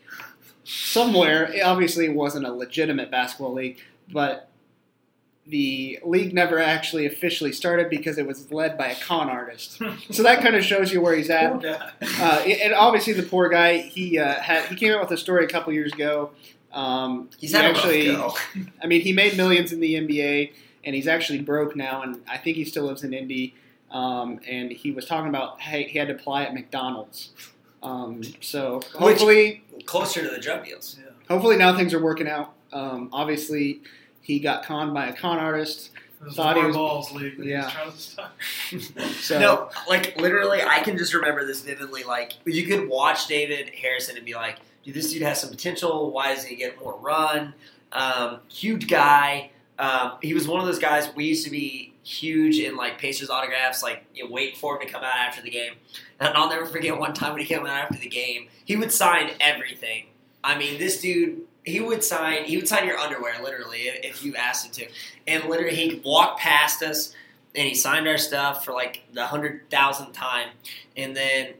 somewhere. 0.64 1.44
It 1.52 1.60
obviously 1.62 2.08
wasn't 2.08 2.46
a 2.46 2.52
legitimate 2.52 3.10
basketball 3.10 3.52
league, 3.54 3.78
but 4.12 4.48
the 5.46 5.98
league 6.04 6.32
never 6.32 6.58
actually 6.60 7.04
officially 7.04 7.52
started 7.52 7.90
because 7.90 8.16
it 8.16 8.26
was 8.26 8.52
led 8.52 8.78
by 8.78 8.88
a 8.88 8.94
con 9.00 9.28
artist. 9.28 9.80
So 10.10 10.22
that 10.22 10.40
kind 10.40 10.54
of 10.54 10.64
shows 10.64 10.92
you 10.92 11.00
where 11.00 11.14
he's 11.16 11.30
at. 11.30 11.64
Uh, 11.64 12.42
and 12.46 12.72
obviously, 12.74 13.12
the 13.12 13.22
poor 13.24 13.48
guy 13.48 13.78
he 13.78 14.18
uh, 14.18 14.34
had 14.40 14.66
he 14.66 14.76
came 14.76 14.92
out 14.92 15.00
with 15.00 15.10
a 15.10 15.16
story 15.16 15.44
a 15.44 15.48
couple 15.48 15.72
years 15.72 15.92
ago. 15.92 16.30
Um, 16.72 17.28
He's 17.38 17.50
he 17.50 17.56
had 17.56 17.64
actually, 17.66 18.08
a 18.08 18.18
rough 18.18 18.50
go. 18.54 18.62
I 18.82 18.86
mean, 18.86 19.00
he 19.02 19.12
made 19.12 19.36
millions 19.36 19.72
in 19.72 19.80
the 19.80 19.94
NBA, 19.94 20.52
and 20.84 20.94
he's 20.94 21.06
actually 21.08 21.40
broke 21.42 21.76
now. 21.76 22.02
And 22.02 22.22
I 22.28 22.38
think 22.38 22.56
he 22.56 22.64
still 22.64 22.84
lives 22.84 23.02
in 23.04 23.12
Indy. 23.12 23.54
Um, 23.90 24.40
and 24.48 24.70
he 24.72 24.90
was 24.90 25.04
talking 25.06 25.28
about 25.28 25.60
hey, 25.60 25.84
he 25.84 25.98
had 25.98 26.08
to 26.08 26.14
apply 26.14 26.44
at 26.44 26.54
McDonald's. 26.54 27.30
Um, 27.82 28.22
so 28.40 28.80
hopefully, 28.94 29.64
Closer 29.86 30.22
to 30.22 30.30
the 30.30 30.38
drug 30.38 30.64
deals. 30.64 30.96
Yeah. 31.02 31.10
hopefully 31.28 31.56
now 31.56 31.76
things 31.76 31.92
are 31.92 32.02
working 32.02 32.28
out. 32.28 32.54
Um, 32.72 33.10
obviously, 33.12 33.82
he 34.22 34.38
got 34.38 34.64
conned 34.64 34.94
by 34.94 35.06
a 35.08 35.12
con 35.12 35.38
artist. 35.38 35.90
It 36.24 36.32
Thought 36.34 36.54
he 36.56 36.60
Four 36.62 36.68
was- 36.68 36.76
balls 36.76 37.12
league. 37.12 37.36
that 37.38 37.44
he 37.44 37.52
was 37.52 37.64
Yeah. 37.64 37.70
trying 37.70 37.92
to 37.92 37.98
start. 37.98 38.30
So 39.20 39.38
No, 39.40 39.70
like 39.88 40.16
literally, 40.20 40.62
I 40.62 40.80
can 40.80 40.96
just 40.96 41.12
remember 41.14 41.44
this 41.44 41.60
vividly. 41.62 42.04
Like 42.04 42.32
you 42.44 42.64
could 42.66 42.88
watch 42.88 43.26
David 43.26 43.70
Harrison 43.74 44.16
and 44.16 44.24
be 44.24 44.34
like, 44.34 44.58
"Dude, 44.84 44.94
this 44.94 45.12
dude 45.12 45.22
has 45.22 45.40
some 45.40 45.50
potential. 45.50 46.10
Why 46.12 46.32
doesn't 46.34 46.48
he 46.48 46.56
get 46.56 46.80
more 46.80 46.96
run?" 46.98 47.54
Um, 47.92 48.38
huge 48.48 48.86
guy. 48.88 49.50
Um, 49.78 50.12
he 50.22 50.32
was 50.32 50.46
one 50.46 50.60
of 50.60 50.66
those 50.66 50.78
guys. 50.78 51.08
We 51.16 51.24
used 51.24 51.44
to 51.44 51.50
be 51.50 51.92
huge 52.04 52.58
in 52.58 52.76
like 52.76 52.98
Pacers 52.98 53.28
autographs, 53.30 53.82
like 53.82 54.04
you 54.14 54.24
know, 54.24 54.30
waiting 54.30 54.56
for 54.56 54.76
him 54.80 54.86
to 54.86 54.92
come 54.92 55.02
out 55.02 55.16
after 55.16 55.42
the 55.42 55.50
game. 55.50 55.72
And 56.20 56.28
I'll 56.36 56.48
never 56.48 56.66
forget 56.66 56.96
one 56.96 57.14
time 57.14 57.32
when 57.32 57.40
he 57.42 57.46
came 57.48 57.66
out 57.66 57.76
after 57.82 57.98
the 57.98 58.08
game. 58.08 58.48
He 58.64 58.76
would 58.76 58.92
sign 58.92 59.30
everything. 59.40 60.06
I 60.44 60.58
mean, 60.58 60.78
this 60.78 61.00
dude. 61.00 61.42
He 61.64 61.78
would 61.80 62.02
sign. 62.02 62.42
He 62.44 62.56
would 62.56 62.66
sign 62.66 62.86
your 62.88 62.98
underwear, 62.98 63.34
literally, 63.40 63.82
if 63.82 64.04
if 64.04 64.24
you 64.24 64.34
asked 64.34 64.66
him 64.66 64.72
to. 64.72 64.92
And 65.28 65.44
literally, 65.48 65.76
he'd 65.76 66.02
walk 66.02 66.38
past 66.38 66.82
us 66.82 67.14
and 67.54 67.68
he 67.68 67.74
signed 67.74 68.08
our 68.08 68.18
stuff 68.18 68.64
for 68.64 68.72
like 68.72 69.02
the 69.12 69.26
hundred 69.26 69.70
thousandth 69.70 70.12
time, 70.12 70.48
and 70.96 71.14
then 71.16 71.54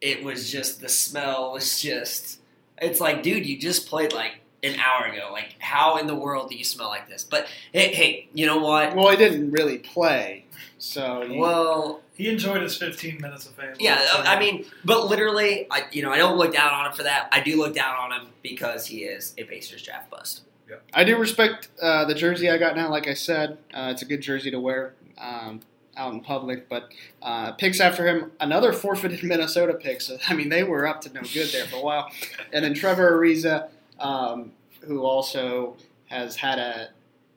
it 0.00 0.22
was 0.22 0.50
just 0.50 0.80
the 0.80 0.88
smell 0.88 1.52
was 1.52 1.80
just. 1.80 2.38
It's 2.80 3.00
like, 3.00 3.22
dude, 3.22 3.46
you 3.46 3.58
just 3.58 3.88
played 3.88 4.12
like 4.12 4.40
an 4.62 4.78
hour 4.78 5.06
ago. 5.06 5.30
Like, 5.32 5.56
how 5.58 5.96
in 5.98 6.06
the 6.06 6.14
world 6.14 6.48
do 6.50 6.56
you 6.56 6.64
smell 6.64 6.88
like 6.88 7.08
this? 7.08 7.24
But 7.24 7.46
hey, 7.72 7.92
hey, 7.94 8.28
you 8.34 8.46
know 8.46 8.58
what? 8.58 8.94
well, 8.94 9.08
i 9.08 9.16
didn't 9.16 9.50
really 9.50 9.78
play. 9.78 10.44
So 10.78 11.22
you- 11.22 11.38
Well, 11.40 12.00
He 12.22 12.28
enjoyed 12.28 12.62
his 12.62 12.76
15 12.76 13.20
minutes 13.20 13.46
of 13.48 13.54
fame. 13.54 13.74
yeah, 13.80 14.06
I 14.12 14.38
mean, 14.38 14.64
but 14.84 15.08
literally, 15.08 15.66
I 15.72 15.86
you 15.90 16.02
know, 16.02 16.12
I 16.12 16.18
don't 16.18 16.38
look 16.38 16.52
down 16.52 16.72
on 16.72 16.86
him 16.86 16.92
for 16.92 17.02
that. 17.02 17.28
I 17.32 17.40
do 17.40 17.56
look 17.56 17.74
down 17.74 17.96
on 17.96 18.12
him 18.12 18.28
because 18.42 18.86
he 18.86 18.98
is 18.98 19.34
a 19.38 19.42
Pacers 19.42 19.82
draft 19.82 20.08
bust. 20.08 20.42
Yeah. 20.70 20.76
I 20.94 21.02
do 21.02 21.18
respect 21.18 21.70
uh, 21.82 22.04
the 22.04 22.14
jersey 22.14 22.48
I 22.48 22.58
got 22.58 22.76
now. 22.76 22.88
Like 22.90 23.08
I 23.08 23.14
said, 23.14 23.58
uh, 23.74 23.88
it's 23.90 24.02
a 24.02 24.04
good 24.04 24.20
jersey 24.20 24.52
to 24.52 24.60
wear 24.60 24.94
um, 25.18 25.62
out 25.96 26.12
in 26.12 26.20
public. 26.20 26.68
But 26.68 26.92
uh, 27.22 27.54
picks 27.54 27.80
after 27.80 28.06
him, 28.06 28.30
another 28.38 28.72
forfeited 28.72 29.24
Minnesota 29.24 29.74
pick. 29.74 30.00
So 30.00 30.16
I 30.28 30.34
mean, 30.34 30.48
they 30.48 30.62
were 30.62 30.86
up 30.86 31.00
to 31.00 31.12
no 31.12 31.22
good 31.22 31.48
there 31.48 31.64
for 31.64 31.78
a 31.78 31.82
while. 31.82 32.08
And 32.52 32.64
then 32.64 32.74
Trevor 32.74 33.18
Ariza, 33.18 33.68
um, 33.98 34.52
who 34.82 35.02
also 35.02 35.76
has 36.06 36.36
had 36.36 36.60
a 36.60 36.90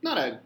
not 0.03 0.19
a 0.19 0.41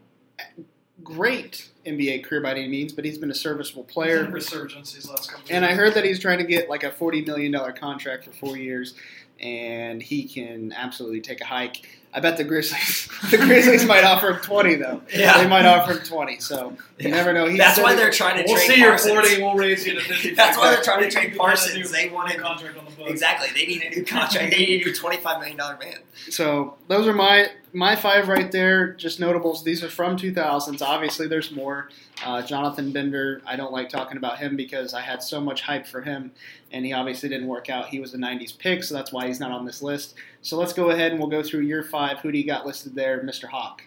great 1.04 1.68
NBA 1.86 2.24
career 2.24 2.40
by 2.40 2.50
any 2.52 2.68
means, 2.68 2.92
but 2.92 3.04
he's 3.04 3.18
been 3.18 3.30
a 3.30 3.34
serviceable 3.34 3.84
player. 3.84 4.24
in 4.24 4.32
resurgence 4.32 4.92
these 4.92 5.08
last 5.08 5.30
couple. 5.30 5.46
And 5.50 5.64
I 5.64 5.74
heard 5.74 5.94
that 5.94 6.04
he's 6.04 6.18
trying 6.20 6.38
to 6.38 6.44
get 6.44 6.68
like 6.68 6.82
a 6.84 6.90
forty 6.90 7.22
million 7.22 7.52
dollar 7.52 7.72
contract 7.72 8.24
for 8.24 8.32
four 8.32 8.56
years, 8.56 8.94
and 9.40 10.02
he 10.02 10.24
can 10.24 10.72
absolutely 10.72 11.20
take 11.20 11.40
a 11.40 11.46
hike. 11.46 11.88
I 12.12 12.18
bet 12.18 12.36
the 12.36 12.42
Grizzlies, 12.44 13.08
the 13.30 13.36
Grizzlies 13.36 13.84
might 13.86 14.02
offer 14.02 14.32
him 14.32 14.40
twenty 14.40 14.74
though. 14.74 15.00
Yeah. 15.14 15.38
They 15.42 15.48
might 15.48 15.64
offer 15.64 15.92
him 15.92 16.00
twenty. 16.04 16.40
So 16.40 16.76
you 16.98 17.08
Yeah. 17.08 17.14
never 17.14 17.32
know. 17.32 17.46
He 17.46 17.56
That's 17.56 17.78
why 17.78 17.94
they're 17.94 18.10
trying 18.10 18.38
to 18.38 18.44
We'll 18.46 18.56
trade 18.56 18.74
see 18.74 18.80
your 18.80 18.98
40. 18.98 19.40
We'll 19.42 19.54
raise 19.54 19.86
you 19.86 19.94
to 19.94 20.00
50. 20.00 20.30
That's 20.34 20.58
why 20.58 20.70
they're 20.74 20.82
trying 20.82 21.02
to 21.04 21.10
trade 21.10 21.22
can 21.22 21.30
get 21.30 21.36
a 21.36 21.38
Parsons. 21.38 21.90
They 21.92 22.08
wanted- 22.08 22.38
new 22.38 22.42
contract 22.42 22.76
on 22.78 22.84
the 22.84 22.90
books. 22.90 23.10
Exactly, 23.12 23.48
they 23.54 23.64
need 23.64 23.82
a 23.82 23.90
new 23.90 24.04
contract. 24.04 24.50
they 24.50 24.56
need 24.58 24.82
a 24.82 24.84
new 24.86 24.92
twenty-five 24.94 25.38
million 25.38 25.56
dollar 25.56 25.78
man. 25.80 25.98
So 26.30 26.76
those 26.88 27.06
are 27.06 27.12
my 27.14 27.46
my 27.72 27.94
five 27.96 28.28
right 28.28 28.50
there. 28.50 28.92
Just 28.94 29.20
notables. 29.20 29.62
These 29.64 29.82
are 29.84 29.88
from 29.88 30.16
two 30.16 30.32
thousands. 30.32 30.82
Obviously, 30.82 31.26
there's 31.28 31.50
more. 31.52 31.88
Uh, 32.24 32.42
Jonathan 32.42 32.92
Bender. 32.92 33.40
I 33.46 33.56
don't 33.56 33.72
like 33.72 33.88
talking 33.88 34.16
about 34.16 34.38
him 34.38 34.56
because 34.56 34.92
I 34.94 35.00
had 35.00 35.22
so 35.22 35.40
much 35.40 35.62
hype 35.62 35.86
for 35.86 36.02
him, 36.02 36.32
and 36.72 36.84
he 36.84 36.92
obviously 36.92 37.28
didn't 37.28 37.46
work 37.48 37.70
out. 37.70 37.88
He 37.88 38.00
was 38.00 38.14
a 38.14 38.18
'90s 38.18 38.56
pick, 38.58 38.82
so 38.82 38.94
that's 38.94 39.12
why 39.12 39.26
he's 39.26 39.40
not 39.40 39.50
on 39.50 39.64
this 39.64 39.82
list. 39.82 40.14
So 40.42 40.56
let's 40.58 40.72
go 40.72 40.90
ahead 40.90 41.12
and 41.12 41.20
we'll 41.20 41.30
go 41.30 41.42
through 41.42 41.60
year 41.60 41.82
five. 41.82 42.18
Who 42.20 42.32
do 42.32 42.38
you 42.38 42.46
got 42.46 42.66
listed 42.66 42.94
there, 42.94 43.22
Mr. 43.22 43.44
Hawk? 43.48 43.82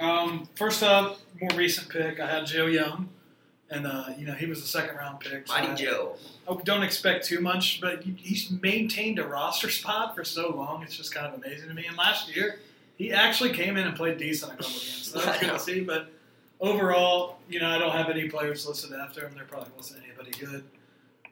Um, 0.00 0.48
first 0.56 0.82
up, 0.82 1.18
more 1.40 1.50
recent 1.56 1.88
pick. 1.88 2.20
I 2.20 2.26
had 2.30 2.46
Joe 2.46 2.66
Young, 2.66 3.08
and 3.70 3.86
uh, 3.86 4.06
you 4.16 4.26
know 4.26 4.34
he 4.34 4.46
was 4.46 4.62
a 4.62 4.66
second 4.66 4.96
round 4.96 5.20
pick. 5.20 5.46
so 5.46 5.54
Mighty 5.54 5.68
I- 5.72 5.74
Joe. 5.74 6.16
I 6.50 6.54
don't 6.64 6.82
expect 6.82 7.26
too 7.26 7.40
much, 7.40 7.78
but 7.78 8.02
he's 8.02 8.50
maintained 8.50 9.18
a 9.18 9.26
roster 9.26 9.68
spot 9.68 10.16
for 10.16 10.24
so 10.24 10.48
long. 10.48 10.82
It's 10.82 10.96
just 10.96 11.14
kind 11.14 11.26
of 11.26 11.34
amazing 11.34 11.68
to 11.68 11.74
me. 11.74 11.84
And 11.86 11.94
last 11.98 12.34
year, 12.34 12.60
he 12.98 13.12
actually 13.12 13.52
came 13.52 13.76
in 13.76 13.86
and 13.86 13.96
played 13.96 14.18
decent 14.18 14.52
a 14.52 14.56
couple 14.56 14.72
games. 14.72 15.10
So 15.12 15.20
that 15.20 15.28
was 15.28 15.40
good 15.40 15.52
to 15.52 15.58
see. 15.58 15.80
But 15.80 16.10
overall, 16.60 17.38
you 17.48 17.60
know, 17.60 17.68
I 17.68 17.78
don't 17.78 17.92
have 17.92 18.10
any 18.10 18.28
players 18.28 18.66
listed 18.66 18.92
after 18.92 19.26
him. 19.26 19.32
There 19.34 19.44
probably 19.44 19.70
wasn't 19.76 20.02
anybody 20.04 20.32
good. 20.32 20.64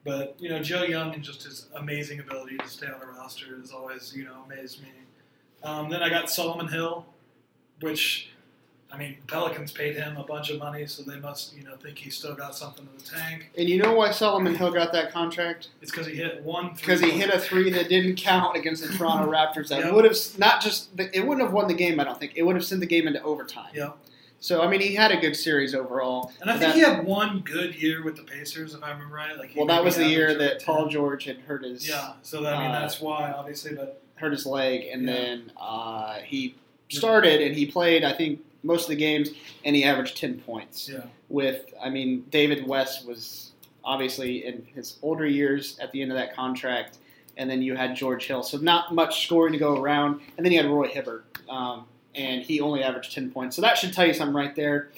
But 0.05 0.37
you 0.39 0.49
know, 0.49 0.63
Joe 0.63 0.85
Young 0.85 1.13
and 1.13 1.23
just 1.23 1.43
his 1.43 1.67
amazing 1.75 2.21
ability 2.21 2.57
to 2.59 2.69
stay 2.69 2.87
on 2.87 3.01
the 3.01 3.07
roster 3.07 3.59
has 3.61 3.73
always 3.73 4.15
you 4.17 4.25
know 4.25 4.45
amazed 4.47 4.81
me. 4.81 4.89
Um, 5.65 5.91
then 5.91 6.03
I 6.03 6.09
got 6.09 6.31
Solomon 6.31 6.69
Hill, 6.69 7.05
which. 7.81 8.31
I 8.93 8.97
mean, 8.99 9.17
Pelicans 9.27 9.73
paid 9.73 9.97
him 9.97 10.17
a 10.17 10.23
bunch 10.23 10.49
of 10.51 10.59
money, 10.61 10.87
so 10.87 11.03
they 11.03 11.19
must, 11.19 11.57
you 11.57 11.65
know, 11.65 11.75
think 11.77 11.99
he's 11.99 12.17
still 12.17 12.35
got 12.35 12.55
something 12.55 12.87
in 12.87 12.99
the 12.99 13.05
tank. 13.05 13.51
And 13.59 13.69
you 13.69 13.79
know 13.83 13.93
why 13.95 14.13
Solomon 14.13 14.55
Hill 14.55 14.71
got 14.73 14.93
that 14.93 15.13
contract? 15.13 15.69
It's 15.83 15.91
because 15.91 16.07
he 16.07 16.15
hit 16.15 16.43
one. 16.45 16.73
Because 16.77 17.01
he 17.01 17.11
hit 17.11 17.29
a 17.31 17.39
three 17.39 17.69
that 17.71 17.89
didn't 17.89 18.17
count 18.17 18.57
against 18.57 18.87
the 18.87 18.97
Toronto 18.97 19.31
Raptors. 19.31 19.69
That 19.69 19.81
Yeah. 19.81 19.91
would 19.93 20.05
have 20.05 20.17
not 20.39 20.63
just 20.63 20.89
it 20.99 21.27
wouldn't 21.27 21.45
have 21.45 21.53
won 21.53 21.67
the 21.67 21.75
game. 21.75 21.99
I 21.99 22.05
don't 22.05 22.19
think 22.19 22.33
it 22.37 22.43
would 22.43 22.55
have 22.55 22.65
sent 22.65 22.81
the 22.81 22.87
game 22.87 23.07
into 23.09 23.21
overtime. 23.23 23.71
Yeah. 23.75 23.91
So 24.39 24.63
I 24.63 24.69
mean, 24.69 24.81
he 24.81 24.95
had 24.95 25.11
a 25.11 25.17
good 25.17 25.35
series 25.35 25.75
overall. 25.75 26.31
And 26.41 26.49
I 26.49 26.53
think 26.57 26.73
that- 26.73 26.75
he 26.77 26.81
had 26.83 27.05
one 27.05 27.41
good 27.41 27.75
year 27.75 28.05
with 28.05 28.17
the 28.17 28.23
Pacers, 28.23 28.73
if 28.73 28.83
I 28.85 28.93
remember 28.93 29.15
right. 29.15 29.37
Like 29.37 29.51
he 29.51 29.59
Well, 29.59 29.67
that 29.67 29.83
was 29.83 29.97
the 29.97 30.07
year 30.07 30.33
that 30.39 30.57
over 30.57 30.65
Paul 30.65 30.89
George 30.89 31.25
had 31.25 31.39
hurt 31.41 31.65
his 31.65 31.87
Yeah, 31.89 32.13
so 32.23 32.41
that, 32.43 32.55
I 32.55 32.63
mean 32.63 32.71
uh, 32.71 32.81
that's 32.81 33.01
why, 33.01 33.33
obviously, 33.33 33.75
but 33.75 34.01
hurt 34.15 34.31
his 34.33 34.47
leg, 34.47 34.87
and 34.93 35.05
Yeah. 35.07 35.13
then 35.13 35.53
uh, 35.61 36.21
he 36.21 36.55
started 36.89 37.43
and 37.43 37.55
he 37.57 37.67
played. 37.67 38.05
I 38.05 38.13
think 38.13 38.41
most 38.67 38.83
of 38.85 38.89
the 38.91 38.97
games, 38.97 39.31
and 39.65 39.75
he 39.77 39.85
averaged 39.85 40.17
ten 40.17 40.39
points. 40.41 40.89
yeah, 40.89 41.01
With 41.29 41.73
I 41.83 41.89
mean, 41.91 42.25
David 42.31 42.67
West 42.67 43.07
was 43.07 43.53
obviously 43.85 44.45
in 44.45 44.67
his 44.75 44.99
older 45.03 45.27
years 45.27 45.79
at 45.79 45.93
the 45.93 46.03
end 46.03 46.11
of 46.11 46.19
that 46.19 46.35
contract, 46.35 46.99
and 47.37 47.49
then 47.49 47.63
you 47.63 47.77
had 47.77 47.95
George 47.97 48.27
Hill. 48.27 48.43
So 48.43 48.59
not 48.59 48.95
much 48.95 49.27
scoring 49.27 49.53
to 49.53 49.59
go 49.59 49.81
around, 49.81 50.21
and 50.37 50.45
then 50.45 50.53
you 50.53 50.61
had 50.61 50.69
Roy 50.71 50.89
Hibbert, 50.89 51.25
um, 51.49 51.87
and 52.15 52.43
he 52.43 52.61
only 52.61 52.83
averaged 52.83 53.13
ten 53.15 53.31
points. 53.31 53.57
So 53.57 53.63
that 53.63 53.79
should 53.79 53.93
tell 53.93 54.07
you 54.07 54.13
something 54.15 54.35
right 54.35 54.55
there. 54.57 54.91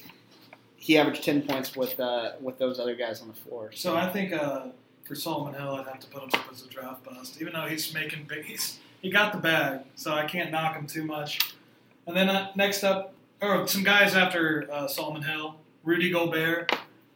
He 0.76 0.96
averaged 0.96 1.22
ten 1.24 1.42
points 1.42 1.76
with 1.76 1.98
uh, 2.00 2.32
with 2.40 2.58
those 2.58 2.80
other 2.80 2.94
guys 2.94 3.20
on 3.20 3.28
the 3.28 3.34
floor. 3.34 3.70
so 3.74 3.96
I 3.96 4.08
think 4.08 4.32
uh, 4.32 4.66
for 5.04 5.14
Solomon 5.14 5.54
Hill, 5.54 5.74
I'd 5.74 5.86
have 5.86 6.00
to 6.00 6.06
put 6.06 6.22
him 6.22 6.30
up 6.32 6.46
as 6.52 6.62
a 6.64 6.68
draft 6.68 7.04
bust, 7.04 7.40
even 7.40 7.52
though 7.52 7.66
he's 7.66 7.92
making 7.92 8.24
big. 8.28 8.44
He's 8.44 8.78
he 9.02 9.10
got 9.10 9.32
the 9.32 9.38
bag, 9.38 9.80
so 9.96 10.12
I 10.12 10.24
can't 10.24 10.50
knock 10.50 10.74
him 10.76 10.86
too 10.86 11.04
much. 11.04 11.38
And 12.06 12.16
then 12.16 12.28
uh, 12.30 12.50
next 12.56 12.84
up, 12.84 13.12
or 13.40 13.66
some 13.66 13.82
guys 13.82 14.14
after 14.14 14.68
uh, 14.70 14.88
Solomon 14.88 15.22
Hill, 15.22 15.56
Rudy 15.84 16.10
Gobert. 16.10 16.72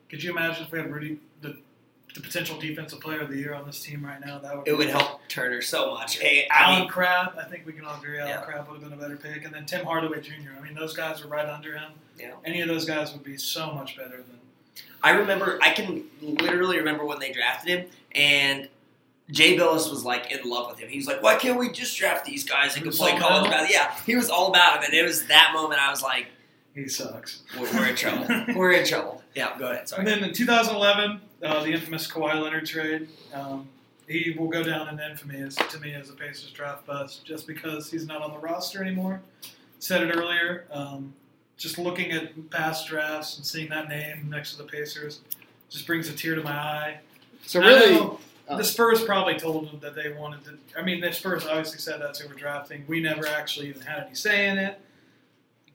Could 0.08 0.22
you 0.22 0.30
imagine 0.30 0.64
if 0.66 0.72
we 0.72 0.78
had 0.78 0.92
Rudy, 0.92 1.18
the, 1.40 1.56
the 2.14 2.20
potential 2.20 2.58
defensive 2.58 3.00
player 3.00 3.20
of 3.20 3.30
the 3.30 3.36
year 3.38 3.54
on 3.54 3.64
this 3.66 3.80
team 3.80 4.04
right 4.04 4.20
now? 4.24 4.38
That 4.38 4.56
would 4.56 4.68
It 4.68 4.76
would 4.76 4.88
help 4.90 5.26
Turner 5.28 5.62
so 5.62 5.92
much. 5.94 6.18
Hey, 6.18 6.46
I 6.50 6.64
Allen 6.64 6.80
mean, 6.80 6.88
Crabbe, 6.90 7.32
I 7.38 7.44
think 7.44 7.66
we 7.66 7.72
can 7.72 7.84
all 7.84 7.96
agree 7.96 8.18
Allen 8.18 8.30
Yeah. 8.30 8.42
Crabbe 8.42 8.68
would 8.68 8.80
have 8.80 8.90
been 8.90 8.98
a 8.98 9.00
better 9.02 9.16
pick. 9.16 9.44
And 9.44 9.54
then 9.54 9.64
Tim 9.64 9.84
Hardaway 9.84 10.20
Jr. 10.20 10.50
I 10.58 10.62
mean, 10.62 10.74
those 10.74 10.94
guys 10.94 11.22
are 11.22 11.28
right 11.28 11.48
under 11.48 11.76
him. 11.76 11.92
Yeah. 12.18 12.32
Any 12.44 12.60
of 12.60 12.68
those 12.68 12.84
guys 12.84 13.12
would 13.12 13.24
be 13.24 13.36
so 13.38 13.72
much 13.72 13.96
better 13.96 14.18
than. 14.18 14.38
I 15.02 15.10
remember, 15.10 15.58
I 15.62 15.70
can 15.72 16.04
literally 16.20 16.78
remember 16.78 17.04
when 17.04 17.18
they 17.18 17.32
drafted 17.32 17.70
him, 17.78 17.86
and 18.14 18.68
Jay 19.30 19.56
Bilas 19.56 19.90
was 19.90 20.04
like 20.04 20.30
in 20.30 20.48
love 20.48 20.70
with 20.70 20.78
him. 20.78 20.88
He 20.88 20.98
was 20.98 21.06
like, 21.06 21.22
"Why 21.22 21.36
can't 21.36 21.58
we 21.58 21.70
just 21.70 21.96
draft 21.96 22.24
these 22.24 22.44
guys 22.44 22.74
and 22.74 22.84
can 22.84 22.92
play 22.92 23.12
All 23.12 23.18
college 23.18 23.46
about 23.46 23.68
basketball?" 23.68 23.88
Yeah, 23.88 24.04
he 24.04 24.16
was 24.16 24.28
all 24.28 24.48
about 24.48 24.78
him, 24.78 24.84
and 24.84 24.94
it 24.94 25.04
was 25.04 25.26
that 25.26 25.52
moment 25.54 25.80
I 25.80 25.90
was 25.90 26.02
like, 26.02 26.26
He 26.74 26.88
sucks. 26.88 27.42
"We're, 27.58 27.72
we're 27.72 27.86
in 27.88 27.96
trouble. 27.96 28.26
we're 28.56 28.72
in 28.72 28.86
trouble." 28.86 29.22
Yeah, 29.34 29.56
go 29.58 29.70
ahead. 29.70 29.90
And 29.96 30.06
then 30.06 30.24
in 30.24 30.32
2011, 30.34 31.20
uh, 31.42 31.62
the 31.62 31.72
infamous 31.72 32.10
Kawhi 32.10 32.40
Leonard 32.40 32.66
trade. 32.66 33.08
Um, 33.32 33.68
he 34.08 34.34
will 34.38 34.48
go 34.48 34.62
down 34.62 34.88
in 34.88 35.00
infamy 35.00 35.40
as, 35.40 35.54
to 35.56 35.78
me 35.78 35.94
as 35.94 36.10
a 36.10 36.12
Pacers 36.12 36.50
draft 36.50 36.84
bust 36.86 37.24
just 37.24 37.46
because 37.46 37.90
he's 37.90 38.06
not 38.06 38.20
on 38.20 38.32
the 38.32 38.38
roster 38.38 38.82
anymore. 38.82 39.22
Said 39.78 40.02
it 40.02 40.14
earlier. 40.14 40.66
Um, 40.70 41.14
just 41.56 41.78
looking 41.78 42.10
at 42.10 42.50
past 42.50 42.88
drafts 42.88 43.36
and 43.36 43.46
seeing 43.46 43.68
that 43.70 43.88
name 43.88 44.28
next 44.28 44.52
to 44.52 44.58
the 44.58 44.68
Pacers 44.68 45.20
just 45.70 45.86
brings 45.86 46.08
a 46.08 46.12
tear 46.12 46.34
to 46.34 46.42
my 46.42 46.52
eye. 46.52 47.00
So 47.46 47.60
I 47.60 47.66
really, 47.66 47.94
know 47.94 48.18
Uh, 48.52 48.56
the 48.56 48.64
Spurs 48.64 49.02
probably 49.04 49.38
told 49.38 49.68
them 49.70 49.80
that 49.80 49.94
they 49.94 50.12
wanted 50.12 50.44
to. 50.44 50.58
I 50.78 50.82
mean, 50.82 51.00
the 51.00 51.12
Spurs 51.12 51.46
obviously 51.46 51.78
said 51.78 52.00
that's 52.00 52.18
who 52.20 52.28
we're 52.28 52.34
drafting. 52.34 52.84
We 52.86 53.00
never 53.00 53.26
actually 53.26 53.68
even 53.68 53.82
had 53.82 54.04
any 54.04 54.14
say 54.14 54.48
in 54.48 54.58
it. 54.58 54.80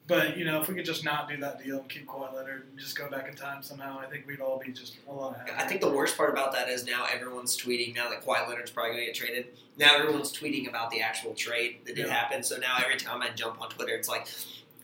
But 0.07 0.37
you 0.37 0.45
know, 0.45 0.61
if 0.61 0.69
we 0.69 0.75
could 0.75 0.85
just 0.85 1.03
not 1.03 1.27
do 1.27 1.35
that 1.37 1.61
deal 1.61 1.79
and 1.79 1.89
keep 1.89 2.07
Kawhi 2.07 2.33
Leonard 2.33 2.65
and 2.69 2.79
just 2.79 2.97
go 2.97 3.09
back 3.09 3.27
in 3.27 3.35
time 3.35 3.61
somehow, 3.61 3.99
I 3.99 4.05
think 4.05 4.25
we'd 4.25 4.39
all 4.39 4.57
be 4.57 4.71
just 4.71 4.95
a 5.09 5.11
lot 5.11 5.35
happier. 5.37 5.55
I 5.57 5.65
think 5.65 5.81
the 5.81 5.89
worst 5.89 6.15
part 6.15 6.29
about 6.29 6.53
that 6.53 6.69
is 6.69 6.85
now 6.85 7.05
everyone's 7.13 7.57
tweeting. 7.57 7.93
Now 7.93 8.09
that 8.09 8.25
Kawhi 8.25 8.47
Leonard's 8.47 8.71
probably 8.71 8.91
going 8.93 9.01
to 9.01 9.05
get 9.07 9.15
traded, 9.15 9.47
now 9.77 9.95
everyone's 9.97 10.31
tweeting 10.31 10.69
about 10.69 10.91
the 10.91 11.01
actual 11.01 11.33
trade 11.33 11.79
that 11.85 11.95
did 11.95 12.07
Yeah. 12.07 12.13
happen. 12.13 12.41
So 12.41 12.55
now 12.57 12.77
every 12.81 12.95
time 12.97 13.21
I 13.21 13.29
jump 13.31 13.59
on 13.61 13.69
Twitter, 13.69 13.95
it's 13.95 14.07
like 14.07 14.27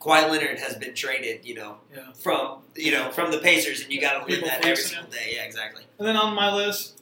Kawhi 0.01 0.29
Leonard 0.29 0.59
has 0.59 0.75
been 0.75 0.93
traded. 0.93 1.45
You 1.45 1.55
know, 1.55 1.77
Yeah. 1.95 2.11
from 2.21 2.57
you 2.75 2.91
know 2.91 3.09
from 3.11 3.31
the 3.31 3.37
Pacers, 3.39 3.79
and 3.81 3.93
you 3.93 4.01
got 4.01 4.25
to 4.27 4.29
live 4.29 4.43
that 4.43 4.65
every 4.65 4.75
single 4.83 5.09
day. 5.09 5.35
Yeah, 5.37 5.43
exactly. 5.45 5.83
And 5.99 6.05
then 6.05 6.17
on 6.17 6.35
my 6.35 6.53
list, 6.53 7.01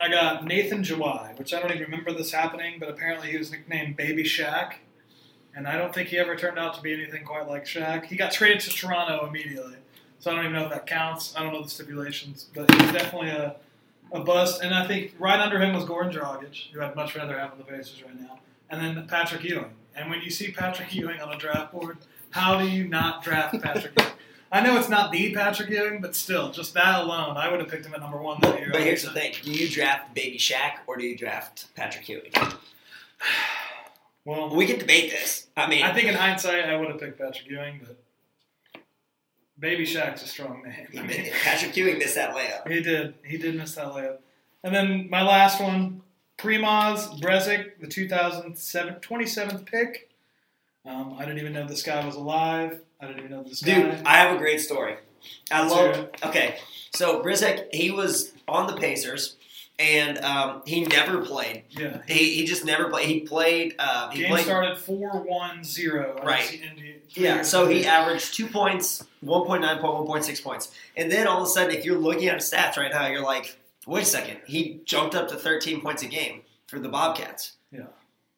I 0.00 0.08
got 0.08 0.46
Nathan 0.46 0.82
Jawai, 0.82 1.38
which 1.38 1.52
I 1.52 1.60
don't 1.60 1.70
even 1.72 1.82
remember 1.82 2.12
this 2.12 2.32
happening, 2.32 2.78
but 2.80 2.88
apparently 2.88 3.30
he 3.30 3.36
was 3.36 3.50
nicknamed 3.50 3.96
Baby 3.96 4.24
Shaq. 4.24 4.74
And 5.54 5.68
I 5.68 5.76
don't 5.76 5.94
think 5.94 6.08
he 6.08 6.18
ever 6.18 6.36
turned 6.36 6.58
out 6.58 6.74
to 6.74 6.80
be 6.80 6.94
anything 6.94 7.24
quite 7.24 7.46
like 7.46 7.66
Shaq. 7.66 8.06
He 8.06 8.16
got 8.16 8.32
traded 8.32 8.60
to 8.60 8.70
Toronto 8.70 9.26
immediately. 9.26 9.74
So 10.18 10.30
I 10.30 10.34
don't 10.34 10.44
even 10.44 10.56
know 10.56 10.64
if 10.64 10.70
that 10.70 10.86
counts. 10.86 11.34
I 11.36 11.42
don't 11.42 11.52
know 11.52 11.62
the 11.62 11.68
stipulations, 11.68 12.46
but 12.54 12.72
he 12.72 12.82
was 12.82 12.92
definitely 12.92 13.30
a, 13.30 13.56
a 14.12 14.20
bust. 14.20 14.62
And 14.62 14.74
I 14.74 14.86
think 14.86 15.14
right 15.18 15.40
under 15.40 15.60
him 15.60 15.74
was 15.74 15.84
Goran 15.84 16.12
Dragic, 16.12 16.72
who 16.72 16.80
I'd 16.80 16.96
much 16.96 17.14
rather 17.14 17.38
have 17.38 17.52
on 17.52 17.58
the 17.58 17.64
Pacers 17.64 18.02
right 18.02 18.18
now. 18.18 18.38
And 18.70 18.80
then 18.80 19.06
Patrick 19.06 19.42
Ewing. 19.44 19.72
And 19.94 20.08
when 20.08 20.22
you 20.22 20.30
see 20.30 20.50
Patrick 20.50 20.94
Ewing 20.94 21.20
on 21.20 21.34
a 21.34 21.36
draft 21.36 21.72
board, 21.72 21.98
how 22.30 22.58
do 22.58 22.66
you 22.66 22.86
not 22.86 23.22
draft 23.22 23.60
Patrick 23.62 23.92
Ewing? 23.98 24.12
I 24.52 24.60
know 24.60 24.76
it's 24.78 24.88
not 24.88 25.12
the 25.12 25.32
Patrick 25.32 25.70
Ewing, 25.70 26.00
but 26.00 26.16
still, 26.16 26.50
just 26.50 26.74
that 26.74 27.00
alone, 27.04 27.36
I 27.36 27.48
would 27.50 27.60
have 27.60 27.68
picked 27.68 27.86
him 27.86 27.94
at 27.94 28.00
number 28.00 28.20
one 28.20 28.40
that 28.40 28.58
year. 28.58 28.70
But 28.72 28.82
here's 28.82 29.04
the 29.04 29.10
thing: 29.10 29.32
Do 29.42 29.52
you 29.52 29.68
draft 29.68 30.12
Baby 30.14 30.38
Shaq 30.38 30.78
or 30.86 30.96
do 30.96 31.04
you 31.04 31.16
draft 31.16 31.74
Patrick 31.74 32.08
Ewing? 32.08 32.32
Well, 34.26 34.54
We 34.54 34.66
can 34.66 34.78
debate 34.78 35.10
this. 35.10 35.46
I 35.56 35.66
mean, 35.66 35.82
I 35.82 35.94
think 35.94 36.06
in 36.06 36.14
hindsight, 36.14 36.66
I 36.66 36.76
would 36.76 36.88
have 36.88 37.00
picked 37.00 37.18
Patrick 37.18 37.48
Ewing, 37.48 37.80
but 37.82 37.96
Baby 39.58 39.84
Shaq's 39.86 40.22
a 40.22 40.26
strong 40.26 40.62
name. 40.62 40.88
I 40.96 41.02
mean, 41.06 41.30
Patrick 41.42 41.74
Ewing 41.74 41.98
missed 41.98 42.16
that 42.16 42.34
layup. 42.36 42.70
he 42.70 42.82
did. 42.82 43.14
He 43.24 43.38
did 43.38 43.56
miss 43.56 43.74
that 43.76 43.86
layup. 43.86 44.18
And 44.62 44.74
then 44.74 45.08
my 45.08 45.22
last 45.22 45.60
one, 45.60 46.02
Primoz 46.36 47.18
Brezec, 47.20 47.80
the 47.80 47.86
2007, 47.86 48.96
27th 48.96 49.64
pick. 49.64 50.10
Um, 50.84 51.14
I 51.18 51.24
didn't 51.24 51.38
even 51.38 51.54
know 51.54 51.66
this 51.66 51.82
guy 51.82 52.04
was 52.04 52.14
alive. 52.14 52.80
I 53.00 53.06
didn't 53.06 53.18
even 53.20 53.30
know 53.30 53.42
this 53.42 53.60
Dude, 53.60 53.90
guy. 53.90 54.02
I 54.04 54.16
have 54.18 54.34
a 54.34 54.38
great 54.38 54.60
story. 54.60 54.96
I 55.50 55.66
love. 55.66 56.08
Okay, 56.24 56.56
so 56.92 57.22
Brezec, 57.22 57.72
he 57.74 57.90
was 57.90 58.32
on 58.48 58.66
the 58.66 58.76
Pacers, 58.76 59.36
and 59.78 60.18
um, 60.18 60.62
he 60.66 60.84
never 60.84 61.22
played. 61.24 61.64
yeah. 61.70 61.98
He, 62.06 62.34
he 62.36 62.44
just 62.46 62.64
never 62.64 62.88
played. 62.90 63.06
He 63.08 63.20
played. 63.20 63.74
Uh, 63.78 64.10
he 64.10 64.20
Game 64.20 64.30
played. 64.30 64.44
started 64.44 64.78
4 64.78 65.22
1 65.22 65.64
0. 65.64 66.20
Right. 66.24 66.60
Yeah, 67.10 67.42
so 67.42 67.66
he 67.68 67.84
averaged 67.86 68.34
two 68.34 68.46
points, 68.46 69.04
1.9 69.24 69.80
point, 69.80 70.24
1.6 70.24 70.42
points. 70.44 70.72
And 70.96 71.10
then 71.10 71.26
all 71.26 71.38
of 71.42 71.46
a 71.48 71.50
sudden, 71.50 71.74
if 71.74 71.84
you're 71.84 71.98
looking 71.98 72.28
at 72.28 72.36
his 72.36 72.50
stats 72.50 72.76
right 72.76 72.92
now, 72.92 73.06
you're 73.08 73.22
like, 73.22 73.58
wait 73.86 74.02
a 74.02 74.06
second, 74.06 74.38
he 74.46 74.80
jumped 74.84 75.14
up 75.14 75.28
to 75.28 75.36
13 75.36 75.80
points 75.80 76.02
a 76.02 76.06
game 76.06 76.42
for 76.66 76.78
the 76.78 76.88
Bobcats. 76.88 77.52
Yeah. 77.72 77.86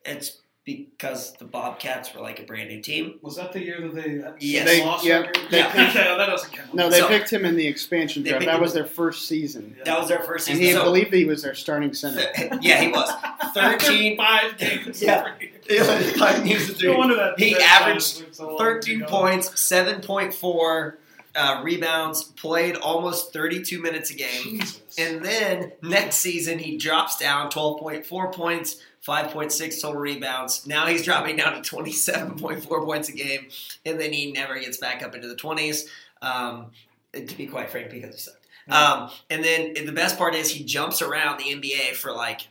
It's 0.05 0.39
because 0.65 1.33
the 1.35 1.45
Bobcats 1.45 2.15
were 2.15 2.21
like 2.21 2.39
a 2.39 2.45
brand 2.45 2.69
new 2.69 2.81
team. 2.81 3.19
Was 3.21 3.35
that 3.37 3.53
the 3.53 3.61
year 3.61 3.81
that 3.81 3.95
they 3.95 4.23
Yes. 4.39 4.65
They- 4.67 4.85
lost 4.85 5.05
yeah, 5.05 5.23
they 5.51 5.59
Yeah. 5.59 5.73
picked- 5.73 5.91
okay, 5.97 6.05
well, 6.07 6.19
that 6.19 6.27
doesn't 6.27 6.53
count. 6.53 6.73
No, 6.73 6.89
they 6.89 7.01
So- 7.01 7.09
picked 7.09 7.33
him 7.33 7.45
in 7.45 7.57
the 7.57 7.67
expansion 7.67 8.23
draft. 8.23 8.39
picked 8.41 8.49
That 8.49 8.55
him- 8.57 8.63
was 8.63 8.73
their 8.73 8.85
first 8.85 9.27
season, 9.27 9.75
Yeah. 9.79 9.85
That 9.85 9.99
was 9.99 10.09
their 10.09 10.21
first 10.21 10.45
season. 10.47 10.61
and 10.61 10.67
season. 10.69 10.77
he 10.79 10.81
So- 10.81 10.85
believed 10.85 11.11
that 11.11 11.17
he 11.17 11.25
was 11.25 11.43
their 11.43 11.55
starting 11.55 11.93
center. 11.95 12.21
yeah, 12.63 12.81
he 12.81 12.89
was. 12.89 13.11
13 13.55 14.17
five 14.17 14.57
games. 14.57 15.03
Yeah. 15.03 15.35
Five 16.17 16.45
games 16.45 16.67
to 16.69 16.75
three. 16.75 16.93
No 16.93 16.99
wonder 16.99 17.17
that 17.17 17.39
He 17.39 17.55
that 17.55 17.81
averaged 17.83 18.35
so 18.35 18.57
13 18.59 19.03
ago. 19.03 19.11
points, 19.11 19.49
7.4 19.61 20.99
uh, 21.35 21.61
rebounds, 21.65 22.25
played 22.25 22.77
almost 22.77 23.33
32 23.33 23.81
minutes 23.81 24.11
a 24.11 24.15
game. 24.15 24.61
Jesus. 24.61 24.81
And 24.99 25.25
then 25.25 25.73
next 25.83 26.17
season, 26.17 26.59
he 26.59 26.77
drops 26.77 27.17
down 27.17 27.49
12.4 27.51 28.33
points, 28.33 28.77
5.6 29.07 29.81
total 29.81 30.01
rebounds. 30.01 30.67
Now 30.67 30.87
he's 30.87 31.05
dropping 31.05 31.37
down 31.37 31.61
to 31.61 31.75
27.4 31.75 32.85
points 32.85 33.09
a 33.09 33.13
game, 33.13 33.49
and 33.85 34.01
then 34.01 34.13
he 34.13 34.33
never 34.33 34.59
gets 34.59 34.77
back 34.77 35.03
up 35.03 35.15
into 35.15 35.29
the 35.29 35.35
20s. 35.35 35.87
Um, 36.21 36.71
to 37.13 37.37
be 37.37 37.47
quite 37.47 37.71
frank, 37.71 37.91
because 37.91 38.15
he 38.15 38.21
sucked. 38.21 38.39
Um, 38.69 39.11
and 39.29 39.43
then 39.43 39.75
the 39.87 39.93
best 39.93 40.17
part 40.17 40.35
is 40.35 40.51
he 40.51 40.65
jumps 40.65 41.03
around 41.03 41.39
the 41.39 41.45
NBA 41.45 41.95
for 41.95 42.13
like 42.13 42.43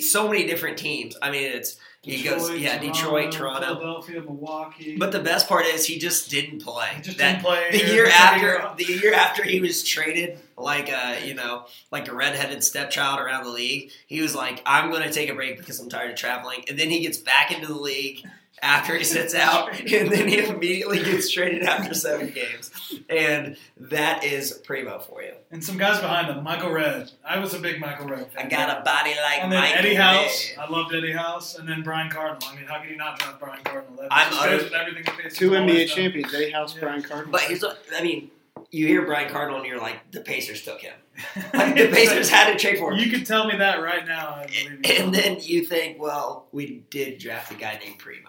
so 0.00 0.28
many 0.28 0.46
different 0.46 0.76
teams. 0.76 1.16
I 1.22 1.30
mean, 1.30 1.44
it's 1.44 1.78
he 2.02 2.22
goes 2.22 2.50
yeah 2.58 2.78
Detroit, 2.78 3.30
Toronto. 3.32 3.74
Philadelphia, 3.74 4.22
Milwaukee. 4.22 4.96
But 4.96 5.12
the 5.12 5.18
best 5.20 5.46
part 5.48 5.66
is 5.66 5.84
he 5.86 5.98
just 5.98 6.30
didn't 6.30 6.60
play. 6.62 6.88
he 6.96 7.02
just 7.02 7.18
That- 7.18 7.32
didn't 7.42 7.44
play 7.44 7.68
the 7.72 7.92
year 7.92 8.06
after 8.06 8.72
the 8.82 8.90
year 8.92 9.12
after 9.12 9.42
he 9.42 9.60
was 9.60 9.82
traded 9.84 10.38
like 10.56 10.88
a 10.90 11.26
you 11.26 11.34
know 11.34 11.66
like 11.92 12.08
a 12.08 12.14
redheaded 12.14 12.62
stepchild 12.64 13.18
around 13.20 13.44
the 13.44 13.50
league 13.50 13.90
he 14.06 14.20
was 14.20 14.34
like 14.34 14.62
i'm 14.66 14.90
going 14.90 15.02
to 15.02 15.10
take 15.12 15.30
a 15.30 15.34
break 15.34 15.56
because 15.56 15.78
i'm 15.80 15.88
tired 15.88 16.10
of 16.10 16.16
traveling 16.16 16.62
and 16.68 16.78
then 16.78 16.90
he 16.90 17.00
gets 17.00 17.16
back 17.16 17.50
into 17.50 17.66
the 17.66 17.72
league 17.78 18.22
after 18.62 18.94
he 18.96 19.04
sits 19.04 19.34
out 19.34 19.72
and 19.92 20.10
then 20.10 20.28
he 20.28 20.38
immediately 20.38 21.02
gets 21.02 21.30
traded 21.30 21.62
after 21.62 21.94
seven 21.94 22.30
games 22.30 22.70
and 23.08 23.56
that 23.78 24.22
is 24.24 24.52
primo 24.64 24.98
for 24.98 25.22
you 25.22 25.32
and 25.50 25.64
some 25.64 25.76
guys 25.78 26.00
behind 26.00 26.28
him. 26.28 26.42
Michael 26.44 26.70
Redd. 26.70 27.10
I 27.24 27.38
was 27.38 27.54
a 27.54 27.58
big 27.58 27.80
Michael 27.80 28.06
Redd 28.06 28.28
i 28.38 28.46
got 28.46 28.78
a 28.80 28.82
body 28.82 29.10
like 29.10 29.42
And 29.42 29.50
then 29.52 29.60
Michael 29.60 29.78
Eddie 29.78 29.94
House. 29.94 30.50
Ray. 30.56 30.62
I 30.62 30.68
loved 30.68 30.94
Eddie 30.94 31.12
House. 31.12 31.56
And 31.58 31.68
then 31.68 31.82
Brian 31.82 32.10
Cardinal. 32.10 32.48
I 32.48 32.56
mean, 32.56 32.66
how 32.66 32.80
can 32.80 32.90
you 32.90 32.96
not 32.96 33.18
draft 33.18 33.40
Brian 33.40 33.62
Cardinal? 33.64 33.96
That 34.00 34.08
I'm 34.10 34.30
just 34.30 34.42
utter- 34.42 34.56
with 34.58 34.72
everything 34.72 35.04
the 35.24 35.30
Two 35.30 35.50
NBA 35.50 35.88
champions, 35.88 36.32
Eddie 36.34 36.50
House, 36.50 36.74
Yeah. 36.74 36.80
Brian 36.82 37.02
Cardinal. 37.02 37.32
but 37.32 37.42
here's 37.42 37.62
what 37.62 37.82
i 37.96 38.02
mean 38.02 38.30
you 38.70 38.86
hear 38.86 39.04
Brian 39.04 39.28
Cardinal 39.30 39.58
and 39.58 39.66
you're 39.66 39.80
like 39.80 40.10
the 40.12 40.20
Pacers 40.20 40.62
took 40.62 40.80
him. 40.80 40.94
Like 41.54 41.74
the 41.74 41.88
Pacers 41.88 42.28
had 42.30 42.52
to 42.52 42.58
trade 42.58 42.78
for 42.78 42.92
him. 42.92 42.98
You 43.00 43.10
could 43.10 43.26
tell 43.26 43.46
me 43.46 43.56
that 43.56 43.82
right 43.82 44.06
now. 44.06 44.28
I 44.36 44.46
believe. 44.46 45.00
And 45.00 45.12
then 45.14 45.38
you 45.40 45.64
think, 45.66 46.00
well, 46.00 46.46
we 46.52 46.84
did 46.90 47.18
draft 47.18 47.50
a 47.52 47.56
guy 47.56 47.80
named 47.84 47.98
Primo. 47.98 48.28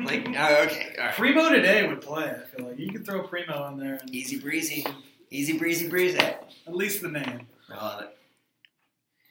Like, 0.00 0.26
oh, 0.28 0.62
okay, 0.64 0.94
all 0.98 1.06
right. 1.06 1.14
Primo 1.14 1.50
today 1.50 1.86
would 1.86 2.00
play. 2.00 2.30
I 2.30 2.44
feel 2.44 2.66
like 2.68 2.78
you 2.78 2.90
could 2.90 3.04
throw 3.04 3.22
Primo 3.22 3.68
in 3.68 3.78
there 3.78 3.98
and 4.00 4.14
Easy 4.14 4.38
breezy. 4.38 4.86
Easy 5.30 5.58
breezy 5.58 5.88
breezy. 5.88 6.18
At 6.18 6.46
least 6.68 7.02
the 7.02 7.08
name. 7.08 7.46
love 7.70 8.02
it. 8.02 8.16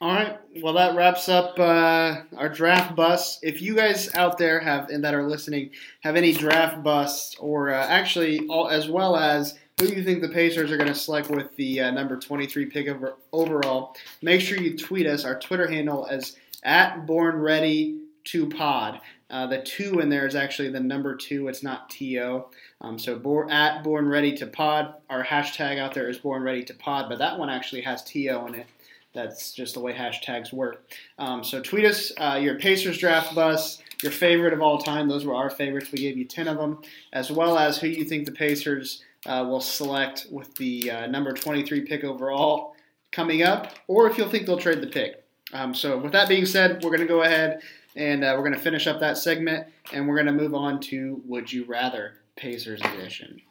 All 0.02 0.14
right. 0.14 0.38
Well, 0.62 0.74
that 0.74 0.96
wraps 0.96 1.30
up 1.30 1.58
uh, 1.58 2.24
our 2.36 2.50
draft 2.50 2.94
bus. 2.94 3.40
If 3.42 3.62
you 3.62 3.74
guys 3.74 4.14
out 4.16 4.38
there 4.38 4.60
have 4.60 4.90
and 4.90 5.02
that 5.06 5.14
are 5.14 5.26
listening 5.26 5.70
have 6.02 6.18
any 6.18 6.34
draft 6.34 6.84
busts, 6.84 7.38
or 7.40 7.70
uh, 7.70 7.88
actually, 7.88 8.46
all, 8.48 8.68
as 8.68 8.90
well 8.90 9.16
as 9.16 9.58
who 9.80 9.88
you 9.88 10.04
think 10.04 10.22
the 10.22 10.28
Pacers 10.28 10.72
are 10.72 10.78
going 10.78 10.90
to 10.90 10.96
select 10.96 11.30
with 11.30 11.56
the 11.56 11.80
uh, 11.80 11.92
number 11.92 12.20
23 12.20 12.66
pick 12.66 12.90
over, 12.90 13.16
overall, 13.32 13.96
make 14.22 14.42
sure 14.42 14.58
you 14.58 14.78
tweet 14.78 15.08
us. 15.08 15.24
Our 15.24 15.40
Twitter 15.40 15.68
handle 15.68 16.06
is 16.08 16.36
at 16.64 17.06
Born 17.06 17.38
Ready 17.38 18.02
to 18.26 18.50
Pod. 18.50 19.00
Uh, 19.34 19.48
the 19.48 19.58
two 19.58 20.00
in 20.00 20.10
there 20.10 20.28
is 20.28 20.36
actually 20.36 20.70
the 20.70 20.80
number 20.80 21.16
two. 21.16 21.48
It's 21.48 21.64
not 21.64 21.90
to. 21.90 22.46
Um, 22.82 23.00
so 23.00 23.18
bor- 23.18 23.50
at 23.50 23.84
Born 23.84 24.08
Ready 24.08 24.38
to 24.38 24.46
Pod. 24.46 24.94
Our 25.10 25.24
hashtag 25.24 25.80
out 25.80 25.96
there 25.96 26.08
is 26.08 26.20
Born 26.20 26.44
Ready 26.44 26.64
to 26.66 26.74
Pod, 26.76 27.10
but 27.10 27.18
that 27.18 27.40
one 27.40 27.50
actually 27.50 27.82
has 27.82 28.04
to 28.04 28.20
in 28.20 28.54
it. 28.54 28.68
That's 29.14 29.52
just 29.52 29.74
the 29.74 29.80
way 29.80 29.92
hashtags 29.92 30.54
work. 30.54 30.88
Um, 31.18 31.44
so 31.44 31.60
tweet 31.62 31.86
us 31.86 32.12
uh, 32.20 32.40
your 32.40 32.60
Pacers 32.60 33.00
draft 33.00 33.34
bus, 33.34 33.82
your 34.04 34.12
favorite 34.12 34.54
of 34.54 34.62
all 34.62 34.78
time. 34.78 35.10
Those 35.10 35.26
were 35.26 35.34
our 35.34 35.50
favorites. 35.50 35.92
We 35.92 36.00
gave 36.00 36.16
you 36.16 36.26
10 36.26 36.48
of 36.48 36.58
them, 36.58 36.84
as 37.12 37.32
well 37.32 37.58
as 37.58 37.80
who 37.80 37.88
you 37.88 38.06
think 38.06 38.26
the 38.26 38.32
Pacers 38.32 39.04
uh, 39.26 39.44
will 39.50 39.62
select 39.62 40.28
with 40.30 40.54
the 40.58 40.92
uh, 40.92 41.08
number 41.08 41.34
23 41.34 41.82
pick 41.82 42.04
overall 42.04 42.76
coming 43.12 43.42
up, 43.42 43.74
or 43.88 44.08
if 44.08 44.16
you'll 44.16 44.30
think 44.30 44.46
they'll 44.46 44.58
trade 44.58 44.82
the 44.82 44.88
pick. 44.88 45.24
Um, 45.54 45.74
so 45.74 45.98
with 45.98 46.12
that 46.12 46.30
being 46.30 46.46
said, 46.46 46.84
we're 46.84 46.92
going 46.92 47.00
to 47.00 47.08
go 47.08 47.24
ahead 47.24 47.62
and 47.96 48.24
uh, 48.24 48.34
we're 48.36 48.44
going 48.44 48.54
to 48.54 48.60
finish 48.60 48.88
up 48.88 49.00
that 49.00 49.18
segment, 49.18 49.68
and 49.92 50.08
we're 50.08 50.16
going 50.16 50.28
to 50.28 50.32
move 50.34 50.54
on 50.54 50.80
to 50.82 51.22
Would 51.26 51.52
You 51.52 51.66
Rather 51.66 52.16
Pacers 52.36 52.82
edition. 52.82 53.42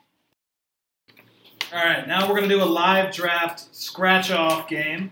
All 1.72 1.84
right, 1.84 2.06
now 2.06 2.28
we're 2.28 2.36
going 2.36 2.48
to 2.48 2.54
do 2.54 2.62
a 2.62 2.64
live 2.64 3.14
draft 3.14 3.74
scratch 3.74 4.30
off 4.30 4.68
game. 4.68 5.10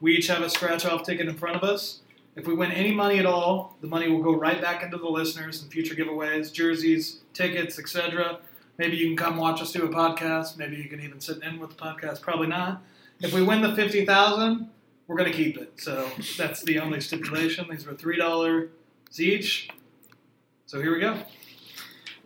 We 0.00 0.16
each 0.16 0.26
have 0.26 0.42
a 0.42 0.50
scratch 0.50 0.84
off 0.84 1.04
ticket 1.04 1.28
in 1.28 1.36
front 1.36 1.56
of 1.56 1.62
us. 1.62 2.00
If 2.34 2.46
we 2.46 2.54
win 2.54 2.72
any 2.72 2.92
money 2.92 3.18
at 3.18 3.26
all, 3.26 3.76
the 3.80 3.86
money 3.86 4.08
will 4.08 4.22
go 4.22 4.34
right 4.34 4.60
back 4.60 4.82
into 4.82 4.96
the 4.96 5.08
listeners 5.08 5.62
and 5.62 5.70
future 5.70 5.94
giveaways, 5.94 6.52
jerseys, 6.52 7.20
tickets, 7.34 7.78
etc. 7.78 8.40
Maybe 8.78 8.96
you 8.96 9.06
can 9.06 9.16
come 9.16 9.36
watch 9.36 9.60
us 9.60 9.72
do 9.72 9.84
a 9.84 9.88
podcast. 9.88 10.56
Maybe 10.56 10.76
you 10.76 10.88
can 10.88 11.00
even 11.00 11.20
sit 11.20 11.42
in 11.42 11.58
with 11.58 11.70
the 11.70 11.76
podcast. 11.76 12.20
Probably 12.20 12.46
not. 12.46 12.82
If 13.20 13.32
we 13.32 13.42
win 13.42 13.62
the 13.62 13.76
fifty 13.76 14.04
thousand, 14.04 14.70
we're 15.06 15.16
going 15.16 15.30
to 15.30 15.36
keep 15.36 15.56
it. 15.58 15.72
So 15.80 16.08
that's 16.38 16.62
the 16.62 16.78
only 16.78 17.00
stipulation. 17.00 17.66
These 17.70 17.86
were 17.86 17.94
three 17.94 18.16
dollars 18.16 18.70
each. 19.18 19.68
So 20.66 20.80
here 20.80 20.92
we 20.94 21.00
go. 21.00 21.18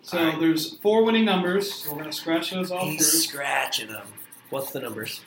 So 0.03 0.18
All 0.18 0.24
right. 0.27 0.39
there's 0.39 0.77
four 0.79 1.05
winning 1.05 1.24
numbers. 1.24 1.72
So 1.74 1.91
we're 1.91 1.99
going 1.99 2.11
to 2.11 2.16
scratch 2.16 2.53
those 2.53 2.70
off 2.70 2.85
He's 2.85 2.99
first. 3.11 3.29
scratching 3.29 3.89
them. 3.89 4.07
What's 4.51 4.70
the 4.70 4.81
numbers? 4.81 5.22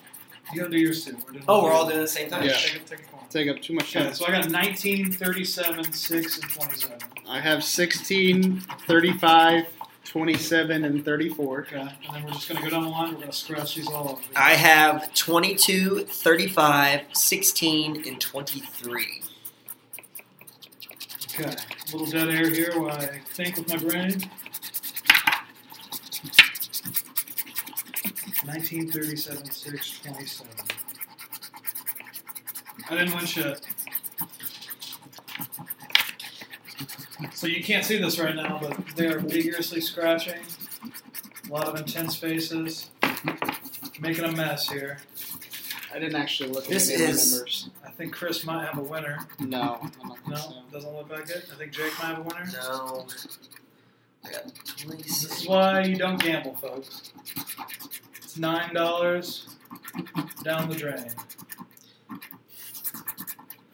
You 0.53 0.59
gotta 0.61 0.71
do 0.71 0.79
yours 0.79 1.05
too. 1.05 1.15
We're 1.27 1.33
doing 1.33 1.43
Oh, 1.47 1.63
we're 1.63 1.71
all 1.73 1.83
doing 1.85 1.97
it 1.97 1.99
at 1.99 2.05
the 2.05 2.07
same 2.07 2.29
time? 2.29 2.43
Yeah. 2.43 2.53
Take 2.53 2.85
take. 2.87 2.99
Take 3.29 3.49
up 3.49 3.61
too 3.61 3.73
much 3.73 3.95
Okay, 3.95 4.05
time. 4.05 4.13
so 4.15 4.25
I 4.25 4.31
got 4.31 4.49
19, 4.49 5.11
37, 5.11 5.91
6, 5.93 6.39
and 6.41 6.49
27. 6.51 6.97
I 7.27 7.39
have 7.39 7.63
16, 7.63 8.59
35, 8.87 9.65
27 10.09 10.85
and 10.85 11.05
34. 11.05 11.59
Okay, 11.59 11.77
and 11.77 11.91
then 12.11 12.23
we're 12.25 12.31
just 12.31 12.49
gonna 12.49 12.61
go 12.61 12.71
down 12.71 12.83
the 12.83 12.89
line. 12.89 13.13
We're 13.13 13.19
gonna 13.19 13.31
scratch 13.31 13.75
these 13.75 13.87
all 13.87 14.09
over. 14.09 14.21
I 14.35 14.55
have 14.55 15.13
22, 15.13 16.05
35, 16.05 17.01
16, 17.13 18.07
and 18.07 18.19
23. 18.19 19.21
Okay, 21.39 21.43
a 21.43 21.91
little 21.95 22.07
dead 22.07 22.29
air 22.29 22.49
here 22.49 22.81
while 22.81 22.91
I 22.91 23.19
think 23.33 23.57
with 23.57 23.69
my 23.69 23.77
brain. 23.77 24.19
1937, 28.45 29.51
6, 29.51 29.99
27. 29.99 30.51
I 32.89 32.95
didn't 32.95 33.13
win 33.13 33.25
shit. 33.27 33.61
So 37.33 37.47
you 37.47 37.63
can't 37.63 37.83
see 37.85 37.97
this 37.97 38.19
right 38.19 38.35
now, 38.35 38.59
but 38.61 38.77
they 38.95 39.07
are 39.07 39.19
vigorously 39.19 39.81
scratching. 39.81 40.39
A 41.47 41.51
lot 41.51 41.67
of 41.67 41.75
intense 41.75 42.15
faces. 42.15 42.89
Making 43.99 44.25
a 44.25 44.31
mess 44.31 44.69
here. 44.69 44.99
I 45.93 45.99
didn't 45.99 46.15
actually 46.15 46.49
look 46.49 46.65
at 46.65 46.69
This 46.69 46.89
any 46.91 47.03
of 47.03 47.09
is- 47.09 47.31
numbers. 47.33 47.69
I 47.85 47.89
think 47.91 48.13
Chris 48.13 48.45
might 48.45 48.65
have 48.65 48.77
a 48.77 48.81
winner. 48.83 49.19
No, 49.39 49.61
I 49.61 49.89
don't 50.07 50.15
think 50.15 50.27
No, 50.29 50.35
so. 50.35 50.53
doesn't 50.71 50.93
look 50.93 51.09
like 51.09 51.29
it. 51.29 51.45
I 51.51 51.55
think 51.57 51.73
Jake 51.73 51.91
might 51.99 52.05
have 52.15 52.19
a 52.19 52.21
winner. 52.21 52.45
No. 52.53 53.07
I 54.25 54.31
got 54.31 54.43
This 54.97 55.23
is 55.41 55.47
why 55.47 55.81
you 55.83 55.97
don't 55.97 56.21
gamble, 56.21 56.55
folks. 56.55 57.11
It's 58.17 58.37
nine 58.37 58.73
dollars 58.73 59.49
down 60.43 60.69
the 60.69 60.75
drain. 60.75 61.11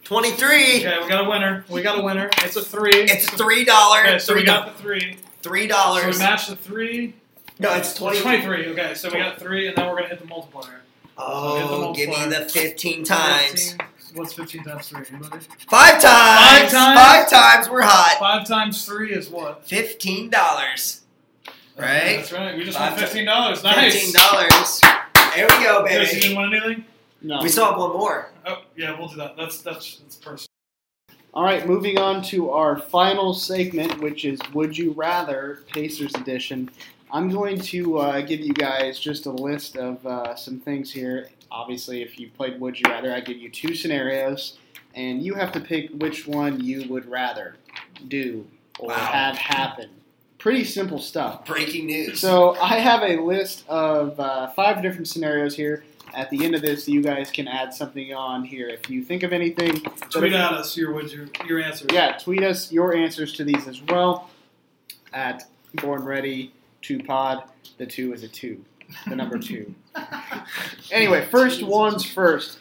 23. 0.06 0.86
Okay, 0.86 1.00
we 1.02 1.10
got 1.10 1.26
a 1.26 1.30
winner. 1.30 1.66
We 1.70 1.82
got 1.82 2.00
a 2.00 2.02
winner. 2.04 2.30
It's 2.44 2.56
a 2.56 2.62
three. 2.62 2.92
It's 2.94 3.26
$3. 3.30 4.02
okay, 4.04 4.20
so 4.20 4.34
we 4.34 4.42
3. 4.42 4.46
got 4.46 4.68
the 4.78 4.82
three. 4.82 5.18
$3. 5.44 6.02
So 6.02 6.08
we 6.10 6.18
matched 6.18 6.50
the 6.50 6.56
three. 6.56 7.14
no, 7.60 7.74
it's 7.76 7.90
It's 7.92 8.00
20. 8.00 8.22
23. 8.22 8.68
Okay, 8.68 8.94
so 8.96 9.10
we 9.10 9.18
got 9.18 9.40
three, 9.40 9.68
and 9.68 9.76
then 9.76 9.88
we're 9.88 9.96
gonna 9.98 10.08
hit 10.10 10.20
the 10.20 10.26
multiplier. 10.28 10.82
Oh, 11.18 11.94
give 11.94 12.10
me 12.10 12.26
the 12.26 12.48
15 12.50 13.04
times. 13.04 13.72
15. 13.74 13.88
What's 14.16 14.34
15 14.34 14.64
times 14.64 14.88
three? 14.90 15.04
Anybody? 15.10 15.46
Five 15.68 16.02
times. 16.02 16.02
Five 16.02 16.72
times? 16.72 17.00
Five 17.00 17.30
times. 17.30 17.70
We're 17.70 17.82
hot. 17.82 18.18
Five 18.20 18.48
times 18.48 18.86
three 18.86 19.12
is 19.12 19.30
what? 19.30 19.68
Fifteen 19.68 20.30
dollars. 20.30 21.02
Right? 21.78 22.18
That's 22.18 22.32
right. 22.32 22.56
We 22.56 22.64
just 22.64 22.78
Five 22.78 22.92
won 22.94 23.00
fifteen 23.02 23.26
dollars. 23.26 23.64
Nice. 23.64 23.94
Fifteen 23.94 24.14
dollars. 24.14 24.82
There 25.36 25.48
we 25.50 25.64
go, 25.66 25.82
Chris, 25.84 26.14
you 26.14 26.20
baby. 26.20 26.22
didn't 26.22 26.38
win 26.38 26.54
anything? 26.54 26.86
No. 27.26 27.40
We 27.42 27.50
still 27.50 27.66
have 27.66 27.78
one 27.80 27.94
more. 27.94 28.30
Oh, 28.46 28.62
yeah, 28.78 28.98
we'll 28.98 29.08
do 29.08 29.16
that. 29.16 29.36
That's 29.36 29.62
that's 29.62 29.98
that's 29.98 30.16
personal. 30.16 30.46
All 31.34 31.44
right, 31.44 31.68
moving 31.68 31.98
on 31.98 32.22
to 32.26 32.52
our 32.52 32.78
final 32.78 33.34
segment, 33.34 34.00
which 34.00 34.26
is 34.26 34.40
Would 34.54 34.78
You 34.78 34.92
Rather 34.92 35.62
Pacers 35.74 36.14
Edition. 36.16 36.70
I'm 37.12 37.30
going 37.30 37.60
to 37.60 37.98
uh, 37.98 38.22
give 38.22 38.42
you 38.42 38.54
guys 38.54 39.00
just 39.00 39.26
a 39.26 39.32
list 39.32 39.76
of 39.76 40.06
uh, 40.06 40.36
some 40.36 40.60
things 40.60 40.92
here. 40.92 41.30
Obviously, 41.52 42.04
if 42.04 42.20
you 42.20 42.30
played 42.30 42.60
Would 42.62 42.80
You 42.80 42.86
Rather, 42.92 43.12
I 43.14 43.22
give 43.22 43.38
you 43.38 43.50
two 43.50 43.74
scenarios, 43.74 44.60
and 44.94 45.24
you 45.24 45.34
have 45.34 45.52
to 45.54 45.60
pick 45.60 45.90
which 45.98 46.28
one 46.28 46.64
you 46.64 46.88
would 46.90 47.10
rather 47.10 47.56
do 48.08 48.46
or 48.80 48.90
Wow. 48.90 48.96
have 48.96 49.36
happen. 49.38 49.90
Pretty 50.38 50.64
simple 50.64 51.00
stuff. 51.00 51.44
Breaking 51.46 51.88
news. 51.88 52.20
So 52.20 52.56
I 52.62 52.76
have 52.78 53.02
a 53.02 53.18
list 53.22 53.66
of 53.68 54.20
uh, 54.20 54.50
five 54.52 54.82
different 54.84 55.08
scenarios 55.08 55.56
here. 55.56 55.84
At 56.16 56.30
the 56.30 56.46
end 56.46 56.56
of 56.56 56.62
this, 56.62 56.88
you 56.88 57.02
guys 57.02 57.30
can 57.30 57.48
add 57.48 57.74
something 57.74 58.14
on 58.14 58.44
here 58.44 58.70
if 58.70 58.90
you 58.90 59.04
think 59.04 59.24
of 59.24 59.34
anything. 59.34 59.82
Tweet 60.10 60.34
at 60.34 60.54
us 60.54 60.78
your 60.78 61.02
your 61.04 61.28
your 61.48 61.60
answer. 61.60 61.86
yeah, 61.92 62.18
tweet 62.18 62.44
us 62.44 62.72
your 62.72 62.96
answers 62.96 63.34
to 63.34 63.44
these 63.44 63.68
as 63.68 63.82
well 63.84 64.30
at 65.14 65.46
Born 65.76 66.04
Ready 66.04 66.54
Two 66.82 67.00
Pod. 67.00 67.44
The 67.78 67.86
two 67.86 68.14
is 68.14 68.24
a 68.24 68.28
two, 68.28 68.64
the 69.08 69.16
number 69.16 69.38
two. 69.38 69.74
anyway, 70.92 71.26
first 71.26 71.64
one's 71.64 72.06
first. 72.06 72.60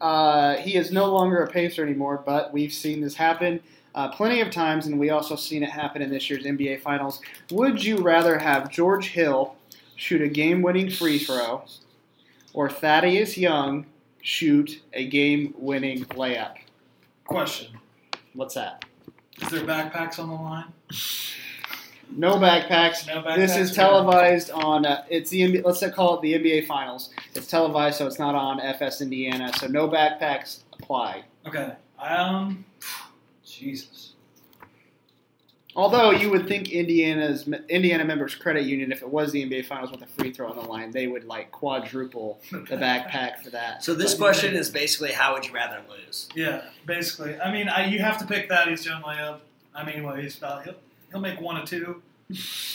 Uh, 0.00 0.56
he 0.56 0.76
is 0.76 0.90
no 0.90 1.06
longer 1.06 1.42
a 1.42 1.48
Pacer 1.48 1.82
anymore, 1.82 2.22
but 2.24 2.52
we've 2.52 2.72
seen 2.72 3.00
this 3.00 3.14
happen 3.14 3.60
uh, 3.96 4.08
plenty 4.08 4.40
of 4.42 4.50
times, 4.50 4.86
and 4.86 4.98
we 5.00 5.10
also 5.10 5.34
seen 5.34 5.62
it 5.62 5.70
happen 5.70 6.02
in 6.02 6.10
this 6.10 6.28
year's 6.28 6.44
NBA 6.44 6.82
Finals. 6.82 7.20
Would 7.50 7.82
you 7.82 7.96
rather 7.98 8.38
have 8.38 8.70
George 8.70 9.08
Hill 9.08 9.56
shoot 9.96 10.20
a 10.20 10.28
game-winning 10.28 10.90
free 10.90 11.18
throw, 11.18 11.64
or 12.56 12.68
Thaddeus 12.68 13.38
Young 13.38 13.86
shoot 14.22 14.82
a 14.94 15.06
game-winning 15.06 16.04
layup? 16.06 16.56
Question: 17.24 17.78
What's 18.32 18.54
that? 18.54 18.84
Is 19.40 19.48
there 19.50 19.60
backpacks 19.60 20.18
on 20.18 20.28
the 20.28 20.34
line? 20.34 20.64
No 22.10 22.36
backpacks. 22.36 23.06
No 23.06 23.22
backpacks. 23.22 23.36
This 23.36 23.56
is 23.56 23.74
televised 23.74 24.50
on. 24.50 24.86
Uh, 24.86 25.04
it's 25.10 25.30
the 25.30 25.42
NBA, 25.42 25.64
let's 25.64 25.86
call 25.94 26.18
it 26.18 26.22
the 26.22 26.32
NBA 26.34 26.66
Finals. 26.66 27.10
It's 27.34 27.46
televised, 27.46 27.98
so 27.98 28.06
it's 28.06 28.18
not 28.18 28.34
on 28.34 28.60
FS 28.60 29.00
Indiana. 29.02 29.52
So 29.58 29.66
no 29.66 29.88
backpacks 29.88 30.60
apply. 30.80 31.24
Okay. 31.46 31.72
Um. 32.00 32.64
Jesus. 33.44 34.05
Although 35.76 36.10
you 36.12 36.30
would 36.30 36.48
think 36.48 36.70
Indiana's 36.72 37.46
Indiana 37.68 38.04
Members 38.04 38.34
Credit 38.34 38.64
Union, 38.64 38.90
if 38.90 39.02
it 39.02 39.08
was 39.08 39.30
the 39.30 39.44
NBA 39.48 39.66
Finals 39.66 39.90
with 39.90 40.02
a 40.02 40.06
free 40.06 40.32
throw 40.32 40.48
on 40.48 40.56
the 40.56 40.62
line, 40.62 40.90
they 40.90 41.06
would 41.06 41.24
like 41.24 41.52
quadruple 41.52 42.40
the 42.50 42.76
backpack 42.76 43.42
for 43.42 43.50
that. 43.50 43.84
So 43.84 43.94
this 43.94 44.14
But- 44.14 44.24
question 44.24 44.54
is 44.54 44.70
basically 44.70 45.12
how 45.12 45.34
would 45.34 45.46
you 45.46 45.52
rather 45.52 45.82
lose? 45.88 46.28
Yeah, 46.34 46.62
basically. 46.86 47.38
I 47.40 47.52
mean, 47.52 47.68
I, 47.68 47.86
you 47.88 47.98
have 47.98 48.18
to 48.18 48.26
pick 48.26 48.48
that. 48.48 48.68
He's 48.68 48.86
young 48.86 49.02
layup. 49.02 49.40
I 49.74 49.84
mean, 49.84 50.02
what 50.02 50.18
he's 50.18 50.38
about. 50.38 50.64
He'll, 50.64 50.74
he'll 51.10 51.20
make 51.20 51.40
one 51.40 51.58
or 51.58 51.66
two. 51.66 52.02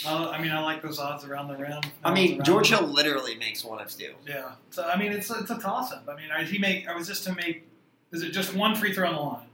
Uh, 0.05 0.29
I 0.29 0.41
mean, 0.41 0.51
I 0.51 0.61
like 0.61 0.81
those 0.81 0.97
odds 0.97 1.25
around 1.25 1.49
the 1.49 1.57
rim. 1.57 1.81
I 2.05 2.13
mean, 2.13 2.39
Odds 2.39 2.47
George 2.47 2.69
Hill 2.69 2.83
literally 2.87 3.35
makes 3.35 3.65
one 3.65 3.81
of 3.81 3.93
two. 3.93 4.13
Yeah. 4.25 4.51
So 4.69 4.83
I 4.87 4.97
mean, 4.97 5.11
it's 5.11 5.29
it's 5.29 5.51
a 5.51 5.59
toss 5.59 5.91
up. 5.91 6.07
I 6.07 6.15
mean, 6.15 6.29
is 6.39 6.49
he 6.49 6.57
make? 6.57 6.87
Or 6.87 6.95
was 6.95 7.07
this 7.07 7.21
to 7.25 7.35
make? 7.35 7.67
Is 8.13 8.23
it 8.23 8.31
just 8.31 8.53
one 8.55 8.75
free 8.75 8.93
throw 8.93 9.09
on 9.09 9.15
the 9.15 9.21
line? 9.21 9.47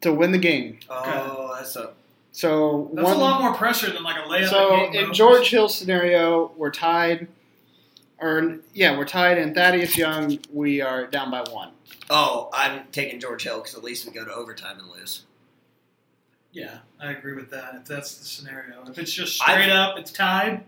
to 0.00 0.12
win 0.12 0.32
the 0.32 0.38
game. 0.38 0.78
Oh, 0.90 1.54
that's 1.56 1.76
a 1.76 1.92
So 2.34 2.90
That's 2.92 3.04
one. 3.06 3.14
a 3.14 3.18
lot 3.20 3.40
more 3.40 3.54
pressure 3.54 3.92
than 3.92 4.02
like 4.02 4.16
a 4.16 4.28
layup. 4.28 4.48
so 4.48 4.70
game, 4.70 4.94
in 4.94 5.04
bro. 5.04 5.12
George 5.12 5.50
Hill's 5.50 5.72
scenario, 5.78 6.50
we're 6.56 6.72
tied. 6.72 7.28
Or 8.18 8.58
yeah, 8.72 8.98
we're 8.98 9.04
tied. 9.04 9.38
And 9.38 9.54
Thaddeus 9.54 9.96
Young, 9.96 10.40
we 10.52 10.80
are 10.80 11.06
down 11.06 11.30
by 11.30 11.44
one. 11.48 11.70
Oh, 12.10 12.50
I'm 12.52 12.88
taking 12.90 13.20
George 13.20 13.44
Hill 13.44 13.58
because 13.58 13.76
at 13.76 13.84
least 13.84 14.04
we 14.04 14.12
go 14.12 14.24
to 14.24 14.34
overtime 14.34 14.80
and 14.80 14.90
lose. 14.90 15.22
Yeah, 16.50 16.78
I 17.00 17.12
agree 17.12 17.34
with 17.34 17.50
that. 17.50 17.76
If 17.76 17.84
that's 17.84 18.16
the 18.18 18.24
scenario, 18.24 18.82
if 18.88 18.98
it's 18.98 19.12
just 19.12 19.40
I've- 19.40 19.62
straight 19.62 19.72
up, 19.72 19.96
it's 19.96 20.10
tied. 20.10 20.64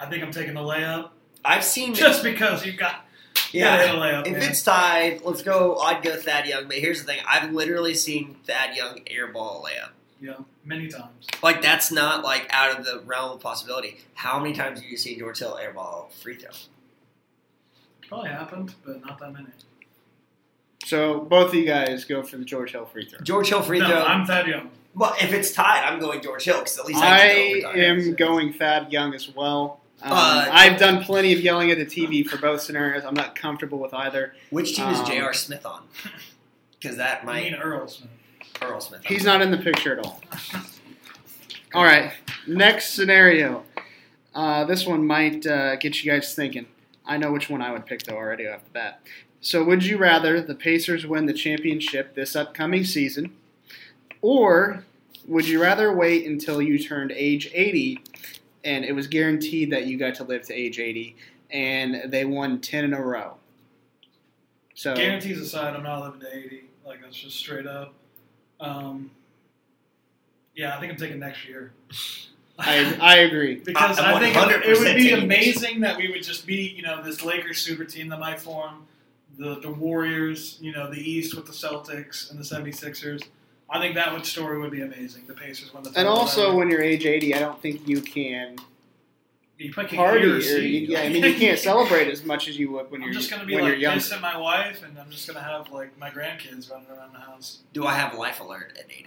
I 0.00 0.06
think 0.06 0.24
I'm 0.24 0.32
taking 0.32 0.54
the 0.54 0.60
layup 0.60 1.10
I've 1.44 1.62
seen 1.62 1.94
just 1.94 2.24
because 2.24 2.66
you've 2.66 2.76
got 2.76 3.06
yeah. 3.52 3.76
gotta 3.76 3.88
hit 3.88 3.96
a 3.96 4.00
layup. 4.00 4.26
If 4.26 4.32
man. 4.32 4.50
it's 4.50 4.62
tied, 4.64 5.20
let's 5.22 5.42
go. 5.42 5.78
I'd 5.78 6.02
go 6.02 6.16
Thad 6.16 6.46
Young, 6.46 6.66
but 6.66 6.76
here's 6.76 6.98
the 7.00 7.06
thing: 7.06 7.20
I've 7.28 7.52
literally 7.52 7.94
seen 7.94 8.34
Thad 8.44 8.76
Young 8.76 9.00
airball 9.06 9.60
a 9.60 9.68
layup. 9.68 9.90
You 10.22 10.30
know, 10.30 10.44
many 10.64 10.86
times. 10.86 11.26
Like 11.42 11.60
that's 11.62 11.90
not 11.90 12.22
like 12.22 12.46
out 12.50 12.78
of 12.78 12.86
the 12.86 13.02
realm 13.04 13.32
of 13.32 13.40
possibility. 13.40 13.98
How 14.14 14.38
many 14.38 14.54
times 14.54 14.80
have 14.80 14.88
you 14.88 14.96
seen 14.96 15.18
George 15.18 15.40
Hill 15.40 15.58
airball 15.60 16.12
free 16.12 16.36
throw? 16.36 16.50
Probably 18.08 18.30
happened, 18.30 18.74
but 18.86 19.04
not 19.04 19.18
that 19.18 19.32
many. 19.32 19.46
So 20.84 21.20
both 21.20 21.48
of 21.48 21.54
you 21.54 21.66
guys 21.66 22.04
go 22.04 22.22
for 22.22 22.36
the 22.36 22.44
George 22.44 22.70
Hill 22.70 22.86
free 22.86 23.04
throw. 23.04 23.18
George 23.20 23.48
Hill 23.48 23.62
free 23.62 23.80
no, 23.80 23.88
throw. 23.88 24.02
I'm 24.04 24.24
Thad 24.24 24.46
Young. 24.46 24.70
well, 24.94 25.14
if 25.20 25.32
it's 25.32 25.52
tied, 25.52 25.84
I'm 25.84 25.98
going 25.98 26.22
George 26.22 26.44
Hill 26.44 26.58
because 26.58 26.78
at 26.78 26.86
least 26.86 27.00
I, 27.00 27.14
I 27.14 27.18
can 27.18 27.60
go 27.60 27.68
overtime. 27.68 27.84
am 27.84 28.14
going 28.14 28.52
Thad 28.52 28.92
Young 28.92 29.14
as 29.14 29.34
well. 29.34 29.80
Um, 30.02 30.12
Uh, 30.12 30.48
I've 30.52 30.78
done 30.78 31.02
plenty 31.02 31.32
of 31.32 31.40
yelling 31.40 31.72
at 31.72 31.78
the 31.78 31.86
TV 31.86 32.24
for 32.24 32.36
both 32.36 32.60
scenarios. 32.60 33.04
I'm 33.04 33.14
not 33.14 33.34
comfortable 33.34 33.78
with 33.80 33.94
either. 33.94 34.34
Which 34.50 34.76
team 34.76 34.88
is 34.88 35.00
um, 35.00 35.06
J.R. 35.06 35.32
Smith 35.32 35.66
on? 35.66 35.82
Because 36.78 36.96
that 36.96 37.22
I 37.22 37.24
might 37.24 37.44
mean 37.44 37.54
Earl 37.54 37.88
Smith. 37.88 38.10
Earl 38.60 38.80
Smith. 38.80 39.02
He's 39.04 39.24
not 39.24 39.42
in 39.42 39.50
the 39.50 39.58
picture 39.58 39.98
at 39.98 40.04
all. 40.04 40.20
All 41.74 41.84
right, 41.84 42.12
next 42.46 42.94
scenario. 42.94 43.64
Uh, 44.34 44.64
this 44.64 44.86
one 44.86 45.06
might 45.06 45.46
uh, 45.46 45.76
get 45.76 46.02
you 46.02 46.10
guys 46.10 46.34
thinking. 46.34 46.66
I 47.04 47.16
know 47.16 47.32
which 47.32 47.50
one 47.50 47.62
I 47.62 47.72
would 47.72 47.86
pick 47.86 48.02
though 48.02 48.16
already 48.16 48.46
off 48.46 48.64
the 48.64 48.70
bat. 48.70 49.02
So, 49.40 49.64
would 49.64 49.84
you 49.84 49.96
rather 49.98 50.40
the 50.40 50.54
Pacers 50.54 51.06
win 51.06 51.26
the 51.26 51.32
championship 51.32 52.14
this 52.14 52.36
upcoming 52.36 52.84
season, 52.84 53.34
or 54.20 54.84
would 55.26 55.48
you 55.48 55.60
rather 55.60 55.92
wait 55.92 56.26
until 56.26 56.62
you 56.62 56.78
turned 56.78 57.12
age 57.12 57.50
80 57.52 58.00
and 58.64 58.84
it 58.84 58.92
was 58.92 59.08
guaranteed 59.08 59.70
that 59.72 59.86
you 59.86 59.98
got 59.98 60.14
to 60.16 60.24
live 60.24 60.42
to 60.46 60.54
age 60.54 60.78
80 60.78 61.16
and 61.50 62.10
they 62.12 62.24
won 62.24 62.60
10 62.60 62.84
in 62.84 62.94
a 62.94 63.02
row? 63.02 63.34
So, 64.74 64.94
Guarantees 64.94 65.40
aside, 65.40 65.74
I'm 65.74 65.82
not 65.82 66.02
living 66.02 66.20
to 66.20 66.36
80. 66.36 66.64
Like 66.86 67.02
that's 67.02 67.16
just 67.16 67.36
straight 67.36 67.66
up. 67.66 67.94
Um, 68.62 69.10
yeah, 70.54 70.76
I 70.76 70.80
think 70.80 70.92
I'm 70.92 70.98
taking 70.98 71.18
next 71.18 71.46
year. 71.46 71.72
I, 72.58 72.96
I 73.00 73.16
agree. 73.18 73.56
because 73.56 73.98
I'm 73.98 74.14
I 74.14 74.20
think 74.20 74.36
it, 74.36 74.64
it 74.64 74.78
would 74.78 74.96
be 74.96 75.10
amazing 75.12 75.80
that 75.80 75.96
we 75.96 76.10
would 76.10 76.22
just 76.22 76.46
beat, 76.46 76.76
you 76.76 76.82
know, 76.82 77.02
this 77.02 77.24
Lakers 77.24 77.58
super 77.58 77.84
team 77.84 78.08
that 78.10 78.20
might 78.20 78.38
form, 78.38 78.86
the 79.38 79.58
the 79.58 79.70
Warriors, 79.70 80.58
you 80.60 80.72
know, 80.72 80.90
the 80.90 81.00
East 81.00 81.34
with 81.34 81.46
the 81.46 81.52
Celtics 81.52 82.30
and 82.30 82.38
the 82.38 82.44
76ers. 82.44 83.22
I 83.70 83.80
think 83.80 83.94
that 83.94 84.12
would 84.12 84.26
story 84.26 84.58
would 84.58 84.70
be 84.70 84.82
amazing. 84.82 85.24
The 85.26 85.34
Pacers 85.34 85.72
win 85.72 85.82
the 85.82 85.90
title. 85.90 86.00
And 86.00 86.08
also, 86.08 86.54
when 86.54 86.70
you're 86.70 86.82
age 86.82 87.06
80, 87.06 87.34
I 87.34 87.38
don't 87.38 87.60
think 87.60 87.88
you 87.88 88.02
can 88.02 88.58
you 89.62 89.72
probably 89.72 89.90
can't 89.90 89.98
party 90.00 90.24
or 90.26 90.34
or 90.34 90.38
you, 90.38 90.88
yeah, 90.88 91.00
I 91.00 91.08
mean 91.08 91.22
you 91.24 91.34
can't 91.34 91.58
celebrate 91.58 92.08
as 92.08 92.24
much 92.24 92.48
as 92.48 92.58
you 92.58 92.70
would 92.72 92.90
when 92.90 93.00
I'm 93.02 93.06
you're 93.08 93.14
just 93.14 93.30
gonna 93.30 93.44
be 93.44 93.54
when 93.54 93.64
like 93.64 93.78
you're 93.78 93.92
kissing 93.92 94.20
my 94.20 94.36
wife, 94.36 94.82
and 94.82 94.98
I'm 94.98 95.10
just 95.10 95.26
gonna 95.26 95.40
have 95.42 95.70
like 95.70 95.96
my 95.98 96.10
grandkids 96.10 96.70
running 96.70 96.88
around 96.90 97.12
the 97.12 97.20
house. 97.20 97.58
Do 97.72 97.86
I 97.86 97.94
have 97.94 98.14
life 98.14 98.40
alert 98.40 98.72
at 98.78 98.86
80? 98.90 99.06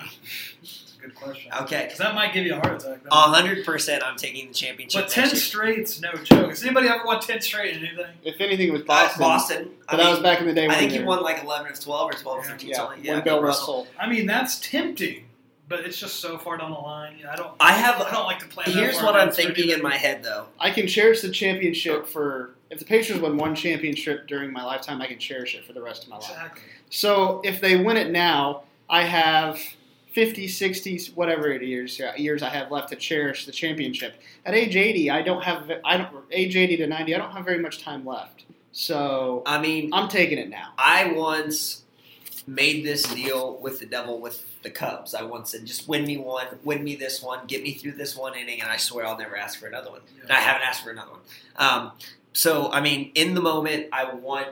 It's 0.62 0.94
a 0.98 1.02
good 1.02 1.16
question. 1.16 1.52
Okay. 1.62 1.84
Because 1.84 1.98
that 2.00 2.16
might 2.16 2.34
give 2.34 2.46
you 2.46 2.56
a 2.56 2.60
heart 2.60 2.82
attack. 2.84 3.00
A 3.12 3.16
hundred 3.16 3.66
percent, 3.66 4.04
I'm 4.04 4.16
taking 4.18 4.48
the 4.48 4.54
championship. 4.54 5.04
But 5.04 5.10
ten 5.10 5.28
next 5.28 5.44
straights, 5.44 6.00
no 6.02 6.12
joke. 6.24 6.50
Has 6.50 6.64
anybody 6.64 6.88
ever 6.88 7.04
won 7.06 7.20
ten 7.22 7.42
straight 7.42 7.76
in 7.78 7.86
anything? 7.86 8.06
If 8.24 8.40
anything, 8.42 8.70
it 8.70 8.72
was 8.72 8.82
Uh, 8.82 8.86
Boston. 8.86 9.20
Boston. 9.20 9.70
But 9.90 9.94
I 9.94 9.98
that 9.98 10.04
mean, 10.04 10.12
was 10.14 10.20
back 10.24 10.40
in 10.42 10.48
the 10.48 10.54
day. 10.54 10.68
I 10.68 10.76
think 10.76 10.92
they 10.92 10.98
he 11.00 11.04
won 11.04 11.22
like 11.22 11.44
11 11.44 11.72
or 11.72 11.76
12 11.76 12.10
or 12.10 12.14
12 12.14 12.38
or 12.38 12.42
Yeah. 12.42 12.48
15 12.52 12.70
Yeah, 12.70 12.76
something. 12.78 12.98
when 12.98 13.06
Yeah, 13.06 13.22
Bill 13.22 13.36
Bill 13.36 13.44
Russell. 13.44 13.88
I 14.00 14.08
mean, 14.10 14.26
that's 14.26 14.60
tempting, 14.60 15.26
but 15.68 15.82
it's 15.82 15.98
just 15.98 16.20
so 16.20 16.38
far 16.38 16.58
down 16.58 16.72
the 16.72 16.78
line. 16.78 17.18
I 17.30 17.36
don't. 17.36 17.52
I 17.60 17.74
have. 17.74 18.02
I 18.02 18.12
don't 18.12 18.26
like 18.26 18.40
to 18.40 18.48
plan. 18.48 18.70
Here's 18.70 19.02
what 19.02 19.16
I'm 19.16 19.32
thinking 19.32 19.70
in 19.72 19.82
my 19.82 19.96
head, 19.96 20.24
though. 20.24 20.48
I 20.60 20.72
can 20.72 20.88
cherish 20.88 21.22
the 21.22 21.32
championship 21.32 22.08
for 22.08 22.56
if 22.70 22.80
the 22.80 22.86
Pacers 22.86 23.20
win 23.20 23.38
one 23.38 23.56
championship 23.56 24.28
during 24.28 24.52
my 24.52 24.64
lifetime, 24.64 25.02
I 25.02 25.08
can 25.08 25.20
cherish 25.20 25.56
it 25.56 25.66
for 25.66 25.74
the 25.74 25.82
rest 25.82 26.04
of 26.04 26.10
my 26.10 26.18
life. 26.18 26.30
Exactly. 26.30 26.62
So 26.90 27.42
if 27.44 27.62
they 27.62 27.78
win 27.78 27.98
it 27.98 28.12
now, 28.12 28.64
I 28.90 29.04
have 29.04 29.60
50, 30.14 30.48
60, 30.48 31.12
whatever 31.16 31.52
it 31.52 31.62
years 31.62 32.00
years 32.18 32.42
I 32.42 32.50
have 32.50 32.72
left 32.72 32.90
to 32.90 32.96
cherish 32.96 33.46
the 33.46 33.52
championship. 33.52 34.22
At 34.46 34.54
age 34.54 34.76
80, 34.76 35.12
I 35.12 35.22
don't 35.22 35.44
have 35.44 35.72
I 35.84 35.98
don't 35.98 36.26
age 36.32 36.56
80 36.56 36.78
to 36.78 36.88
90, 36.88 37.16
I 37.16 37.18
don't 37.18 37.32
have 37.32 37.46
very 37.46 37.60
much 37.60 37.82
time 37.82 38.06
left. 38.06 38.46
So 38.72 39.44
I 39.46 39.62
mean, 39.62 39.94
I'm 39.94 40.10
taking 40.10 40.38
it 40.38 40.50
now. 40.50 40.74
I 40.78 41.12
once 41.12 41.84
made 42.48 42.86
this 42.86 43.04
deal 43.04 43.58
with 43.58 43.80
the 43.80 43.86
devil 43.86 44.20
with 44.20 44.46
the 44.66 44.72
Cubs. 44.72 45.14
I 45.14 45.22
once 45.24 45.52
said, 45.52 45.64
just 45.66 45.88
win 45.88 46.06
me 46.06 46.18
one, 46.18 46.48
win 46.64 46.84
me 46.84 46.96
this 46.96 47.22
one, 47.22 47.46
get 47.48 47.62
me 47.64 47.74
through 47.76 47.94
this 47.94 48.18
one 48.18 48.36
inning, 48.36 48.62
and 48.62 48.70
I 48.70 48.78
swear 48.78 49.06
I'll 49.06 49.18
never 49.18 49.38
ask 49.38 49.60
for 49.60 49.68
another 49.68 49.92
one. 49.92 50.02
And 50.24 50.32
I 50.32 50.40
haven't 50.40 50.64
asked 50.64 50.84
for 50.84 50.90
another 50.90 51.12
one. 51.12 51.20
Um, 51.58 51.92
so, 52.34 52.72
I 52.72 52.82
mean, 52.82 53.12
in 53.16 53.36
the 53.36 53.42
moment, 53.42 53.88
I 53.94 54.12
want 54.14 54.48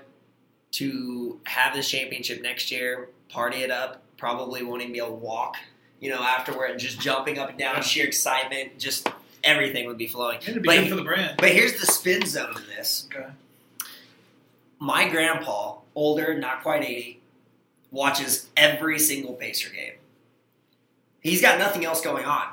to 0.73 1.40
have 1.45 1.73
this 1.73 1.90
championship 1.90 2.41
next 2.41 2.72
year, 2.72 3.10
party 3.30 3.57
it 3.64 3.72
up, 3.72 4.02
probably 4.18 4.64
won't 4.64 4.81
even 4.84 4.94
be 4.94 4.99
able 4.99 5.10
to 5.10 5.14
walk, 5.15 5.57
you 5.99 6.10
know, 6.11 6.22
afterward, 6.22 6.69
and 6.72 6.80
just 6.80 6.99
jumping 7.02 7.40
up 7.40 7.49
and 7.49 7.57
down, 7.57 7.77
Yeah. 7.77 7.81
sheer 7.81 8.06
excitement, 8.06 8.77
just 8.80 9.10
everything 9.44 9.88
would 9.88 9.98
be 9.98 10.07
flowing. 10.07 10.38
It'd 10.41 10.61
be 10.61 10.68
But- 10.68 10.76
good 10.81 10.90
for 10.90 10.95
the 10.95 11.02
brand. 11.03 11.38
But 11.38 11.52
here's 11.52 11.80
the 11.80 11.88
spin 11.88 12.26
zone 12.27 12.52
of 12.56 12.68
this 12.68 13.07
Okay. 13.14 13.30
my 14.80 15.10
grandpa, 15.10 15.77
older, 15.95 16.35
not 16.38 16.61
quite 16.61 16.84
80, 16.84 17.19
watches 17.91 18.48
every 18.57 18.98
single 18.99 19.34
Pacer 19.34 19.69
game. 19.69 19.94
He's 21.23 21.41
got 21.41 21.57
nothing 21.57 21.85
else 21.85 22.01
going 22.01 22.25
on. 22.25 22.47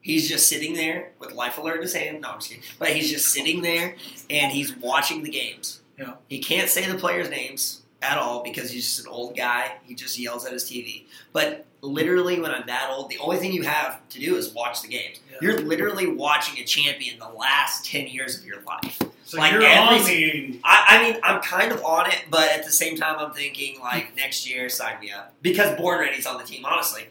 He's 0.00 0.28
just 0.28 0.48
sitting 0.48 0.74
there 0.74 1.12
with 1.18 1.32
Life 1.32 1.58
Alert 1.58 1.76
in 1.76 1.82
his 1.82 1.94
hand. 1.94 2.20
No, 2.20 2.30
I'm 2.30 2.38
just 2.38 2.50
kidding. 2.50 2.64
But 2.78 2.90
he's 2.90 3.10
just 3.10 3.32
sitting 3.32 3.62
there 3.62 3.96
and 4.28 4.52
he's 4.52 4.76
watching 4.76 5.22
the 5.22 5.30
games. 5.30 5.80
Yeah. 5.98 6.14
He 6.28 6.38
can't 6.40 6.68
say 6.68 6.84
the 6.90 6.98
players' 6.98 7.30
names 7.30 7.82
at 8.02 8.18
all 8.18 8.42
because 8.44 8.70
he's 8.70 8.84
just 8.84 9.06
an 9.06 9.12
old 9.12 9.36
guy. 9.36 9.72
He 9.84 9.94
just 9.94 10.18
yells 10.18 10.44
at 10.44 10.52
his 10.52 10.64
TV. 10.64 11.04
But 11.32 11.64
literally, 11.80 12.40
when 12.40 12.50
I'm 12.50 12.66
that 12.66 12.90
old, 12.90 13.10
the 13.10 13.18
only 13.18 13.38
thing 13.38 13.52
you 13.52 13.62
have 13.62 14.06
to 14.10 14.20
do 14.20 14.36
is 14.36 14.52
watch 14.52 14.82
the 14.82 14.88
games. 14.88 15.20
Yeah. 15.30 15.38
You're 15.40 15.60
literally 15.60 16.06
watching 16.06 16.62
a 16.62 16.64
champion 16.64 17.18
the 17.18 17.28
last 17.28 17.84
10 17.90 18.08
years 18.08 18.38
of 18.38 18.44
your 18.46 18.60
life. 18.62 19.00
So 19.24 19.38
Like 19.38 19.52
you're 19.52 19.62
every 19.62 19.98
on 19.98 20.04
the 20.04 20.60
I, 20.62 20.84
I 20.88 21.02
mean, 21.02 21.20
I'm 21.24 21.42
kind 21.42 21.72
of 21.72 21.82
on 21.84 22.08
it, 22.08 22.26
but 22.30 22.48
at 22.50 22.64
the 22.64 22.70
same 22.70 22.96
time, 22.96 23.16
I'm 23.18 23.32
thinking 23.32 23.80
like 23.80 24.14
next 24.16 24.48
year, 24.48 24.68
sign 24.68 25.00
me 25.00 25.10
up 25.10 25.34
because 25.42 25.76
Born 25.76 25.98
Ready's 25.98 26.26
on 26.26 26.38
the 26.38 26.44
team. 26.44 26.64
Honestly, 26.64 27.06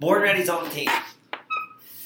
Born 0.00 0.22
Ready's 0.22 0.48
on 0.48 0.64
the 0.64 0.70
team. 0.70 0.88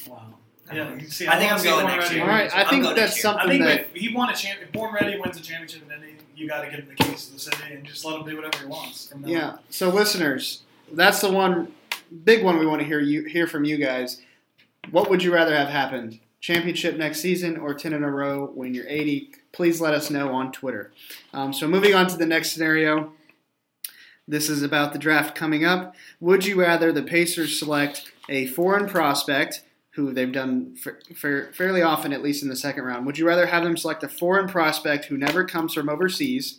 Wow. 0.09 0.35
Yeah, 0.73 0.99
see. 1.09 1.29
I 1.29 1.39
think 1.39 1.53
I'm 1.53 1.63
going 1.63 1.87
next 1.87 2.05
Ready 2.05 2.15
year. 2.17 2.25
All 2.25 2.31
right, 2.31 2.55
I 2.55 2.69
think 2.69 2.83
that's 2.85 2.97
next 2.97 3.23
year. 3.23 3.33
I 3.33 3.37
something 3.37 3.49
think 3.49 3.65
that 3.65 3.81
if 3.81 3.95
he 3.95 4.15
won 4.15 4.31
a 4.31 4.35
champ, 4.35 4.61
if 4.63 4.73
Born 4.73 4.95
Ready 4.95 5.19
wins 5.19 5.37
a 5.37 5.41
championship, 5.41 5.89
then 5.89 6.03
he, 6.03 6.43
you 6.43 6.49
got 6.49 6.63
to 6.63 6.71
give 6.71 6.81
him 6.81 6.89
the 6.89 7.05
keys 7.05 7.27
to 7.27 7.35
the 7.35 7.39
city 7.39 7.73
and 7.73 7.85
just 7.85 8.05
let 8.05 8.19
him 8.19 8.27
do 8.27 8.37
whatever 8.37 8.59
he 8.59 8.67
wants. 8.67 9.09
From 9.09 9.23
now 9.23 9.27
on. 9.27 9.33
Yeah. 9.33 9.57
So 9.71 9.91
listeners, 9.91 10.63
that's 10.93 11.21
the 11.21 11.31
one 11.31 11.73
big 12.25 12.45
one 12.45 12.59
we 12.59 12.67
want 12.67 12.81
to 12.81 12.87
hear 12.87 13.01
you 13.01 13.25
hear 13.25 13.47
from 13.47 13.65
you 13.65 13.77
guys. 13.77 14.21
What 14.91 15.09
would 15.09 15.23
you 15.23 15.33
rather 15.33 15.57
have 15.57 15.69
happened? 15.69 16.19
Championship 16.41 16.97
next 16.97 17.21
season 17.21 17.57
or 17.57 17.73
10 17.73 17.95
in 17.95 18.05
a 18.05 18.11
row 18.11 18.51
when 18.55 18.75
you're 18.75 18.87
80? 18.87 19.31
Please 19.53 19.81
let 19.81 19.95
us 19.95 20.11
know 20.11 20.35
on 20.35 20.53
Twitter. 20.53 20.93
Um, 21.33 21.55
so 21.55 21.67
moving 21.67 21.95
on 21.95 22.07
to 22.09 22.19
the 22.19 22.27
next 22.27 22.53
scenario. 22.53 23.13
This 24.27 24.49
is 24.49 24.63
about 24.63 24.93
the 24.93 24.99
draft 24.99 25.35
coming 25.35 25.65
up. 25.65 25.95
Would 26.21 26.47
you 26.47 26.61
rather 26.61 26.93
the 26.93 27.03
Pacers 27.03 27.59
select 27.59 28.11
a 28.29 28.47
foreign 28.47 28.89
prospect, 28.89 29.63
who 29.91 30.13
they've 30.13 30.33
done 30.33 30.77
fa- 30.77 30.97
fa- 31.15 31.49
fairly 31.53 31.83
often, 31.83 32.13
at 32.13 32.23
least 32.23 32.43
in 32.43 32.49
the 32.49 32.57
second 32.57 32.85
round? 32.85 33.07
Would 33.07 33.19
you 33.19 33.27
rather 33.27 33.47
have 33.47 33.65
them 33.65 33.77
select 33.77 34.03
a 34.03 34.09
foreign 34.09 34.49
prospect 34.49 35.07
who 35.07 35.19
never 35.19 35.45
comes 35.45 35.75
from 35.75 35.89
overseas, 35.89 36.59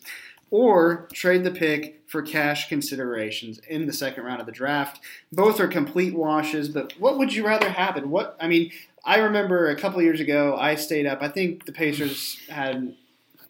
or 0.52 1.08
trade 1.12 1.44
the 1.44 1.52
pick 1.52 2.02
for 2.08 2.22
cash 2.22 2.70
considerations 2.70 3.60
in 3.68 3.88
the 3.88 3.94
second 3.94 4.24
round 4.24 4.40
of 4.40 4.46
the 4.46 4.52
draft. 4.52 5.02
Both 5.32 5.60
are 5.60 5.68
complete 5.68 6.16
washes, 6.16 6.70
but 6.70 6.94
what 7.00 7.18
would 7.18 7.34
you 7.34 7.46
rather 7.46 7.70
happen? 7.70 8.10
What 8.10 8.38
I 8.40 8.48
mean, 8.48 8.72
I 9.04 9.18
remember 9.18 9.70
a 9.70 9.76
couple 9.76 10.02
years 10.02 10.20
ago 10.20 10.56
I 10.56 10.76
stayed 10.76 11.06
up. 11.06 11.22
I 11.22 11.28
think 11.28 11.66
the 11.66 11.72
Pacers 11.72 12.40
had 12.48 12.96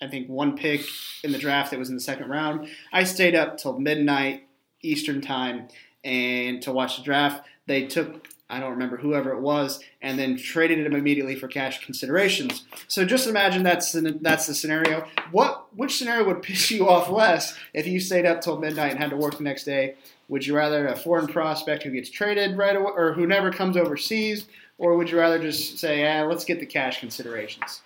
I 0.05 0.07
think 0.07 0.29
one 0.29 0.55
pick 0.55 0.85
in 1.23 1.31
the 1.31 1.39
draft 1.39 1.71
that 1.71 1.79
was 1.79 1.89
in 1.89 1.95
the 1.95 2.01
second 2.01 2.29
round. 2.29 2.69
I 2.93 3.03
stayed 3.03 3.33
up 3.33 3.57
till 3.57 3.79
midnight 3.79 4.47
Eastern 4.83 5.19
time 5.19 5.67
and 6.03 6.61
to 6.61 6.71
watch 6.71 6.97
the 6.97 7.03
draft. 7.03 7.43
They 7.65 7.87
took 7.87 8.27
I 8.47 8.59
don't 8.59 8.71
remember 8.71 8.97
whoever 8.97 9.31
it 9.31 9.41
was, 9.41 9.79
and 10.03 10.19
then 10.19 10.37
traded 10.37 10.85
him 10.85 10.93
immediately 10.93 11.35
for 11.35 11.47
cash 11.47 11.83
considerations. 11.83 12.63
So 12.87 13.03
just 13.03 13.25
imagine 13.25 13.63
that's 13.63 13.91
the, 13.91 14.19
that's 14.21 14.45
the 14.45 14.53
scenario. 14.53 15.07
What 15.31 15.65
which 15.75 15.97
scenario 15.97 16.25
would 16.25 16.43
piss 16.43 16.69
you 16.69 16.87
off 16.87 17.09
less 17.09 17.57
if 17.73 17.87
you 17.87 17.99
stayed 17.99 18.27
up 18.27 18.41
till 18.41 18.59
midnight 18.59 18.91
and 18.91 18.99
had 18.99 19.09
to 19.09 19.17
work 19.17 19.37
the 19.37 19.43
next 19.43 19.63
day? 19.63 19.95
Would 20.27 20.45
you 20.45 20.55
rather 20.55 20.87
a 20.87 20.95
foreign 20.95 21.25
prospect 21.25 21.81
who 21.81 21.89
gets 21.89 22.11
traded 22.11 22.55
right 22.55 22.75
away, 22.75 22.91
or 22.95 23.13
who 23.13 23.25
never 23.25 23.51
comes 23.51 23.77
overseas, 23.77 24.45
or 24.77 24.95
would 24.95 25.09
you 25.09 25.17
rather 25.17 25.39
just 25.39 25.79
say, 25.79 26.01
"Yeah, 26.01 26.21
let's 26.21 26.45
get 26.45 26.59
the 26.59 26.67
cash 26.67 26.99
considerations"? 26.99 27.81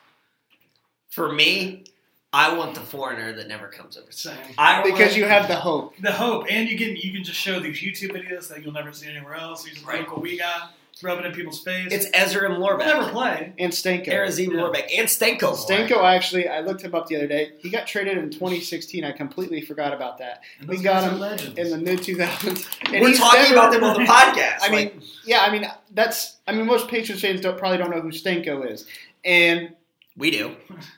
For 1.10 1.32
me, 1.32 1.86
I 2.32 2.56
want 2.56 2.76
the 2.76 2.82
foreigner 2.82 3.34
that 3.34 3.48
never 3.48 3.68
comes 3.68 3.98
over. 3.98 4.12
Same. 4.12 4.38
I 4.58 4.84
Because 4.84 5.18
you 5.18 5.26
have 5.26 5.48
the 5.48 5.56
hope. 5.56 5.96
The 6.00 6.12
hope, 6.12 6.46
and 6.50 6.70
you 6.70 6.78
can 6.78 6.96
you 6.96 7.12
can 7.12 7.24
just 7.24 7.40
show 7.40 7.60
these 7.60 7.80
YouTube 7.82 8.12
videos 8.12 8.48
that 8.50 8.64
you'll 8.64 8.74
never 8.74 8.92
see 8.94 9.10
anywhere 9.10 9.34
else. 9.36 9.64
These 9.64 9.84
Right. 9.84 10.02
local 10.02 10.22
we 10.22 10.38
got 10.38 10.72
rubbing 11.02 11.26
in 11.26 11.32
people's 11.32 11.64
face. 11.64 11.92
It's 11.92 12.06
Ezra 12.14 12.52
and 12.52 12.62
we'll 12.62 12.78
never 12.78 13.04
Lorbek, 13.04 13.12
play. 13.12 13.54
And 13.58 13.72
Stanko. 13.72 14.10
Erazem 14.10 14.52
Yeah. 14.54 14.60
Lorbek, 14.60 14.90
and 15.00 15.08
Stenko. 15.08 15.56
Stenko, 15.56 16.04
actually, 16.04 16.48
I 16.50 16.60
looked 16.60 16.82
him 16.82 16.94
up 16.94 17.08
the 17.08 17.16
other 17.16 17.26
day. 17.28 17.54
He 17.60 17.70
got 17.72 17.88
traded 17.88 18.18
in 18.18 18.30
2016. 18.30 19.04
I 19.06 19.12
completely 19.14 19.62
forgot 19.62 19.94
about 19.94 20.18
that. 20.20 20.42
And 20.60 20.68
We 20.70 20.78
got 20.78 21.04
him. 21.10 21.24
In 21.58 21.70
the 21.72 21.78
mid 21.78 22.00
2000s. 22.04 22.68
And 22.94 23.02
We're 23.02 23.14
talking 23.16 23.42
never- 23.42 23.54
about 23.54 23.72
them 23.72 23.84
on 23.86 23.94
the 23.94 24.00
podcast. 24.12 24.62
I 24.62 24.68
Like, 24.70 24.94
mean, 24.96 25.04
yeah, 25.26 25.40
I 25.42 25.52
mean 25.52 25.68
that's. 25.96 26.36
I 26.48 26.52
mean, 26.52 26.66
most 26.68 26.90
Patriots 26.90 27.22
fans 27.24 27.42
don't 27.42 27.58
probably 27.58 27.78
don't 27.80 27.90
know 27.92 28.02
who 28.02 28.12
Stenko 28.12 28.70
is, 28.70 28.86
and 29.26 29.74
we 30.20 30.32
do. 30.32 30.56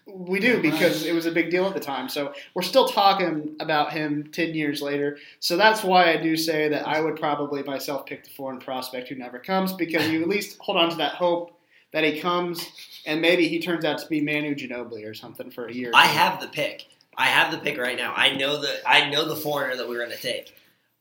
we 0.08 0.40
do 0.40 0.62
because 0.62 1.06
it 1.06 1.14
was 1.14 1.28
a 1.28 1.32
big 1.32 1.52
deal 1.52 1.66
at 1.66 1.74
the 1.74 1.80
time. 1.80 2.10
So 2.10 2.34
we're 2.56 2.64
still 2.64 2.88
talking 2.88 3.56
about 3.60 3.94
him 3.94 4.30
ten 4.34 4.54
years 4.54 4.82
later. 4.82 5.18
So 5.40 5.56
that's 5.56 5.84
why 5.84 6.12
I 6.12 6.18
do 6.18 6.36
say 6.36 6.68
that 6.70 6.88
I 6.88 7.00
would 7.00 7.18
probably 7.18 7.62
myself 7.64 8.06
pick 8.08 8.24
the 8.24 8.32
foreign 8.32 8.60
prospect 8.60 9.08
who 9.08 9.16
never 9.16 9.40
comes 9.40 9.74
because 9.74 10.10
you 10.10 10.22
at 10.24 10.28
least 10.28 10.58
hold 10.60 10.78
on 10.78 10.90
to 10.90 10.96
that 10.98 11.14
hope 11.14 11.58
that 11.94 12.04
he 12.04 12.20
comes 12.20 12.68
and 13.06 13.22
maybe 13.22 13.48
he 13.48 13.60
turns 13.60 13.86
out 13.86 14.00
to 14.00 14.08
be 14.08 14.22
Manu 14.22 14.56
Ginobili 14.56 15.08
or 15.08 15.14
something 15.14 15.52
for 15.52 15.68
a 15.68 15.74
year. 15.74 15.92
I 15.94 16.06
have 16.08 16.42
the 16.42 16.48
pick. 16.48 16.88
I 17.16 17.28
have 17.28 17.52
the 17.52 17.60
pick 17.60 17.78
right 17.78 17.98
now. 17.98 18.14
I 18.16 18.36
know 18.36 18.60
the 18.60 18.80
I 18.86 19.10
know 19.10 19.28
the 19.28 19.36
foreigner 19.36 19.76
that 19.76 19.88
we're 19.88 20.04
going 20.04 20.18
to 20.18 20.18
take. 20.18 20.56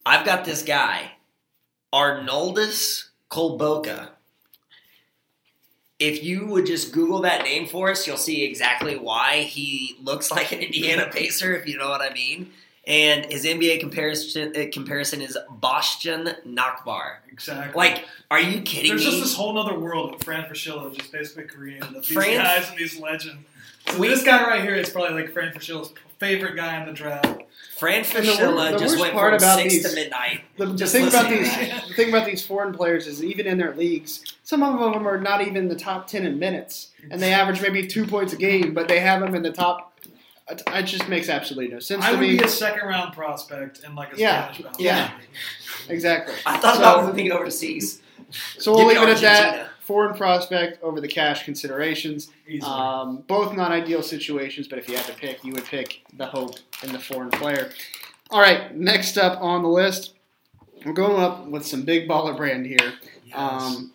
I've 0.05 0.27
got 0.27 0.45
this 0.45 0.63
guy, 0.63 1.13
Arnoldas 1.93 3.09
Kulboka. 3.31 4.11
If 6.01 6.25
you 6.25 6.47
would 6.47 6.67
just 6.67 6.93
Google 6.93 7.21
that 7.23 7.45
name 7.45 7.67
for 7.67 7.91
us, 7.91 8.07
you'll 8.07 8.17
see 8.17 8.43
exactly 8.45 8.97
why 8.97 9.43
he 9.43 9.97
looks 10.03 10.31
like 10.37 10.51
an 10.53 10.61
Indiana 10.61 11.09
Pacer, 11.13 11.55
if 11.55 11.67
you 11.69 11.77
know 11.79 11.89
what 11.91 12.01
I 12.01 12.13
mean. 12.13 12.51
And 12.87 13.27
his 13.31 13.45
NBA 13.45 13.79
comparison 13.79 14.53
uh, 14.57 14.65
comparison 14.73 15.21
is 15.21 15.37
Bostjan 15.61 16.35
Nachbar. 16.47 17.17
exactly. 17.31 17.79
Like, 17.79 18.05
are 18.31 18.41
you 18.41 18.63
kidding 18.63 18.89
There's 18.89 19.05
me? 19.05 19.11
just 19.11 19.23
this 19.23 19.35
whole 19.35 19.57
other 19.59 19.79
world 19.79 20.15
of 20.15 20.23
Fran 20.25 20.45
Fraschilla 20.51 20.93
just 20.97 21.13
basically 21.13 21.45
created. 21.45 21.83
Of 21.83 21.95
these 22.07 22.13
Fran- 22.13 22.39
guys 22.43 22.71
and 22.71 22.79
these 22.79 22.99
legends. 22.99 23.47
So 23.89 23.99
We- 23.99 24.09
this 24.09 24.23
guy 24.23 24.47
right 24.47 24.63
here 24.63 24.75
is 24.75 24.91
probably 24.91 25.21
like 25.23 25.33
Fran 25.33 25.53
Fraschilla's 25.53 25.93
favorite 26.19 26.57
guy 26.57 26.81
in 26.81 26.87
the 26.87 26.93
draft. 26.93 27.43
Fran 27.79 28.05
And 28.05 28.07
the 28.07 28.19
wor- 28.19 28.23
Fraschilla 28.53 28.73
the 28.73 28.79
just 28.79 28.99
went 29.01 29.13
part 29.15 29.33
from 29.41 29.43
about 29.43 29.59
six 29.59 29.75
these- 29.75 29.89
to 29.89 29.95
midnight. 29.95 30.43
The, 30.59 30.67
the 30.67 30.87
thing 30.87 31.09
about 31.09 31.29
these, 31.31 31.51
the 31.89 31.95
thing 31.95 32.09
about 32.11 32.27
these 32.27 32.45
foreign 32.45 32.75
players 32.75 33.07
is 33.07 33.25
even 33.25 33.47
in 33.47 33.57
their 33.59 33.75
leagues, 33.75 34.37
some 34.45 34.63
of 34.63 34.79
them 34.93 35.07
are 35.09 35.19
not 35.19 35.41
even 35.47 35.69
the 35.69 35.75
top 35.75 36.07
ten 36.07 36.27
in 36.27 36.39
minutes, 36.39 36.91
and 37.11 37.21
they 37.23 37.33
average 37.33 37.63
maybe 37.63 37.87
two 37.87 38.07
points 38.07 38.33
a 38.33 38.37
game, 38.37 38.75
but 38.75 38.87
they 38.87 39.01
have 39.01 39.21
them 39.21 39.35
in 39.35 39.43
the 39.43 39.51
top 39.53 39.87
It, 40.51 40.63
it 40.67 40.83
just 40.83 41.09
makes 41.09 41.29
absolutely 41.29 41.73
no 41.73 41.79
sense. 41.79 42.05
I 42.05 42.11
to 42.11 42.19
would 42.19 42.21
me. 42.29 42.37
be 42.39 42.43
a 42.45 42.49
second 42.49 42.87
round 42.87 43.15
prospect 43.15 43.83
in 43.85 43.95
like 43.95 44.13
a 44.13 44.17
Yeah, 44.19 44.45
Spanish 44.53 44.65
Mountain 44.65 44.85
yeah. 44.85 45.11
Exactly. 45.89 46.35
I 46.45 46.59
thought 46.59 46.75
So- 46.75 46.81
about 46.81 47.07
moving 47.07 47.31
overseas. 47.33 48.03
So 48.59 48.75
we'll 48.75 48.87
leave 48.87 48.97
it 49.01 49.09
at 49.09 49.21
that. 49.21 49.70
Foreign 49.91 50.17
prospect 50.17 50.81
over 50.85 51.01
the 51.01 51.09
cash 51.09 51.45
considerations. 51.45 52.31
Um, 52.63 53.25
both 53.27 53.57
not 53.57 53.73
ideal 53.73 54.05
situations, 54.05 54.69
but 54.69 54.79
if 54.79 54.89
you 54.89 54.97
had 54.97 55.05
to 55.07 55.15
pick, 55.15 55.43
you 55.43 55.53
would 55.53 55.65
pick 55.65 56.03
the 56.17 56.27
hope 56.27 56.59
in 56.85 56.93
the 56.93 56.99
foreign 57.01 57.29
player. 57.29 57.73
All 58.31 58.41
right, 58.41 58.73
next 58.77 59.19
up 59.19 59.43
on 59.43 59.65
the 59.65 59.69
list, 59.69 60.15
we're 60.87 60.93
going 60.93 61.21
up 61.21 61.45
with 61.49 61.67
some 61.67 61.83
big 61.83 62.09
baller 62.09 62.37
brand 62.37 62.67
here. 62.67 62.93
Yes. 63.25 63.37
Um, 63.37 63.93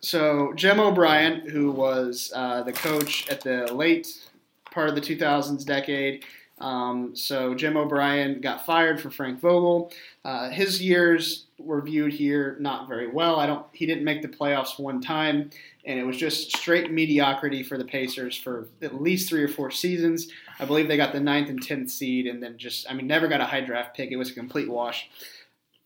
so 0.00 0.52
Jim 0.56 0.78
O'Brien, 0.78 1.48
who 1.48 1.70
was 1.70 2.30
uh, 2.36 2.62
the 2.62 2.74
coach 2.74 3.26
at 3.30 3.40
the 3.40 3.72
late 3.72 4.28
part 4.72 4.90
of 4.90 4.94
the 4.94 5.00
2000s 5.00 5.64
decade. 5.64 6.26
Um, 6.58 7.16
so 7.16 7.54
Jim 7.54 7.76
O'Brien 7.76 8.40
got 8.40 8.64
fired 8.64 9.00
for 9.00 9.10
Frank 9.10 9.40
Vogel. 9.40 9.92
Uh, 10.24 10.50
his 10.50 10.80
years 10.80 11.46
were 11.58 11.82
viewed 11.82 12.12
here 12.12 12.56
not 12.60 12.88
very 12.88 13.08
well. 13.08 13.40
I 13.40 13.46
don't. 13.46 13.66
He 13.72 13.86
didn't 13.86 14.04
make 14.04 14.22
the 14.22 14.28
playoffs 14.28 14.78
one 14.78 15.00
time, 15.00 15.50
and 15.84 15.98
it 15.98 16.04
was 16.04 16.16
just 16.16 16.56
straight 16.56 16.92
mediocrity 16.92 17.62
for 17.62 17.76
the 17.76 17.84
Pacers 17.84 18.36
for 18.36 18.68
at 18.82 19.02
least 19.02 19.28
three 19.28 19.42
or 19.42 19.48
four 19.48 19.70
seasons. 19.70 20.28
I 20.60 20.64
believe 20.64 20.86
they 20.86 20.96
got 20.96 21.12
the 21.12 21.20
ninth 21.20 21.48
and 21.48 21.60
tenth 21.60 21.90
seed, 21.90 22.26
and 22.26 22.42
then 22.42 22.56
just 22.56 22.88
I 22.88 22.94
mean 22.94 23.08
never 23.08 23.26
got 23.26 23.40
a 23.40 23.46
high 23.46 23.60
draft 23.60 23.96
pick. 23.96 24.12
It 24.12 24.16
was 24.16 24.30
a 24.30 24.34
complete 24.34 24.70
wash. 24.70 25.08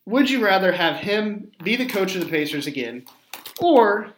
Would 0.05 0.29
you 0.29 0.43
rather 0.43 0.71
have 0.71 0.97
him 0.97 1.51
be 1.63 1.75
the 1.75 1.87
coach 1.87 2.15
of 2.15 2.21
the 2.21 2.29
Pacers 2.29 2.67
again, 2.67 3.05
or 3.59 4.13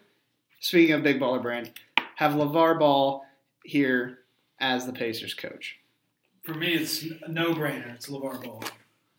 speaking 0.59 0.95
of 0.95 1.03
big 1.03 1.19
baller 1.19 1.41
brand, 1.41 1.71
have 2.15 2.33
LeVar 2.33 2.77
Ball 2.77 3.25
here 3.63 4.19
as 4.59 4.85
the 4.85 4.93
Pacers 4.93 5.33
coach? 5.33 5.80
For 6.43 6.53
me, 6.53 6.73
it's 6.73 7.03
a 7.03 7.31
no-brainer. 7.31 7.93
It's 7.95 8.07
LeVar 8.07 8.43
Ball. 8.43 8.63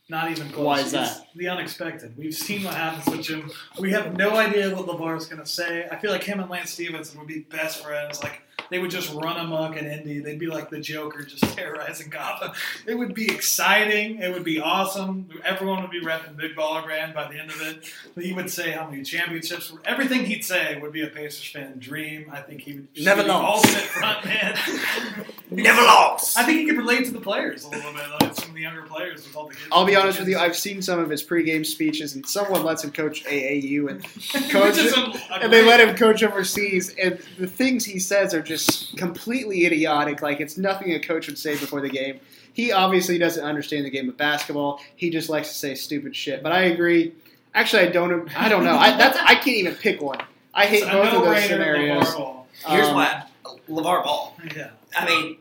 Not 0.09 0.31
even 0.31 0.49
close. 0.49 0.67
Why 0.67 0.81
is 0.81 0.93
It's 0.93 1.21
the 1.37 1.49
unexpected. 1.49 2.17
We've 2.19 2.35
seen 2.35 2.65
what 2.65 2.75
happens 2.75 3.07
with 3.07 3.25
Jim. 3.25 3.51
We 3.79 3.93
have 3.93 4.17
no 4.17 4.37
idea 4.37 4.75
what 4.75 4.87
LeVar 4.87 5.17
is 5.17 5.27
going 5.27 5.41
to 5.41 5.47
say. 5.47 5.87
I 5.91 5.97
feel 5.97 6.11
like 6.11 6.25
him 6.25 6.41
and 6.41 6.51
Lance 6.51 6.71
Stephenson 6.73 7.19
would 7.19 7.29
be 7.29 7.41
best 7.41 7.83
friends. 7.83 8.23
Like 8.23 8.43
they 8.73 8.79
would 8.79 8.91
just 8.91 9.13
run 9.13 9.37
amok 9.37 9.77
in 9.77 9.85
Indy. 9.87 10.21
They'd 10.21 10.39
be 10.39 10.47
like 10.47 10.71
the 10.71 10.81
Joker, 10.81 11.23
just 11.25 11.45
terrorizing 11.57 12.09
Gotham. 12.09 12.53
It 12.87 12.95
would 12.95 13.13
be 13.15 13.27
exciting. 13.31 14.19
It 14.23 14.33
would 14.33 14.45
be 14.45 14.61
awesome. 14.61 15.29
Everyone 15.45 15.83
would 15.83 15.91
be 15.91 16.01
repping 16.01 16.37
Big 16.39 16.57
Baller 16.57 16.83
Brand 16.83 17.13
by 17.13 17.31
the 17.31 17.39
end 17.39 17.51
of 17.51 17.61
it. 17.61 17.85
He 18.19 18.33
would 18.33 18.49
say 18.51 18.71
how 18.71 18.89
many 18.89 19.03
championships. 19.03 19.73
Everything 19.85 20.25
he'd 20.25 20.43
say 20.45 20.79
would 20.81 20.93
be 20.93 21.03
a 21.03 21.09
Pacers 21.09 21.47
fan 21.51 21.79
dream. 21.79 22.31
I 22.33 22.41
think 22.41 22.63
he 22.63 22.73
would 22.77 22.95
just 22.95 23.05
Never 23.05 23.23
be 23.23 23.29
the 23.29 23.35
lost. 23.35 23.67
ultimate 23.67 23.85
front 23.89 24.25
man. 24.25 24.59
Never 25.51 25.83
lost. 25.83 26.39
I 26.39 26.45
think 26.45 26.61
he 26.61 26.67
could 26.67 26.79
relate 26.79 27.05
to 27.05 27.11
the 27.11 27.21
players 27.21 27.65
a 27.65 27.69
little 27.69 27.93
bit, 27.93 28.05
like 28.23 28.35
some 28.35 28.49
of 28.49 28.55
the 28.55 28.63
younger 28.63 28.83
players 28.85 29.27
with 29.27 29.37
all 29.37 29.49
the 29.49 29.55
kids. 29.55 29.67
I'll 29.71 29.85
be 29.85 29.95
honest 29.95 30.19
with 30.19 30.29
you. 30.29 30.39
I've 30.39 30.57
seen 30.57 30.81
some 30.81 30.99
of 30.99 31.11
his 31.11 31.23
pregame 31.23 31.67
speeches, 31.67 32.15
and 32.15 32.27
someone 32.27 32.65
lets 32.65 32.83
him 32.85 32.91
coach 32.91 33.23
AAU, 33.25 33.91
and 33.91 34.03
coach, 34.51 34.79
a- 34.79 35.35
a 35.35 35.41
and 35.43 35.53
they 35.53 35.63
let 35.63 35.79
him 35.79 35.95
coach 35.95 36.23
overseas. 36.23 36.95
And 36.95 37.19
the 37.39 37.47
things 37.47 37.85
he 37.85 37.99
says 37.99 38.33
are 38.33 38.41
just 38.41 38.62
completely 38.97 39.67
idiotic. 39.67 40.23
Like 40.23 40.41
it's 40.41 40.57
nothing 40.59 40.93
a 40.93 41.01
coach 41.01 41.27
would 41.27 41.39
say 41.39 41.53
before 41.53 41.81
the 41.81 41.89
game. 41.89 42.21
He 42.55 42.71
obviously 42.73 43.17
doesn't 43.19 43.43
understand 43.45 43.87
the 43.87 43.91
game 43.91 44.09
of 44.09 44.17
basketball. 44.17 44.81
He 44.97 45.09
just 45.11 45.29
likes 45.29 45.49
to 45.49 45.55
say 45.55 45.75
stupid 45.75 46.15
shit. 46.15 46.43
But 46.43 46.53
I 46.53 46.65
agree. 46.65 47.15
Actually, 47.55 47.83
I 47.83 47.87
don't. 47.91 48.41
I 48.41 48.49
don't 48.49 48.65
know. 48.65 48.77
I 48.77 48.97
that's 48.97 49.19
I 49.19 49.35
can't 49.35 49.49
even 49.57 49.75
pick 49.75 50.01
one. 50.01 50.21
I 50.55 50.67
hate 50.67 50.83
It's 50.83 50.91
both 50.93 51.13
of 51.15 51.25
those 51.25 51.45
scenarios. 51.45 52.05
LeVar 52.05 52.17
Ball. 52.17 52.47
Here's 52.67 52.89
Um, 52.89 52.95
what 52.95 53.29
LeVar 53.69 54.05
Ball. 54.05 54.37
Yeah. 54.57 54.71
I 54.95 55.07
mean, 55.07 55.39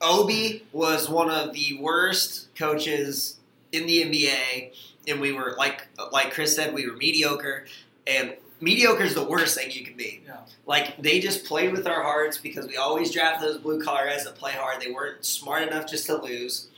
Obi 0.00 0.64
was 0.72 1.08
one 1.08 1.30
of 1.30 1.52
the 1.52 1.78
worst 1.80 2.54
coaches 2.56 3.38
in 3.70 3.86
the 3.86 4.02
NBA, 4.02 4.72
and 5.08 5.20
we 5.20 5.32
were 5.32 5.54
like 5.56 5.86
like 6.12 6.32
Chris 6.32 6.54
said, 6.56 6.74
we 6.74 6.88
were 6.88 6.96
mediocre, 6.96 7.66
and 8.06 8.34
mediocre 8.62 9.02
is 9.02 9.14
the 9.14 9.24
worst 9.24 9.56
thing 9.58 9.70
you 9.70 9.84
can 9.84 9.96
be. 9.96 10.22
Yeah. 10.26 10.36
Like 10.66 11.00
they 11.02 11.20
just 11.20 11.44
played 11.44 11.72
with 11.72 11.86
our 11.86 12.02
hearts 12.02 12.38
because 12.38 12.66
we 12.66 12.76
always 12.76 13.10
draft 13.10 13.40
those 13.42 13.58
blue 13.58 13.82
collar 13.82 14.06
guys 14.06 14.24
that 14.24 14.36
play 14.36 14.52
hard. 14.52 14.80
They 14.80 14.90
weren't 14.92 15.24
smart 15.24 15.62
enough 15.68 15.86
just 15.90 16.06
to 16.06 16.16
lose. 16.16 16.68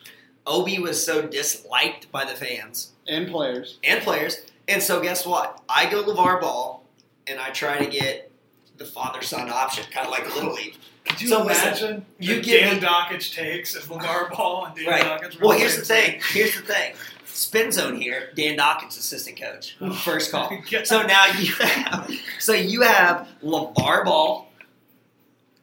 Obi 0.47 0.78
was 0.78 1.02
so 1.05 1.23
disliked 1.27 2.11
by 2.11 2.24
the 2.24 2.32
fans 2.35 2.93
and 3.09 3.28
players. 3.28 3.78
and 3.85 4.02
players, 4.02 4.44
and 4.69 4.82
so 4.82 5.01
guess 5.01 5.24
what? 5.27 5.62
I 5.69 5.89
go 5.90 6.02
LeVar 6.05 6.40
Ball, 6.40 6.85
and 7.27 7.39
I 7.40 7.51
try 7.51 7.78
to 7.78 7.86
get 7.86 8.31
the 8.77 8.85
father 8.85 9.23
son 9.23 9.48
option, 9.51 9.85
kind 9.93 10.06
of 10.06 10.11
like 10.11 10.27
a 10.31 10.35
Little 10.35 10.52
League. 10.55 10.77
Could 11.06 11.20
you 11.23 11.28
So 11.28 11.43
imagine 11.43 12.05
you 12.19 12.43
Dan 12.43 12.74
me- 12.77 12.81
Dakich 12.81 13.35
takes 13.35 13.74
if 13.77 13.89
LeVar 13.89 14.31
Ball 14.36 14.66
and 14.66 14.77
Dan 14.77 14.86
Right. 14.86 15.02
Dakich 15.23 15.40
Well, 15.40 15.56
here's 15.56 15.77
the 15.78 15.85
thing. 15.85 16.20
Here's 16.32 16.55
the 16.56 16.62
thing. 16.62 16.94
Spin 17.35 17.73
zone 17.73 18.01
here. 18.01 18.31
Dan 18.36 18.56
Dawkins, 18.56 18.97
assistant 18.97 19.40
coach, 19.40 19.77
Oh. 19.81 19.93
first 19.93 20.31
call. 20.31 20.51
So 20.85 21.02
now 21.02 21.27
you 21.27 21.52
have, 21.55 22.11
so 22.39 22.52
you 22.52 22.82
have 22.82 23.28
LeVar 23.43 24.05
Ball, 24.05 24.48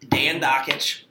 Dan 0.09 0.41
Dakich, 0.41 1.03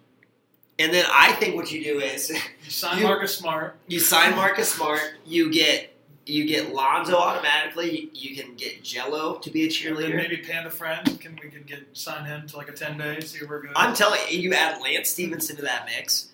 and 0.78 0.93
then 0.93 1.05
I 1.11 1.32
think 1.32 1.55
what 1.57 1.70
you 1.73 1.82
do 1.82 2.01
is 2.01 2.31
You 2.31 2.70
sign 2.70 2.99
you- 2.99 3.05
Marcus 3.05 3.37
Smart. 3.37 3.77
you 3.87 4.01
sign 4.01 4.35
Marcus 4.37 4.73
Smart. 4.73 5.01
You 5.24 5.51
get 5.53 5.87
you 6.27 6.45
get 6.47 6.73
Lonzo 6.74 7.16
automatically. 7.16 7.91
You, 8.03 8.11
you 8.31 8.37
can 8.43 8.55
get 8.55 8.85
Jello 8.85 9.39
to 9.39 9.51
be 9.51 9.65
a 9.65 9.69
cheerleader. 9.69 10.15
maybe 10.15 10.37
Panda 10.37 10.70
Friend. 10.70 11.19
Can 11.20 11.39
we 11.43 11.49
could 11.51 11.66
get 11.66 11.85
sign 11.97 12.24
him 12.24 12.47
to 12.49 12.57
like 12.57 12.69
a 12.69 12.73
ten 12.73 12.97
day? 12.99 13.19
See 13.20 13.39
if 13.39 13.49
we're 13.49 13.62
good. 13.62 13.73
I'm 13.74 13.95
telling 13.95 14.20
you, 14.31 14.39
you 14.39 14.55
add 14.55 14.81
Lance 14.81 15.09
Stephenson 15.11 15.57
to 15.57 15.62
that 15.62 15.87
mix. 15.87 16.30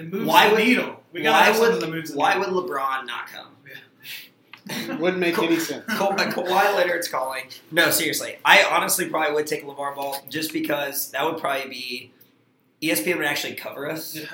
It 0.00 0.12
moves 0.12 0.26
why 0.26 0.48
the 0.48 0.54
would- 0.54 0.64
needle. 0.64 0.96
We 1.12 1.22
got 1.22 1.32
why 1.32 1.38
to 1.38 1.44
have 1.52 1.58
would 1.60 1.70
something 1.72 1.90
that 1.90 1.96
moves 1.96 2.10
the 2.12 2.16
why 2.18 2.34
needle. 2.38 2.54
would 2.62 2.70
LeBron 2.70 3.06
not 3.06 3.26
come? 3.28 3.46
Wouldn't 5.00 5.18
make 5.18 5.34
Cool. 5.34 5.46
any 5.46 5.58
sense. 5.58 5.84
Ka- 5.88 6.14
Kawhi 6.14 6.76
Leonard's 6.76 7.08
calling. 7.08 7.44
No, 7.72 7.90
seriously. 7.90 8.36
I 8.44 8.62
honestly 8.62 9.06
probably 9.08 9.34
would 9.34 9.46
take 9.48 9.64
LeVar 9.64 9.96
Ball 9.96 10.16
just 10.28 10.52
because 10.52 11.10
that 11.10 11.24
would 11.24 11.38
probably 11.40 11.68
be 11.68 12.12
ESPN 12.82 13.16
would 13.16 13.24
actually 13.26 13.54
cover 13.54 13.90
us. 13.90 14.14
Yeah, 14.14 14.26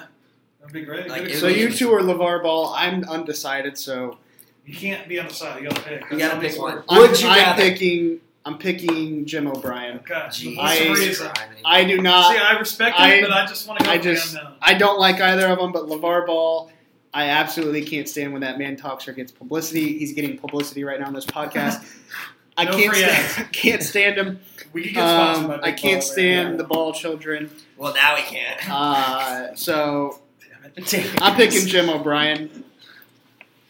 that'd 0.60 0.74
be 0.74 0.82
great. 0.82 1.09
Like, 1.09 1.30
So 1.30 1.47
would- 1.47 1.56
you 1.56 1.70
two 1.70 1.90
are 1.94 2.01
LeVar 2.02 2.43
Ball. 2.43 2.74
I'm 2.76 3.05
undecided. 3.05 3.78
So 3.78 4.18
You 4.66 4.74
can't 4.74 5.09
be 5.09 5.18
on 5.18 5.28
the 5.28 5.34
side. 5.34 5.62
You 5.62 5.68
got 5.68 5.76
to 5.78 5.82
pick. 5.82 6.05
You 6.10 6.18
gotta 6.18 6.40
pick 6.40 6.60
one. 6.60 6.74
work. 6.76 6.84
I'm, 6.90 6.98
Would 7.01 7.20
you 7.20 7.28
I'm 7.28 7.38
rather? 7.38 7.62
picking. 7.62 8.20
I'm 8.47 8.56
picking 8.59 9.27
Jim 9.27 9.47
O'Brien. 9.48 9.97
Okay. 9.98 10.14
Jeez. 10.14 10.56
What's 10.56 10.78
the 10.78 10.90
reason? 10.90 11.31
I 11.64 11.85
do 11.85 12.01
not. 12.01 12.32
See. 12.32 12.39
I 12.39 12.59
respect 12.59 12.98
I- 12.98 13.20
but 13.20 13.32
I 13.32 13.44
just 13.44 13.66
want 13.68 13.81
to 13.81 13.85
go 13.86 13.90
I 13.90 13.98
just. 13.98 14.36
I 14.62 14.74
don't 14.74 14.98
like 14.98 15.20
either 15.20 15.47
of 15.48 15.59
them. 15.59 15.73
But 15.73 15.86
LeVar 15.89 16.27
Ball. 16.27 16.70
I 17.12 17.28
absolutely 17.31 17.82
can't 17.82 18.06
stand 18.09 18.32
when 18.35 18.43
that 18.43 18.59
man 18.59 18.77
talks 18.77 19.09
or 19.09 19.12
gets 19.14 19.32
publicity. 19.32 19.98
He's 19.98 20.12
getting 20.12 20.36
publicity 20.39 20.85
right 20.85 21.01
now 21.01 21.06
on 21.06 21.14
this 21.14 21.24
podcast. 21.24 21.82
I 22.59 22.64
No 22.64 22.73
can't 22.77 22.94
stand, 22.94 23.52
can't 23.52 23.82
stand 23.82 24.16
him. 24.18 24.40
We 24.74 24.82
could 24.85 24.94
get 24.94 25.09
sponsored 25.09 25.44
Um, 25.51 25.60
by 25.60 25.66
I 25.68 25.73
can't 25.73 26.02
Baller, 26.02 26.06
stand 26.06 26.48
right? 26.51 26.59
the 26.59 26.64
ball 26.64 26.93
children. 26.93 27.51
Well, 27.78 27.94
now 27.94 28.16
we 28.16 28.20
can't. 28.23 28.70
Uh, 28.70 29.55
so 29.55 30.20
Damn 30.40 30.73
it. 30.77 31.23
I'm 31.23 31.36
picking 31.36 31.66
Jim 31.66 31.89
O'Brien. 31.89 32.64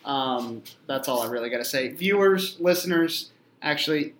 Um, 0.04 0.62
that's 0.86 1.08
all 1.08 1.22
I 1.22 1.28
really 1.28 1.50
got 1.50 1.58
to 1.58 1.64
say. 1.64 1.88
Viewers, 1.88 2.58
listeners, 2.60 3.30
actually, 3.62 4.14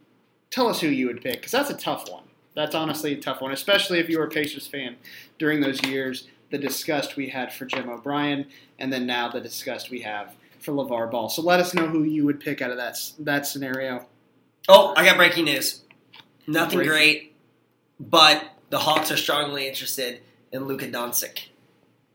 tell 0.51 0.69
us 0.69 0.81
who 0.81 0.89
you 0.89 1.07
would 1.07 1.23
pick 1.23 1.35
because 1.35 1.53
that's 1.53 1.71
a 1.71 1.75
tough 1.77 2.11
one. 2.11 2.23
That's 2.55 2.75
honestly 2.75 3.13
a 3.13 3.21
tough 3.21 3.41
one, 3.43 3.53
especially 3.53 3.99
if 3.99 4.09
you 4.09 4.19
were 4.19 4.25
a 4.25 4.31
Pacers 4.31 4.67
fan 4.67 4.97
during 5.39 5.61
those 5.61 5.83
years. 5.85 6.29
The 6.51 6.59
disgust 6.59 7.17
we 7.17 7.29
had 7.29 7.53
for 7.53 7.65
Jim 7.67 7.89
O'Brien, 7.91 8.47
and 8.79 8.93
then 8.93 9.05
now 9.05 9.29
the 9.29 9.41
disgust 9.41 9.91
we 9.91 10.01
have 10.03 10.35
for 10.61 10.73
LeVar 10.73 11.11
Ball. 11.11 11.29
So 11.29 11.43
let 11.43 11.59
us 11.59 11.75
know 11.75 11.89
who 11.89 12.05
you 12.05 12.25
would 12.25 12.39
pick 12.39 12.63
out 12.63 12.71
of 12.71 12.77
that 12.77 12.97
that 13.19 13.47
scenario. 13.47 14.07
Oh, 14.69 14.95
I 14.97 15.05
got 15.05 15.17
breaking 15.17 15.47
news. 15.47 15.83
Nothing 16.47 16.79
Breaking. 16.79 16.93
great, 16.93 17.35
but 17.99 18.45
the 18.71 18.79
Hawks 18.79 19.11
are 19.11 19.17
strongly 19.17 19.67
interested 19.69 20.21
in 20.53 20.65
Luka 20.67 20.87
Doncic, 20.89 21.47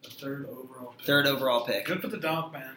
The 0.04 0.10
third 0.10 0.46
overall. 0.50 0.94
pick. 0.98 1.06
third 1.06 1.28
overall 1.28 1.66
pick. 1.66 1.86
Good 1.86 2.02
for 2.02 2.08
the 2.08 2.18
donk 2.18 2.54
man. 2.54 2.76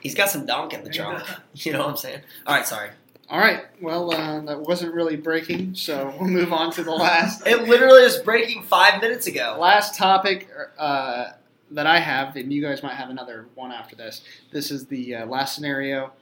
He's 0.00 0.16
got 0.16 0.28
some 0.28 0.44
donk 0.44 0.74
in 0.74 0.82
the 0.82 0.90
trunk. 0.90 1.22
You 1.54 1.72
know 1.72 1.78
what 1.80 1.88
I'm 1.90 1.96
saying? 1.96 2.20
All 2.46 2.54
right, 2.56 2.66
sorry. 2.66 2.90
All 3.30 3.38
right. 3.38 3.64
Well, 3.80 4.12
uh, 4.14 4.40
that 4.42 4.60
wasn't 4.60 4.94
really 4.94 5.16
breaking, 5.16 5.74
so 5.74 6.14
we'll 6.20 6.28
move 6.28 6.52
on 6.52 6.70
to 6.72 6.84
the 6.84 6.90
last 6.90 7.46
It 7.46 7.62
literally 7.68 8.02
was 8.02 8.18
breaking 8.18 8.62
five 8.64 9.00
minutes 9.00 9.26
ago. 9.26 9.56
last 9.58 9.96
topic 9.96 10.48
uh, 10.78 11.32
that 11.70 11.86
I 11.86 11.98
have, 11.98 12.36
and 12.36 12.52
you 12.52 12.62
guys 12.62 12.82
might 12.82 12.94
have 12.94 13.10
another 13.10 13.46
one 13.54 13.72
after 13.72 13.96
this. 13.96 14.22
This 14.52 14.70
is 14.70 14.86
the 14.86 15.14
uh, 15.16 15.26
last 15.26 15.54
scenario. 15.54 16.12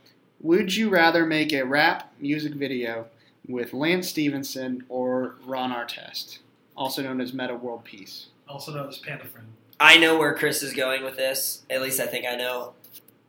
Would 0.40 0.74
you 0.74 0.88
rather 0.88 1.26
make 1.26 1.52
a 1.52 1.62
rap 1.64 2.12
music 2.20 2.54
video 2.54 3.06
with 3.48 3.72
Lance 3.72 4.08
Stephenson 4.08 4.84
or 4.88 5.36
Ron 5.44 5.70
Artest, 5.72 6.38
also 6.76 7.02
known 7.02 7.20
as 7.20 7.32
Metta 7.32 7.54
World 7.54 7.84
Peace? 7.84 8.26
Also 8.48 8.72
known 8.74 8.88
as 8.88 8.98
Panda 8.98 9.24
Friend. 9.24 9.46
I 9.80 9.98
know 9.98 10.18
where 10.18 10.34
Chris 10.34 10.62
is 10.62 10.72
going 10.72 11.02
with 11.02 11.16
this. 11.16 11.62
At 11.68 11.82
least 11.82 11.98
I 12.00 12.06
think 12.06 12.26
I 12.26 12.36
know. 12.36 12.74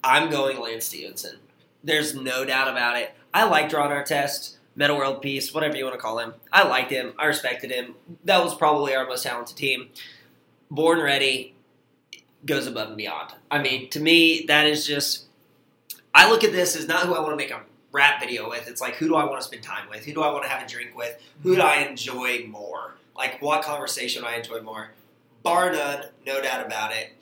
I'm 0.03 0.29
going 0.29 0.59
Lance 0.59 0.85
Stephenson. 0.85 1.37
There's 1.83 2.13
no 2.15 2.45
doubt 2.45 2.67
about 2.67 2.97
it. 2.97 3.15
I 3.33 3.45
liked 3.45 3.73
Ron 3.73 3.89
Artest, 3.89 4.57
Metta 4.75 4.93
World 4.93 5.21
Peace, 5.21 5.53
whatever 5.53 5.75
you 5.75 5.85
want 5.85 5.95
to 5.95 6.01
call 6.01 6.19
him. 6.19 6.33
I 6.51 6.67
liked 6.67 6.91
him. 6.91 7.13
I 7.17 7.25
respected 7.25 7.71
him. 7.71 7.95
That 8.25 8.43
was 8.43 8.55
probably 8.55 8.95
our 8.95 9.07
most 9.07 9.23
talented 9.23 9.57
team. 9.57 9.89
Born 10.69 11.01
Ready. 11.01 11.55
goes 12.45 12.67
above 12.67 12.89
and 12.89 12.97
beyond. 12.97 13.33
I 13.49 13.61
mean, 13.61 13.89
to 13.91 13.99
me, 13.99 14.45
that 14.47 14.67
is 14.67 14.85
just. 14.85 15.25
I 16.13 16.29
look 16.29 16.43
at 16.43 16.51
this 16.51 16.75
as 16.75 16.87
not 16.87 17.05
who 17.05 17.15
I 17.15 17.19
want 17.19 17.31
to 17.31 17.37
make 17.37 17.51
a 17.51 17.61
rap 17.91 18.19
video 18.19 18.49
with. 18.49 18.67
It's 18.67 18.81
like 18.81 18.95
who 18.95 19.07
do 19.07 19.15
I 19.15 19.23
want 19.23 19.39
to 19.41 19.47
spend 19.47 19.63
time 19.63 19.89
with? 19.89 20.05
Who 20.05 20.13
do 20.13 20.21
I 20.21 20.31
want 20.31 20.43
to 20.43 20.49
have 20.49 20.63
a 20.63 20.67
drink 20.69 20.95
with? 20.95 21.19
Who 21.43 21.55
do 21.55 21.61
I 21.61 21.77
enjoy 21.77 22.45
more? 22.47 22.95
Like 23.15 23.41
what 23.41 23.63
conversation 23.63 24.23
I 24.25 24.37
enjoy 24.37 24.61
more? 24.61 24.91
Bar 25.43 25.71
none, 25.71 26.05
no 26.25 26.41
doubt 26.41 26.65
about 26.65 26.91
it. 26.93 27.13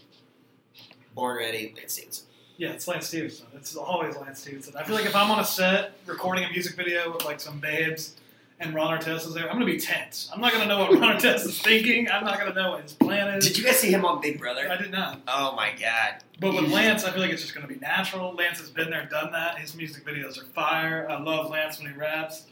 Born 1.14 1.38
ready, 1.38 1.74
Lance 1.78 1.94
Stephenson. 1.94 2.26
Yeah, 2.58 2.70
it's 2.70 2.88
Lance 2.88 3.08
Stephenson. 3.08 3.48
It's 3.56 3.76
always 3.76 4.16
Lance 4.18 4.42
Stephenson. 4.42 4.76
I 4.78 4.84
feel 4.84 4.96
like 4.96 5.06
if 5.06 5.16
I'm 5.16 5.32
on 5.32 5.40
a 5.40 5.46
set 5.46 5.94
recording 6.06 6.44
a 6.44 6.50
music 6.52 6.76
video 6.76 7.12
with 7.12 7.26
like 7.26 7.40
some 7.40 7.60
babes 7.60 8.16
and 8.60 8.76
Ron 8.76 9.00
Artest 9.00 9.26
is 9.26 9.34
there, 9.34 9.48
I'm 9.50 9.54
gonna 9.54 9.66
be 9.66 9.80
tense. 9.80 10.30
I'm 10.32 10.40
not 10.40 10.52
gonna 10.52 10.68
know 10.68 10.80
what 10.80 10.92
Ron 10.92 11.18
Artest 11.18 11.46
is 11.46 11.60
thinking. 11.60 12.10
I'm 12.12 12.24
not 12.24 12.38
gonna 12.38 12.54
know 12.54 12.72
what 12.72 12.84
his 12.84 12.94
plan 12.94 13.34
is. 13.36 13.48
Did 13.48 13.58
you 13.58 13.64
guys 13.64 13.80
see 13.80 13.90
him 13.90 14.06
on 14.06 14.22
Big 14.22 14.40
Brother? 14.40 14.70
I 14.70 14.78
did 14.78 14.92
not. 14.92 15.22
Oh 15.28 15.56
my 15.56 15.72
god. 15.80 16.24
But 16.40 16.54
with 16.54 16.72
Lance, 16.72 17.04
I 17.04 17.12
feel 17.12 17.22
like 17.22 17.32
it's 17.32 17.42
just 17.42 17.56
gonna 17.56 17.68
be 17.68 17.80
natural. 17.80 18.34
Lance 18.34 18.60
has 18.60 18.70
been 18.70 18.92
there, 18.92 19.08
done 19.10 19.32
that. 19.32 19.58
His 19.58 19.76
music 19.76 20.06
videos 20.06 20.40
are 20.40 20.46
fire. 20.46 21.08
I 21.10 21.20
love 21.20 21.50
Lance 21.50 21.80
when 21.80 21.92
he 21.92 21.98
raps. 21.98 22.46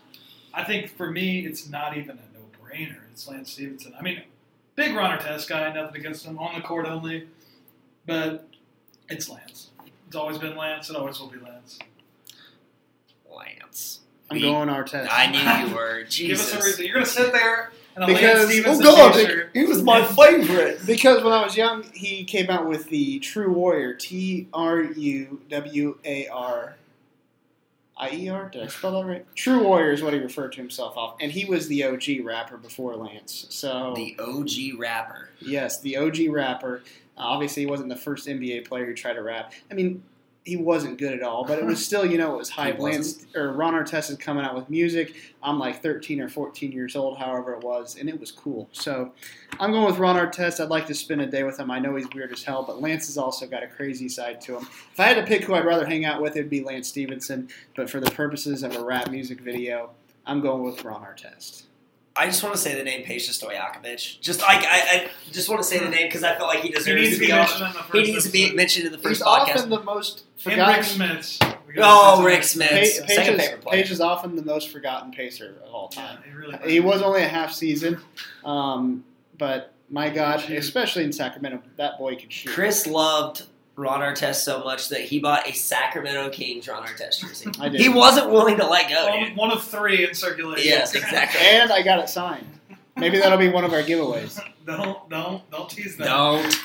I 0.53 0.63
think 0.63 0.89
for 0.97 1.11
me, 1.11 1.45
it's 1.45 1.69
not 1.69 1.95
even 1.95 2.17
a 2.17 2.37
no-brainer. 2.37 3.01
It's 3.11 3.27
Lance 3.27 3.51
Stephenson. 3.51 3.93
I 3.97 4.01
mean, 4.01 4.23
big 4.75 4.95
Ron 4.95 5.19
Artest 5.19 5.47
guy, 5.47 5.71
nothing 5.71 5.97
against 6.01 6.25
him 6.25 6.39
on 6.39 6.55
the 6.55 6.61
court 6.61 6.87
only, 6.87 7.27
but 8.07 8.47
it's 9.07 9.29
Lance. 9.29 9.68
It's 10.09 10.15
always 10.15 10.39
been 10.39 10.57
Lance. 10.57 10.89
It 10.89 10.95
always 10.95 11.19
will 11.19 11.27
be 11.27 11.37
Lance. 11.37 11.77
Lance. 13.31 13.99
I'm 14.31 14.37
We- 14.37 14.41
going 14.41 14.69
Artest. 14.69 15.07
I 15.11 15.27
knew 15.29 15.69
you 15.69 15.75
were. 15.75 16.03
Give 16.09 16.31
us 16.39 16.51
a 16.53 16.57
reason. 16.57 16.85
You're 16.85 16.95
gonna 16.95 17.05
sit 17.05 17.31
there 17.31 17.71
and 17.95 18.03
a 18.05 18.07
Because- 18.07 18.21
Lance 18.23 18.39
oh, 18.45 18.49
Stephenson 18.49 18.85
oh, 18.87 18.95
God, 18.95 19.13
t-shirt. 19.13 19.49
he 19.53 19.63
was 19.65 19.83
my 19.83 20.03
favorite. 20.03 20.83
Because 20.85 21.23
when 21.23 21.31
I 21.31 21.43
was 21.43 21.55
young, 21.55 21.83
he 21.93 22.23
came 22.23 22.49
out 22.49 22.67
with 22.67 22.89
the 22.89 23.19
True 23.19 23.53
Warrior, 23.53 23.93
T 23.93 24.47
R 24.51 24.81
U 24.81 25.41
W 25.49 25.97
A 26.03 26.27
R 26.27 26.75
I 27.95 28.09
E 28.11 28.29
R. 28.29 28.49
Did 28.49 28.63
I 28.63 28.67
spell 28.67 28.99
that 28.99 29.07
right? 29.07 29.25
True 29.35 29.63
Warrior 29.63 29.91
is 29.91 30.01
what 30.01 30.13
he 30.13 30.19
referred 30.19 30.53
to 30.53 30.57
himself 30.57 30.97
off, 30.97 31.17
and 31.21 31.31
he 31.31 31.45
was 31.45 31.67
the 31.67 31.83
OG 31.83 32.23
rapper 32.23 32.57
before 32.57 32.95
Lance. 32.95 33.45
So 33.49 33.93
The 33.95 34.15
OG 34.19 34.79
rapper. 34.79 35.29
yes, 35.39 35.79
the 35.81 35.97
OG 35.97 36.29
rapper. 36.29 36.81
Obviously, 37.19 37.63
he 37.63 37.67
wasn't 37.67 37.89
the 37.89 37.95
first 37.95 38.27
NBA 38.27 38.67
player 38.67 38.85
who 38.85 38.93
tried 38.93 39.13
to 39.13 39.23
rap. 39.23 39.53
I 39.69 39.73
mean, 39.73 40.03
he 40.45 40.55
wasn't 40.55 40.97
good 40.97 41.13
at 41.13 41.21
all, 41.21 41.45
but 41.45 41.59
it 41.59 41.65
was 41.65 41.83
still, 41.85 42.05
you 42.05 42.17
know, 42.17 42.33
it 42.33 42.37
was 42.37 42.49
hype. 42.49 42.77
He 42.77 42.81
Lance 42.81 43.25
or 43.35 43.51
Ron 43.53 43.73
Artest 43.73 44.09
is 44.09 44.17
coming 44.17 44.43
out 44.43 44.55
with 44.55 44.69
music. 44.69 45.15
I'm 45.43 45.59
like 45.59 45.81
13 45.81 46.21
or 46.21 46.29
14 46.29 46.71
years 46.71 46.95
old, 46.95 47.17
however 47.17 47.53
it 47.53 47.63
was, 47.63 47.97
and 47.97 48.09
it 48.09 48.19
was 48.19 48.31
cool. 48.31 48.69
So 48.71 49.11
I'm 49.59 49.71
going 49.71 49.85
with 49.85 49.99
Ron 49.99 50.15
Artest. 50.15 50.59
I'd 50.59 50.69
like 50.69 50.87
to 50.87 50.95
spend 50.95 51.21
a 51.21 51.27
day 51.27 51.43
with 51.43 51.59
him. 51.59 51.69
I 51.69 51.79
know 51.79 51.95
he's 51.95 52.07
weird 52.13 52.31
as 52.31 52.43
hell, 52.43 52.63
but 52.63 52.81
Lance 52.81 53.07
has 53.07 53.17
also 53.17 53.45
got 53.45 53.63
a 53.63 53.67
crazy 53.67 54.09
side 54.09 54.41
to 54.41 54.57
him. 54.57 54.67
If 54.91 54.99
I 54.99 55.05
had 55.05 55.15
to 55.15 55.23
pick 55.23 55.43
who 55.43 55.53
I'd 55.55 55.65
rather 55.65 55.85
hang 55.85 56.05
out 56.05 56.21
with, 56.21 56.35
it'd 56.35 56.49
be 56.49 56.63
Lance 56.63 56.87
Stephenson. 56.87 57.49
But 57.75 57.89
for 57.89 57.99
the 57.99 58.11
purposes 58.11 58.63
of 58.63 58.75
a 58.75 58.83
rap 58.83 59.11
music 59.11 59.41
video, 59.41 59.91
I'm 60.25 60.41
going 60.41 60.63
with 60.63 60.83
Ron 60.83 61.01
Artest. 61.01 61.63
I 62.19 62.25
just 62.25 62.43
want 62.43 62.53
to 62.55 62.61
say 62.61 62.75
the 62.75 62.83
name 62.83 63.05
Peja 63.05 63.29
Stojakovic. 63.29 64.19
Just 64.19 64.41
like 64.41 64.63
I, 64.65 64.79
I 65.05 65.09
just 65.31 65.47
want 65.49 65.61
to 65.61 65.67
say 65.67 65.79
the 65.79 65.89
name 65.89 66.07
because 66.07 66.23
I 66.23 66.35
feel 66.37 66.47
like 66.47 66.59
he 66.59 66.67
He 66.69 66.73
deserves 66.73 67.01
needs 67.01 67.09
to 67.11 67.15
to 67.15 67.19
be 67.21 67.25
be 67.27 67.31
on. 67.31 67.39
mentioned 67.39 67.65
in 67.67 67.73
the 67.73 67.83
first 67.83 68.05
He 68.05 68.11
needs 68.11 68.25
to 68.25 68.31
be 68.31 68.53
mentioned 68.53 68.85
in 68.87 68.91
the 68.91 68.97
first 68.97 69.21
He's 69.21 69.27
podcast. 69.27 69.55
often 69.55 69.69
the 69.69 69.83
most 69.83 70.23
And 70.45 70.57
Rick. 70.57 70.81
Smits. 70.85 71.55
Oh, 71.77 72.23
Rick 72.23 72.35
Rick 72.35 72.43
Smits. 72.43 72.99
Pa- 73.01 73.07
Second 73.07 73.39
favorite 73.39 73.61
player. 73.61 73.81
Paige 73.83 73.91
is 73.91 74.01
often 74.01 74.35
the 74.35 74.43
most 74.43 74.69
forgotten 74.69 75.11
pacer 75.11 75.55
of 75.65 75.71
all 75.73 75.89
Yeah, 75.95 76.01
time. 76.03 76.17
he 76.25 76.31
really. 76.31 76.57
He 76.71 76.79
was 76.79 77.01
only 77.01 77.21
a 77.23 77.27
half 77.27 77.51
season, 77.53 77.99
um, 78.43 79.03
but 79.37 79.73
my 79.89 80.09
God, 80.09 80.39
especially 80.51 81.03
in 81.03 81.11
Sacramento, 81.13 81.61
that 81.77 81.97
boy 81.97 82.15
could 82.15 82.31
shoot. 82.31 82.51
Chris 82.53 82.85
loved 82.85 83.43
Ron 83.79 84.01
Artest 84.01 84.41
so 84.43 84.63
much 84.63 84.89
that 84.89 85.01
he 85.01 85.19
bought 85.19 85.47
a 85.47 85.53
Sacramento 85.53 86.29
Kings 86.31 86.67
Ron 86.67 86.85
Artest 86.85 87.21
jersey. 87.21 87.49
I 87.59 87.69
did. 87.69 87.79
he 87.79 87.87
wasn't 87.89 88.29
willing 88.29 88.57
to 88.57 88.67
let 88.67 88.89
go, 88.89 89.07
One, 89.07 89.23
dude. 89.23 89.37
one 89.37 89.51
of 89.51 89.63
three 89.63 90.05
in 90.07 90.13
circulation. 90.13 90.67
Yes, 90.67 90.93
exactly. 90.93 91.39
and 91.41 91.71
I 91.71 91.81
got 91.81 91.99
it 91.99 92.09
signed. 92.09 92.45
Maybe 92.97 93.17
that'll 93.19 93.37
be 93.37 93.47
one 93.49 93.63
of 93.63 93.71
our 93.71 93.81
giveaways. 93.81 94.39
don't 94.65 95.09
don't 95.09 95.49
don't 95.49 95.69
tease 95.69 95.95
that. 95.97 96.05
Don't. 96.07 96.59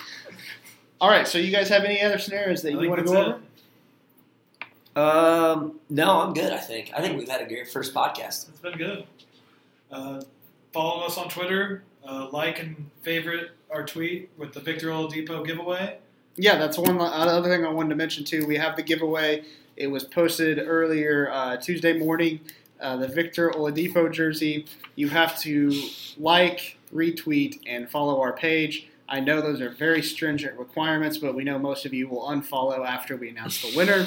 All 1.01 1.09
right, 1.09 1.28
so 1.28 1.39
you 1.39 1.53
guys 1.53 1.69
have 1.69 1.85
any 1.85 2.03
other 2.03 2.19
scenarios 2.19 2.62
that 2.62 2.74
I 2.74 2.81
you 2.82 2.89
want 2.89 3.07
to 3.07 3.11
that's 3.11 3.12
go 3.12 3.20
it. 3.20 3.27
over? 3.27 3.41
Um, 4.97 5.81
no, 5.91 6.20
I'm 6.20 6.32
good. 6.35 6.53
I 6.53 6.59
think. 6.59 6.91
I 6.97 7.01
think 7.01 7.19
we've 7.19 7.28
had 7.28 7.41
a 7.41 7.47
great 7.47 7.69
first 7.70 7.95
podcast. 7.95 8.49
It's 8.49 8.61
been 8.61 8.77
good. 8.78 9.05
Uh, 9.91 10.23
follow 10.73 11.05
us 11.07 11.16
on 11.19 11.28
Twitter. 11.28 11.85
Uh, 12.07 12.28
like 12.32 12.59
and 12.59 12.91
favorite 13.03 13.53
our 13.70 13.85
tweet 13.85 14.31
with 14.36 14.53
the 14.53 14.61
Victor 14.61 14.89
Oladipo 14.89 15.45
giveaway. 15.47 15.99
Yeah, 16.36 16.59
that's 16.59 16.78
one 16.78 17.01
uh, 17.01 17.05
other 17.05 17.48
thing 17.48 17.65
I 17.65 17.69
wanted 17.69 17.90
to 17.90 17.97
mention 17.97 18.24
too. 18.24 18.47
We 18.47 18.56
have 18.56 18.77
the 18.77 18.82
giveaway. 18.82 19.44
It 19.77 19.86
was 19.86 20.05
posted 20.05 20.59
earlier 20.59 21.31
uh, 21.31 21.56
Tuesday 21.59 21.98
morning. 21.98 22.40
Uh, 22.81 22.97
the 22.97 23.09
Victor 23.09 23.51
Oladipo 23.51 24.12
jersey. 24.12 24.66
You 24.97 25.09
have 25.09 25.39
to 25.40 25.73
like, 26.19 26.77
retweet, 26.93 27.61
and 27.66 27.89
follow 27.89 28.20
our 28.20 28.32
page. 28.32 28.89
I 29.09 29.20
know 29.20 29.40
those 29.40 29.61
are 29.61 29.70
very 29.70 30.02
stringent 30.02 30.59
requirements, 30.59 31.19
but 31.19 31.35
we 31.35 31.44
know 31.44 31.59
most 31.59 31.85
of 31.86 31.93
you 31.93 32.09
will 32.09 32.23
unfollow 32.28 32.86
after 32.86 33.16
we 33.16 33.28
announce 33.28 33.62
the 33.62 33.77
winner. 33.77 34.06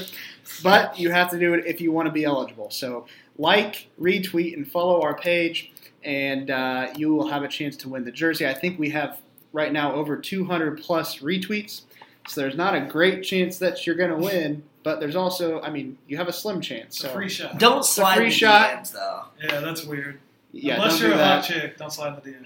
But 0.63 0.99
you 0.99 1.11
have 1.11 1.29
to 1.31 1.39
do 1.39 1.53
it 1.53 1.65
if 1.65 1.79
you 1.79 1.91
want 1.91 2.07
to 2.07 2.11
be 2.11 2.25
eligible. 2.25 2.71
So 2.71 3.05
like, 3.37 3.87
retweet, 3.99 4.53
and 4.55 4.69
follow 4.69 5.01
our 5.01 5.15
page, 5.15 5.71
and 6.03 6.49
uh, 6.49 6.87
you 6.95 7.13
will 7.13 7.27
have 7.29 7.43
a 7.43 7.47
chance 7.47 7.77
to 7.77 7.89
win 7.89 8.03
the 8.03 8.11
jersey. 8.11 8.47
I 8.47 8.53
think 8.53 8.79
we 8.79 8.89
have 8.89 9.21
right 9.53 9.71
now 9.71 9.93
over 9.93 10.17
200 10.17 10.81
plus 10.81 11.19
retweets. 11.19 11.81
So 12.27 12.41
there's 12.41 12.55
not 12.55 12.75
a 12.75 12.81
great 12.81 13.23
chance 13.23 13.57
that 13.59 13.85
you're 13.85 13.95
going 13.95 14.09
to 14.09 14.17
win, 14.17 14.63
but 14.83 14.99
there's 14.99 15.15
also, 15.15 15.61
I 15.61 15.69
mean, 15.69 15.97
you 16.07 16.17
have 16.17 16.27
a 16.27 16.33
slim 16.33 16.61
chance. 16.61 16.99
So 16.99 17.09
a 17.09 17.13
free 17.13 17.29
shot. 17.29 17.57
Don't 17.57 17.85
slide 17.85 18.15
free 18.15 18.25
in 18.25 18.29
the 18.29 18.35
shot. 18.35 18.83
DMs, 18.83 18.91
though. 18.93 19.23
Yeah, 19.41 19.59
that's 19.61 19.83
weird. 19.85 20.19
yeah, 20.51 20.75
Unless 20.75 20.99
you're 20.99 21.13
a 21.13 21.17
that. 21.17 21.45
hot 21.45 21.53
chick, 21.53 21.77
don't 21.77 21.91
slide 21.91 22.21
in 22.23 22.31
the 22.33 22.37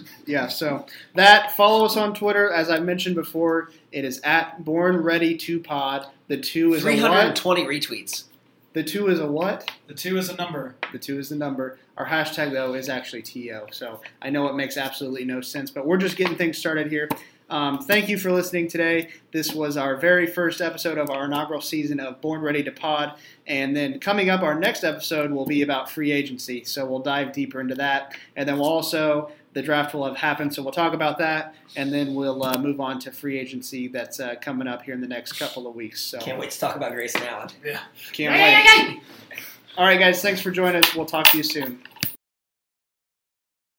DM. 0.00 0.06
Yeah, 0.26 0.48
so 0.48 0.86
that 1.14 1.56
follow 1.56 1.84
us 1.84 1.96
on 1.96 2.14
Twitter. 2.14 2.50
As 2.50 2.70
I 2.70 2.80
mentioned 2.80 3.14
before, 3.14 3.70
it 3.92 4.04
is 4.04 4.20
at 4.24 4.64
Born 4.64 4.96
Ready 4.98 5.36
to 5.38 5.60
Pod. 5.60 6.06
The 6.28 6.36
two 6.38 6.74
is 6.74 6.82
a 6.84 6.88
what? 6.88 6.92
320 7.38 7.64
retweets. 7.66 8.24
The 8.72 8.82
two 8.82 9.08
is 9.08 9.20
a 9.20 9.26
what? 9.26 9.70
The 9.86 9.94
two 9.94 10.18
is 10.18 10.28
a 10.28 10.36
number. 10.36 10.74
The 10.92 10.98
two 10.98 11.18
is 11.18 11.28
the 11.30 11.36
number. 11.36 11.78
Our 11.96 12.04
hashtag 12.06 12.52
though 12.52 12.74
is 12.74 12.88
actually 12.90 13.22
TO. 13.22 13.66
So 13.70 14.00
I 14.20 14.28
know 14.28 14.48
it 14.48 14.54
makes 14.54 14.76
absolutely 14.76 15.24
no 15.24 15.40
sense, 15.40 15.70
but 15.70 15.86
we're 15.86 15.96
just 15.96 16.16
getting 16.16 16.36
things 16.36 16.58
started 16.58 16.90
here. 16.90 17.08
Um, 17.48 17.78
thank 17.78 18.08
you 18.08 18.18
for 18.18 18.32
listening 18.32 18.66
today. 18.66 19.10
This 19.32 19.52
was 19.54 19.76
our 19.76 19.96
very 19.96 20.26
first 20.26 20.60
episode 20.60 20.98
of 20.98 21.10
our 21.10 21.26
inaugural 21.26 21.60
season 21.60 22.00
of 22.00 22.20
Born 22.20 22.40
Ready 22.40 22.64
to 22.64 22.72
Pod. 22.72 23.12
And 23.46 23.76
then 23.76 24.00
coming 24.00 24.30
up, 24.30 24.42
our 24.42 24.58
next 24.58 24.82
episode 24.82 25.30
will 25.30 25.46
be 25.46 25.62
about 25.62 25.88
free 25.88 26.10
agency. 26.10 26.64
So 26.64 26.84
we'll 26.84 26.98
dive 27.00 27.32
deeper 27.32 27.60
into 27.60 27.76
that. 27.76 28.16
And 28.34 28.48
then 28.48 28.58
we'll 28.58 28.68
also, 28.68 29.30
the 29.52 29.62
draft 29.62 29.94
will 29.94 30.04
have 30.06 30.16
happened. 30.16 30.54
So 30.54 30.62
we'll 30.62 30.72
talk 30.72 30.92
about 30.92 31.18
that. 31.18 31.54
And 31.76 31.92
then 31.92 32.16
we'll 32.16 32.42
uh, 32.44 32.58
move 32.58 32.80
on 32.80 32.98
to 33.00 33.12
free 33.12 33.38
agency 33.38 33.86
that's 33.86 34.18
uh, 34.18 34.34
coming 34.40 34.66
up 34.66 34.82
here 34.82 34.94
in 34.94 35.00
the 35.00 35.06
next 35.06 35.34
couple 35.34 35.68
of 35.68 35.76
weeks. 35.76 36.00
So 36.00 36.18
Can't 36.18 36.40
wait 36.40 36.50
to 36.50 36.58
talk 36.58 36.74
about 36.74 36.92
Grayson 36.92 37.22
Allen. 37.22 37.48
can't 38.12 38.34
wait. 38.34 39.00
All 39.78 39.84
right, 39.86 40.00
guys. 40.00 40.20
Thanks 40.20 40.40
for 40.40 40.50
joining 40.50 40.82
us. 40.82 40.96
We'll 40.96 41.06
talk 41.06 41.26
to 41.28 41.36
you 41.36 41.44
soon. 41.44 41.80